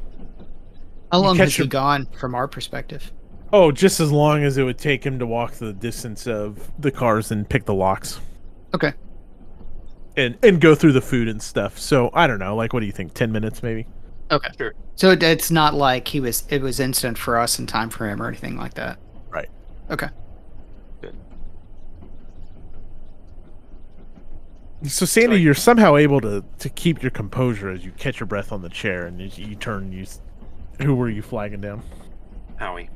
How 1.12 1.18
long 1.20 1.36
catch 1.36 1.56
has 1.56 1.56
he 1.56 1.66
gone 1.66 2.06
from 2.18 2.34
our 2.34 2.48
perspective? 2.48 3.12
Oh, 3.52 3.70
just 3.70 4.00
as 4.00 4.10
long 4.10 4.42
as 4.42 4.56
it 4.56 4.62
would 4.62 4.78
take 4.78 5.04
him 5.04 5.18
to 5.18 5.26
walk 5.26 5.52
the 5.52 5.74
distance 5.74 6.26
of 6.26 6.70
the 6.78 6.90
cars 6.90 7.30
and 7.30 7.46
pick 7.46 7.66
the 7.66 7.74
locks 7.74 8.20
Okay. 8.74 8.94
and 10.16 10.38
and 10.42 10.62
go 10.62 10.74
through 10.74 10.92
the 10.92 11.02
food 11.02 11.28
and 11.28 11.42
stuff. 11.42 11.78
So 11.78 12.08
I 12.14 12.26
don't 12.26 12.38
know. 12.38 12.56
Like, 12.56 12.72
what 12.72 12.80
do 12.80 12.86
you 12.86 12.92
think? 12.92 13.12
Ten 13.12 13.30
minutes, 13.32 13.62
maybe. 13.62 13.86
Okay. 14.30 14.48
Sure. 14.56 14.72
So 14.96 15.10
it- 15.10 15.22
it's 15.22 15.50
not 15.50 15.74
like 15.74 16.08
he 16.08 16.20
was 16.20 16.44
it 16.48 16.62
was 16.62 16.80
instant 16.80 17.18
for 17.18 17.38
us 17.38 17.58
and 17.58 17.68
time 17.68 17.90
for 17.90 18.08
him 18.08 18.22
or 18.22 18.28
anything 18.28 18.56
like 18.56 18.72
that. 18.74 18.98
Right. 19.28 19.50
Okay. 19.90 20.08
So 24.84 25.04
Sandy, 25.06 25.28
Sorry. 25.30 25.40
you're 25.40 25.54
somehow 25.54 25.96
able 25.96 26.20
to 26.20 26.44
to 26.60 26.68
keep 26.68 27.02
your 27.02 27.10
composure 27.10 27.70
as 27.70 27.84
you 27.84 27.90
catch 27.92 28.20
your 28.20 28.26
breath 28.28 28.52
on 28.52 28.62
the 28.62 28.68
chair, 28.68 29.06
and 29.06 29.20
as 29.20 29.36
you 29.38 29.56
turn, 29.56 29.90
you 29.90 30.06
who 30.80 30.94
were 30.94 31.08
you 31.10 31.20
flagging 31.22 31.60
down? 31.60 31.82
Howie. 32.56 32.88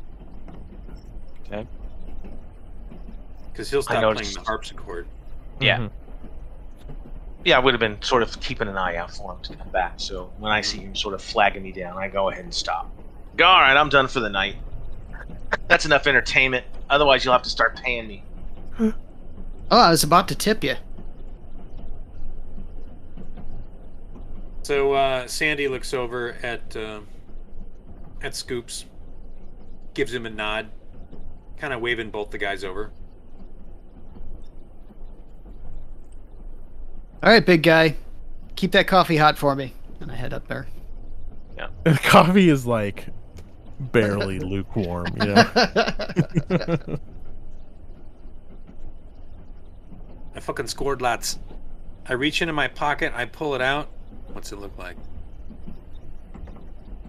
Okay. 1.47 1.67
Because 3.53 3.71
he'll 3.71 3.83
stop 3.83 4.01
playing 4.15 4.33
the 4.33 4.41
harpsichord. 4.41 5.07
Yeah. 5.61 5.79
Mhm. 5.79 5.91
yeah, 7.45 7.57
I 7.57 7.59
would 7.59 7.75
have 7.75 7.81
been 7.81 8.01
sort 8.01 8.23
of 8.23 8.39
keeping 8.41 8.69
an 8.69 8.77
eye 8.79 8.97
out 8.97 9.11
for 9.11 9.33
him 9.35 9.41
to 9.43 9.57
come 9.57 9.69
back. 9.71 9.95
So 9.97 10.31
when 10.39 10.53
I 10.53 10.61
see 10.61 10.79
him 10.79 10.95
sort 10.95 11.15
of 11.15 11.21
flagging 11.23 11.63
me 11.65 11.73
down, 11.73 11.99
I 11.99 12.09
go 12.09 12.31
ahead 12.31 12.45
and 12.45 12.55
stop. 12.55 12.89
Go, 13.37 13.45
all 13.45 13.61
right, 13.61 13.77
I'm 13.77 13.89
done 13.89 14.07
for 14.09 14.21
the 14.21 14.31
night. 14.31 14.57
That's 15.69 15.85
enough 15.85 16.07
entertainment. 16.07 16.65
Otherwise, 16.89 17.25
you'll 17.25 17.35
have 17.35 17.43
to 17.43 17.51
start 17.51 17.77
paying 17.77 18.07
me. 18.07 18.23
Oh, 19.71 19.79
I 19.81 19.89
was 19.91 20.05
about 20.05 20.29
to 20.29 20.35
tip 20.35 20.63
you. 20.63 20.75
So 24.63 24.93
uh, 24.93 25.27
Sandy 25.27 25.67
looks 25.67 25.93
over 25.93 26.37
at 26.43 26.77
uh, 26.77 27.01
at 28.23 28.37
Scoops, 28.37 28.85
gives 29.93 30.15
him 30.15 30.25
a 30.25 30.31
nod, 30.31 30.71
kind 31.57 31.73
of 31.73 31.81
waving 31.81 32.11
both 32.11 32.31
the 32.31 32.39
guys 32.39 32.63
over. 32.63 32.93
All 37.23 37.31
right, 37.31 37.45
big 37.45 37.63
guy. 37.63 37.97
Keep 38.57 38.73
that 38.73 38.87
coffee 38.87 39.17
hot 39.17 39.39
for 39.39 39.55
me. 39.55 39.75
And 40.01 40.11
I 40.11 40.15
head 40.15 40.33
up 40.33 40.49
there. 40.49 40.67
Yeah, 41.57 41.69
the 41.85 41.99
coffee 41.99 42.49
is 42.49 42.67
like 42.67 43.07
barely 43.79 44.39
lukewarm. 44.41 45.09
Yeah. 45.17 45.51
I 50.35 50.41
fucking 50.41 50.69
scored 50.69 51.03
lots. 51.03 51.39
I 52.07 52.15
reach 52.15 52.43
into 52.43 52.53
my 52.53 52.69
pocket, 52.69 53.13
I 53.15 53.27
pull 53.27 53.55
it 53.55 53.61
out. 53.61 53.89
What's 54.33 54.53
it 54.53 54.57
look 54.59 54.77
like? 54.79 54.97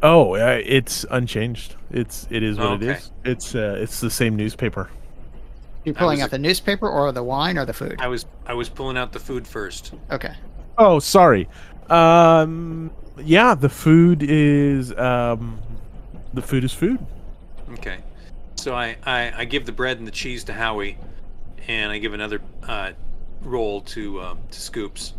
oh, 0.01 0.35
uh, 0.35 0.59
it's 0.65 1.05
unchanged. 1.11 1.75
It's 1.91 2.27
it 2.29 2.43
is 2.43 2.57
what 2.57 2.83
it 2.83 2.89
Okay. 2.89 2.97
is. 2.99 3.11
It's 3.23 3.55
uh, 3.55 3.77
it's 3.79 3.99
the 4.01 4.09
same 4.09 4.35
newspaper. 4.35 4.89
You're 5.85 5.95
pulling 5.95 6.17
was- 6.17 6.25
out 6.25 6.31
the 6.31 6.39
newspaper 6.39 6.89
or 6.89 7.11
the 7.11 7.23
wine 7.23 7.57
or 7.57 7.65
the 7.65 7.73
food? 7.73 7.95
I 7.99 8.07
was 8.07 8.25
I 8.45 8.53
was 8.53 8.69
pulling 8.69 8.97
out 8.97 9.11
the 9.11 9.19
food 9.19 9.47
first. 9.47 9.93
Okay. 10.11 10.33
Oh, 10.77 10.99
sorry. 10.99 11.47
Um, 11.89 12.89
yeah, 13.17 13.53
the 13.55 13.69
food 13.69 14.23
is 14.23 14.91
um, 14.97 15.59
the 16.33 16.41
food 16.41 16.63
is 16.63 16.73
food. 16.73 16.99
Okay. 17.73 17.99
So 18.55 18.73
I, 18.73 18.95
I, 19.03 19.33
I 19.39 19.45
give 19.45 19.65
the 19.65 19.71
bread 19.73 19.97
and 19.97 20.07
the 20.07 20.11
cheese 20.11 20.43
to 20.45 20.53
Howie, 20.53 20.97
and 21.67 21.91
I 21.91 21.97
give 21.97 22.13
another 22.13 22.39
uh, 22.63 22.93
roll 23.41 23.81
to 23.81 24.19
uh, 24.19 24.35
to 24.51 24.59
Scoops. 24.59 25.13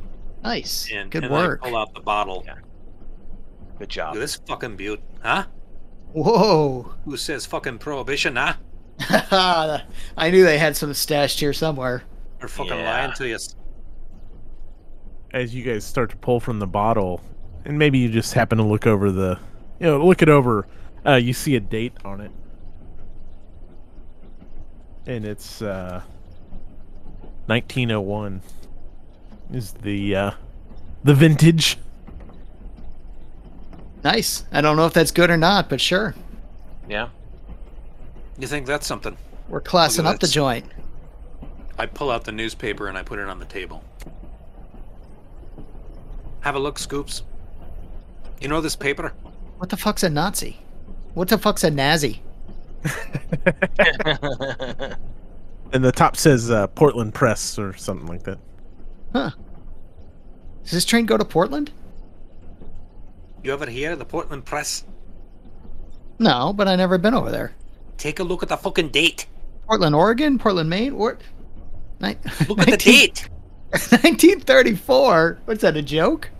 Nice. 0.44 0.88
And, 0.92 1.10
Good 1.10 1.24
and 1.24 1.32
work. 1.32 1.60
I 1.62 1.68
pull 1.70 1.76
out 1.78 1.94
the 1.94 2.00
bottle. 2.00 2.42
Yeah. 2.46 2.54
Good 2.54 3.80
Look 3.80 3.88
job. 3.88 4.14
at 4.14 4.20
this 4.20 4.36
fucking 4.36 4.76
beaut, 4.76 5.00
huh? 5.22 5.44
Whoa. 6.12 6.94
Who 7.06 7.16
says 7.16 7.44
fucking 7.46 7.78
prohibition, 7.78 8.36
huh? 8.36 8.54
I 10.16 10.30
knew 10.30 10.44
they 10.44 10.58
had 10.58 10.76
some 10.76 10.94
stashed 10.94 11.40
here 11.40 11.52
somewhere. 11.52 12.04
Or 12.40 12.46
fucking 12.48 12.72
Yeah. 12.78 12.90
lying 12.90 13.12
to 13.14 13.26
you. 13.26 13.38
As 15.32 15.52
you 15.54 15.64
guys 15.64 15.84
start 15.84 16.10
to 16.10 16.16
pull 16.16 16.38
from 16.38 16.60
the 16.60 16.66
bottle, 16.66 17.20
and 17.64 17.76
maybe 17.78 17.98
you 17.98 18.08
just 18.10 18.34
happen 18.34 18.58
to 18.58 18.64
look 18.64 18.86
over 18.86 19.10
the, 19.10 19.38
you 19.80 19.86
know, 19.86 20.04
look 20.06 20.22
it 20.22 20.28
over. 20.28 20.66
Uh, 21.04 21.14
you 21.14 21.32
see 21.32 21.56
a 21.56 21.60
date 21.60 21.92
on 22.04 22.20
it, 22.20 22.30
and 25.06 25.24
it's 25.24 25.60
uh, 25.60 26.02
1901. 27.46 28.40
Is 29.54 29.72
the 29.72 30.16
uh, 30.16 30.30
the 31.04 31.14
vintage? 31.14 31.78
Nice. 34.02 34.44
I 34.50 34.60
don't 34.60 34.76
know 34.76 34.86
if 34.86 34.92
that's 34.92 35.12
good 35.12 35.30
or 35.30 35.36
not, 35.36 35.68
but 35.68 35.80
sure. 35.80 36.14
Yeah. 36.88 37.08
You 38.36 38.48
think 38.48 38.66
that's 38.66 38.86
something? 38.86 39.16
We're 39.48 39.60
classing 39.60 40.06
up 40.06 40.18
the 40.18 40.26
joint. 40.26 40.66
I 41.78 41.86
pull 41.86 42.10
out 42.10 42.24
the 42.24 42.32
newspaper 42.32 42.88
and 42.88 42.98
I 42.98 43.04
put 43.04 43.20
it 43.20 43.28
on 43.28 43.38
the 43.38 43.44
table. 43.44 43.84
Have 46.40 46.56
a 46.56 46.58
look, 46.58 46.78
Scoops. 46.78 47.22
You 48.40 48.48
know 48.48 48.60
this 48.60 48.74
paper? 48.74 49.12
What 49.58 49.70
the 49.70 49.76
fuck's 49.76 50.02
a 50.02 50.10
Nazi? 50.10 50.58
What 51.14 51.28
the 51.28 51.38
fuck's 51.38 51.62
a 51.62 51.70
Nazi? 51.70 52.22
And 55.72 55.84
the 55.84 55.90
top 55.90 56.16
says 56.16 56.52
uh, 56.52 56.68
Portland 56.68 57.14
Press 57.14 57.58
or 57.58 57.74
something 57.74 58.06
like 58.06 58.22
that. 58.22 58.38
Does 60.64 60.72
this 60.72 60.84
train 60.84 61.06
go 61.06 61.16
to 61.16 61.24
Portland? 61.24 61.70
You 63.42 63.52
ever 63.52 63.66
hear 63.66 63.94
the 63.96 64.04
Portland 64.04 64.44
Press? 64.44 64.84
No, 66.18 66.52
but 66.52 66.68
I 66.68 66.76
never 66.76 66.96
been 66.98 67.14
over 67.14 67.30
there. 67.30 67.52
Take 67.98 68.18
a 68.18 68.24
look 68.24 68.42
at 68.42 68.48
the 68.48 68.56
fucking 68.56 68.88
date. 68.88 69.26
Portland, 69.66 69.94
Oregon, 69.94 70.38
Portland, 70.38 70.70
Maine. 70.70 70.96
What? 70.96 71.20
Ni- 72.00 72.16
Look 72.48 72.58
at 72.68 72.70
the 72.70 72.76
date. 72.76 73.28
1934. 73.70 75.38
What's 75.44 75.62
that? 75.62 75.76
A 75.76 75.82
joke? 75.82 76.30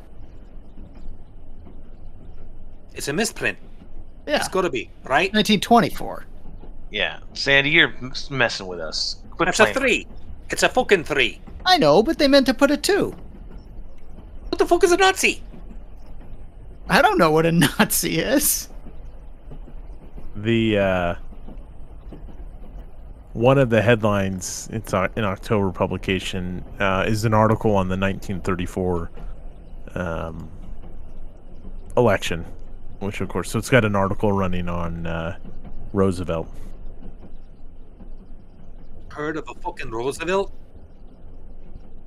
It's 2.95 3.09
a 3.09 3.13
misprint. 3.13 3.59
Yeah. 4.27 4.37
It's 4.37 4.49
got 4.49 4.63
to 4.63 4.71
be 4.71 4.89
right. 5.05 5.33
1924. 5.35 6.25
yeah. 6.91 7.19
Sandy, 7.35 7.71
you're 7.71 7.93
messing 8.31 8.67
with 8.67 8.81
us. 8.81 9.17
Quit 9.31 9.47
That's 9.49 9.61
a 9.61 9.75
three. 9.75 10.07
It's 10.51 10.63
a 10.63 10.69
fucking 10.69 11.05
three. 11.05 11.41
I 11.67 11.77
know, 11.79 12.03
but 12.03 12.19
they 12.19 12.29
meant 12.29 12.47
to 12.47 12.55
put 12.55 12.71
a 12.71 12.77
two. 12.77 13.15
What 14.55 14.61
the 14.61 14.67
fuck 14.67 14.85
is 14.85 14.93
a 14.93 14.97
Nazi? 14.97 15.43
I 16.89 17.03
don't 17.03 17.19
know 17.19 17.33
what 17.33 17.45
a 17.45 17.51
Nazi 17.81 18.21
is. 18.21 18.69
The 20.37 20.79
uh, 20.79 21.15
one 23.33 23.59
of 23.59 23.69
the 23.71 23.83
headlines 23.83 24.69
it's 24.71 24.93
an 24.93 25.25
October 25.25 25.73
publication 25.73 26.65
uh, 26.79 27.05
is 27.05 27.25
an 27.25 27.35
article 27.35 27.73
on 27.73 27.89
the 27.89 27.97
1934 27.97 29.11
um, 29.97 30.49
election, 31.97 32.45
which 33.01 33.21
of 33.21 33.29
course 33.29 33.51
so 33.51 33.59
it's 33.59 33.71
got 33.71 33.85
an 33.85 33.97
article 33.97 34.31
running 34.31 34.69
on 34.69 35.05
uh, 35.05 35.37
Roosevelt. 35.93 36.47
Heard 39.09 39.37
of 39.37 39.49
a 39.49 39.55
fucking 39.55 39.91
Roosevelt? 39.91 40.53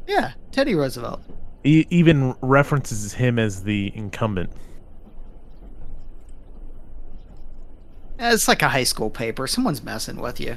Yeah, 0.07 0.31
Teddy 0.53 0.75
Roosevelt. 0.75 1.21
He 1.67 1.85
even 1.89 2.33
references 2.41 3.11
him 3.11 3.37
as 3.37 3.63
the 3.63 3.91
incumbent. 3.93 4.49
It's 8.17 8.47
like 8.47 8.61
a 8.61 8.69
high 8.69 8.85
school 8.85 9.09
paper. 9.09 9.47
Someone's 9.47 9.83
messing 9.83 10.15
with 10.21 10.39
you. 10.39 10.55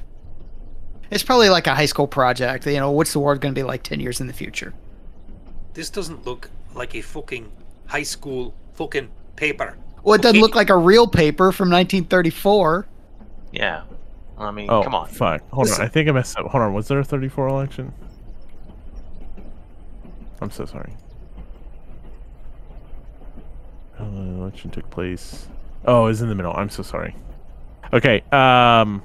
It's 1.10 1.24
probably 1.24 1.48
like 1.48 1.66
a 1.66 1.74
high 1.74 1.86
school 1.86 2.06
project. 2.06 2.64
You 2.64 2.78
know, 2.78 2.92
what's 2.92 3.12
the 3.12 3.18
world 3.18 3.40
going 3.40 3.52
to 3.52 3.58
be 3.58 3.64
like 3.64 3.82
10 3.82 3.98
years 3.98 4.20
in 4.20 4.28
the 4.28 4.32
future? 4.32 4.72
This 5.74 5.90
doesn't 5.90 6.24
look 6.24 6.48
like 6.76 6.94
a 6.94 7.00
fucking 7.00 7.50
high 7.86 8.04
school 8.04 8.54
fucking 8.74 9.10
paper. 9.34 9.76
Well, 10.04 10.14
it 10.14 10.22
doesn't 10.22 10.36
Okay. 10.36 10.40
look 10.42 10.54
like 10.54 10.70
a 10.70 10.76
real 10.76 11.08
paper 11.08 11.50
from 11.50 11.70
1934. 11.70 12.86
Yeah. 13.52 13.82
I 14.38 14.52
mean, 14.52 14.70
Oh, 14.70 14.84
come 14.84 14.94
on. 14.94 15.08
fuck! 15.08 15.42
Hold 15.50 15.66
Listen. 15.66 15.82
on, 15.82 15.86
I 15.86 15.90
think 15.90 16.08
I 16.08 16.12
messed 16.12 16.38
up. 16.38 16.46
Hold 16.46 16.62
on, 16.62 16.72
was 16.72 16.86
there 16.86 17.00
a 17.00 17.04
34 17.04 17.48
election? 17.48 17.92
I'm 20.40 20.50
so 20.50 20.64
sorry. 20.64 20.92
Uh, 23.98 24.04
election 24.04 24.70
took 24.70 24.88
place. 24.90 25.48
Oh, 25.84 26.06
it's 26.06 26.20
in 26.20 26.28
the 26.28 26.34
middle. 26.34 26.54
I'm 26.54 26.70
so 26.70 26.82
sorry. 26.82 27.14
Okay. 27.92 28.22
Um. 28.32 29.02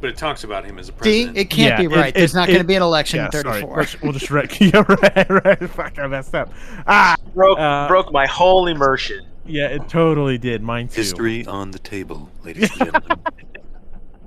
But 0.00 0.08
it 0.10 0.16
talks 0.16 0.44
about 0.44 0.64
him 0.64 0.78
as 0.78 0.88
a 0.88 0.92
See, 0.92 0.98
president. 0.98 1.36
it 1.36 1.44
can't 1.50 1.72
Yeah, 1.72 1.76
be 1.88 1.94
it- 1.94 1.96
right. 1.98 2.14
There's 2.14 2.32
it- 2.32 2.36
not 2.38 2.46
going 2.48 2.60
to 2.60 2.64
be 2.64 2.74
an 2.74 2.80
election 2.82 3.18
Yeah. 3.18 3.26
in 3.26 3.30
34. 3.32 3.68
We'll 3.68 3.84
just, 3.84 4.02
we'll 4.02 4.12
just 4.12 4.30
wreck. 4.30 4.58
Yeah. 4.60 4.82
Right. 4.88 5.44
Right. 5.44 5.70
Fuck. 5.70 5.98
I 5.98 6.06
messed 6.06 6.34
up. 6.34 6.50
Ah. 6.86 7.16
Broke, 7.34 7.58
Uh, 7.58 7.86
broke 7.86 8.10
my 8.10 8.26
whole 8.26 8.66
immersion. 8.66 9.26
Yeah. 9.44 9.66
It 9.66 9.88
totally 9.90 10.38
did. 10.38 10.62
Mine 10.62 10.88
too. 10.88 10.94
History 11.02 11.44
on 11.46 11.70
the 11.70 11.78
table, 11.80 12.30
ladies 12.44 12.70
and 12.80 12.92
gentlemen. 12.92 13.18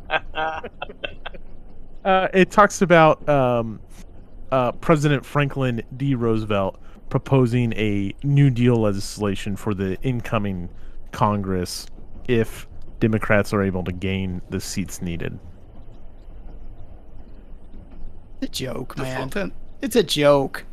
Uh, 2.05 2.27
it 2.33 2.51
talks 2.51 2.81
about 2.81 3.27
um, 3.29 3.79
uh, 4.53 4.71
President 4.73 5.25
Franklin 5.25 5.81
D. 5.97 6.13
Roosevelt 6.13 6.79
proposing 7.09 7.73
a 7.73 8.13
New 8.21 8.51
Deal 8.51 8.75
legislation 8.75 9.55
for 9.55 9.73
the 9.73 9.99
incoming 10.03 10.69
Congress 11.11 11.87
if 12.27 12.67
Democrats 12.99 13.51
are 13.51 13.63
able 13.63 13.83
to 13.83 13.91
gain 13.91 14.43
the 14.51 14.61
seats 14.61 15.01
needed. 15.01 15.39
It's 18.41 18.59
a 18.59 18.63
joke, 18.63 18.95
man. 18.95 19.29
fuck? 19.29 19.51
It's 19.81 19.95
a 19.95 20.03
joke. 20.03 20.65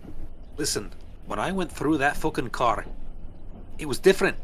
Listen, 0.59 0.91
when 1.27 1.39
I 1.39 1.51
went 1.51 1.73
through 1.73 1.99
that 1.99 2.19
fucking 2.19 2.51
car, 2.51 2.85
it 3.79 3.87
was 3.87 3.99
different. 3.99 4.37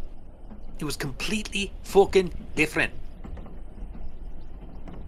It 0.78 0.84
was 0.84 0.96
completely 0.96 1.72
fucking 1.82 2.32
different. 2.54 2.94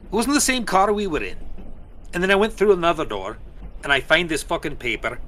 It 0.04 0.12
wasn't 0.12 0.34
the 0.34 0.40
same 0.42 0.66
car 0.66 0.92
we 0.92 1.06
were 1.06 1.22
in. 1.22 1.38
And 2.12 2.22
then 2.22 2.30
I 2.30 2.34
went 2.34 2.52
through 2.52 2.72
another 2.72 3.06
door, 3.06 3.38
and 3.82 3.92
I 3.92 4.00
find 4.00 4.28
this 4.28 4.42
fucking 4.42 4.76
paper, 4.76 5.18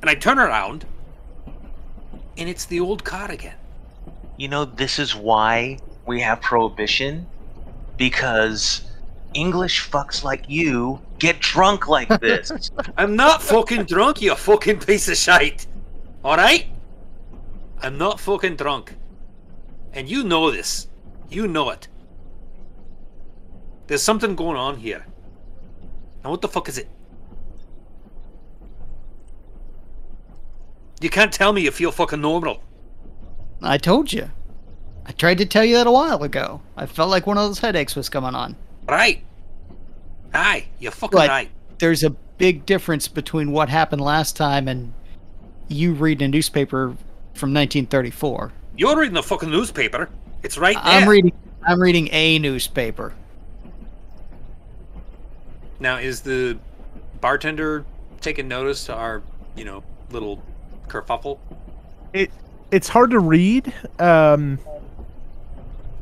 and 0.00 0.10
I 0.10 0.14
turn 0.14 0.38
around, 0.38 0.86
and 2.36 2.48
it's 2.48 2.64
the 2.64 2.80
old 2.80 3.04
car 3.04 3.30
again. 3.30 3.56
You 4.36 4.48
know, 4.48 4.64
this 4.64 4.98
is 4.98 5.16
why 5.16 5.78
we 6.06 6.20
have 6.20 6.40
prohibition 6.40 7.26
because 7.96 8.82
English 9.34 9.88
fucks 9.88 10.22
like 10.22 10.44
you 10.48 11.00
get 11.18 11.40
drunk 11.40 11.88
like 11.88 12.08
this. 12.20 12.70
I'm 12.96 13.16
not 13.16 13.42
fucking 13.42 13.84
drunk, 13.84 14.20
you 14.22 14.34
fucking 14.34 14.80
piece 14.80 15.08
of 15.08 15.16
shite. 15.16 15.66
Alright? 16.24 16.66
I'm 17.80 17.98
not 17.98 18.20
fucking 18.20 18.56
drunk. 18.56 18.94
And 19.92 20.08
you 20.08 20.24
know 20.24 20.50
this. 20.50 20.88
You 21.30 21.48
know 21.48 21.70
it. 21.70 21.88
There's 23.86 24.02
something 24.02 24.34
going 24.34 24.56
on 24.56 24.76
here. 24.76 25.06
Now, 26.24 26.30
what 26.30 26.40
the 26.42 26.48
fuck 26.48 26.68
is 26.68 26.78
it? 26.78 26.88
You 31.00 31.10
can't 31.10 31.32
tell 31.32 31.52
me 31.52 31.62
you 31.62 31.70
feel 31.70 31.92
fucking 31.92 32.20
normal. 32.20 32.62
I 33.62 33.78
told 33.78 34.12
you. 34.12 34.30
I 35.04 35.12
tried 35.12 35.38
to 35.38 35.46
tell 35.46 35.64
you 35.64 35.76
that 35.76 35.86
a 35.86 35.90
while 35.92 36.22
ago. 36.22 36.60
I 36.76 36.86
felt 36.86 37.10
like 37.10 37.26
one 37.26 37.38
of 37.38 37.44
those 37.48 37.58
headaches 37.60 37.94
was 37.94 38.08
coming 38.08 38.34
on. 38.34 38.56
Right. 38.88 39.22
Aye, 40.34 40.66
you're 40.78 40.92
fucking 40.92 41.16
But- 41.16 41.28
right. 41.28 41.50
There's 41.78 42.02
a 42.02 42.10
big 42.10 42.64
difference 42.64 43.06
between 43.06 43.52
what 43.52 43.68
happened 43.68 44.00
last 44.00 44.34
time 44.36 44.66
and 44.66 44.92
you 45.68 45.92
reading 45.92 46.24
a 46.26 46.28
newspaper 46.28 46.96
from 47.34 47.52
1934. 47.52 48.52
You're 48.78 48.98
reading 48.98 49.14
the 49.14 49.22
fucking 49.22 49.50
newspaper. 49.50 50.08
It's 50.42 50.56
right 50.56 50.74
there. 50.74 50.82
I'm 50.84 51.08
reading. 51.08 51.32
I'm 51.66 51.80
reading 51.82 52.08
a 52.12 52.38
newspaper. 52.38 53.12
Now, 55.80 55.96
is 55.98 56.20
the 56.22 56.58
bartender 57.20 57.84
taking 58.20 58.48
notice 58.48 58.86
to 58.86 58.94
our, 58.94 59.22
you 59.56 59.64
know, 59.64 59.82
little 60.10 60.42
kerfuffle? 60.88 61.38
It 62.12 62.30
it's 62.70 62.88
hard 62.88 63.10
to 63.10 63.20
read. 63.20 63.72
Um, 63.98 64.58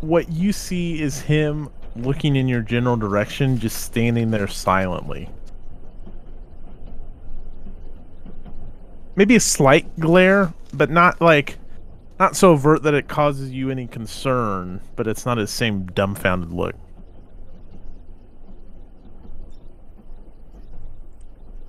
what 0.01 0.31
you 0.31 0.53
see 0.53 1.01
is 1.01 1.21
him 1.21 1.71
looking 1.97 2.37
in 2.37 2.49
your 2.49 2.61
general 2.61 2.97
direction, 2.97 3.59
just 3.59 3.83
standing 3.83 4.31
there 4.31 4.49
silently. 4.49 5.29
Maybe 9.17 9.37
a 9.37 9.41
slight 9.41 9.99
glare, 10.01 10.53
but 10.73 10.91
not 10.91 11.21
like 11.21 11.59
not 12.19 12.37
so 12.37 12.53
overt 12.53 12.83
that 12.83 12.95
it 12.95 13.09
causes 13.09 13.51
you 13.51 13.71
any 13.71 13.87
concern, 13.87 14.81
but 14.97 15.07
it's 15.07 15.25
not 15.25 15.39
his 15.39 15.51
same 15.51 15.87
dumbfounded 15.87 16.53
look. 16.53 16.75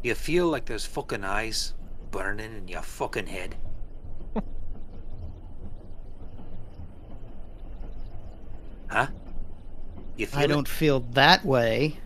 You 0.04 0.14
feel 0.14 0.48
like 0.48 0.66
there's 0.66 0.86
fucking 0.86 1.24
eyes 1.24 1.74
burning 2.12 2.56
in 2.56 2.68
your 2.68 2.82
fucking 2.82 3.28
head. 3.28 3.56
huh? 8.88 9.08
You 10.18 10.28
feel 10.28 10.40
I 10.40 10.44
it? 10.44 10.48
don't 10.48 10.68
feel 10.68 11.02
that 11.12 11.44
way. 11.46 11.98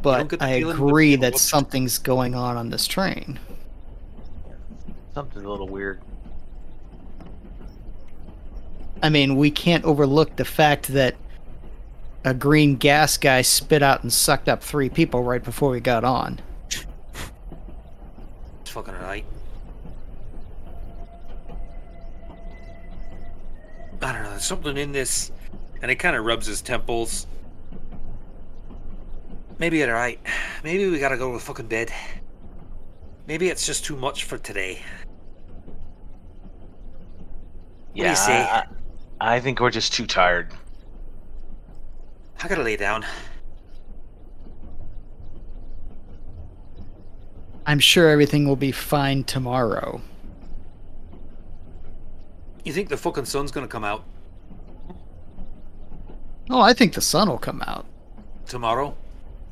But 0.00 0.42
I 0.42 0.50
agree 0.54 1.16
that 1.16 1.34
look- 1.34 1.40
something's 1.40 1.98
going 1.98 2.34
on 2.34 2.56
on 2.56 2.70
this 2.70 2.86
train. 2.86 3.38
Something's 5.14 5.44
a 5.44 5.48
little 5.48 5.68
weird. 5.68 6.00
I 9.02 9.10
mean, 9.10 9.36
we 9.36 9.50
can't 9.50 9.84
overlook 9.84 10.36
the 10.36 10.44
fact 10.44 10.88
that 10.88 11.16
a 12.24 12.32
green 12.32 12.76
gas 12.76 13.16
guy 13.16 13.42
spit 13.42 13.82
out 13.82 14.02
and 14.02 14.12
sucked 14.12 14.48
up 14.48 14.62
three 14.62 14.88
people 14.88 15.22
right 15.24 15.42
before 15.42 15.70
we 15.70 15.80
got 15.80 16.04
on. 16.04 16.40
It's 18.72 18.76
fucking 18.78 18.94
right. 19.02 19.26
I 24.00 24.12
don't 24.14 24.22
know. 24.22 24.30
There's 24.30 24.46
something 24.46 24.78
in 24.78 24.92
this, 24.92 25.30
and 25.82 25.90
it 25.90 25.96
kind 25.96 26.16
of 26.16 26.24
rubs 26.24 26.46
his 26.46 26.62
temples. 26.62 27.26
Maybe 29.58 29.76
you're 29.76 29.92
right. 29.92 30.18
Maybe 30.64 30.88
we 30.88 30.98
gotta 30.98 31.18
go 31.18 31.34
to 31.34 31.38
fucking 31.38 31.66
bed. 31.66 31.92
Maybe 33.26 33.50
it's 33.50 33.66
just 33.66 33.84
too 33.84 33.94
much 33.94 34.24
for 34.24 34.38
today. 34.38 34.80
you 37.92 38.04
Yeah, 38.04 38.64
I- 39.20 39.34
I 39.34 39.40
think 39.40 39.60
we're 39.60 39.70
just 39.70 39.92
too 39.92 40.06
tired. 40.06 40.50
I 42.42 42.48
gotta 42.48 42.62
lay 42.62 42.78
down. 42.78 43.04
I'm 47.66 47.78
sure 47.78 48.08
everything 48.08 48.46
will 48.46 48.56
be 48.56 48.72
fine 48.72 49.24
tomorrow. 49.24 50.00
You 52.64 52.72
think 52.72 52.88
the 52.88 52.96
fucking 52.96 53.24
sun's 53.26 53.50
gonna 53.50 53.68
come 53.68 53.84
out 53.84 54.04
Oh, 56.50 56.60
I 56.60 56.72
think 56.74 56.92
the 56.94 57.00
sun 57.00 57.28
will 57.28 57.38
come 57.38 57.62
out. 57.66 57.86
tomorrow? 58.46 58.94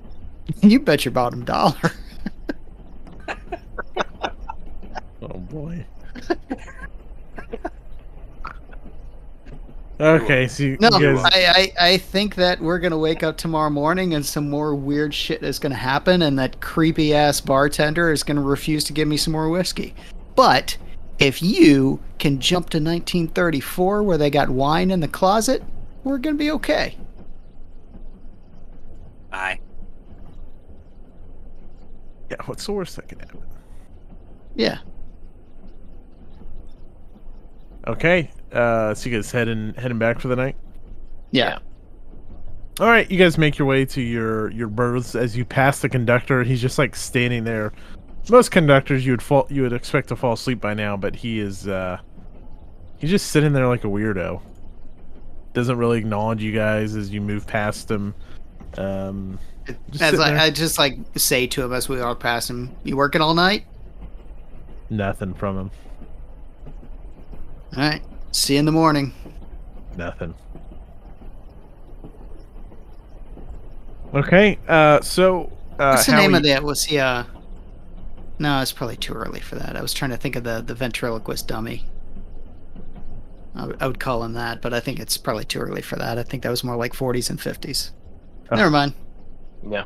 you 0.62 0.81
bet 0.81 1.05
your 1.05 1.12
bottom 1.12 1.45
dollar. 1.45 1.74
Oh 5.23 5.39
boy. 5.39 5.85
okay, 10.01 10.48
so 10.48 10.62
you, 10.62 10.78
No, 10.81 10.89
you 10.98 11.14
guys, 11.14 11.24
I, 11.24 11.72
I, 11.78 11.89
I 11.93 11.97
think 11.98 12.35
that 12.36 12.60
we're 12.60 12.78
gonna 12.78 12.98
wake 12.98 13.22
up 13.22 13.36
tomorrow 13.36 13.70
morning 13.70 14.14
and 14.14 14.24
some 14.24 14.48
more 14.48 14.74
weird 14.74 15.14
shit 15.14 15.43
is 15.43 15.59
gonna 15.59 15.74
happen, 15.74 16.22
and 16.22 16.39
that 16.39 16.60
creepy 16.60 17.14
ass 17.14 17.40
bartender 17.40 18.10
is 18.10 18.22
gonna 18.22 18.43
refuse 18.43 18.85
to 18.85 18.93
give 18.93 19.06
me 19.09 19.16
some 19.16 19.32
more 19.32 19.48
whiskey. 19.48 19.94
But 20.35 20.77
if 21.18 21.43
you 21.43 22.01
can 22.18 22.40
jump 22.40 22.70
to 22.70 22.78
1934 22.78 24.02
where 24.02 24.18
they 24.18 24.31
got 24.31 24.48
wine 24.48 24.90
in 24.90 25.01
the 25.01 25.09
closet, 25.09 25.62
we're 26.02 26.18
gonna 26.18 26.36
be 26.36 26.51
okay. 26.52 26.97
Aye. 29.32 29.60
yeah, 32.31 32.36
what's 32.47 32.66
the 32.66 32.72
worst 32.72 32.97
that 32.97 33.09
can 33.09 33.20
happen? 33.20 33.43
Yeah. 34.55 34.78
Okay, 37.86 38.31
uh, 38.52 38.94
so 38.94 39.09
you 39.09 39.16
guys 39.16 39.31
heading 39.31 39.74
heading 39.74 39.98
back 39.98 40.20
for 40.20 40.28
the 40.28 40.36
night. 40.36 40.56
Yeah. 41.31 41.59
All 42.78 42.86
right, 42.86 43.10
you 43.10 43.18
guys 43.18 43.36
make 43.36 43.59
your 43.59 43.66
way 43.68 43.85
to 43.85 44.01
your 44.01 44.51
your 44.52 44.68
berths 44.68 45.14
as 45.14 45.36
you 45.36 45.44
pass 45.44 45.81
the 45.81 45.89
conductor. 45.89 46.43
He's 46.43 46.60
just 46.60 46.78
like 46.78 46.97
standing 46.97 47.44
there. 47.44 47.72
Most 48.31 48.51
conductors 48.51 49.05
you 49.05 49.12
would 49.12 49.22
fall 49.22 49.47
you 49.51 49.62
would 49.62 49.72
expect 49.72 50.09
to 50.09 50.16
fall 50.16 50.35
asleep 50.35 50.60
by 50.60 50.74
now, 50.74 50.97
but 50.97 51.14
he 51.16 51.40
is 51.40 51.68
uh 51.68 51.98
he's 52.98 53.10
just 53.10 53.31
sitting 53.32 53.52
there 53.52 53.66
like 53.66 53.85
a 53.85 53.89
weirdo. 53.89 54.40
Doesn't 55.52 55.77
really 55.77 55.98
acknowledge 55.98 56.43
you 56.43 56.52
guys 56.52 56.94
as 56.94 57.10
you 57.10 57.20
move 57.20 57.47
past 57.47 57.90
him. 57.90 58.14
Um 58.78 59.39
Just 59.90 60.02
As 60.02 60.10
sitting 60.12 60.36
I. 60.36 60.44
I 60.44 60.51
just 60.51 60.78
like 60.78 60.98
say 61.16 61.47
to 61.48 61.62
him 61.64 61.72
as 61.72 61.89
we 61.89 62.01
walk 62.01 62.20
past 62.20 62.48
him, 62.48 62.74
"You 62.85 62.97
working 62.97 63.20
all 63.20 63.35
night? 63.35 63.66
nothing 64.90 65.32
from 65.35 65.56
him. 65.59 65.70
All 67.77 67.82
right. 67.82 68.02
See 68.32 68.55
you 68.55 68.59
in 68.61 68.65
the 68.66 68.73
morning." 68.73 69.12
Nothing. 69.97 70.35
Okay, 74.15 74.59
uh 74.69 75.01
so 75.02 75.52
uh 75.78 75.93
What's 75.94 76.07
the 76.07 76.16
name 76.16 76.35
of 76.35 76.43
that? 76.43 76.62
Was 76.65 76.85
he 76.85 76.98
uh 76.98 77.24
No, 78.39 78.61
it's 78.61 78.73
probably 78.73 78.97
too 78.97 79.12
early 79.15 79.40
for 79.40 79.55
that. 79.57 79.77
I 79.77 79.82
was 79.82 79.93
trying 79.94 80.11
to 80.11 80.16
think 80.16 80.35
of 80.36 80.44
the 80.44 80.62
the 80.66 80.74
ventriloquist 80.74 81.47
dummy. 81.47 81.86
I 83.55 83.66
would- 83.66 83.81
would 83.81 84.01
call 84.01 84.23
him 84.24 84.32
that, 84.35 84.62
but 84.62 84.73
I 84.73 84.81
think 84.81 84.98
it's 85.01 85.16
probably 85.16 85.44
too 85.44 85.59
early 85.61 85.82
for 85.82 85.97
that. 85.97 86.19
I 86.19 86.23
think 86.23 86.43
that 86.44 86.51
was 86.51 86.65
more 86.65 86.77
like 86.77 86.93
40s 86.93 87.31
and 87.31 87.39
50s. 87.39 87.90
Oh. 88.51 88.57
Never 88.57 88.70
mind. 88.70 88.94
Yeah. 89.69 89.85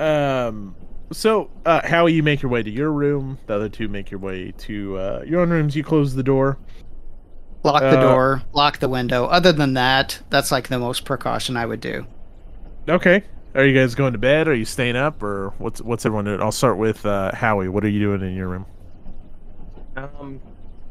Um. 0.00 0.74
So, 1.10 1.50
uh, 1.64 1.86
Howie, 1.86 2.12
you 2.12 2.22
make 2.22 2.42
your 2.42 2.50
way 2.50 2.62
to 2.62 2.70
your 2.70 2.92
room. 2.92 3.38
The 3.46 3.54
other 3.54 3.68
two 3.68 3.88
make 3.88 4.10
your 4.10 4.20
way 4.20 4.52
to 4.52 4.96
uh, 4.98 5.22
your 5.26 5.40
own 5.40 5.50
rooms. 5.50 5.74
You 5.74 5.82
close 5.82 6.14
the 6.14 6.22
door. 6.22 6.58
Lock 7.64 7.88
the 7.88 7.98
Uh, 7.98 8.00
door, 8.00 8.42
lock 8.52 8.78
the 8.78 8.88
window. 8.88 9.26
Other 9.26 9.52
than 9.52 9.74
that, 9.74 10.22
that's 10.30 10.50
like 10.52 10.68
the 10.68 10.78
most 10.78 11.04
precaution 11.04 11.56
I 11.56 11.66
would 11.66 11.80
do. 11.80 12.06
Okay. 12.88 13.22
Are 13.54 13.64
you 13.64 13.74
guys 13.78 13.94
going 13.94 14.12
to 14.12 14.18
bed? 14.18 14.46
Are 14.48 14.54
you 14.54 14.64
staying 14.64 14.96
up, 14.96 15.22
or 15.22 15.52
what's 15.58 15.80
what's 15.80 16.04
everyone 16.06 16.26
doing? 16.26 16.40
I'll 16.40 16.52
start 16.52 16.78
with 16.78 17.04
uh, 17.06 17.32
Howie. 17.34 17.68
What 17.68 17.84
are 17.84 17.88
you 17.88 18.00
doing 18.00 18.22
in 18.22 18.34
your 18.34 18.48
room? 18.48 18.66
Um, 19.96 20.40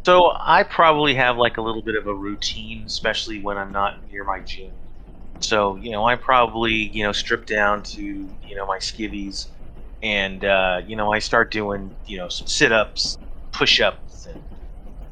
so 0.05 0.31
I 0.39 0.63
probably 0.63 1.15
have 1.15 1.37
like 1.37 1.57
a 1.57 1.61
little 1.61 1.81
bit 1.81 1.95
of 1.95 2.07
a 2.07 2.13
routine, 2.13 2.83
especially 2.85 3.41
when 3.41 3.57
I'm 3.57 3.71
not 3.71 4.05
near 4.11 4.23
my 4.23 4.39
gym. 4.41 4.71
So 5.39 5.75
you 5.77 5.91
know, 5.91 6.05
I 6.05 6.15
probably 6.15 6.73
you 6.73 7.03
know 7.03 7.11
strip 7.11 7.45
down 7.45 7.83
to 7.83 8.01
you 8.01 8.55
know 8.55 8.65
my 8.65 8.77
skivvies, 8.79 9.47
and 10.03 10.43
uh, 10.45 10.81
you 10.85 10.95
know 10.95 11.11
I 11.11 11.19
start 11.19 11.51
doing 11.51 11.95
you 12.05 12.17
know 12.17 12.29
some 12.29 12.47
sit-ups, 12.47 13.17
push-ups, 13.51 14.27
and 14.27 14.41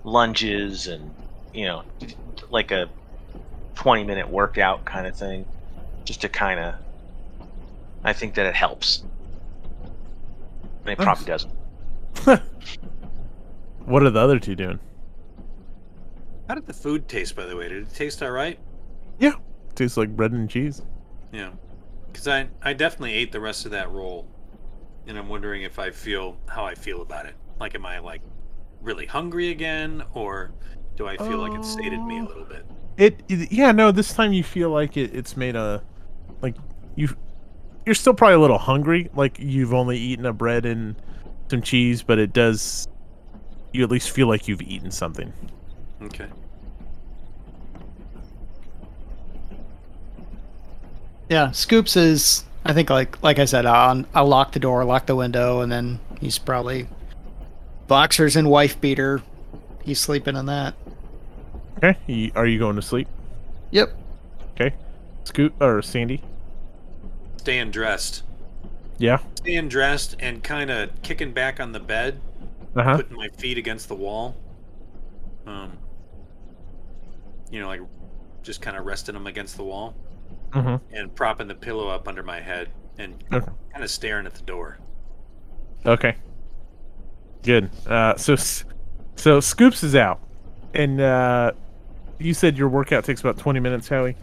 lunges, 0.04 0.88
and 0.88 1.14
you 1.54 1.66
know 1.66 1.84
like 2.50 2.72
a 2.72 2.90
20-minute 3.76 4.30
workout 4.30 4.86
kind 4.86 5.08
of 5.08 5.16
thing, 5.16 5.46
just 6.04 6.22
to 6.22 6.30
kind 6.30 6.60
of. 6.60 6.76
I 8.04 8.14
think 8.14 8.36
that 8.36 8.46
it 8.46 8.54
helps. 8.54 9.04
And 10.84 10.92
it 10.92 11.00
probably 11.00 11.26
doesn't. 11.26 11.52
What 13.86 14.02
are 14.02 14.10
the 14.10 14.20
other 14.20 14.40
two 14.40 14.56
doing? 14.56 14.80
How 16.48 16.56
did 16.56 16.66
the 16.66 16.74
food 16.74 17.08
taste, 17.08 17.36
by 17.36 17.46
the 17.46 17.56
way? 17.56 17.70
Did 17.70 17.84
it 17.84 17.94
taste 17.94 18.22
all 18.24 18.32
right? 18.32 18.58
Yeah, 19.20 19.34
tastes 19.76 19.96
like 19.96 20.16
bread 20.16 20.32
and 20.32 20.50
cheese. 20.50 20.82
Yeah. 21.32 21.52
Because 22.12 22.28
I, 22.28 22.48
I 22.64 22.74
definitely 22.74 23.14
ate 23.14 23.32
the 23.32 23.40
rest 23.40 23.66
of 23.66 23.72
that 23.72 23.92
roll, 23.92 24.26
and 25.08 25.18
I'm 25.18 25.30
wondering 25.30 25.64
if 25.64 25.80
I 25.80 25.92
feel 25.92 26.38
how 26.48 26.66
I 26.66 26.76
feel 26.76 27.02
about 27.02 27.26
it. 27.26 27.36
Like, 27.60 27.76
am 27.76 27.86
I 27.86 28.00
like 28.00 28.22
really 28.82 29.06
hungry 29.06 29.50
again, 29.50 30.04
or 30.14 30.52
do 30.98 31.08
I 31.08 31.18
feel 31.18 31.40
like 31.40 31.54
it 31.56 31.66
sated 31.66 32.06
me 32.06 32.20
a 32.20 32.24
Oh. 32.24 32.28
little 32.28 32.46
bit? 32.46 32.66
It, 32.98 33.22
it 33.28 33.52
yeah 33.52 33.74
no 33.74 33.92
this 33.92 34.14
time 34.14 34.32
you 34.32 34.42
feel 34.44 34.70
like 34.70 34.96
it, 34.96 35.14
it's 35.14 35.36
made 35.36 35.58
a 35.58 35.84
like 36.42 36.56
you 36.96 37.10
you're 37.86 37.94
still 37.94 38.14
probably 38.14 38.36
a 38.36 38.40
little 38.40 38.58
hungry 38.58 39.10
like 39.14 39.38
you've 39.38 39.74
only 39.74 39.98
eaten 39.98 40.26
a 40.26 40.32
bread 40.32 40.66
and 40.66 40.96
some 41.52 41.62
cheese 41.62 42.04
but 42.04 42.20
it 42.20 42.32
does 42.32 42.88
you 43.74 43.84
at 43.84 43.92
least 43.92 44.12
feel 44.12 44.28
like 44.28 44.48
you've 44.48 44.62
eaten 44.62 44.92
something 44.92 45.34
Okay. 46.04 46.28
Yeah, 51.30 51.52
Scoops 51.52 51.96
is. 51.98 52.46
I 52.66 52.74
think 52.74 52.90
like 52.90 53.22
like 53.24 53.38
I 53.40 53.46
said, 53.46 53.66
I'll, 53.66 54.04
I'll 54.14 54.28
lock 54.28 54.52
the 54.54 54.60
door, 54.60 54.84
lock 54.86 55.06
the 55.06 55.16
window, 55.16 55.62
and 55.62 55.72
then 55.72 56.00
he's 56.20 56.38
probably 56.40 56.88
boxers 57.88 58.36
and 58.36 58.50
wife 58.50 58.80
beater. 58.82 59.22
He's 59.84 60.00
sleeping 60.00 60.36
in 60.36 60.48
that. 60.48 60.74
okay 61.78 62.32
are 62.36 62.48
you 62.48 62.58
going 62.58 62.76
to 62.76 62.82
sleep 62.82 63.08
Yep. 63.72 63.90
okay 64.54 64.74
Scoops 65.26 65.56
or 65.62 65.82
sandy 65.84 66.24
Staying 67.38 67.70
dressed. 67.70 68.24
yeah 68.98 69.20
Staying 69.36 69.70
dressed 69.70 70.16
and 70.20 70.44
kind 70.44 70.72
of 70.72 70.90
kicking 71.04 71.34
back 71.34 71.60
on 71.60 71.72
the 71.72 71.80
bed, 71.80 72.20
uh-huh 72.76 72.96
putting 72.98 73.16
my 73.16 73.30
feet 73.38 73.60
against 73.60 73.88
the 73.90 73.96
wall. 73.96 74.36
Um, 75.46 75.78
you 77.52 77.60
know, 77.60 77.68
like 77.68 77.82
just 78.42 78.62
kind 78.62 78.76
of 78.76 78.86
resting 78.88 79.14
them 79.14 79.28
against 79.28 79.56
the 79.58 79.64
wall 79.64 79.94
mm-hmm. 80.56 80.96
and 80.96 81.14
propping 81.16 81.48
the 81.48 81.56
pillow 81.56 81.88
up 81.88 82.08
under 82.08 82.24
my 82.24 82.40
head 82.42 82.70
and 82.98 83.24
Okay. 83.32 83.46
kind 83.72 83.84
of 83.84 83.90
staring 83.92 84.26
at 84.26 84.34
the 84.34 84.42
door. 84.44 84.80
Okay. 85.86 86.16
Good. 87.44 87.70
Uh, 87.86 88.16
so, 88.16 88.36
so 89.16 89.40
Scoops 89.40 89.84
is 89.84 89.96
out, 89.96 90.20
and 90.74 91.00
uh, 91.00 91.52
you 92.18 92.34
said 92.34 92.58
your 92.58 92.70
workout 92.70 93.04
takes 93.04 93.22
about 93.22 93.38
twenty 93.38 93.60
minutes, 93.60 93.88
Howie. 93.88 94.16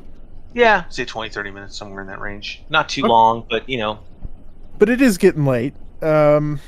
Yeah, 0.55 0.85
say 0.91 1.05
20, 1.07 1.31
30 1.31 1.51
minutes, 1.51 1.77
somewhere 1.79 2.03
in 2.03 2.07
that 2.09 2.21
range. 2.21 2.63
Not 2.69 2.89
too 2.89 3.03
Okay. 3.03 3.09
long, 3.09 3.47
but 3.49 3.67
you 3.69 3.79
know, 3.79 4.01
But 4.79 4.89
it 4.91 5.01
is 5.01 5.17
getting 5.17 5.47
late. 5.47 5.73
Um, 6.03 6.61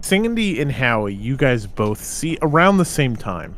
Sandy 0.00 0.60
and 0.60 0.70
Howie, 0.72 1.14
you 1.14 1.36
guys 1.36 1.66
both 1.66 2.02
see 2.02 2.36
around 2.42 2.78
the 2.78 2.84
same 2.84 3.16
time. 3.16 3.54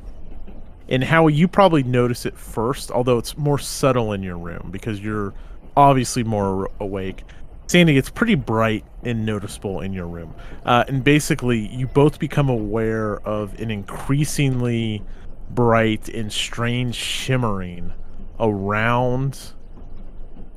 And 0.89 1.02
Howie, 1.02 1.32
you 1.32 1.48
probably 1.48 1.82
notice 1.82 2.27
it 2.27 2.36
first, 2.36 2.90
although 2.90 3.19
it's 3.19 3.36
more 3.39 3.59
subtle 3.59 4.12
in 4.12 4.23
your 4.23 4.36
room 4.39 4.69
because 4.70 5.01
you're 5.01 5.32
obviously 5.77 6.23
more 6.24 6.70
awake. 6.81 7.24
Sandy, 7.66 7.97
it's 7.97 8.11
pretty 8.11 8.35
bright 8.35 8.85
and 9.02 9.24
noticeable 9.24 9.81
in 9.81 9.93
your 9.94 10.06
room. 10.06 10.35
Uh, 10.66 10.85
and 10.86 11.02
basically, 11.02 11.66
you 11.74 11.86
both 11.86 12.19
become 12.19 12.51
aware 12.51 13.20
of 13.20 13.59
an 13.59 13.70
increasingly 13.70 15.02
bright 15.51 16.09
and 16.11 16.31
strange 16.32 16.94
shimmering 16.94 17.93
around 18.39 19.52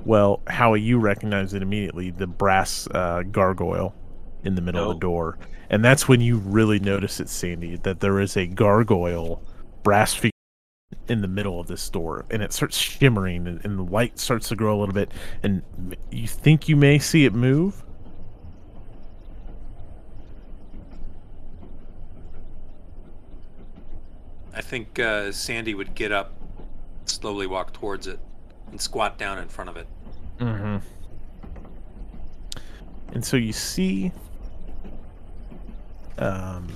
well, 0.05 0.41
Howie, 0.47 0.79
you 0.79 0.99
recognize 0.99 1.53
it 1.53 1.61
immediately 1.61 2.11
the 2.11 2.27
brass 2.27 2.87
uh, 2.91 3.23
gargoyle 3.29 3.93
in 4.45 4.55
the 4.55 4.61
middle 4.61 4.83
of 4.83 4.87
Oh. 4.89 4.93
the 4.93 4.99
door. 4.99 5.37
And 5.69 5.83
that's 5.83 6.07
when 6.07 6.21
you 6.21 6.37
really 6.37 6.79
notice 6.79 7.19
it, 7.19 7.27
Sandy, 7.27 7.75
that 7.83 7.99
there 7.99 8.21
is 8.21 8.37
a 8.37 8.47
gargoyle 8.47 9.41
brass 9.87 10.13
figure 10.13 10.31
in 11.07 11.21
the 11.21 11.29
middle 11.29 11.61
of 11.61 11.67
this 11.67 11.89
door. 11.89 12.25
And 12.29 12.43
it 12.43 12.51
starts 12.51 12.75
shimmering, 12.77 13.47
and, 13.47 13.63
and 13.63 13.79
the 13.79 13.83
light 13.83 14.19
starts 14.19 14.49
to 14.49 14.55
grow 14.57 14.77
a 14.77 14.79
little 14.81 14.93
bit. 14.93 15.13
And 15.43 15.61
you 16.11 16.27
think 16.27 16.67
you 16.67 16.75
may 16.75 16.99
see 16.99 17.23
it 17.23 17.33
move? 17.33 17.85
I 24.53 24.59
think 24.59 24.99
uh, 24.99 25.31
Sandy 25.31 25.73
would 25.73 25.95
get 25.95 26.11
up, 26.11 26.33
slowly 27.05 27.47
walk 27.47 27.71
towards 27.71 28.07
it, 28.07 28.19
and 28.71 28.81
squat 28.81 29.17
down 29.17 29.39
in 29.39 29.47
front 29.47 29.69
of 29.69 29.77
it. 29.77 29.87
Mm-hmm. 30.39 30.85
And 33.13 33.23
so 33.23 33.37
you 33.37 33.53
see. 33.53 34.11
Um, 36.17 36.67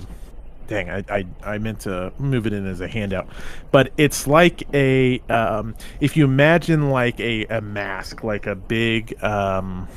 dang, 0.66 0.90
I, 0.90 1.04
I 1.08 1.26
I 1.44 1.58
meant 1.58 1.80
to 1.80 2.12
move 2.18 2.46
it 2.46 2.52
in 2.52 2.66
as 2.66 2.80
a 2.80 2.88
handout, 2.88 3.28
but 3.70 3.92
it's 3.96 4.26
like 4.26 4.62
a 4.74 5.20
um, 5.28 5.74
if 6.00 6.16
you 6.16 6.24
imagine 6.24 6.90
like 6.90 7.18
a 7.20 7.46
a 7.46 7.60
mask, 7.60 8.24
like 8.24 8.46
a 8.46 8.54
big 8.54 9.22
um. 9.22 9.88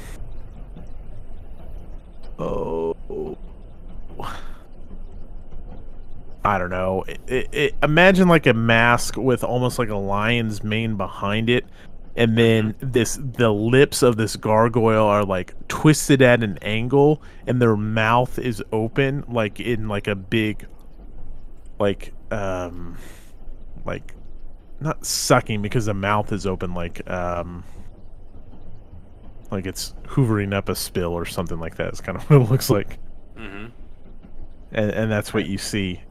Oh. 2.37 2.95
I 6.43 6.59
don't 6.59 6.69
know. 6.69 7.03
It, 7.07 7.19
it, 7.27 7.49
it, 7.51 7.75
imagine 7.81 8.27
like 8.27 8.45
a 8.45 8.53
mask 8.53 9.17
with 9.17 9.43
almost 9.43 9.79
like 9.79 9.89
a 9.89 9.95
lion's 9.95 10.63
mane 10.63 10.95
behind 10.95 11.49
it, 11.49 11.65
and 12.15 12.37
then 12.37 12.75
this 12.79 13.19
the 13.21 13.51
lips 13.51 14.01
of 14.03 14.15
this 14.17 14.35
gargoyle 14.35 15.05
are 15.05 15.25
like 15.25 15.53
twisted 15.67 16.21
at 16.21 16.43
an 16.43 16.57
angle, 16.61 17.21
and 17.47 17.61
their 17.61 17.75
mouth 17.75 18.39
is 18.39 18.63
open, 18.71 19.23
like 19.27 19.59
in 19.59 19.87
like 19.87 20.07
a 20.07 20.15
big, 20.15 20.65
like 21.79 22.13
um, 22.31 22.97
like 23.85 24.13
not 24.79 25.05
sucking 25.05 25.61
because 25.61 25.85
the 25.85 25.93
mouth 25.93 26.31
is 26.31 26.45
open, 26.45 26.73
like 26.73 27.07
um, 27.09 27.63
like 29.51 29.65
it's 29.65 29.93
hoovering 30.05 30.53
up 30.53 30.69
a 30.69 30.75
spill 30.75 31.13
or 31.13 31.25
something 31.25 31.59
like 31.59 31.75
that. 31.75 31.93
Is 31.93 32.01
kind 32.01 32.17
of 32.17 32.23
what 32.29 32.41
it 32.41 32.51
looks 32.51 32.69
like, 32.69 32.97
Mm-hmm. 33.37 33.67
and 34.71 34.91
and 34.91 35.11
that's 35.11 35.33
what 35.33 35.45
you 35.47 35.57
see. 35.57 36.01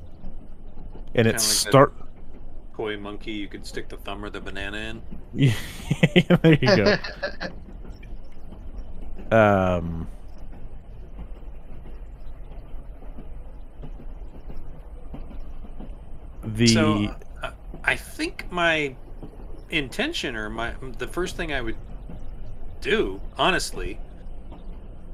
And 1.14 1.26
it 1.28 1.40
start. 1.40 1.94
Koi 2.76 2.96
monkey, 2.96 3.32
you 3.32 3.46
could 3.46 3.64
stick 3.64 3.88
the 3.88 3.96
thumb 3.98 4.24
or 4.24 4.30
the 4.30 4.40
banana 4.40 4.78
in. 4.78 5.02
Yeah, 5.32 5.54
there 6.42 6.58
you 6.60 6.76
go. 6.76 6.96
Um, 9.30 10.06
the 16.44 16.66
So 16.68 17.16
uh, 17.42 17.50
I 17.82 17.96
think 17.96 18.46
my 18.52 18.94
intention 19.70 20.36
or 20.36 20.50
my 20.50 20.74
the 20.98 21.08
first 21.08 21.36
thing 21.36 21.52
I 21.52 21.62
would 21.62 21.76
do, 22.80 23.20
honestly, 23.38 23.98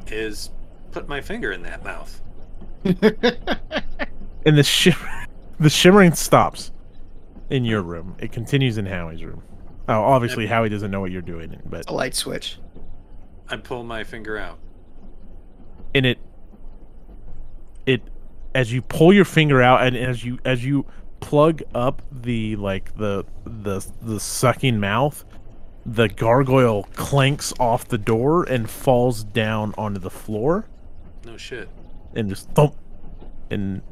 is 0.09 0.51
put 0.91 1.09
my 1.09 1.21
finger 1.21 1.53
in 1.53 1.63
that 1.63 1.85
mouth. 1.85 2.21
and 2.85 4.59
the 4.59 4.63
shimmer, 4.63 5.27
the 5.61 5.71
shimmering 5.71 6.13
stops 6.13 6.73
in 7.51 7.65
your 7.65 7.83
room. 7.83 8.15
It 8.19 8.33
continues 8.33 8.79
in 8.79 8.87
Howie's 8.87 9.23
room. 9.25 9.43
Oh, 9.89 10.01
obviously 10.03 10.47
Howie 10.47 10.69
doesn't 10.69 10.91
know 10.91 11.01
what 11.01 11.11
you're 11.11 11.21
doing, 11.23 11.61
but 11.67 11.89
a 11.91 11.93
light 11.93 12.15
switch. 12.15 12.59
I 13.49 13.57
pull 13.57 13.83
my 13.83 14.05
finger 14.05 14.39
out. 14.39 14.59
and 15.95 16.07
it 16.07 16.19
it 17.87 18.03
as 18.55 18.73
you 18.73 18.83
pull 18.83 19.13
your 19.13 19.25
finger 19.25 19.61
out 19.63 19.83
and 19.83 19.97
as 19.97 20.25
you 20.25 20.39
as 20.45 20.65
you 20.65 20.87
plug 21.21 21.63
up 21.75 22.03
the 22.13 22.55
like 22.57 22.97
the 22.97 23.25
the 23.45 23.85
the 24.03 24.21
sucking 24.21 24.79
mouth 24.79 25.25
the 25.85 26.09
gargoyle 26.09 26.85
clanks 26.95 27.53
off 27.59 27.89
the 27.89 27.99
door 27.99 28.45
and 28.45 28.71
falls 28.71 29.25
down 29.25 29.75
onto 29.77 29.99
the 29.99 30.11
floor 30.11 30.67
No 31.25 31.37
shit. 31.37 31.69
and 32.15 32.29
just 32.29 32.49
thump 32.51 32.75
and 33.51 33.83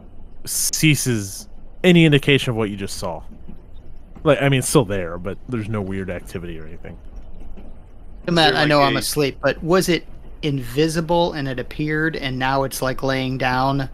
ceases 0.44 1.48
any 1.82 2.04
indication 2.04 2.50
of 2.50 2.56
what 2.56 2.70
you 2.70 2.76
just 2.76 2.96
saw 2.98 3.22
like 4.28 4.40
i 4.42 4.48
mean 4.48 4.58
it's 4.60 4.68
still 4.68 4.84
there 4.84 5.18
but 5.18 5.36
there's 5.48 5.68
no 5.68 5.80
weird 5.82 6.10
activity 6.10 6.58
or 6.58 6.66
anything 6.66 6.96
Matt, 8.30 8.52
there 8.52 8.62
I 8.62 8.66
know 8.66 8.80
like 8.80 8.88
I'm 8.90 8.96
asleep, 8.98 9.38
but 9.42 9.62
was 9.62 9.88
it 9.88 10.06
invisible 10.42 11.32
and 11.32 11.48
it 11.48 11.58
appeared 11.58 12.14
and 12.14 12.38
now 12.38 12.64
it's 12.64 12.82
like 12.82 13.02
laying 13.02 13.38
down? 13.38 13.88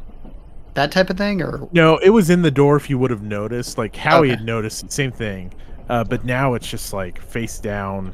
That 0.75 0.91
type 0.91 1.09
of 1.09 1.17
thing? 1.17 1.41
Or 1.41 1.69
No, 1.73 1.99
it 1.99 2.11
was 2.11 2.31
in 2.31 2.43
the 2.43 2.51
door. 2.51 2.75
If 2.77 2.91
you 2.91 2.99
would 2.99 3.13
have 3.13 3.23
noticed, 3.23 3.79
like 3.79 3.95
Howie 3.95 4.27
Okay. 4.27 4.37
had 4.39 4.45
noticed, 4.45 4.91
same 4.91 5.13
thing. 5.13 5.53
Uh, 5.89 6.03
but 6.03 6.25
now 6.25 6.55
it's 6.55 6.67
just 6.69 6.93
like 6.93 7.21
face 7.23 7.61
down. 7.61 8.13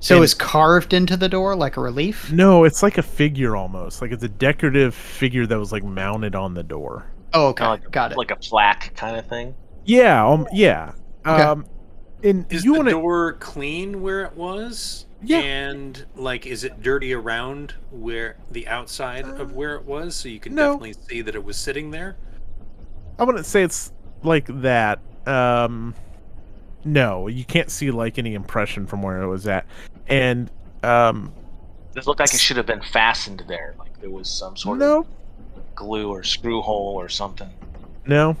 so 0.00 0.16
And- 0.16 0.24
it's 0.24 0.34
carved 0.34 0.92
into 0.92 1.16
the 1.16 1.28
door 1.30 1.56
like 1.56 1.78
a 1.78 1.80
relief? 1.80 2.30
No, 2.30 2.64
it's 2.64 2.82
like 2.82 2.98
a 2.98 3.02
figure 3.02 3.56
almost. 3.56 4.02
Like 4.02 4.12
it's 4.12 4.24
a 4.24 4.28
decorative 4.28 4.94
figure 4.94 5.46
that 5.46 5.58
was 5.58 5.72
like 5.72 5.84
mounted 5.84 6.34
on 6.34 6.52
the 6.52 6.62
door. 6.62 7.06
Oh, 7.32 7.46
okay. 7.48 7.64
Kinda 7.64 7.70
like, 7.84 7.90
Got 7.92 8.12
it. 8.12 8.18
like 8.18 8.30
a 8.30 8.36
plaque 8.36 8.92
kind 8.94 9.16
of 9.16 9.26
thing. 9.26 9.54
Yeah, 9.84 10.26
um, 10.26 10.46
yeah. 10.52 10.92
Okay. 11.26 11.42
Um, 11.42 11.66
and 12.22 12.50
Is 12.52 12.64
you 12.64 12.72
the 12.72 12.78
want 12.78 12.88
to? 12.88 12.94
door 12.94 13.32
clean 13.34 14.02
where 14.02 14.24
it 14.24 14.34
was? 14.34 15.06
Yeah. 15.22 15.38
And 15.38 16.04
like, 16.16 16.46
is 16.46 16.64
it 16.64 16.82
dirty 16.82 17.12
around 17.12 17.74
where 17.90 18.36
the 18.50 18.68
outside 18.68 19.24
of 19.26 19.52
where 19.52 19.74
it 19.76 19.84
was, 19.84 20.14
so 20.14 20.28
you 20.28 20.40
can 20.40 20.54
no. 20.54 20.72
definitely 20.74 20.94
see 21.08 21.22
that 21.22 21.34
it 21.34 21.44
was 21.44 21.56
sitting 21.56 21.90
there? 21.90 22.16
I 23.18 23.24
wouldn't 23.24 23.46
say 23.46 23.62
it's 23.62 23.92
like 24.22 24.46
that. 24.62 25.00
Um, 25.26 25.94
no, 26.84 27.26
you 27.26 27.44
can't 27.44 27.70
see 27.70 27.90
like 27.90 28.18
any 28.18 28.34
impression 28.34 28.86
from 28.86 29.02
where 29.02 29.20
it 29.22 29.28
was 29.28 29.46
at, 29.48 29.66
and 30.06 30.50
um, 30.84 31.32
This 31.94 32.06
looked 32.06 32.20
like 32.20 32.32
it 32.32 32.40
should 32.40 32.56
have 32.56 32.66
been 32.66 32.82
fastened 32.82 33.42
there, 33.48 33.74
like 33.78 34.00
there 34.00 34.10
was 34.10 34.30
some 34.30 34.56
sort 34.56 34.78
no, 34.78 35.00
of 35.00 35.06
glue 35.74 36.08
or 36.10 36.22
screw 36.22 36.62
hole 36.62 36.94
or 36.94 37.08
something. 37.08 37.50
no. 38.06 38.36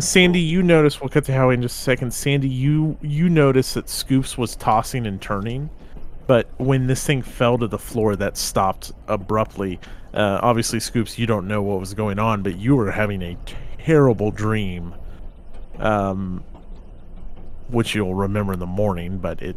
Sandy, 0.00 0.40
you 0.40 0.62
notice. 0.62 1.00
We'll 1.00 1.08
cut 1.08 1.24
to 1.26 1.32
Howie 1.32 1.54
in 1.54 1.62
just 1.62 1.78
a 1.80 1.82
second. 1.82 2.12
Sandy, 2.12 2.48
you 2.48 2.96
you 3.00 3.28
notice 3.28 3.74
that 3.74 3.88
Scoops 3.88 4.36
was 4.38 4.56
tossing 4.56 5.06
and 5.06 5.20
turning, 5.20 5.70
but 6.26 6.48
when 6.58 6.86
this 6.86 7.04
thing 7.06 7.22
fell 7.22 7.58
to 7.58 7.66
the 7.66 7.78
floor, 7.78 8.16
that 8.16 8.36
stopped 8.36 8.92
abruptly. 9.08 9.78
Uh, 10.12 10.40
obviously, 10.42 10.80
Scoops, 10.80 11.18
you 11.18 11.26
don't 11.26 11.46
know 11.46 11.62
what 11.62 11.78
was 11.80 11.94
going 11.94 12.18
on, 12.18 12.42
but 12.42 12.56
you 12.58 12.74
were 12.76 12.90
having 12.90 13.22
a 13.22 13.36
terrible 13.78 14.30
dream, 14.30 14.94
um, 15.78 16.42
which 17.68 17.94
you'll 17.94 18.14
remember 18.14 18.52
in 18.52 18.58
the 18.58 18.66
morning. 18.66 19.18
But 19.18 19.40
it 19.42 19.56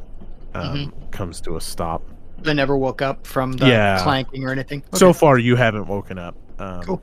um, 0.54 0.94
comes 1.12 1.42
to 1.42 1.58
a 1.58 1.62
stop. 1.62 2.04
They 2.40 2.54
never 2.54 2.78
woke 2.78 3.02
up 3.02 3.26
from 3.26 3.54
the 3.54 3.68
Yeah. 3.68 4.02
clanking 4.04 4.44
or 4.44 4.52
anything. 4.52 4.84
So 4.94 5.14
far, 5.14 5.38
you 5.38 5.56
haven't 5.56 5.88
woken 5.88 6.18
up. 6.20 6.36
Um, 6.60 6.82
Cool. 6.82 7.02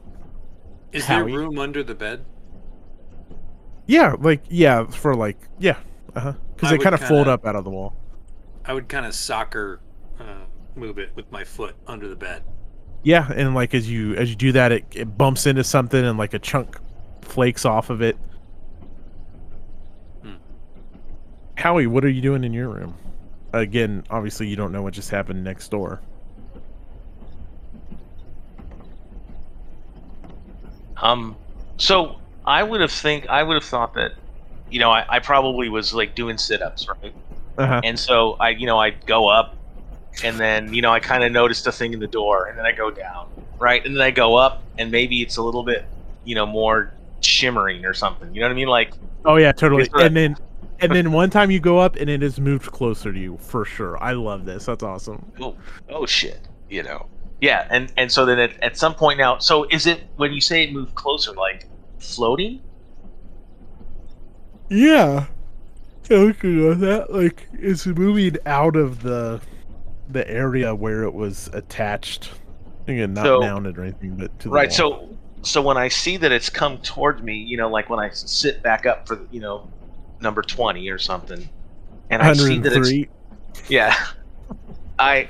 Is 0.92 1.04
Howie? 1.06 1.30
there 1.32 1.40
room 1.40 1.58
under 1.58 1.82
the 1.82 1.94
bed? 1.94 2.24
Yeah, 3.90 4.14
like 4.20 4.44
yeah, 4.48 4.86
for 4.86 5.16
like 5.16 5.36
yeah, 5.58 5.76
uh 6.14 6.20
huh. 6.20 6.32
Because 6.54 6.70
they 6.70 6.78
kind 6.78 6.94
of 6.94 7.00
fold 7.00 7.26
up 7.26 7.44
out 7.44 7.56
of 7.56 7.64
the 7.64 7.70
wall. 7.70 7.96
I 8.64 8.72
would 8.72 8.88
kind 8.88 9.04
of 9.04 9.12
soccer 9.12 9.80
uh, 10.20 10.44
move 10.76 10.98
it 10.98 11.10
with 11.16 11.28
my 11.32 11.42
foot 11.42 11.74
under 11.88 12.06
the 12.06 12.14
bed. 12.14 12.44
Yeah, 13.02 13.28
and 13.34 13.52
like 13.52 13.74
as 13.74 13.90
you 13.90 14.14
as 14.14 14.30
you 14.30 14.36
do 14.36 14.52
that, 14.52 14.70
it, 14.70 14.84
it 14.92 15.18
bumps 15.18 15.44
into 15.44 15.64
something 15.64 16.04
and 16.04 16.16
like 16.16 16.34
a 16.34 16.38
chunk 16.38 16.78
flakes 17.22 17.64
off 17.64 17.90
of 17.90 18.00
it. 18.00 18.16
Hmm. 20.22 20.34
Howie, 21.56 21.88
what 21.88 22.04
are 22.04 22.10
you 22.10 22.22
doing 22.22 22.44
in 22.44 22.52
your 22.52 22.68
room? 22.68 22.94
Again, 23.52 24.04
obviously 24.08 24.46
you 24.46 24.54
don't 24.54 24.70
know 24.70 24.82
what 24.82 24.94
just 24.94 25.10
happened 25.10 25.42
next 25.42 25.68
door. 25.68 26.00
Um, 30.98 31.34
so 31.76 32.19
I 32.44 32.62
would 32.62 32.80
have 32.80 32.92
think 32.92 33.28
I 33.28 33.42
would 33.42 33.54
have 33.54 33.64
thought 33.64 33.94
that, 33.94 34.12
you 34.70 34.80
know, 34.80 34.90
I, 34.90 35.04
I 35.08 35.18
probably 35.18 35.68
was 35.68 35.92
like 35.92 36.14
doing 36.14 36.38
sit-ups, 36.38 36.88
right? 36.88 37.14
Uh 37.58 37.66
huh. 37.66 37.80
And 37.84 37.98
so 37.98 38.36
I, 38.40 38.50
you 38.50 38.66
know, 38.66 38.78
I'd 38.78 39.04
go 39.06 39.28
up, 39.28 39.56
and 40.24 40.38
then 40.38 40.72
you 40.72 40.82
know 40.82 40.92
I 40.92 41.00
kind 41.00 41.24
of 41.24 41.32
noticed 41.32 41.66
a 41.66 41.72
thing 41.72 41.92
in 41.92 42.00
the 42.00 42.06
door, 42.06 42.46
and 42.46 42.58
then 42.58 42.64
I 42.64 42.72
go 42.72 42.90
down, 42.90 43.28
right, 43.58 43.84
and 43.84 43.94
then 43.94 44.02
I 44.02 44.10
go 44.10 44.36
up, 44.36 44.62
and 44.78 44.90
maybe 44.90 45.22
it's 45.22 45.36
a 45.36 45.42
little 45.42 45.62
bit, 45.62 45.84
you 46.24 46.34
know, 46.34 46.46
more 46.46 46.92
shimmering 47.20 47.84
or 47.84 47.92
something. 47.92 48.34
You 48.34 48.40
know 48.40 48.46
what 48.46 48.52
I 48.52 48.56
mean? 48.56 48.68
Like, 48.68 48.94
Oh 49.24 49.36
yeah, 49.36 49.52
totally. 49.52 49.88
And 49.94 50.16
then 50.16 50.36
and 50.80 50.92
then 50.92 51.12
one 51.12 51.30
time 51.30 51.50
you 51.50 51.60
go 51.60 51.78
up 51.78 51.96
and 51.96 52.08
it 52.08 52.22
has 52.22 52.40
moved 52.40 52.72
closer 52.72 53.12
to 53.12 53.18
you 53.18 53.36
for 53.38 53.64
sure. 53.64 54.02
I 54.02 54.12
love 54.12 54.44
this. 54.44 54.64
That's 54.64 54.82
awesome. 54.82 55.30
oh, 55.40 55.56
oh 55.90 56.06
shit, 56.06 56.40
you 56.68 56.82
know. 56.82 57.06
Yeah, 57.40 57.66
and 57.70 57.92
and 57.96 58.10
so 58.10 58.26
then 58.26 58.38
at, 58.38 58.62
at 58.62 58.76
some 58.76 58.94
point 58.94 59.18
now, 59.18 59.38
so 59.38 59.64
is 59.64 59.86
it 59.86 60.02
when 60.16 60.32
you 60.32 60.40
say 60.40 60.64
it 60.64 60.72
moved 60.72 60.94
closer, 60.94 61.32
like 61.32 61.66
floating? 62.00 62.60
Yeah. 64.68 65.26
Yeah, 66.08 66.24
we 66.24 66.32
could 66.32 66.56
go 66.58 66.68
with 66.70 66.80
that. 66.80 67.12
Like 67.12 67.48
it's 67.52 67.86
moving 67.86 68.36
out 68.46 68.76
of 68.76 69.02
the 69.02 69.40
the 70.08 70.28
area 70.28 70.74
where 70.74 71.04
it 71.04 71.14
was 71.14 71.48
attached. 71.52 72.30
Again, 72.88 73.14
not 73.14 73.24
So- 73.24 73.40
mounted 73.40 73.78
or 73.78 73.82
anything, 73.84 74.16
but 74.16 74.36
to 74.40 74.48
the 74.48 74.50
Right. 74.54 74.68
wall. 74.80 75.06
So 75.06 75.16
so 75.42 75.62
when 75.62 75.76
I 75.76 75.88
see 75.88 76.16
that 76.18 76.32
it's 76.32 76.50
come 76.50 76.78
towards 76.78 77.22
me, 77.22 77.34
you 77.36 77.56
know, 77.56 77.68
like 77.70 77.88
when 77.88 77.98
I 78.00 78.10
sit 78.10 78.62
back 78.62 78.86
up 78.86 79.06
for 79.06 79.20
you 79.30 79.40
know 79.40 79.68
number 80.20 80.42
twenty 80.42 80.88
or 80.90 80.98
something, 80.98 81.48
and 82.10 82.22
I 82.22 82.32
see 82.32 82.58
that 82.58 82.72
it's 82.72 82.92
yeah, 83.68 83.94
I, 84.98 85.28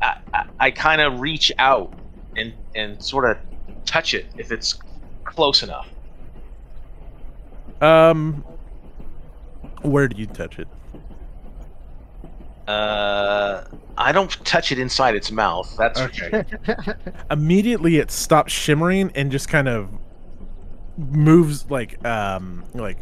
I- 0.00 0.46
I 0.58 0.70
kind 0.70 1.00
of 1.02 1.20
reach 1.20 1.52
out 1.58 1.92
and 2.36 2.52
and 2.74 3.02
sort 3.02 3.30
of 3.30 3.36
touch 3.84 4.14
it 4.14 4.26
if 4.38 4.50
it's 4.50 4.78
close 5.24 5.62
enough. 5.62 5.88
Um, 7.82 8.44
where 9.82 10.08
do 10.08 10.16
you 10.18 10.26
touch 10.26 10.58
it? 10.58 10.68
Uh, 12.68 13.64
I 13.98 14.12
don't 14.12 14.30
touch 14.44 14.70
it 14.70 14.78
inside 14.78 15.16
its 15.16 15.32
mouth. 15.32 15.74
That's 15.76 16.00
Okay. 16.00 16.44
Immediately, 17.30 17.96
it 17.96 18.10
stops 18.12 18.52
shimmering 18.52 19.10
and 19.16 19.32
just 19.32 19.48
kind 19.48 19.68
of 19.68 19.90
moves 20.96 21.70
like 21.70 22.04
um 22.06 22.64
like 22.74 22.98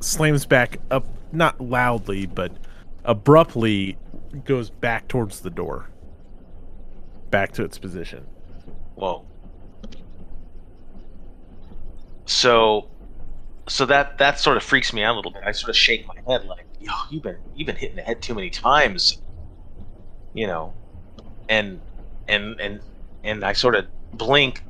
slams 0.00 0.46
back 0.46 0.78
up, 0.90 1.06
not 1.32 1.60
loudly 1.60 2.26
but 2.26 2.50
abruptly 3.04 3.96
goes 4.44 4.70
back 4.70 5.06
towards 5.06 5.40
the 5.40 5.50
door, 5.50 5.88
back 7.30 7.52
to 7.52 7.62
its 7.62 7.78
position. 7.78 8.26
Whoa. 8.96 9.24
So, 12.26 12.88
so 13.66 13.86
that 13.86 14.18
that 14.18 14.38
sort 14.38 14.56
of 14.56 14.62
freaks 14.62 14.92
me 14.92 15.02
out 15.02 15.14
a 15.14 15.16
little 15.16 15.30
bit. 15.32 15.42
I 15.44 15.52
sort 15.52 15.70
of 15.70 15.76
shake 15.76 16.06
my 16.06 16.14
head 16.28 16.44
like, 16.46 16.66
"Yo, 16.80 16.92
you've 17.10 17.22
been 17.22 17.38
you've 17.54 17.66
been 17.66 17.76
hitting 17.76 17.96
the 17.96 18.02
head 18.02 18.20
too 18.22 18.34
many 18.34 18.50
times," 18.50 19.20
you 20.34 20.46
know, 20.46 20.72
and 21.48 21.80
and 22.28 22.60
and 22.60 22.80
and 23.22 23.44
I 23.44 23.52
sort 23.52 23.74
of 23.74 23.86
blink. 24.12 24.62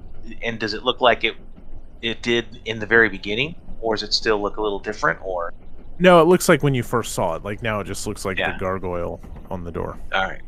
And 0.43 0.59
does 0.59 0.73
it 0.75 0.85
look 0.85 1.01
like 1.01 1.23
it 1.25 1.35
it 2.01 2.23
did 2.23 2.61
in 2.65 2.79
the 2.79 2.87
very 2.87 3.09
beginning, 3.09 3.55
or 3.81 3.95
does 3.95 4.03
it 4.03 4.15
still 4.15 4.41
look 4.41 4.57
a 4.57 4.63
little 4.63 4.79
different? 4.79 5.19
Or 5.23 5.53
No, 5.99 6.21
it 6.23 6.25
looks 6.27 6.49
like 6.49 6.63
when 6.63 6.75
you 6.75 6.83
first 6.83 7.13
saw 7.13 7.35
it. 7.35 7.45
Like 7.45 7.63
now, 7.63 7.81
it 7.81 7.85
just 7.87 8.07
looks 8.07 8.25
like 8.25 8.39
Yeah. 8.39 8.53
the 8.53 8.59
gargoyle 8.59 9.21
on 9.51 9.65
the 9.65 9.71
door. 9.71 9.99
all 10.15 10.25
right. 10.25 10.41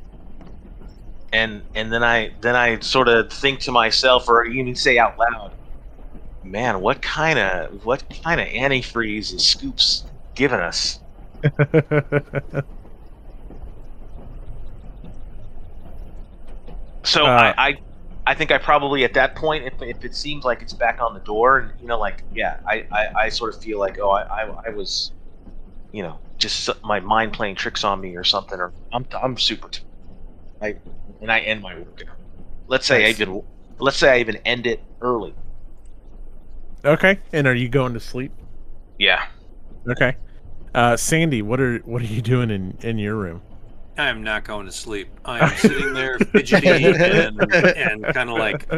And 1.33 1.63
and 1.75 1.93
then 1.93 2.03
I 2.03 2.33
then 2.41 2.57
I 2.57 2.79
sort 2.81 3.09
of 3.09 3.31
think 3.31 3.61
to 3.61 3.73
myself, 3.73 4.29
or 4.29 4.45
even 4.47 4.75
say 4.75 4.97
out 4.99 5.19
loud, 5.19 5.53
man, 6.51 6.81
what 6.81 7.03
kind 7.03 7.39
of 7.39 7.85
what 7.85 8.05
kind 8.25 8.41
of 8.41 8.49
antifreeze 8.49 9.33
is 9.33 9.47
Scoops 9.47 10.11
giving 10.35 10.61
us? 10.61 11.01
So 17.05 17.27
Uh, 17.27 17.53
I, 17.57 17.69
I 17.69 17.75
I 18.29 18.35
think 18.35 18.51
I 18.51 18.59
probably 18.59 19.05
at 19.05 19.15
that 19.15 19.37
point, 19.37 19.65
if, 19.65 19.75
if 19.83 20.05
it 20.05 20.15
seems 20.15 20.45
like 20.45 20.63
it's 20.63 20.73
back 20.73 21.01
on 21.01 21.15
the 21.15 21.21
door, 21.21 21.59
and 21.59 21.73
you 21.79 21.87
know, 21.87 21.99
like 21.99 22.25
yeah, 22.31 22.57
I, 22.67 22.85
I, 22.93 23.07
I 23.25 23.29
sort 23.29 23.55
of 23.55 23.61
feel 23.61 23.79
like 23.79 23.99
oh, 24.01 24.11
I, 24.11 24.23
I, 24.23 24.53
I 24.67 24.71
was, 24.71 25.13
you 25.93 26.03
know, 26.03 26.23
just 26.39 26.71
my 26.85 27.01
mind 27.01 27.33
playing 27.35 27.57
tricks 27.57 27.85
on 27.85 28.01
me 28.01 28.17
or 28.17 28.25
something, 28.25 28.61
or 28.61 28.75
I'm 28.93 29.07
I'm 29.23 29.39
super. 29.39 29.69
T- 29.71 29.81
I 30.63 30.77
and 31.21 31.33
I 31.33 31.41
end 31.41 31.63
my 31.63 31.77
work. 31.77 32.05
Let's 32.69 32.87
say 32.87 33.07
Nice. 33.07 33.07
I 33.07 33.11
even 33.11 33.43
let's 33.81 33.99
say 33.99 34.13
I 34.17 34.21
even 34.21 34.37
end 34.39 34.67
it 34.67 34.87
early. 35.03 35.37
Okay, 36.87 37.21
and 37.33 37.47
are 37.47 37.55
you 37.55 37.69
going 37.69 37.95
to 37.95 38.01
sleep? 38.01 38.33
Yeah. 38.99 39.27
Okay. 39.89 40.17
Uh, 40.75 40.97
Sandy, 40.97 41.43
what 41.43 41.61
are 41.61 41.79
what 41.79 42.03
are 42.03 42.07
you 42.07 42.23
doing 42.23 42.51
in 42.51 42.77
in 42.83 42.99
your 42.99 43.17
room? 43.17 43.43
I 43.99 44.09
am 44.09 44.23
not 44.23 44.45
going 44.45 44.67
to 44.67 44.73
sleep. 44.73 45.09
I 45.25 45.39
am 45.41 45.57
sitting 45.57 45.95
there 45.95 46.19
fidgety 46.19 46.69
and, 46.87 47.41
and 47.55 48.05
kind 48.05 48.29
of 48.29 48.37
like 48.37 48.71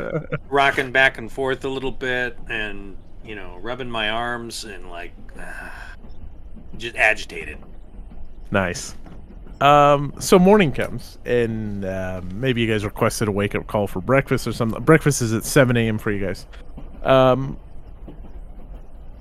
rocking 0.48 0.92
back 0.92 1.18
and 1.18 1.30
forth 1.30 1.64
a 1.64 1.68
little 1.68 1.90
bit 1.90 2.38
and, 2.48 2.96
you 3.24 3.34
know, 3.34 3.58
rubbing 3.60 3.90
my 3.90 4.10
arms 4.10 4.64
and 4.64 4.88
like 4.90 5.12
just 6.78 6.94
agitated. 6.94 7.58
Nice. 8.52 8.94
Um, 9.60 10.14
so 10.20 10.38
morning 10.38 10.70
comes, 10.70 11.18
and 11.24 11.84
uh, 11.84 12.20
maybe 12.32 12.60
you 12.60 12.68
guys 12.68 12.84
requested 12.84 13.26
a 13.26 13.32
wake 13.32 13.56
up 13.56 13.66
call 13.66 13.88
for 13.88 14.00
breakfast 14.00 14.46
or 14.46 14.52
something. 14.52 14.80
Breakfast 14.84 15.20
is 15.20 15.32
at 15.32 15.44
7 15.44 15.76
a.m. 15.76 15.98
for 15.98 16.12
you 16.12 16.24
guys. 16.24 16.46
Um, 17.02 17.58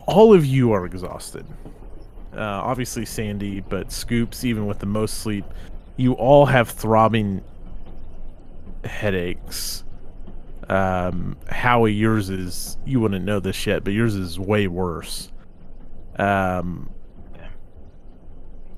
all 0.07 0.33
of 0.33 0.45
you 0.45 0.71
are 0.71 0.85
exhausted. 0.85 1.45
Uh, 2.33 2.41
obviously, 2.41 3.05
Sandy, 3.05 3.59
but 3.61 3.91
Scoops, 3.91 4.43
even 4.43 4.65
with 4.65 4.79
the 4.79 4.85
most 4.85 5.19
sleep, 5.19 5.45
you 5.97 6.13
all 6.13 6.45
have 6.45 6.69
throbbing 6.69 7.43
headaches. 8.83 9.83
Um, 10.69 11.37
Howie, 11.49 11.93
yours 11.93 12.29
is, 12.29 12.77
you 12.85 12.99
wouldn't 12.99 13.25
know 13.25 13.39
this 13.39 13.65
yet, 13.65 13.83
but 13.83 13.93
yours 13.93 14.15
is 14.15 14.39
way 14.39 14.67
worse. 14.67 15.31
Um, 16.17 16.89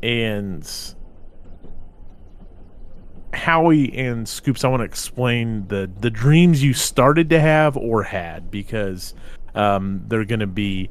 and 0.02 0.70
Howie 3.34 3.94
and 3.98 4.28
Scoops, 4.28 4.64
I 4.64 4.68
want 4.70 4.82
to 4.82 4.86
explain 4.86 5.68
the 5.68 5.90
the 6.00 6.10
dreams 6.10 6.64
you 6.64 6.74
started 6.74 7.30
to 7.30 7.40
have 7.40 7.78
or 7.78 8.04
had 8.04 8.50
because 8.50 9.14
um, 9.56 10.04
they're 10.08 10.26
going 10.26 10.40
to 10.40 10.48
be 10.48 10.90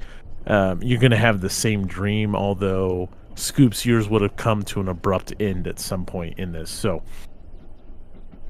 um, 0.48 0.82
you're 0.82 0.98
going 0.98 1.12
to 1.12 1.16
have 1.16 1.40
the 1.40 1.50
same 1.50 1.86
dream, 1.86 2.34
although 2.34 3.08
Scoops, 3.38 3.86
yours 3.86 4.08
would 4.08 4.22
have 4.22 4.34
come 4.36 4.64
to 4.64 4.80
an 4.80 4.88
abrupt 4.88 5.32
end 5.38 5.68
at 5.68 5.78
some 5.78 6.04
point 6.04 6.38
in 6.38 6.50
this. 6.50 6.70
So, 6.70 7.04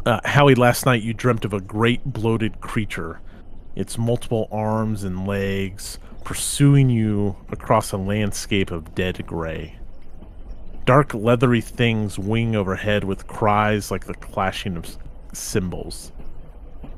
uh, 0.06 0.20
Howie, 0.24 0.54
last 0.54 0.86
night 0.86 1.02
you 1.02 1.12
dreamt 1.12 1.44
of 1.44 1.52
a 1.52 1.60
great 1.60 2.02
bloated 2.04 2.60
creature. 2.60 3.20
Its 3.76 3.98
multiple 3.98 4.48
arms 4.50 5.04
and 5.04 5.26
legs, 5.26 5.98
pursuing 6.24 6.88
you 6.88 7.36
across 7.50 7.92
a 7.92 7.98
landscape 7.98 8.70
of 8.70 8.94
dead 8.94 9.26
gray. 9.26 9.76
Dark, 10.86 11.12
leathery 11.12 11.60
things 11.60 12.18
wing 12.18 12.56
overhead 12.56 13.04
with 13.04 13.26
cries 13.26 13.90
like 13.90 14.06
the 14.06 14.14
clashing 14.14 14.76
of 14.76 14.96
cymbals. 15.34 16.12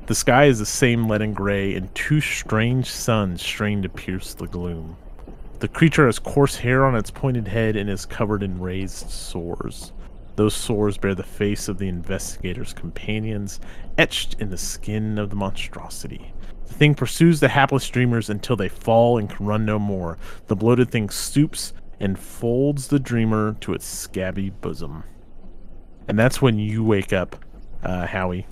The 0.07 0.15
sky 0.15 0.47
is 0.47 0.59
the 0.59 0.67
same 0.67 1.09
leaden 1.09 1.33
gray, 1.33 1.75
and 1.75 1.95
two 1.95 2.21
strange 2.21 2.91
suns 2.91 3.43
strain 3.43 3.83
to 3.83 3.89
pierce 3.89 4.35
the 4.35 4.47
gloom. 4.47 4.97
The 5.61 5.69
creature 5.69 6.07
has 6.07 6.19
coarse 6.19 6.57
hair 6.57 6.85
on 6.85 6.97
its 6.97 7.11
pointed 7.11 7.47
head 7.47 7.77
and 7.77 7.89
is 7.89 8.07
covered 8.07 8.43
in 8.43 8.61
raised 8.61 9.11
sores. 9.11 9.93
Those 10.37 10.55
sores 10.55 10.97
bear 10.97 11.15
the 11.15 11.23
face 11.23 11.69
of 11.69 11.79
the 11.79 11.89
investigator's 11.89 12.73
companions, 12.73 13.61
etched 13.99 14.41
in 14.41 14.49
the 14.49 14.57
skin 14.57 15.19
of 15.19 15.29
the 15.29 15.37
monstrosity. 15.37 16.33
The 16.67 16.75
thing 16.75 16.95
pursues 16.95 17.41
the 17.41 17.49
hapless 17.49 17.89
dreamers 17.89 18.31
until 18.31 18.57
they 18.57 18.69
fall 18.69 19.19
and 19.19 19.29
can 19.29 19.45
run 19.45 19.67
no 19.67 19.79
more. 19.79 20.17
The 20.47 20.57
bloated 20.57 20.91
thing 20.91 21.11
stoops 21.11 21.75
and 22.01 22.19
folds 22.19 22.89
the 22.89 22.99
dreamer 22.99 23.57
to 23.61 23.75
its 23.75 23.85
scabby 23.85 24.51
bosom. 24.51 25.05
And 26.09 26.19
that's 26.19 26.41
when 26.41 26.59
you 26.59 26.83
wake 26.83 27.13
up, 27.13 27.37
uh, 27.83 28.07
Howie, 28.07 28.47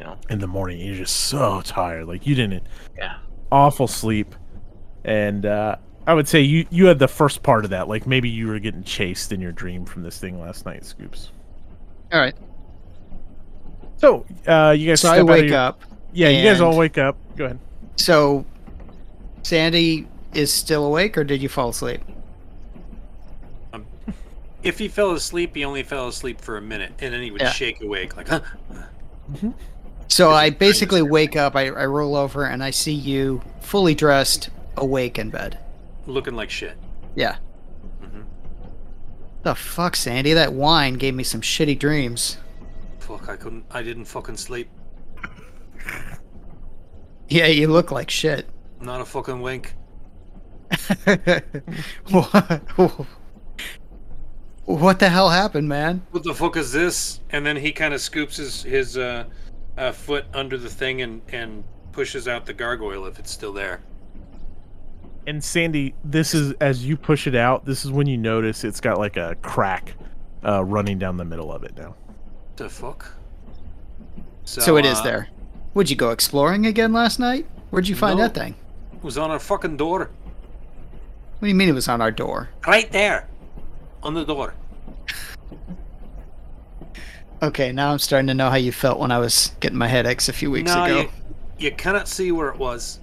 You 0.00 0.06
know. 0.06 0.16
in 0.30 0.38
the 0.38 0.46
morning. 0.46 0.80
You're 0.80 0.96
just 0.96 1.14
so 1.28 1.60
tired. 1.62 2.06
Like 2.08 2.26
you 2.26 2.34
didn't 2.34 2.62
Yeah. 2.96 3.18
awful 3.52 3.86
sleep. 3.86 4.34
And 5.04 5.44
uh, 5.44 5.76
I 6.06 6.14
would 6.14 6.26
say 6.26 6.40
you, 6.40 6.66
you 6.70 6.86
had 6.86 6.98
the 6.98 7.06
first 7.08 7.42
part 7.42 7.64
of 7.64 7.70
that. 7.70 7.86
Like 7.86 8.06
maybe 8.06 8.28
you 8.30 8.48
were 8.48 8.58
getting 8.58 8.82
chased 8.82 9.30
in 9.30 9.40
your 9.42 9.52
dream 9.52 9.84
from 9.84 10.02
this 10.02 10.18
thing 10.18 10.40
last 10.40 10.64
night, 10.64 10.86
Scoops. 10.86 11.32
All 12.12 12.18
right. 12.18 12.34
So 13.98 14.24
uh, 14.46 14.74
you 14.76 14.88
guys 14.88 15.02
So 15.02 15.08
step 15.12 15.20
I 15.20 15.22
wake 15.22 15.50
your- 15.50 15.58
up. 15.58 15.82
Yeah, 16.14 16.30
you 16.30 16.42
guys 16.42 16.60
all 16.62 16.76
wake 16.78 16.96
up. 16.98 17.16
Go 17.36 17.44
ahead. 17.44 17.58
So 17.96 18.44
Sandy 19.42 20.08
is 20.32 20.50
still 20.52 20.86
awake, 20.86 21.18
or 21.18 21.24
did 21.24 21.42
you 21.42 21.48
fall 21.50 21.68
asleep? 21.68 22.00
If 24.62 24.78
he 24.78 24.88
fell 24.88 25.12
asleep, 25.12 25.54
he 25.54 25.64
only 25.64 25.82
fell 25.82 26.08
asleep 26.08 26.40
for 26.40 26.56
a 26.58 26.60
minute, 26.62 26.92
and 27.00 27.14
then 27.14 27.22
he 27.22 27.30
would 27.30 27.40
Yeah. 27.40 27.50
shake 27.52 27.80
awake 27.82 28.16
like, 28.16 28.28
huh? 28.28 28.40
So 30.10 30.30
I 30.30 30.44
he 30.46 30.50
trying 30.50 30.52
to 30.52 30.58
basically 30.58 31.02
wake 31.02 31.36
up. 31.36 31.56
I, 31.56 31.66
I 31.68 31.86
roll 31.86 32.16
over 32.16 32.44
and 32.44 32.62
I 32.62 32.70
see 32.70 32.92
you 32.92 33.42
fully 33.60 33.94
dressed, 33.94 34.50
awake 34.76 35.18
in 35.18 35.30
bed. 35.30 35.58
looking 36.06 36.34
like 36.34 36.50
shit. 36.50 36.76
Yeah. 37.14 37.36
hmm 38.02 38.22
The 39.42 39.54
fuck, 39.54 39.96
Sandy? 39.96 40.32
That 40.34 40.52
wine 40.52 40.94
gave 40.94 41.14
me 41.14 41.22
some 41.24 41.40
shitty 41.40 41.78
dreams. 41.78 42.38
Fuck, 42.98 43.28
I 43.28 43.36
couldn't. 43.36 43.64
I 43.70 43.82
didn't 43.82 44.04
fucking 44.06 44.36
sleep. 44.36 44.68
Yeah, 47.32 47.46
you 47.46 47.68
look 47.68 47.92
like 47.92 48.10
shit. 48.10 48.48
Not 48.80 49.00
a 49.00 49.04
fucking 49.04 49.40
wink. 49.40 49.74
what 52.10 52.62
what 54.64 54.98
the 54.98 55.08
hell 55.08 55.28
happened, 55.30 55.68
man? 55.68 56.04
What 56.10 56.24
the 56.24 56.34
fuck 56.34 56.56
is 56.56 56.72
this? 56.72 57.20
And 57.30 57.46
then 57.46 57.56
he 57.56 57.70
kind 57.70 57.94
of 57.94 58.00
scoops 58.00 58.36
his 58.38 58.64
his 58.64 58.96
uh, 58.98 59.26
uh, 59.80 59.92
foot 59.92 60.26
under 60.34 60.58
the 60.58 60.68
thing 60.68 61.02
and 61.02 61.22
and 61.32 61.64
pushes 61.92 62.28
out 62.28 62.46
the 62.46 62.52
gargoyle 62.52 63.06
if 63.06 63.18
it's 63.18 63.30
still 63.30 63.52
there. 63.52 63.80
And 65.26 65.42
Sandy, 65.42 65.94
this 66.04 66.34
is 66.34 66.52
as 66.60 66.84
you 66.86 66.96
push 66.96 67.26
it 67.26 67.34
out. 67.34 67.64
This 67.64 67.84
is 67.84 67.90
when 67.90 68.06
you 68.06 68.16
notice 68.16 68.62
it's 68.64 68.80
got 68.80 68.98
like 68.98 69.16
a 69.16 69.36
crack 69.42 69.94
uh, 70.44 70.64
running 70.64 70.98
down 70.98 71.16
the 71.16 71.24
middle 71.24 71.52
of 71.52 71.64
it 71.64 71.76
now. 71.76 71.94
The 72.56 72.68
fuck. 72.68 73.12
So, 74.44 74.76
it 74.76 74.84
is 74.84 74.98
uh, 74.98 75.02
there. 75.02 75.28
Would 75.74 75.88
you 75.90 75.96
go 75.96 76.10
exploring 76.10 76.66
again 76.66 76.92
last 76.92 77.20
night? 77.20 77.46
Where'd 77.70 77.86
you 77.86 77.94
find 77.94 78.18
No. 78.18 78.24
that 78.24 78.34
thing? 78.34 78.56
It 78.94 79.04
was 79.04 79.16
on 79.16 79.30
our 79.30 79.38
fucking 79.38 79.76
door. 79.76 80.10
What 81.38 81.46
do 81.46 81.48
you 81.48 81.54
mean 81.54 81.68
it 81.68 81.72
was 81.72 81.88
on 81.88 82.00
our 82.00 82.10
door? 82.10 82.48
Right 82.66 82.90
there. 82.90 83.28
On 84.02 84.14
the 84.14 84.24
door. 84.24 84.54
Okay, 87.42 87.72
now 87.72 87.92
I'm 87.92 87.98
starting 87.98 88.26
to 88.28 88.34
know 88.34 88.50
how 88.50 88.56
you 88.56 88.72
felt 88.72 88.98
when 88.98 89.10
I 89.10 89.18
was 89.18 89.52
getting 89.60 89.78
my 89.78 89.88
headaches 89.88 90.28
a 90.28 90.32
few 90.32 90.50
weeks 90.50 90.74
no, 90.74 90.84
ago. 90.84 91.00
you, 91.00 91.08
you 91.58 91.70
cannot 91.72 92.06
see 92.06 92.32
where 92.32 92.48
it 92.48 92.56
was, 92.58 93.00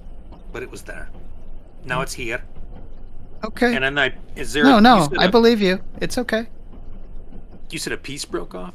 but 0.51 0.61
it 0.61 0.69
was 0.69 0.83
there. 0.83 1.09
Now 1.85 2.01
it's 2.01 2.13
here. 2.13 2.43
Okay. 3.43 3.75
And 3.75 3.83
then 3.83 3.97
I 3.97 4.13
is 4.35 4.53
there? 4.53 4.63
no, 4.63 4.75
you 4.75 4.81
no, 4.81 5.07
said 5.09 5.17
I 5.19 5.25
a- 5.25 5.31
believe 5.31 5.61
you. 5.61 5.81
It's 6.01 6.17
okay. 6.17 6.47
You 7.69 7.79
said 7.79 7.93
a 7.93 7.97
piece 7.97 8.25
broke 8.25 8.55
off. 8.55 8.73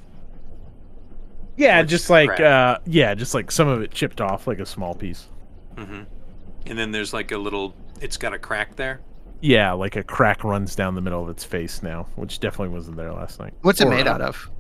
Yeah, 1.57 1.79
Or 1.79 1.83
just 1.83 1.91
just 1.91 2.11
like 2.11 2.41
uh, 2.41 2.79
yeah, 2.87 3.15
just 3.15 3.35
like 3.35 3.51
some 3.51 3.69
of 3.69 3.83
it 3.83 3.91
chipped 3.91 4.21
off, 4.21 4.47
like 4.47 4.59
a 4.59 4.67
small 4.67 4.95
piece. 4.95 5.29
Mm-hmm. 5.77 6.03
And 6.67 6.79
then 6.79 6.91
there's 6.93 7.13
like 7.13 7.33
a 7.33 7.39
little. 7.39 7.75
It's 8.01 8.17
got 8.17 8.33
a 8.33 8.39
crack 8.39 8.75
there. 8.77 9.01
Yeah, 9.41 9.73
like 9.73 9.97
a 9.97 10.03
crack 10.03 10.45
runs 10.45 10.75
down 10.75 10.95
the 10.95 11.01
middle 11.01 11.23
of 11.23 11.29
its 11.29 11.45
face 11.45 11.83
now, 11.83 12.07
which 12.17 12.39
definitely 12.41 12.75
wasn't 12.75 12.97
there 12.97 13.13
last 13.13 13.39
night. 13.41 13.53
What's 13.63 13.81
it 13.81 13.89
made 13.89 14.07
uh, 14.07 14.13
out 14.13 14.21
of? 14.21 14.51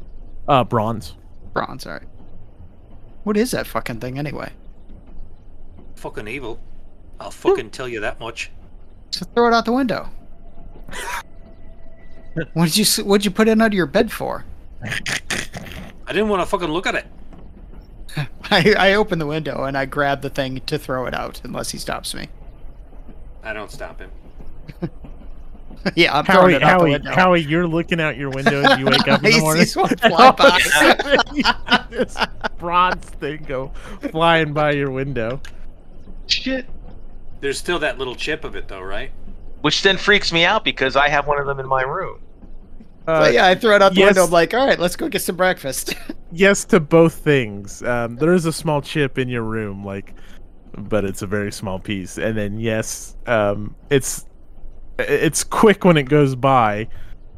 Uh, 0.48 0.64
bronze. 0.64 1.14
Bronze, 1.52 1.86
alright. 1.86 2.08
What 3.24 3.36
is 3.36 3.52
that 3.52 3.66
fucking 3.66 4.00
thing 4.00 4.18
anyway? 4.18 4.50
Fucking 5.96 6.26
evil. 6.26 6.58
I'll 7.20 7.30
fucking 7.30 7.70
tell 7.70 7.88
you 7.88 8.00
that 8.00 8.18
much. 8.18 8.50
So 9.10 9.24
throw 9.34 9.46
it 9.48 9.54
out 9.54 9.64
the 9.64 9.72
window. 9.72 10.08
what 12.54 12.72
did 12.72 12.76
you 12.76 13.04
What'd 13.04 13.24
you 13.24 13.30
put 13.30 13.46
it 13.46 13.60
under 13.60 13.76
your 13.76 13.86
bed 13.86 14.10
for? 14.10 14.44
I 14.82 16.12
didn't 16.12 16.28
want 16.28 16.42
to 16.42 16.46
fucking 16.46 16.68
look 16.68 16.86
at 16.86 16.96
it. 16.96 17.06
I, 18.50 18.74
I 18.76 18.94
open 18.94 19.18
the 19.18 19.26
window 19.26 19.64
and 19.64 19.78
I 19.78 19.84
grab 19.84 20.22
the 20.22 20.30
thing 20.30 20.60
to 20.66 20.78
throw 20.78 21.06
it 21.06 21.14
out, 21.14 21.40
unless 21.44 21.70
he 21.70 21.78
stops 21.78 22.14
me. 22.14 22.28
I 23.42 23.52
don't 23.52 23.70
stop 23.70 24.00
him. 24.00 24.10
yeah, 25.96 26.16
I'm 26.16 26.24
throwing 26.24 26.52
Howie, 26.52 26.54
out 26.54 26.60
the 26.60 26.66
Howie, 26.66 26.90
window. 26.92 27.10
Howie, 27.12 27.42
you're 27.42 27.66
looking 27.66 28.00
out 28.00 28.16
your 28.16 28.30
window 28.30 28.62
as 28.62 28.78
you 28.78 28.86
wake 28.86 29.08
up 29.08 29.24
in 29.24 29.30
the 29.32 29.40
morning. 29.40 29.64
sees 29.64 29.76
one 29.76 29.96
fly 29.96 30.30
by. 30.32 31.86
this 31.90 32.16
bronze 32.58 33.04
thing 33.04 33.44
go 33.46 33.72
flying 34.10 34.52
by 34.52 34.72
your 34.72 34.90
window. 34.90 35.40
Shit. 36.26 36.66
There's 37.40 37.58
still 37.58 37.78
that 37.80 37.98
little 37.98 38.14
chip 38.14 38.44
of 38.44 38.54
it 38.54 38.68
though, 38.68 38.80
right? 38.82 39.10
Which 39.62 39.82
then 39.82 39.96
freaks 39.96 40.32
me 40.32 40.44
out 40.44 40.64
because 40.64 40.96
I 40.96 41.08
have 41.08 41.26
one 41.26 41.38
of 41.38 41.46
them 41.46 41.58
in 41.60 41.66
my 41.66 41.82
room. 41.82 42.20
Uh, 43.06 43.20
But 43.20 43.32
yeah, 43.32 43.46
I 43.46 43.54
throw 43.54 43.74
it 43.74 43.82
out 43.82 43.94
the 43.94 44.00
yes. 44.00 44.06
window. 44.10 44.24
I'm 44.24 44.30
like, 44.30 44.54
all 44.54 44.66
right, 44.66 44.78
let's 44.78 44.94
go 44.96 45.08
get 45.08 45.22
some 45.22 45.36
breakfast. 45.36 45.94
yes 46.32 46.64
to 46.66 46.78
both 46.80 47.14
things. 47.14 47.82
Um, 47.82 48.16
there 48.16 48.32
is 48.32 48.46
a 48.46 48.52
small 48.52 48.80
chip 48.80 49.18
in 49.18 49.28
your 49.28 49.42
room, 49.42 49.84
like, 49.84 50.14
but 50.76 51.04
it's 51.04 51.22
a 51.22 51.26
very 51.26 51.50
small 51.52 51.78
piece. 51.80 52.16
And 52.18 52.36
then 52.36 52.58
yes, 52.60 53.16
um, 53.26 53.74
it's 53.90 54.26
it's 54.98 55.44
quick 55.44 55.84
when 55.84 55.96
it 55.96 56.04
goes 56.04 56.34
by, 56.34 56.88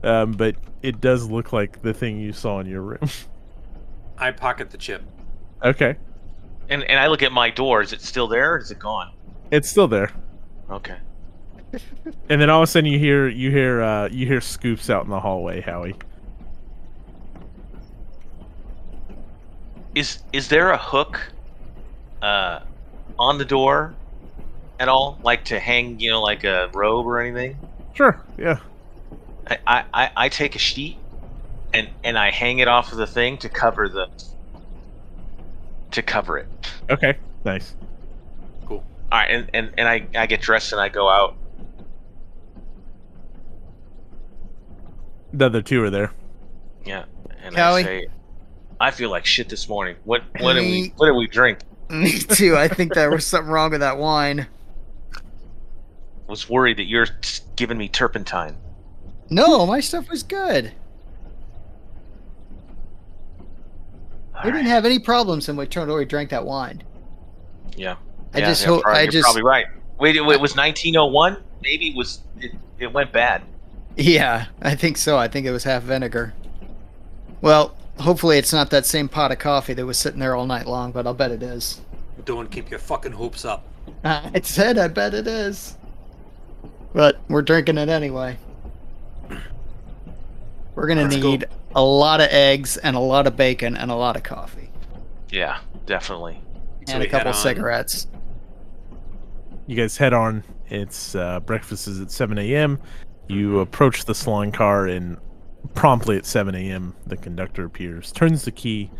um, 0.02 0.32
but 0.32 0.56
it 0.82 1.00
does 1.00 1.28
look 1.30 1.52
like 1.52 1.82
the 1.82 1.94
thing 1.94 2.18
you 2.20 2.32
saw 2.32 2.60
in 2.60 2.66
your 2.66 2.82
room. 2.82 3.08
I 4.18 4.30
pocket 4.30 4.70
the 4.70 4.78
chip. 4.78 5.02
okay, 5.62 5.96
And 6.68 6.82
and 6.84 6.98
I 7.00 7.06
look 7.08 7.22
at 7.22 7.32
my 7.32 7.50
door. 7.50 7.82
Is 7.82 7.92
it 7.92 8.00
still 8.00 8.28
there 8.28 8.54
or 8.54 8.58
is 8.58 8.70
it 8.70 8.78
gone? 8.78 9.12
it's 9.50 9.68
still 9.68 9.88
there. 9.88 10.10
Okay. 10.70 10.96
And 12.28 12.40
then 12.40 12.48
all 12.50 12.62
of 12.62 12.68
a 12.68 12.70
sudden 12.70 12.90
you 12.90 12.98
hear 13.00 13.26
you 13.28 13.50
hear 13.50 13.82
uh, 13.82 14.08
you 14.08 14.26
hear 14.26 14.40
scoops 14.40 14.88
out 14.88 15.04
in 15.04 15.10
the 15.10 15.18
hallway, 15.20 15.60
Howie. 15.60 15.96
Is 19.94 20.18
is 20.32 20.48
there 20.48 20.70
a 20.70 20.78
hook 20.78 21.20
uh 22.22 22.60
on 23.18 23.38
the 23.38 23.44
door 23.44 23.94
at 24.80 24.88
all? 24.88 25.18
Like 25.22 25.44
to 25.46 25.58
hang, 25.60 26.00
you 26.00 26.10
know, 26.10 26.22
like 26.22 26.44
a 26.44 26.68
robe 26.72 27.06
or 27.06 27.20
anything? 27.20 27.56
Sure, 27.94 28.20
yeah. 28.38 28.58
I, 29.46 29.58
I, 29.66 29.84
I- 29.94 30.10
I 30.16 30.28
take 30.28 30.54
a 30.56 30.58
sheet 30.58 30.96
and 31.72 31.88
and 32.02 32.16
I 32.18 32.30
hang 32.30 32.58
it 32.60 32.68
off 32.68 32.92
of 32.92 32.98
the 32.98 33.06
thing 33.06 33.36
to 33.38 33.48
cover 33.48 33.88
the 33.88 34.08
to 35.92 36.02
cover 36.02 36.38
it. 36.38 36.48
Okay, 36.90 37.16
nice. 37.44 37.74
Cool. 38.66 38.82
All 39.12 39.18
right, 39.20 39.30
and, 39.30 39.48
and, 39.54 39.70
and 39.78 39.86
I, 39.88 40.06
I 40.16 40.26
get 40.26 40.40
dressed 40.40 40.72
and 40.72 40.80
I 40.80 40.88
go 40.88 41.08
out. 41.08 41.36
The 45.32 45.46
other 45.46 45.62
two 45.62 45.82
are 45.82 45.90
there. 45.90 46.12
Yeah, 46.84 47.04
and 47.42 47.54
Callie? 47.54 47.80
I 47.82 47.84
say, 47.84 48.06
I 48.80 48.90
feel 48.90 49.10
like 49.10 49.24
shit 49.26 49.48
this 49.48 49.68
morning. 49.68 49.96
What 50.04 50.22
what 50.40 50.54
did 50.54 50.62
we 50.62 50.92
what 50.96 51.06
did 51.06 51.16
we 51.16 51.26
drink? 51.26 51.60
Me 51.90 52.18
too. 52.18 52.56
I 52.56 52.68
think 52.68 52.94
there 52.94 53.10
was 53.10 53.26
something 53.26 53.50
wrong 53.50 53.70
with 53.70 53.80
that 53.80 53.98
wine. 53.98 54.46
Was 56.26 56.48
worried 56.48 56.78
that 56.78 56.84
you're 56.84 57.06
giving 57.56 57.76
me 57.78 57.88
turpentine. 57.88 58.56
No, 59.30 59.66
my 59.66 59.80
stuff 59.80 60.08
was 60.08 60.22
good. 60.22 60.72
All 64.34 64.42
We 64.44 64.50
didn't 64.52 64.66
have 64.66 64.84
any 64.84 64.98
problems 64.98 65.48
when 65.48 65.56
we 65.56 65.66
turned 65.66 65.90
over. 65.90 65.98
We 65.98 66.04
drank 66.04 66.30
that 66.30 66.44
wine. 66.44 66.82
Yeah. 67.76 67.96
I 68.32 68.38
yeah, 68.38 68.46
just 68.46 68.62
yeah, 68.62 68.68
hope. 68.68 68.82
probably- 68.82 68.98
I 69.00 69.02
you're 69.02 69.12
just. 69.12 69.24
probably 69.24 69.42
right. 69.42 69.66
Wait, 69.98 70.16
it, 70.16 70.20
it 70.20 70.40
was 70.40 70.56
1901. 70.56 71.36
Maybe 71.62 71.88
it 71.88 71.96
was. 71.96 72.20
It, 72.40 72.52
it 72.78 72.92
went 72.92 73.12
bad. 73.12 73.42
Yeah, 73.96 74.46
I 74.60 74.74
think 74.74 74.96
so. 74.96 75.16
I 75.16 75.28
think 75.28 75.46
it 75.46 75.52
was 75.52 75.64
half 75.64 75.84
vinegar. 75.84 76.34
Well, 77.40 77.76
hopefully 78.00 78.38
it's 78.38 78.52
not 78.52 78.70
that 78.70 78.86
same 78.86 79.08
pot 79.08 79.30
of 79.30 79.38
coffee 79.38 79.74
that 79.74 79.86
was 79.86 79.98
sitting 79.98 80.18
there 80.18 80.34
all 80.34 80.46
night 80.46 80.66
long, 80.66 80.90
but 80.90 81.06
I'll 81.06 81.14
bet 81.14 81.30
it 81.30 81.42
is. 81.42 81.80
Don't 82.24 82.50
keep 82.50 82.70
your 82.70 82.80
fucking 82.80 83.12
hopes 83.12 83.44
up. 83.44 83.64
I 84.04 84.40
said, 84.42 84.78
I 84.78 84.88
bet 84.88 85.14
it 85.14 85.26
is. 85.28 85.76
But 86.94 87.20
we're 87.28 87.42
drinking 87.42 87.76
it 87.76 87.90
anyway. 87.90 88.38
We're 90.74 90.86
gonna 90.86 91.02
Let's 91.02 91.16
go. 91.16 91.30
need 91.30 91.44
a 91.74 91.82
lot 91.82 92.20
of 92.20 92.28
eggs 92.30 92.76
and 92.78 92.96
a 92.96 93.00
lot 93.00 93.26
of 93.26 93.36
bacon 93.36 93.76
and 93.76 93.90
a 93.90 93.94
lot 93.94 94.16
of 94.16 94.22
coffee 94.22 94.70
Yeah, 95.30 95.58
definitely. 95.86 96.40
So 96.86 96.94
and 96.94 97.00
we 97.00 97.06
a 97.06 97.10
couple 97.10 97.32
head 97.32 97.38
cigarettes. 97.38 98.06
You 99.66 99.76
guys 99.76 99.96
head 99.96 100.12
on. 100.12 100.42
It's 100.68 101.14
uh, 101.14 101.40
breakfast 101.40 101.88
is 101.88 102.00
at 102.00 102.10
7 102.10 102.38
a.m. 102.38 102.78
You 103.28 103.60
approach 103.60 104.04
the 104.04 104.14
salon 104.14 104.52
car, 104.52 104.86
and 104.86 105.16
promptly 105.74 106.16
at 106.16 106.26
7 106.26 106.54
a.m., 106.54 106.94
the 107.06 107.16
conductor 107.16 107.64
appears, 107.64 108.12
turns 108.12 108.44
the 108.44 108.50
key. 108.50 108.90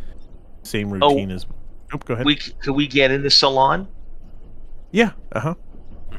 Same 0.63 0.91
routine 0.91 1.31
as. 1.31 1.47
Oh, 1.93 1.99
go 1.99 2.15
ahead. 2.15 2.25
We 2.25 2.37
could 2.37 2.73
we 2.73 2.87
get 2.87 3.11
in 3.11 3.23
the 3.23 3.31
salon? 3.31 3.87
yeah. 4.93 5.13
Uh 5.33 5.41
huh. 5.41 5.55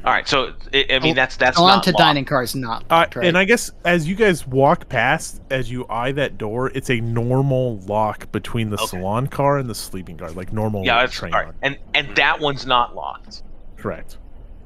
All 0.04 0.14
right. 0.14 0.28
So 0.28 0.54
I, 0.74 0.86
I 0.92 1.00
mean, 1.00 1.12
Oh, 1.12 1.16
that's 1.16 1.36
that's 1.38 1.58
Go 1.58 1.64
on 1.64 1.70
not 1.70 1.84
to 1.84 1.92
locked. 1.92 2.00
dining 2.00 2.26
car 2.26 2.44
is 2.44 2.54
not. 2.56 2.84
Uh, 2.90 3.06
right? 3.16 3.26
And 3.28 3.38
I 3.38 3.44
guess 3.46 3.72
as 3.86 4.08
you 4.08 4.16
guys 4.16 4.46
walk 4.46 4.88
past, 4.90 5.42
as 5.50 5.72
you 5.72 5.86
eye 5.90 6.12
that 6.14 6.38
door, 6.38 6.70
it's 6.76 6.90
a 6.90 7.00
normal 7.02 7.80
lock 7.82 8.32
between 8.32 8.70
the 8.70 8.76
Okay. 8.78 8.86
salon 8.98 9.28
car 9.28 9.58
and 9.58 9.70
the 9.70 9.74
sleeping 9.76 10.18
car, 10.18 10.32
like 10.32 10.54
normal 10.54 10.86
Yeah, 10.86 11.00
that's 11.02 11.14
train 11.14 11.34
all 11.34 11.40
right. 11.40 11.46
lock. 11.48 11.56
And 11.64 11.78
and 11.94 12.16
that 12.18 12.40
one's 12.40 12.66
not 12.66 12.96
locked. 12.96 13.42
Correct. 13.78 14.18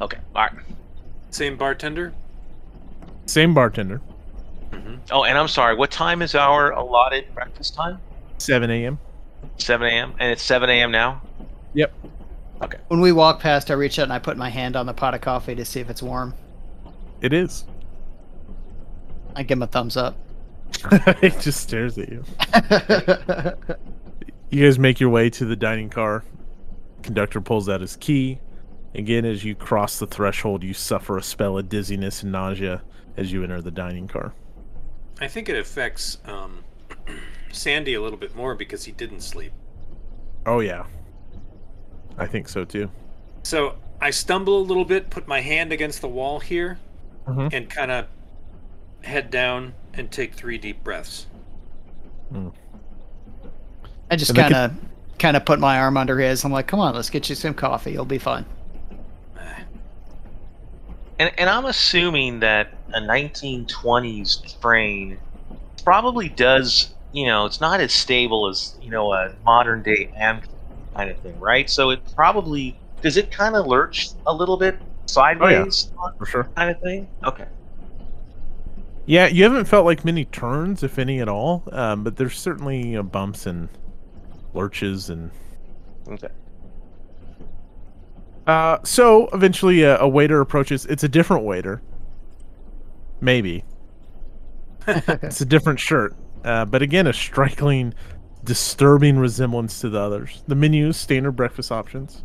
Okay. 0.02 0.18
All 0.36 0.44
right. 0.44 0.52
Same 1.32 1.56
bartender. 1.58 2.14
Same 3.26 3.54
bartender. 3.54 4.02
hmm 4.74 4.96
Oh, 5.12 5.24
and 5.24 5.38
I'm 5.38 5.48
sorry. 5.48 5.76
What 5.76 5.92
time 5.92 6.22
is 6.22 6.36
our 6.36 6.72
allotted 6.72 7.34
breakfast 7.34 7.76
time? 7.76 8.00
7 8.40 8.70
a.m. 8.72 8.98
7 9.58 9.88
a.m. 9.88 10.14
And 10.20 10.32
it's 10.32 10.42
7 10.42 10.70
a.m. 10.70 10.92
now. 10.92 11.22
Yep. 11.74 11.94
When 12.88 13.00
we 13.00 13.12
walk 13.12 13.40
past, 13.40 13.72
I 13.72 13.76
reach 13.76 14.00
out 14.00 14.04
and 14.04 14.14
I 14.14 14.20
put 14.20 14.38
my 14.38 14.50
hand 14.50 14.76
on 14.76 14.86
the 14.86 14.94
pot 14.94 15.14
of 15.14 15.22
coffee 15.22 15.56
to 15.56 15.66
see 15.66 15.80
if 15.80 15.90
it's 15.90 16.04
warm. 16.04 16.34
It 17.22 17.34
is. 17.34 17.66
I 19.36 19.44
give 19.44 19.58
him 19.58 19.64
a 19.64 19.68
thumbs 19.68 19.96
up. 19.98 20.18
it 20.92 21.40
just 21.40 21.62
stares 21.62 21.98
at 21.98 22.10
you. 22.10 22.24
You 24.52 24.66
guys 24.66 24.80
make 24.80 25.00
your 25.00 25.12
way 25.12 25.30
to 25.30 25.46
the 25.46 25.56
dining 25.56 25.90
car. 25.90 26.24
Conductor 27.04 27.40
pulls 27.40 27.70
out 27.70 27.82
his 27.82 27.96
key. 27.96 28.40
Again, 28.96 29.24
as 29.24 29.44
you 29.44 29.54
cross 29.54 30.00
the 30.00 30.08
threshold, 30.08 30.64
you 30.64 30.74
suffer 30.74 31.18
a 31.18 31.22
spell 31.22 31.60
of 31.60 31.70
dizziness 31.70 32.24
and 32.24 32.32
nausea 32.32 32.82
as 33.16 33.32
you 33.32 33.44
enter 33.44 33.62
the 33.62 33.70
dining 33.70 34.08
car. 34.08 34.34
I 35.22 35.28
think 35.28 35.50
it 35.50 35.56
affects 35.56 36.18
um, 36.26 36.64
Sandy 37.52 37.94
a 37.94 38.02
little 38.02 38.18
bit 38.18 38.36
more 38.36 38.56
because 38.56 38.86
he 38.86 38.92
didn't 38.92 39.22
sleep. 39.22 39.52
Oh 40.48 40.62
yeah, 40.62 40.86
I 42.20 42.28
think 42.28 42.50
so 42.50 42.66
too. 42.66 42.92
So 43.44 43.76
I 44.02 44.12
stumble 44.12 44.60
a 44.60 44.62
little 44.64 44.86
bit, 44.86 45.10
put 45.10 45.28
my 45.28 45.42
hand 45.42 45.72
against 45.72 46.02
the 46.02 46.08
wall 46.08 46.40
here, 46.40 46.78
Mhm. 47.28 47.54
and 47.54 47.70
kind 47.70 47.92
of 47.92 48.06
head 49.04 49.32
down 49.32 49.74
and 49.94 50.12
take 50.12 50.34
three 50.34 50.58
deep 50.58 50.84
breaths. 50.84 51.26
I 54.12 54.16
just 54.16 54.36
kind 54.36 54.54
of 54.54 54.74
kind 55.18 55.36
of 55.36 55.46
put 55.46 55.60
my 55.60 55.80
arm 55.80 55.98
under 55.98 56.20
his. 56.20 56.44
I'm 56.44 56.52
like, 56.52 56.68
come 56.68 56.80
on, 56.80 56.96
let's 56.96 57.10
get 57.10 57.30
you 57.30 57.36
some 57.36 57.54
coffee. 57.54 57.92
You'll 57.92 58.06
be 58.06 58.18
fine. 58.18 58.46
And 61.20 61.32
and 61.38 61.50
I'm 61.50 61.66
assuming 61.66 62.40
that 62.40 62.74
a 62.94 63.02
1920s 63.02 64.60
train 64.62 65.18
probably 65.84 66.30
does. 66.30 66.94
You 67.12 67.26
know, 67.26 67.46
it's 67.46 67.60
not 67.60 67.82
as 67.82 67.92
stable 67.94 68.48
as 68.48 68.76
you 68.82 68.90
know 68.90 69.12
a 69.14 69.34
modern 69.44 69.82
day 69.82 70.12
Amtrak 70.18 70.48
kind 71.00 71.10
of 71.12 71.20
thing, 71.20 71.40
right? 71.40 71.70
So 71.70 71.90
it 71.92 72.02
probably 72.16 72.78
does. 73.02 73.18
It 73.18 73.32
kind 73.32 73.56
of 73.56 73.66
lurch 73.68 74.10
a 74.28 74.34
little 74.34 74.58
bit 74.58 74.78
sideways, 75.06 75.92
For 76.18 76.26
sure. 76.26 76.44
kind 76.56 76.70
of 76.70 76.82
thing. 76.82 77.08
Okay. 77.24 77.46
Yeah, 79.06 79.28
you 79.28 79.44
haven't 79.44 79.66
felt 79.66 79.86
like 79.86 80.06
many 80.06 80.26
turns, 80.26 80.84
if 80.84 81.00
any 81.00 81.20
at 81.20 81.28
all. 81.30 81.64
Um, 81.72 82.04
but 82.04 82.16
there's 82.18 82.38
certainly 82.38 82.96
uh, 82.96 83.04
bumps 83.04 83.46
and 83.46 83.70
lurches 84.54 85.10
and. 85.10 85.32
Okay. 86.08 86.28
Uh, 88.46 88.80
so 88.84 89.30
eventually, 89.34 89.84
a, 89.84 90.00
a 90.00 90.08
waiter 90.08 90.42
approaches. 90.42 90.86
It's 90.88 91.04
a 91.04 91.10
different 91.10 91.44
waiter. 91.44 91.82
Maybe 93.22 93.64
it's 94.88 95.42
a 95.42 95.46
different 95.46 95.80
shirt, 95.80 96.16
uh, 96.46 96.66
but 96.66 96.82
again, 96.82 97.06
a 97.06 97.14
striking, 97.14 97.94
disturbing 98.50 99.20
resemblance 99.20 99.80
to 99.82 99.90
the 99.90 100.00
others. 100.00 100.42
The 100.48 100.56
menu 100.56 100.92
standard 100.92 101.34
breakfast 101.34 101.72
options. 101.72 102.24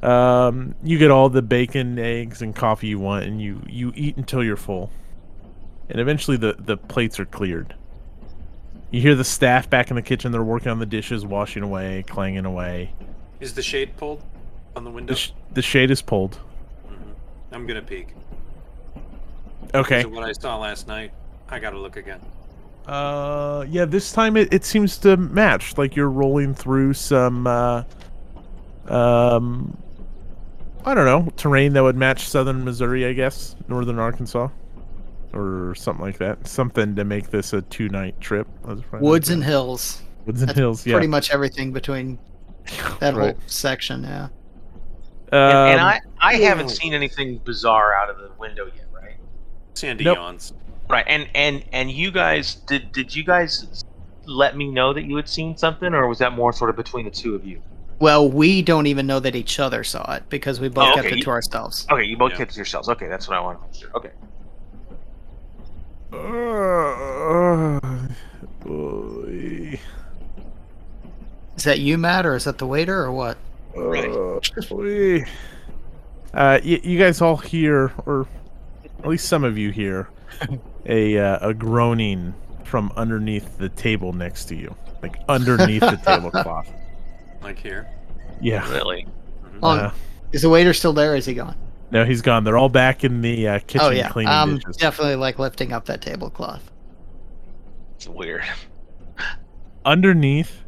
Um, 0.00 0.76
you 0.84 0.98
get 0.98 1.10
all 1.10 1.28
the 1.28 1.42
bacon, 1.42 1.98
eggs, 1.98 2.42
and 2.42 2.54
coffee 2.54 2.86
you 2.86 3.00
want, 3.00 3.24
and 3.24 3.42
you 3.42 3.60
you 3.68 3.92
eat 3.96 4.16
until 4.16 4.44
you're 4.44 4.56
full. 4.56 4.90
And 5.90 6.00
eventually, 6.00 6.36
the 6.36 6.54
the 6.58 6.76
plates 6.76 7.18
are 7.18 7.24
cleared. 7.24 7.74
You 8.92 9.00
hear 9.00 9.16
the 9.16 9.24
staff 9.24 9.68
back 9.68 9.90
in 9.90 9.96
the 9.96 10.02
kitchen. 10.02 10.30
They're 10.30 10.44
working 10.44 10.70
on 10.70 10.78
the 10.78 10.86
dishes, 10.86 11.26
washing 11.26 11.64
away, 11.64 12.04
clanging 12.06 12.44
away. 12.44 12.92
Is 13.40 13.54
the 13.54 13.62
shade 13.62 13.96
pulled 13.96 14.22
on 14.76 14.84
the 14.84 14.90
window? 14.90 15.14
The, 15.14 15.18
sh- 15.18 15.32
the 15.54 15.62
shade 15.62 15.90
is 15.90 16.02
pulled. 16.02 16.38
Mhm. 16.86 16.94
I'm 17.50 17.66
gonna 17.66 17.82
peek. 17.82 18.08
Okay. 19.74 20.02
So 20.02 20.08
what 20.08 20.22
I 20.22 20.32
saw 20.32 20.56
last 20.58 20.86
night, 20.86 21.12
I 21.48 21.58
gotta 21.58 21.78
look 21.78 21.96
again. 21.96 22.20
Uh, 22.86 23.64
yeah. 23.68 23.84
This 23.84 24.12
time 24.12 24.36
it, 24.36 24.52
it 24.52 24.64
seems 24.64 24.98
to 24.98 25.16
match. 25.16 25.78
Like 25.78 25.94
you're 25.96 26.10
rolling 26.10 26.54
through 26.54 26.94
some, 26.94 27.46
uh, 27.46 27.84
um, 28.88 29.76
I 30.84 30.94
don't 30.94 31.04
know, 31.06 31.30
terrain 31.36 31.72
that 31.74 31.82
would 31.82 31.96
match 31.96 32.28
southern 32.28 32.64
Missouri, 32.64 33.06
I 33.06 33.12
guess, 33.12 33.54
northern 33.68 33.98
Arkansas, 33.98 34.48
or 35.32 35.74
something 35.76 36.04
like 36.04 36.18
that. 36.18 36.46
Something 36.46 36.96
to 36.96 37.04
make 37.04 37.30
this 37.30 37.52
a 37.52 37.62
two 37.62 37.88
night 37.88 38.20
trip. 38.20 38.48
Let's 38.64 38.80
find 38.82 38.94
out 38.94 39.02
Woods 39.02 39.30
and 39.30 39.44
hills. 39.44 40.02
woods 40.26 40.42
and 40.42 40.48
That's 40.48 40.58
hills. 40.58 40.84
Yeah. 40.86 40.94
Pretty 40.94 41.06
much 41.06 41.30
everything 41.30 41.72
between 41.72 42.18
that 43.00 43.14
Right. 43.14 43.34
whole 43.36 43.42
section. 43.46 44.02
Yeah. 44.02 44.28
And, 45.32 45.40
and 45.70 45.80
Um, 45.80 45.86
I 45.86 46.00
I 46.20 46.34
haven't 46.34 46.68
seen 46.70 46.92
anything 46.94 47.38
bizarre 47.44 47.94
out 47.94 48.10
of 48.10 48.18
the 48.18 48.30
window 48.38 48.66
yet, 48.66 48.86
right? 48.92 49.16
Sandy 49.74 50.04
Nope. 50.04 50.16
yawns. 50.16 50.52
Right. 50.88 51.04
And 51.06 51.28
and 51.34 51.64
and 51.72 51.90
you 51.90 52.10
guys 52.10 52.54
did 52.56 52.92
did 52.92 53.14
you 53.14 53.24
guys 53.24 53.84
let 54.26 54.56
me 54.56 54.70
know 54.70 54.92
that 54.92 55.04
you 55.04 55.16
had 55.16 55.28
seen 55.28 55.56
something, 55.56 55.94
or 55.94 56.06
was 56.06 56.18
that 56.18 56.32
more 56.32 56.52
sort 56.52 56.70
of 56.70 56.76
between 56.76 57.04
the 57.04 57.10
two 57.10 57.34
of 57.34 57.44
you? 57.46 57.60
Well, 57.98 58.28
we 58.28 58.62
don't 58.62 58.86
even 58.86 59.06
know 59.06 59.20
that 59.20 59.34
each 59.36 59.58
other 59.60 59.84
saw 59.84 60.14
it 60.14 60.24
because 60.28 60.58
we 60.60 60.68
both 60.68 60.88
Oh, 60.90 60.94
kept 60.96 61.06
it 61.08 61.16
you- 61.18 61.22
to 61.24 61.30
ourselves. 61.30 61.86
Okay, 61.90 62.04
you 62.04 62.16
both 62.16 62.32
Yeah. 62.32 62.38
kept 62.38 62.50
it 62.50 62.54
to 62.54 62.58
yourselves. 62.58 62.88
Okay, 62.88 63.06
that's 63.08 63.28
what 63.28 63.36
I 63.36 63.40
want 63.40 63.60
to 63.60 63.66
make 63.66 63.74
sure. 63.74 63.90
Okay. 63.94 64.10
Uh, 66.12 67.80
boy. 68.64 69.78
Is 71.56 71.64
that 71.64 71.78
you, 71.80 71.96
Matt, 71.98 72.26
or 72.26 72.34
is 72.34 72.44
that 72.44 72.58
the 72.58 72.66
waiter, 72.66 73.02
or 73.02 73.12
what? 73.12 73.36
Right. 73.76 74.10
Uh, 74.10 74.40
boy. 74.68 75.22
Uh, 76.34 76.58
y- 76.64 76.80
you 76.82 76.98
guys 76.98 77.20
all 77.20 77.36
hear, 77.36 77.92
or 78.06 78.26
at 79.02 79.06
least 79.08 79.28
some 79.28 79.44
of 79.44 79.56
you 79.58 79.70
hear, 79.70 80.08
a 80.86 81.18
uh, 81.18 81.48
a 81.50 81.54
groaning 81.54 82.34
from 82.64 82.92
underneath 82.96 83.58
the 83.58 83.68
table 83.68 84.12
next 84.12 84.46
to 84.46 84.56
you, 84.56 84.74
like 85.02 85.16
underneath 85.28 85.80
the 85.82 85.96
tablecloth. 86.04 86.68
Like 87.42 87.58
here. 87.58 87.88
Yeah. 88.40 88.68
Really? 88.72 89.06
Mhm. 89.44 89.60
Well, 89.60 89.72
Uh, 89.86 89.90
Is 90.32 90.42
the 90.42 90.48
waiter 90.48 90.72
still 90.72 90.92
there? 90.92 91.12
Or 91.12 91.16
is 91.16 91.26
he 91.26 91.34
gone? 91.34 91.56
no, 91.90 92.04
he's 92.04 92.22
gone. 92.22 92.44
They're 92.44 92.56
all 92.56 92.68
back 92.70 93.04
in 93.04 93.20
the 93.20 93.46
uh, 93.48 93.58
kitchen 93.60 93.80
oh 93.82 93.90
yeah, 93.90 94.08
cleaning 94.08 94.32
um, 94.32 94.56
dishes. 94.56 94.76
definitely 94.78 95.16
like 95.16 95.38
lifting 95.38 95.72
up 95.72 95.84
that 95.86 96.00
tablecloth. 96.00 96.70
It's 97.96 98.08
weird. 98.08 98.42
Underneath, 99.84 100.62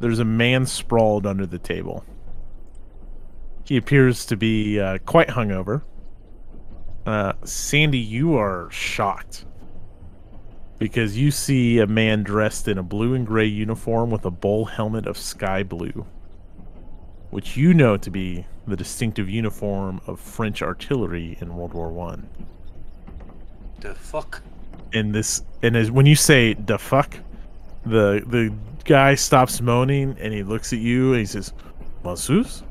there's 0.00 0.18
a 0.20 0.24
man 0.24 0.64
sprawled 0.66 1.26
under 1.26 1.44
the 1.46 1.58
table. 1.58 2.04
He 3.64 3.76
appears 3.76 4.24
to 4.26 4.36
be 4.36 4.80
uh, 4.80 4.98
quite 5.04 5.28
hungover. 5.28 5.82
Uh, 7.06 7.32
Sandy, 7.44 7.98
you 7.98 8.36
are 8.36 8.70
shocked 8.70 9.44
because 10.78 11.16
you 11.18 11.30
see 11.30 11.78
a 11.78 11.86
man 11.86 12.22
dressed 12.22 12.68
in 12.68 12.78
a 12.78 12.82
blue 12.82 13.14
and 13.14 13.26
gray 13.26 13.46
uniform 13.46 14.10
with 14.10 14.24
a 14.24 14.30
bull 14.30 14.66
helmet 14.66 15.06
of 15.06 15.18
sky 15.18 15.62
blue, 15.62 16.06
which 17.30 17.56
you 17.56 17.74
know 17.74 17.96
to 17.96 18.10
be 18.10 18.46
the 18.66 18.76
distinctive 18.76 19.28
uniform 19.28 20.00
of 20.06 20.20
French 20.20 20.62
artillery 20.62 21.36
in 21.40 21.56
World 21.56 21.74
War 21.74 21.90
One. 21.90 22.28
The 23.80 23.94
fuck? 23.94 24.42
And 24.92 25.14
this, 25.14 25.42
and 25.62 25.76
as 25.76 25.90
when 25.90 26.06
you 26.06 26.14
say 26.14 26.54
"the 26.54 26.78
fuck," 26.78 27.16
the 27.84 28.22
the 28.26 28.52
guy 28.84 29.14
stops 29.14 29.60
moaning 29.60 30.16
and 30.20 30.32
he 30.32 30.42
looks 30.42 30.72
at 30.72 30.78
you 30.78 31.12
and 31.12 31.20
he 31.20 31.26
says, 31.26 31.52
"Masseuse," 32.04 32.62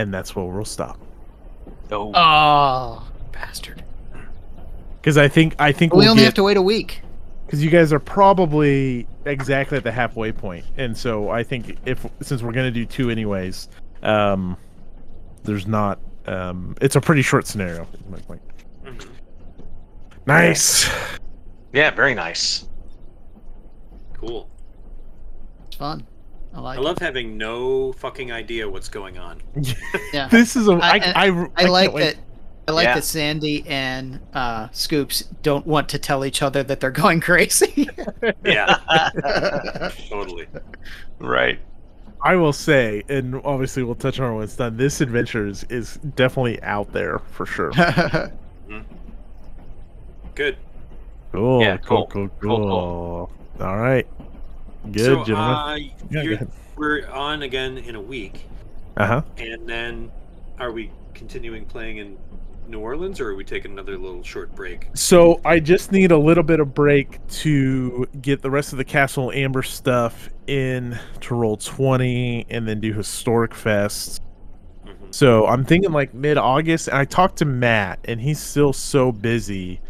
and 0.00 0.12
that's 0.14 0.34
where 0.34 0.44
we'll 0.44 0.64
stop. 0.64 0.98
Oh, 1.92 2.12
Oh, 2.14 3.08
bastard! 3.32 3.82
Because 5.00 5.18
I 5.18 5.28
think 5.28 5.54
I 5.58 5.72
think 5.72 5.92
we 5.92 6.00
we'll 6.00 6.10
only 6.10 6.22
get 6.22 6.26
have 6.26 6.34
to 6.34 6.42
wait 6.42 6.56
a 6.56 6.62
week. 6.62 7.02
because 7.46 7.62
you 7.62 7.70
guys 7.70 7.92
are 7.92 7.98
probably 8.00 9.06
exactly 9.24 9.76
at 9.76 9.84
the 9.84 9.92
halfway 9.92 10.32
point, 10.32 10.64
and 10.76 10.96
so 10.96 11.28
I 11.30 11.42
think 11.42 11.76
if 11.86 12.06
since 12.22 12.42
we're 12.42 12.52
gonna 12.52 12.70
do 12.70 12.86
two 12.86 13.10
anyways, 13.10 13.68
um, 14.02 14.56
there's 15.44 15.66
not. 15.66 15.98
Um, 16.26 16.76
it's 16.80 16.96
a 16.96 17.00
pretty 17.00 17.22
short 17.22 17.46
scenario. 17.46 17.86
Like, 18.10 18.28
like, 18.28 18.40
nice. 20.26 20.88
Yeah, 21.72 21.90
very 21.90 22.14
nice. 22.14 22.68
Cool. 24.14 24.48
It's 25.66 25.76
fun. 25.76 26.06
I 26.52 26.60
like. 26.60 26.78
I 26.78 26.82
love 26.82 26.98
having 26.98 27.36
no 27.38 27.92
fucking 27.92 28.32
idea 28.32 28.68
what's 28.68 28.88
going 28.88 29.18
on. 29.18 29.40
Yeah. 30.12 30.28
This 30.28 30.56
is 30.56 30.66
a. 30.68 30.72
I, 30.72 30.88
I- 30.88 31.12
I, 31.14 31.28
I, 31.30 31.46
I 31.56 31.64
like 31.66 31.92
wait. 31.92 32.02
that. 32.02 32.16
I 32.68 32.72
like 32.72 32.84
Yeah. 32.84 32.94
that 32.96 33.04
Sandy 33.04 33.64
and 33.66 34.20
uh, 34.34 34.68
Scoops 34.72 35.22
don't 35.42 35.66
want 35.66 35.88
to 35.90 35.98
tell 35.98 36.24
each 36.24 36.40
other 36.42 36.62
that 36.64 36.78
they're 36.80 36.90
going 36.90 37.20
crazy. 37.30 37.88
Yeah, 38.44 38.76
totally. 40.08 40.46
right. 41.18 41.58
I 42.22 42.36
will 42.36 42.52
say, 42.52 43.02
and 43.08 43.36
obviously 43.44 43.82
we'll 43.82 43.94
touch 43.96 44.20
on 44.20 44.32
it 44.32 44.34
when 44.34 44.44
it's 44.44 44.54
done. 44.56 44.76
This 44.76 45.00
adventure 45.00 45.46
is, 45.46 45.64
is 45.64 45.96
definitely 46.14 46.62
out 46.62 46.92
there 46.92 47.18
for 47.32 47.46
sure. 47.46 47.72
Good. 50.34 50.56
Cool, 51.32 51.62
Yeah, 51.62 51.76
cool, 51.78 52.06
cool. 52.06 52.28
cool, 52.28 52.58
Cool, 52.58 52.58
cool. 52.58 53.66
All 53.66 53.78
right, 53.78 54.06
good, 54.92 55.04
so, 55.04 55.24
gentlemen. 55.24 55.54
Uh, 55.54 55.76
yeah, 56.10 56.24
go 56.36 56.46
we're 56.76 57.06
on 57.08 57.42
again 57.42 57.78
in 57.78 57.94
a 57.94 58.00
week, 58.00 58.46
Uh 58.96 59.06
huh. 59.06 59.22
and 59.38 59.68
then 59.68 60.10
are 60.58 60.72
we 60.72 60.90
continuing 61.14 61.64
playing 61.66 61.98
in 61.98 62.16
New 62.68 62.78
Orleans, 62.80 63.20
or 63.20 63.30
are 63.30 63.34
we 63.34 63.44
taking 63.44 63.72
another 63.72 63.98
little 63.98 64.22
short 64.22 64.54
break? 64.54 64.88
So 64.94 65.40
I 65.44 65.58
just 65.60 65.90
need 65.92 66.12
a 66.12 66.18
little 66.18 66.44
bit 66.44 66.60
of 66.60 66.72
break 66.74 67.18
to 67.28 68.06
get 68.22 68.42
the 68.42 68.50
rest 68.50 68.72
of 68.72 68.78
the 68.78 68.84
Castle 68.84 69.32
Amber 69.32 69.62
stuff 69.62 70.30
in 70.46 70.98
to 71.20 71.34
Roll20, 71.34 72.46
and 72.48 72.66
then 72.68 72.80
do 72.80 72.92
Historic 72.92 73.54
Fest. 73.54 74.22
Mhm. 74.86 74.92
So 75.12 75.46
I'm 75.46 75.64
thinking 75.64 75.90
like 75.92 76.14
mid 76.14 76.38
August. 76.38 76.88
And 76.88 76.96
I 76.96 77.04
talked 77.04 77.38
to 77.38 77.44
Matt, 77.44 77.98
and 78.04 78.20
he's 78.20 78.38
still 78.40 78.72
so 78.72 79.10
busy 79.12 79.80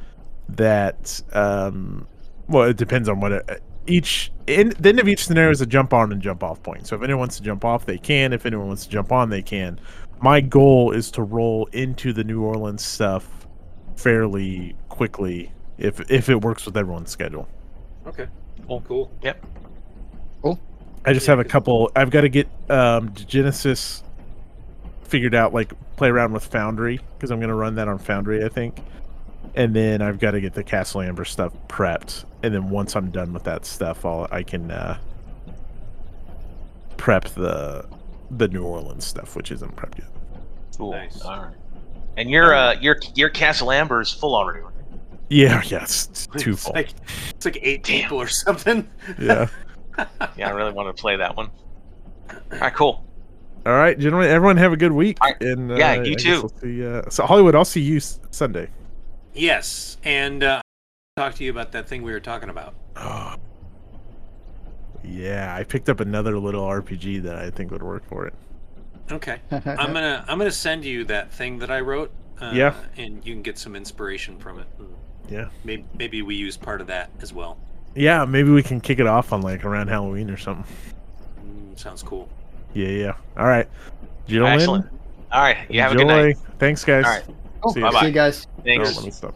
that 0.48 1.20
um, 1.32 2.06
well, 2.48 2.68
it 2.68 2.76
depends 2.76 3.08
on 3.08 3.20
what 3.20 3.32
it, 3.32 3.62
each. 3.86 4.32
In 4.46 4.70
the 4.80 4.88
end 4.88 4.98
of 5.00 5.08
each 5.08 5.24
scenario 5.26 5.50
is 5.50 5.60
a 5.60 5.66
jump 5.66 5.92
on 5.92 6.12
and 6.12 6.20
jump 6.20 6.42
off 6.42 6.62
point. 6.62 6.86
So 6.86 6.96
if 6.96 7.02
anyone 7.02 7.20
wants 7.20 7.36
to 7.36 7.42
jump 7.42 7.64
off, 7.64 7.86
they 7.86 7.98
can. 7.98 8.32
If 8.32 8.46
anyone 8.46 8.66
wants 8.68 8.84
to 8.84 8.90
jump 8.90 9.12
on, 9.12 9.30
they 9.30 9.42
can. 9.42 9.80
My 10.20 10.40
goal 10.40 10.92
is 10.92 11.10
to 11.12 11.22
roll 11.22 11.66
into 11.72 12.12
the 12.12 12.24
New 12.24 12.42
Orleans 12.42 12.84
stuff 12.84 13.46
fairly 13.96 14.74
quickly 14.88 15.52
if 15.78 16.10
if 16.10 16.28
it 16.28 16.40
works 16.42 16.66
with 16.66 16.76
everyone's 16.76 17.10
schedule. 17.10 17.48
Okay. 18.06 18.26
Cool. 18.66 18.82
Cool. 18.86 19.10
Yep. 19.22 19.46
Cool. 20.42 20.60
I 21.04 21.12
just 21.12 21.26
Yeah, 21.26 21.32
have 21.32 21.38
a 21.38 21.44
couple. 21.44 21.90
I've 21.96 22.10
got 22.10 22.22
to 22.22 22.28
get 22.28 22.46
um, 22.68 23.10
Genesys 23.10 24.02
figured 25.04 25.34
out, 25.34 25.52
like 25.54 25.72
play 25.96 26.08
around 26.08 26.32
with 26.32 26.44
Foundry 26.46 27.00
because 27.16 27.30
I'm 27.30 27.38
going 27.38 27.48
to 27.48 27.54
run 27.54 27.74
that 27.76 27.88
on 27.88 27.98
Foundry, 27.98 28.44
I 28.44 28.48
think. 28.48 28.80
And 29.56 29.74
then 29.74 30.00
I've 30.00 30.18
got 30.20 30.30
to 30.32 30.40
get 30.40 30.54
the 30.54 30.62
Castle 30.62 31.00
Amber 31.02 31.24
stuff 31.24 31.52
prepped, 31.68 32.24
and 32.42 32.54
then 32.54 32.70
once 32.70 32.94
I'm 32.94 33.10
done 33.10 33.32
with 33.32 33.44
that 33.44 33.66
stuff, 33.66 34.04
I'll 34.06 34.28
I 34.30 34.42
can 34.42 34.70
uh, 34.70 34.98
prep 36.96 37.24
the 37.30 37.84
the 38.32 38.48
New 38.48 38.62
Orleans 38.62 39.04
stuff, 39.04 39.34
which 39.36 39.50
isn't 39.50 39.74
prepped 39.76 39.98
yet. 39.98 40.08
Cool. 40.78 40.92
Nice. 40.92 41.20
All 41.22 41.36
right. 41.42 41.54
And 42.16 42.30
your 42.30 42.54
uh 42.54 42.74
your 42.80 42.96
your 43.14 43.28
Castle 43.28 43.72
Amber 43.72 44.00
is 44.00 44.12
full 44.12 44.34
already. 44.34 44.60
right? 44.60 44.72
Yeah, 45.28 45.62
yes, 45.66 46.08
it's 46.10 46.26
too 46.26 46.52
It's 46.52 46.64
full. 46.64 46.72
like 46.74 46.90
it's 47.30 47.44
like 47.44 47.58
eight 47.62 47.82
Damn. 47.84 48.02
people 48.02 48.18
or 48.18 48.28
something. 48.28 48.88
Yeah. 49.18 49.48
Yeah, 50.36 50.48
I 50.48 50.52
really 50.52 50.72
want 50.72 50.96
to 50.96 50.98
play 50.98 51.16
that 51.16 51.36
one. 51.36 51.50
All 52.30 52.58
right, 52.58 52.72
cool. 52.72 53.04
All 53.66 53.72
right, 53.74 53.98
gentlemen. 53.98 54.30
Everyone 54.30 54.56
have 54.56 54.72
a 54.72 54.76
good 54.76 54.92
week. 54.92 55.18
All 55.20 55.28
right. 55.28 55.42
And 55.42 55.70
uh, 55.72 55.74
Yeah, 55.74 55.94
you 56.02 56.12
I 56.12 56.14
too. 56.14 56.34
I'll 56.36 56.48
see, 56.60 56.86
uh, 56.86 57.02
so 57.10 57.26
Hollywood, 57.26 57.54
I'll 57.54 57.66
see 57.66 57.82
you 57.82 58.00
Sunday. 58.00 58.70
Yes, 59.34 59.96
and 60.04 60.42
uh, 60.42 60.60
talk 61.16 61.34
to 61.36 61.44
you 61.44 61.50
about 61.50 61.72
that 61.72 61.88
thing 61.88 62.02
we 62.02 62.12
were 62.12 62.20
talking 62.20 62.48
about. 62.50 62.74
Oh. 62.96 63.34
Yeah, 65.02 65.56
I 65.56 65.64
picked 65.64 65.88
up 65.88 66.00
another 66.00 66.38
little 66.38 66.66
RPG 66.66 67.22
that 67.22 67.36
I 67.36 67.48
think 67.48 67.70
would 67.70 67.82
work 67.82 68.04
for 68.06 68.26
it. 68.26 68.34
Okay. 69.10 69.38
I'm 69.50 69.94
gonna 69.94 70.22
I'm 70.28 70.36
gonna 70.36 70.50
send 70.50 70.84
you 70.84 71.04
that 71.04 71.32
thing 71.32 71.58
that 71.60 71.70
I 71.70 71.80
wrote. 71.80 72.12
Uh, 72.38 72.52
Yeah. 72.54 72.74
And 72.98 73.24
you 73.26 73.32
can 73.32 73.42
get 73.42 73.56
some 73.58 73.74
inspiration 73.74 74.38
from 74.38 74.58
it. 74.58 74.66
Yeah. 75.30 75.48
Maybe 75.64 75.86
maybe 75.98 76.20
we 76.20 76.34
use 76.34 76.58
part 76.58 76.82
of 76.82 76.86
that 76.88 77.10
as 77.22 77.32
well. 77.32 77.58
Yeah, 77.94 78.26
maybe 78.26 78.50
we 78.50 78.62
can 78.62 78.78
kick 78.80 78.98
it 78.98 79.06
off 79.06 79.32
on 79.32 79.40
like 79.40 79.64
around 79.64 79.88
Halloween 79.88 80.28
or 80.30 80.36
something. 80.36 80.70
Mm, 81.44 81.78
sounds 81.78 82.02
cool. 82.02 82.28
Yeah, 82.74 82.88
yeah. 82.88 83.16
All 83.38 83.46
right. 83.46 83.68
Gentlemen, 84.28 84.60
Excellent. 84.60 84.86
All 85.32 85.40
right. 85.40 85.58
You 85.70 85.80
have 85.80 85.92
a 85.92 85.96
good 85.96 86.06
night. 86.06 86.36
Thanks, 86.58 86.84
guys. 86.84 87.04
All 87.04 87.10
right. 87.10 87.24
Cool. 87.60 87.72
See 87.72 87.80
you. 87.80 87.92
See 87.92 88.06
you 88.06 88.12
guys. 88.12 88.46
Oh, 88.58 88.62
Thanks. 88.64 88.96
let 88.96 89.04
me 89.04 89.10
stop. 89.10 89.34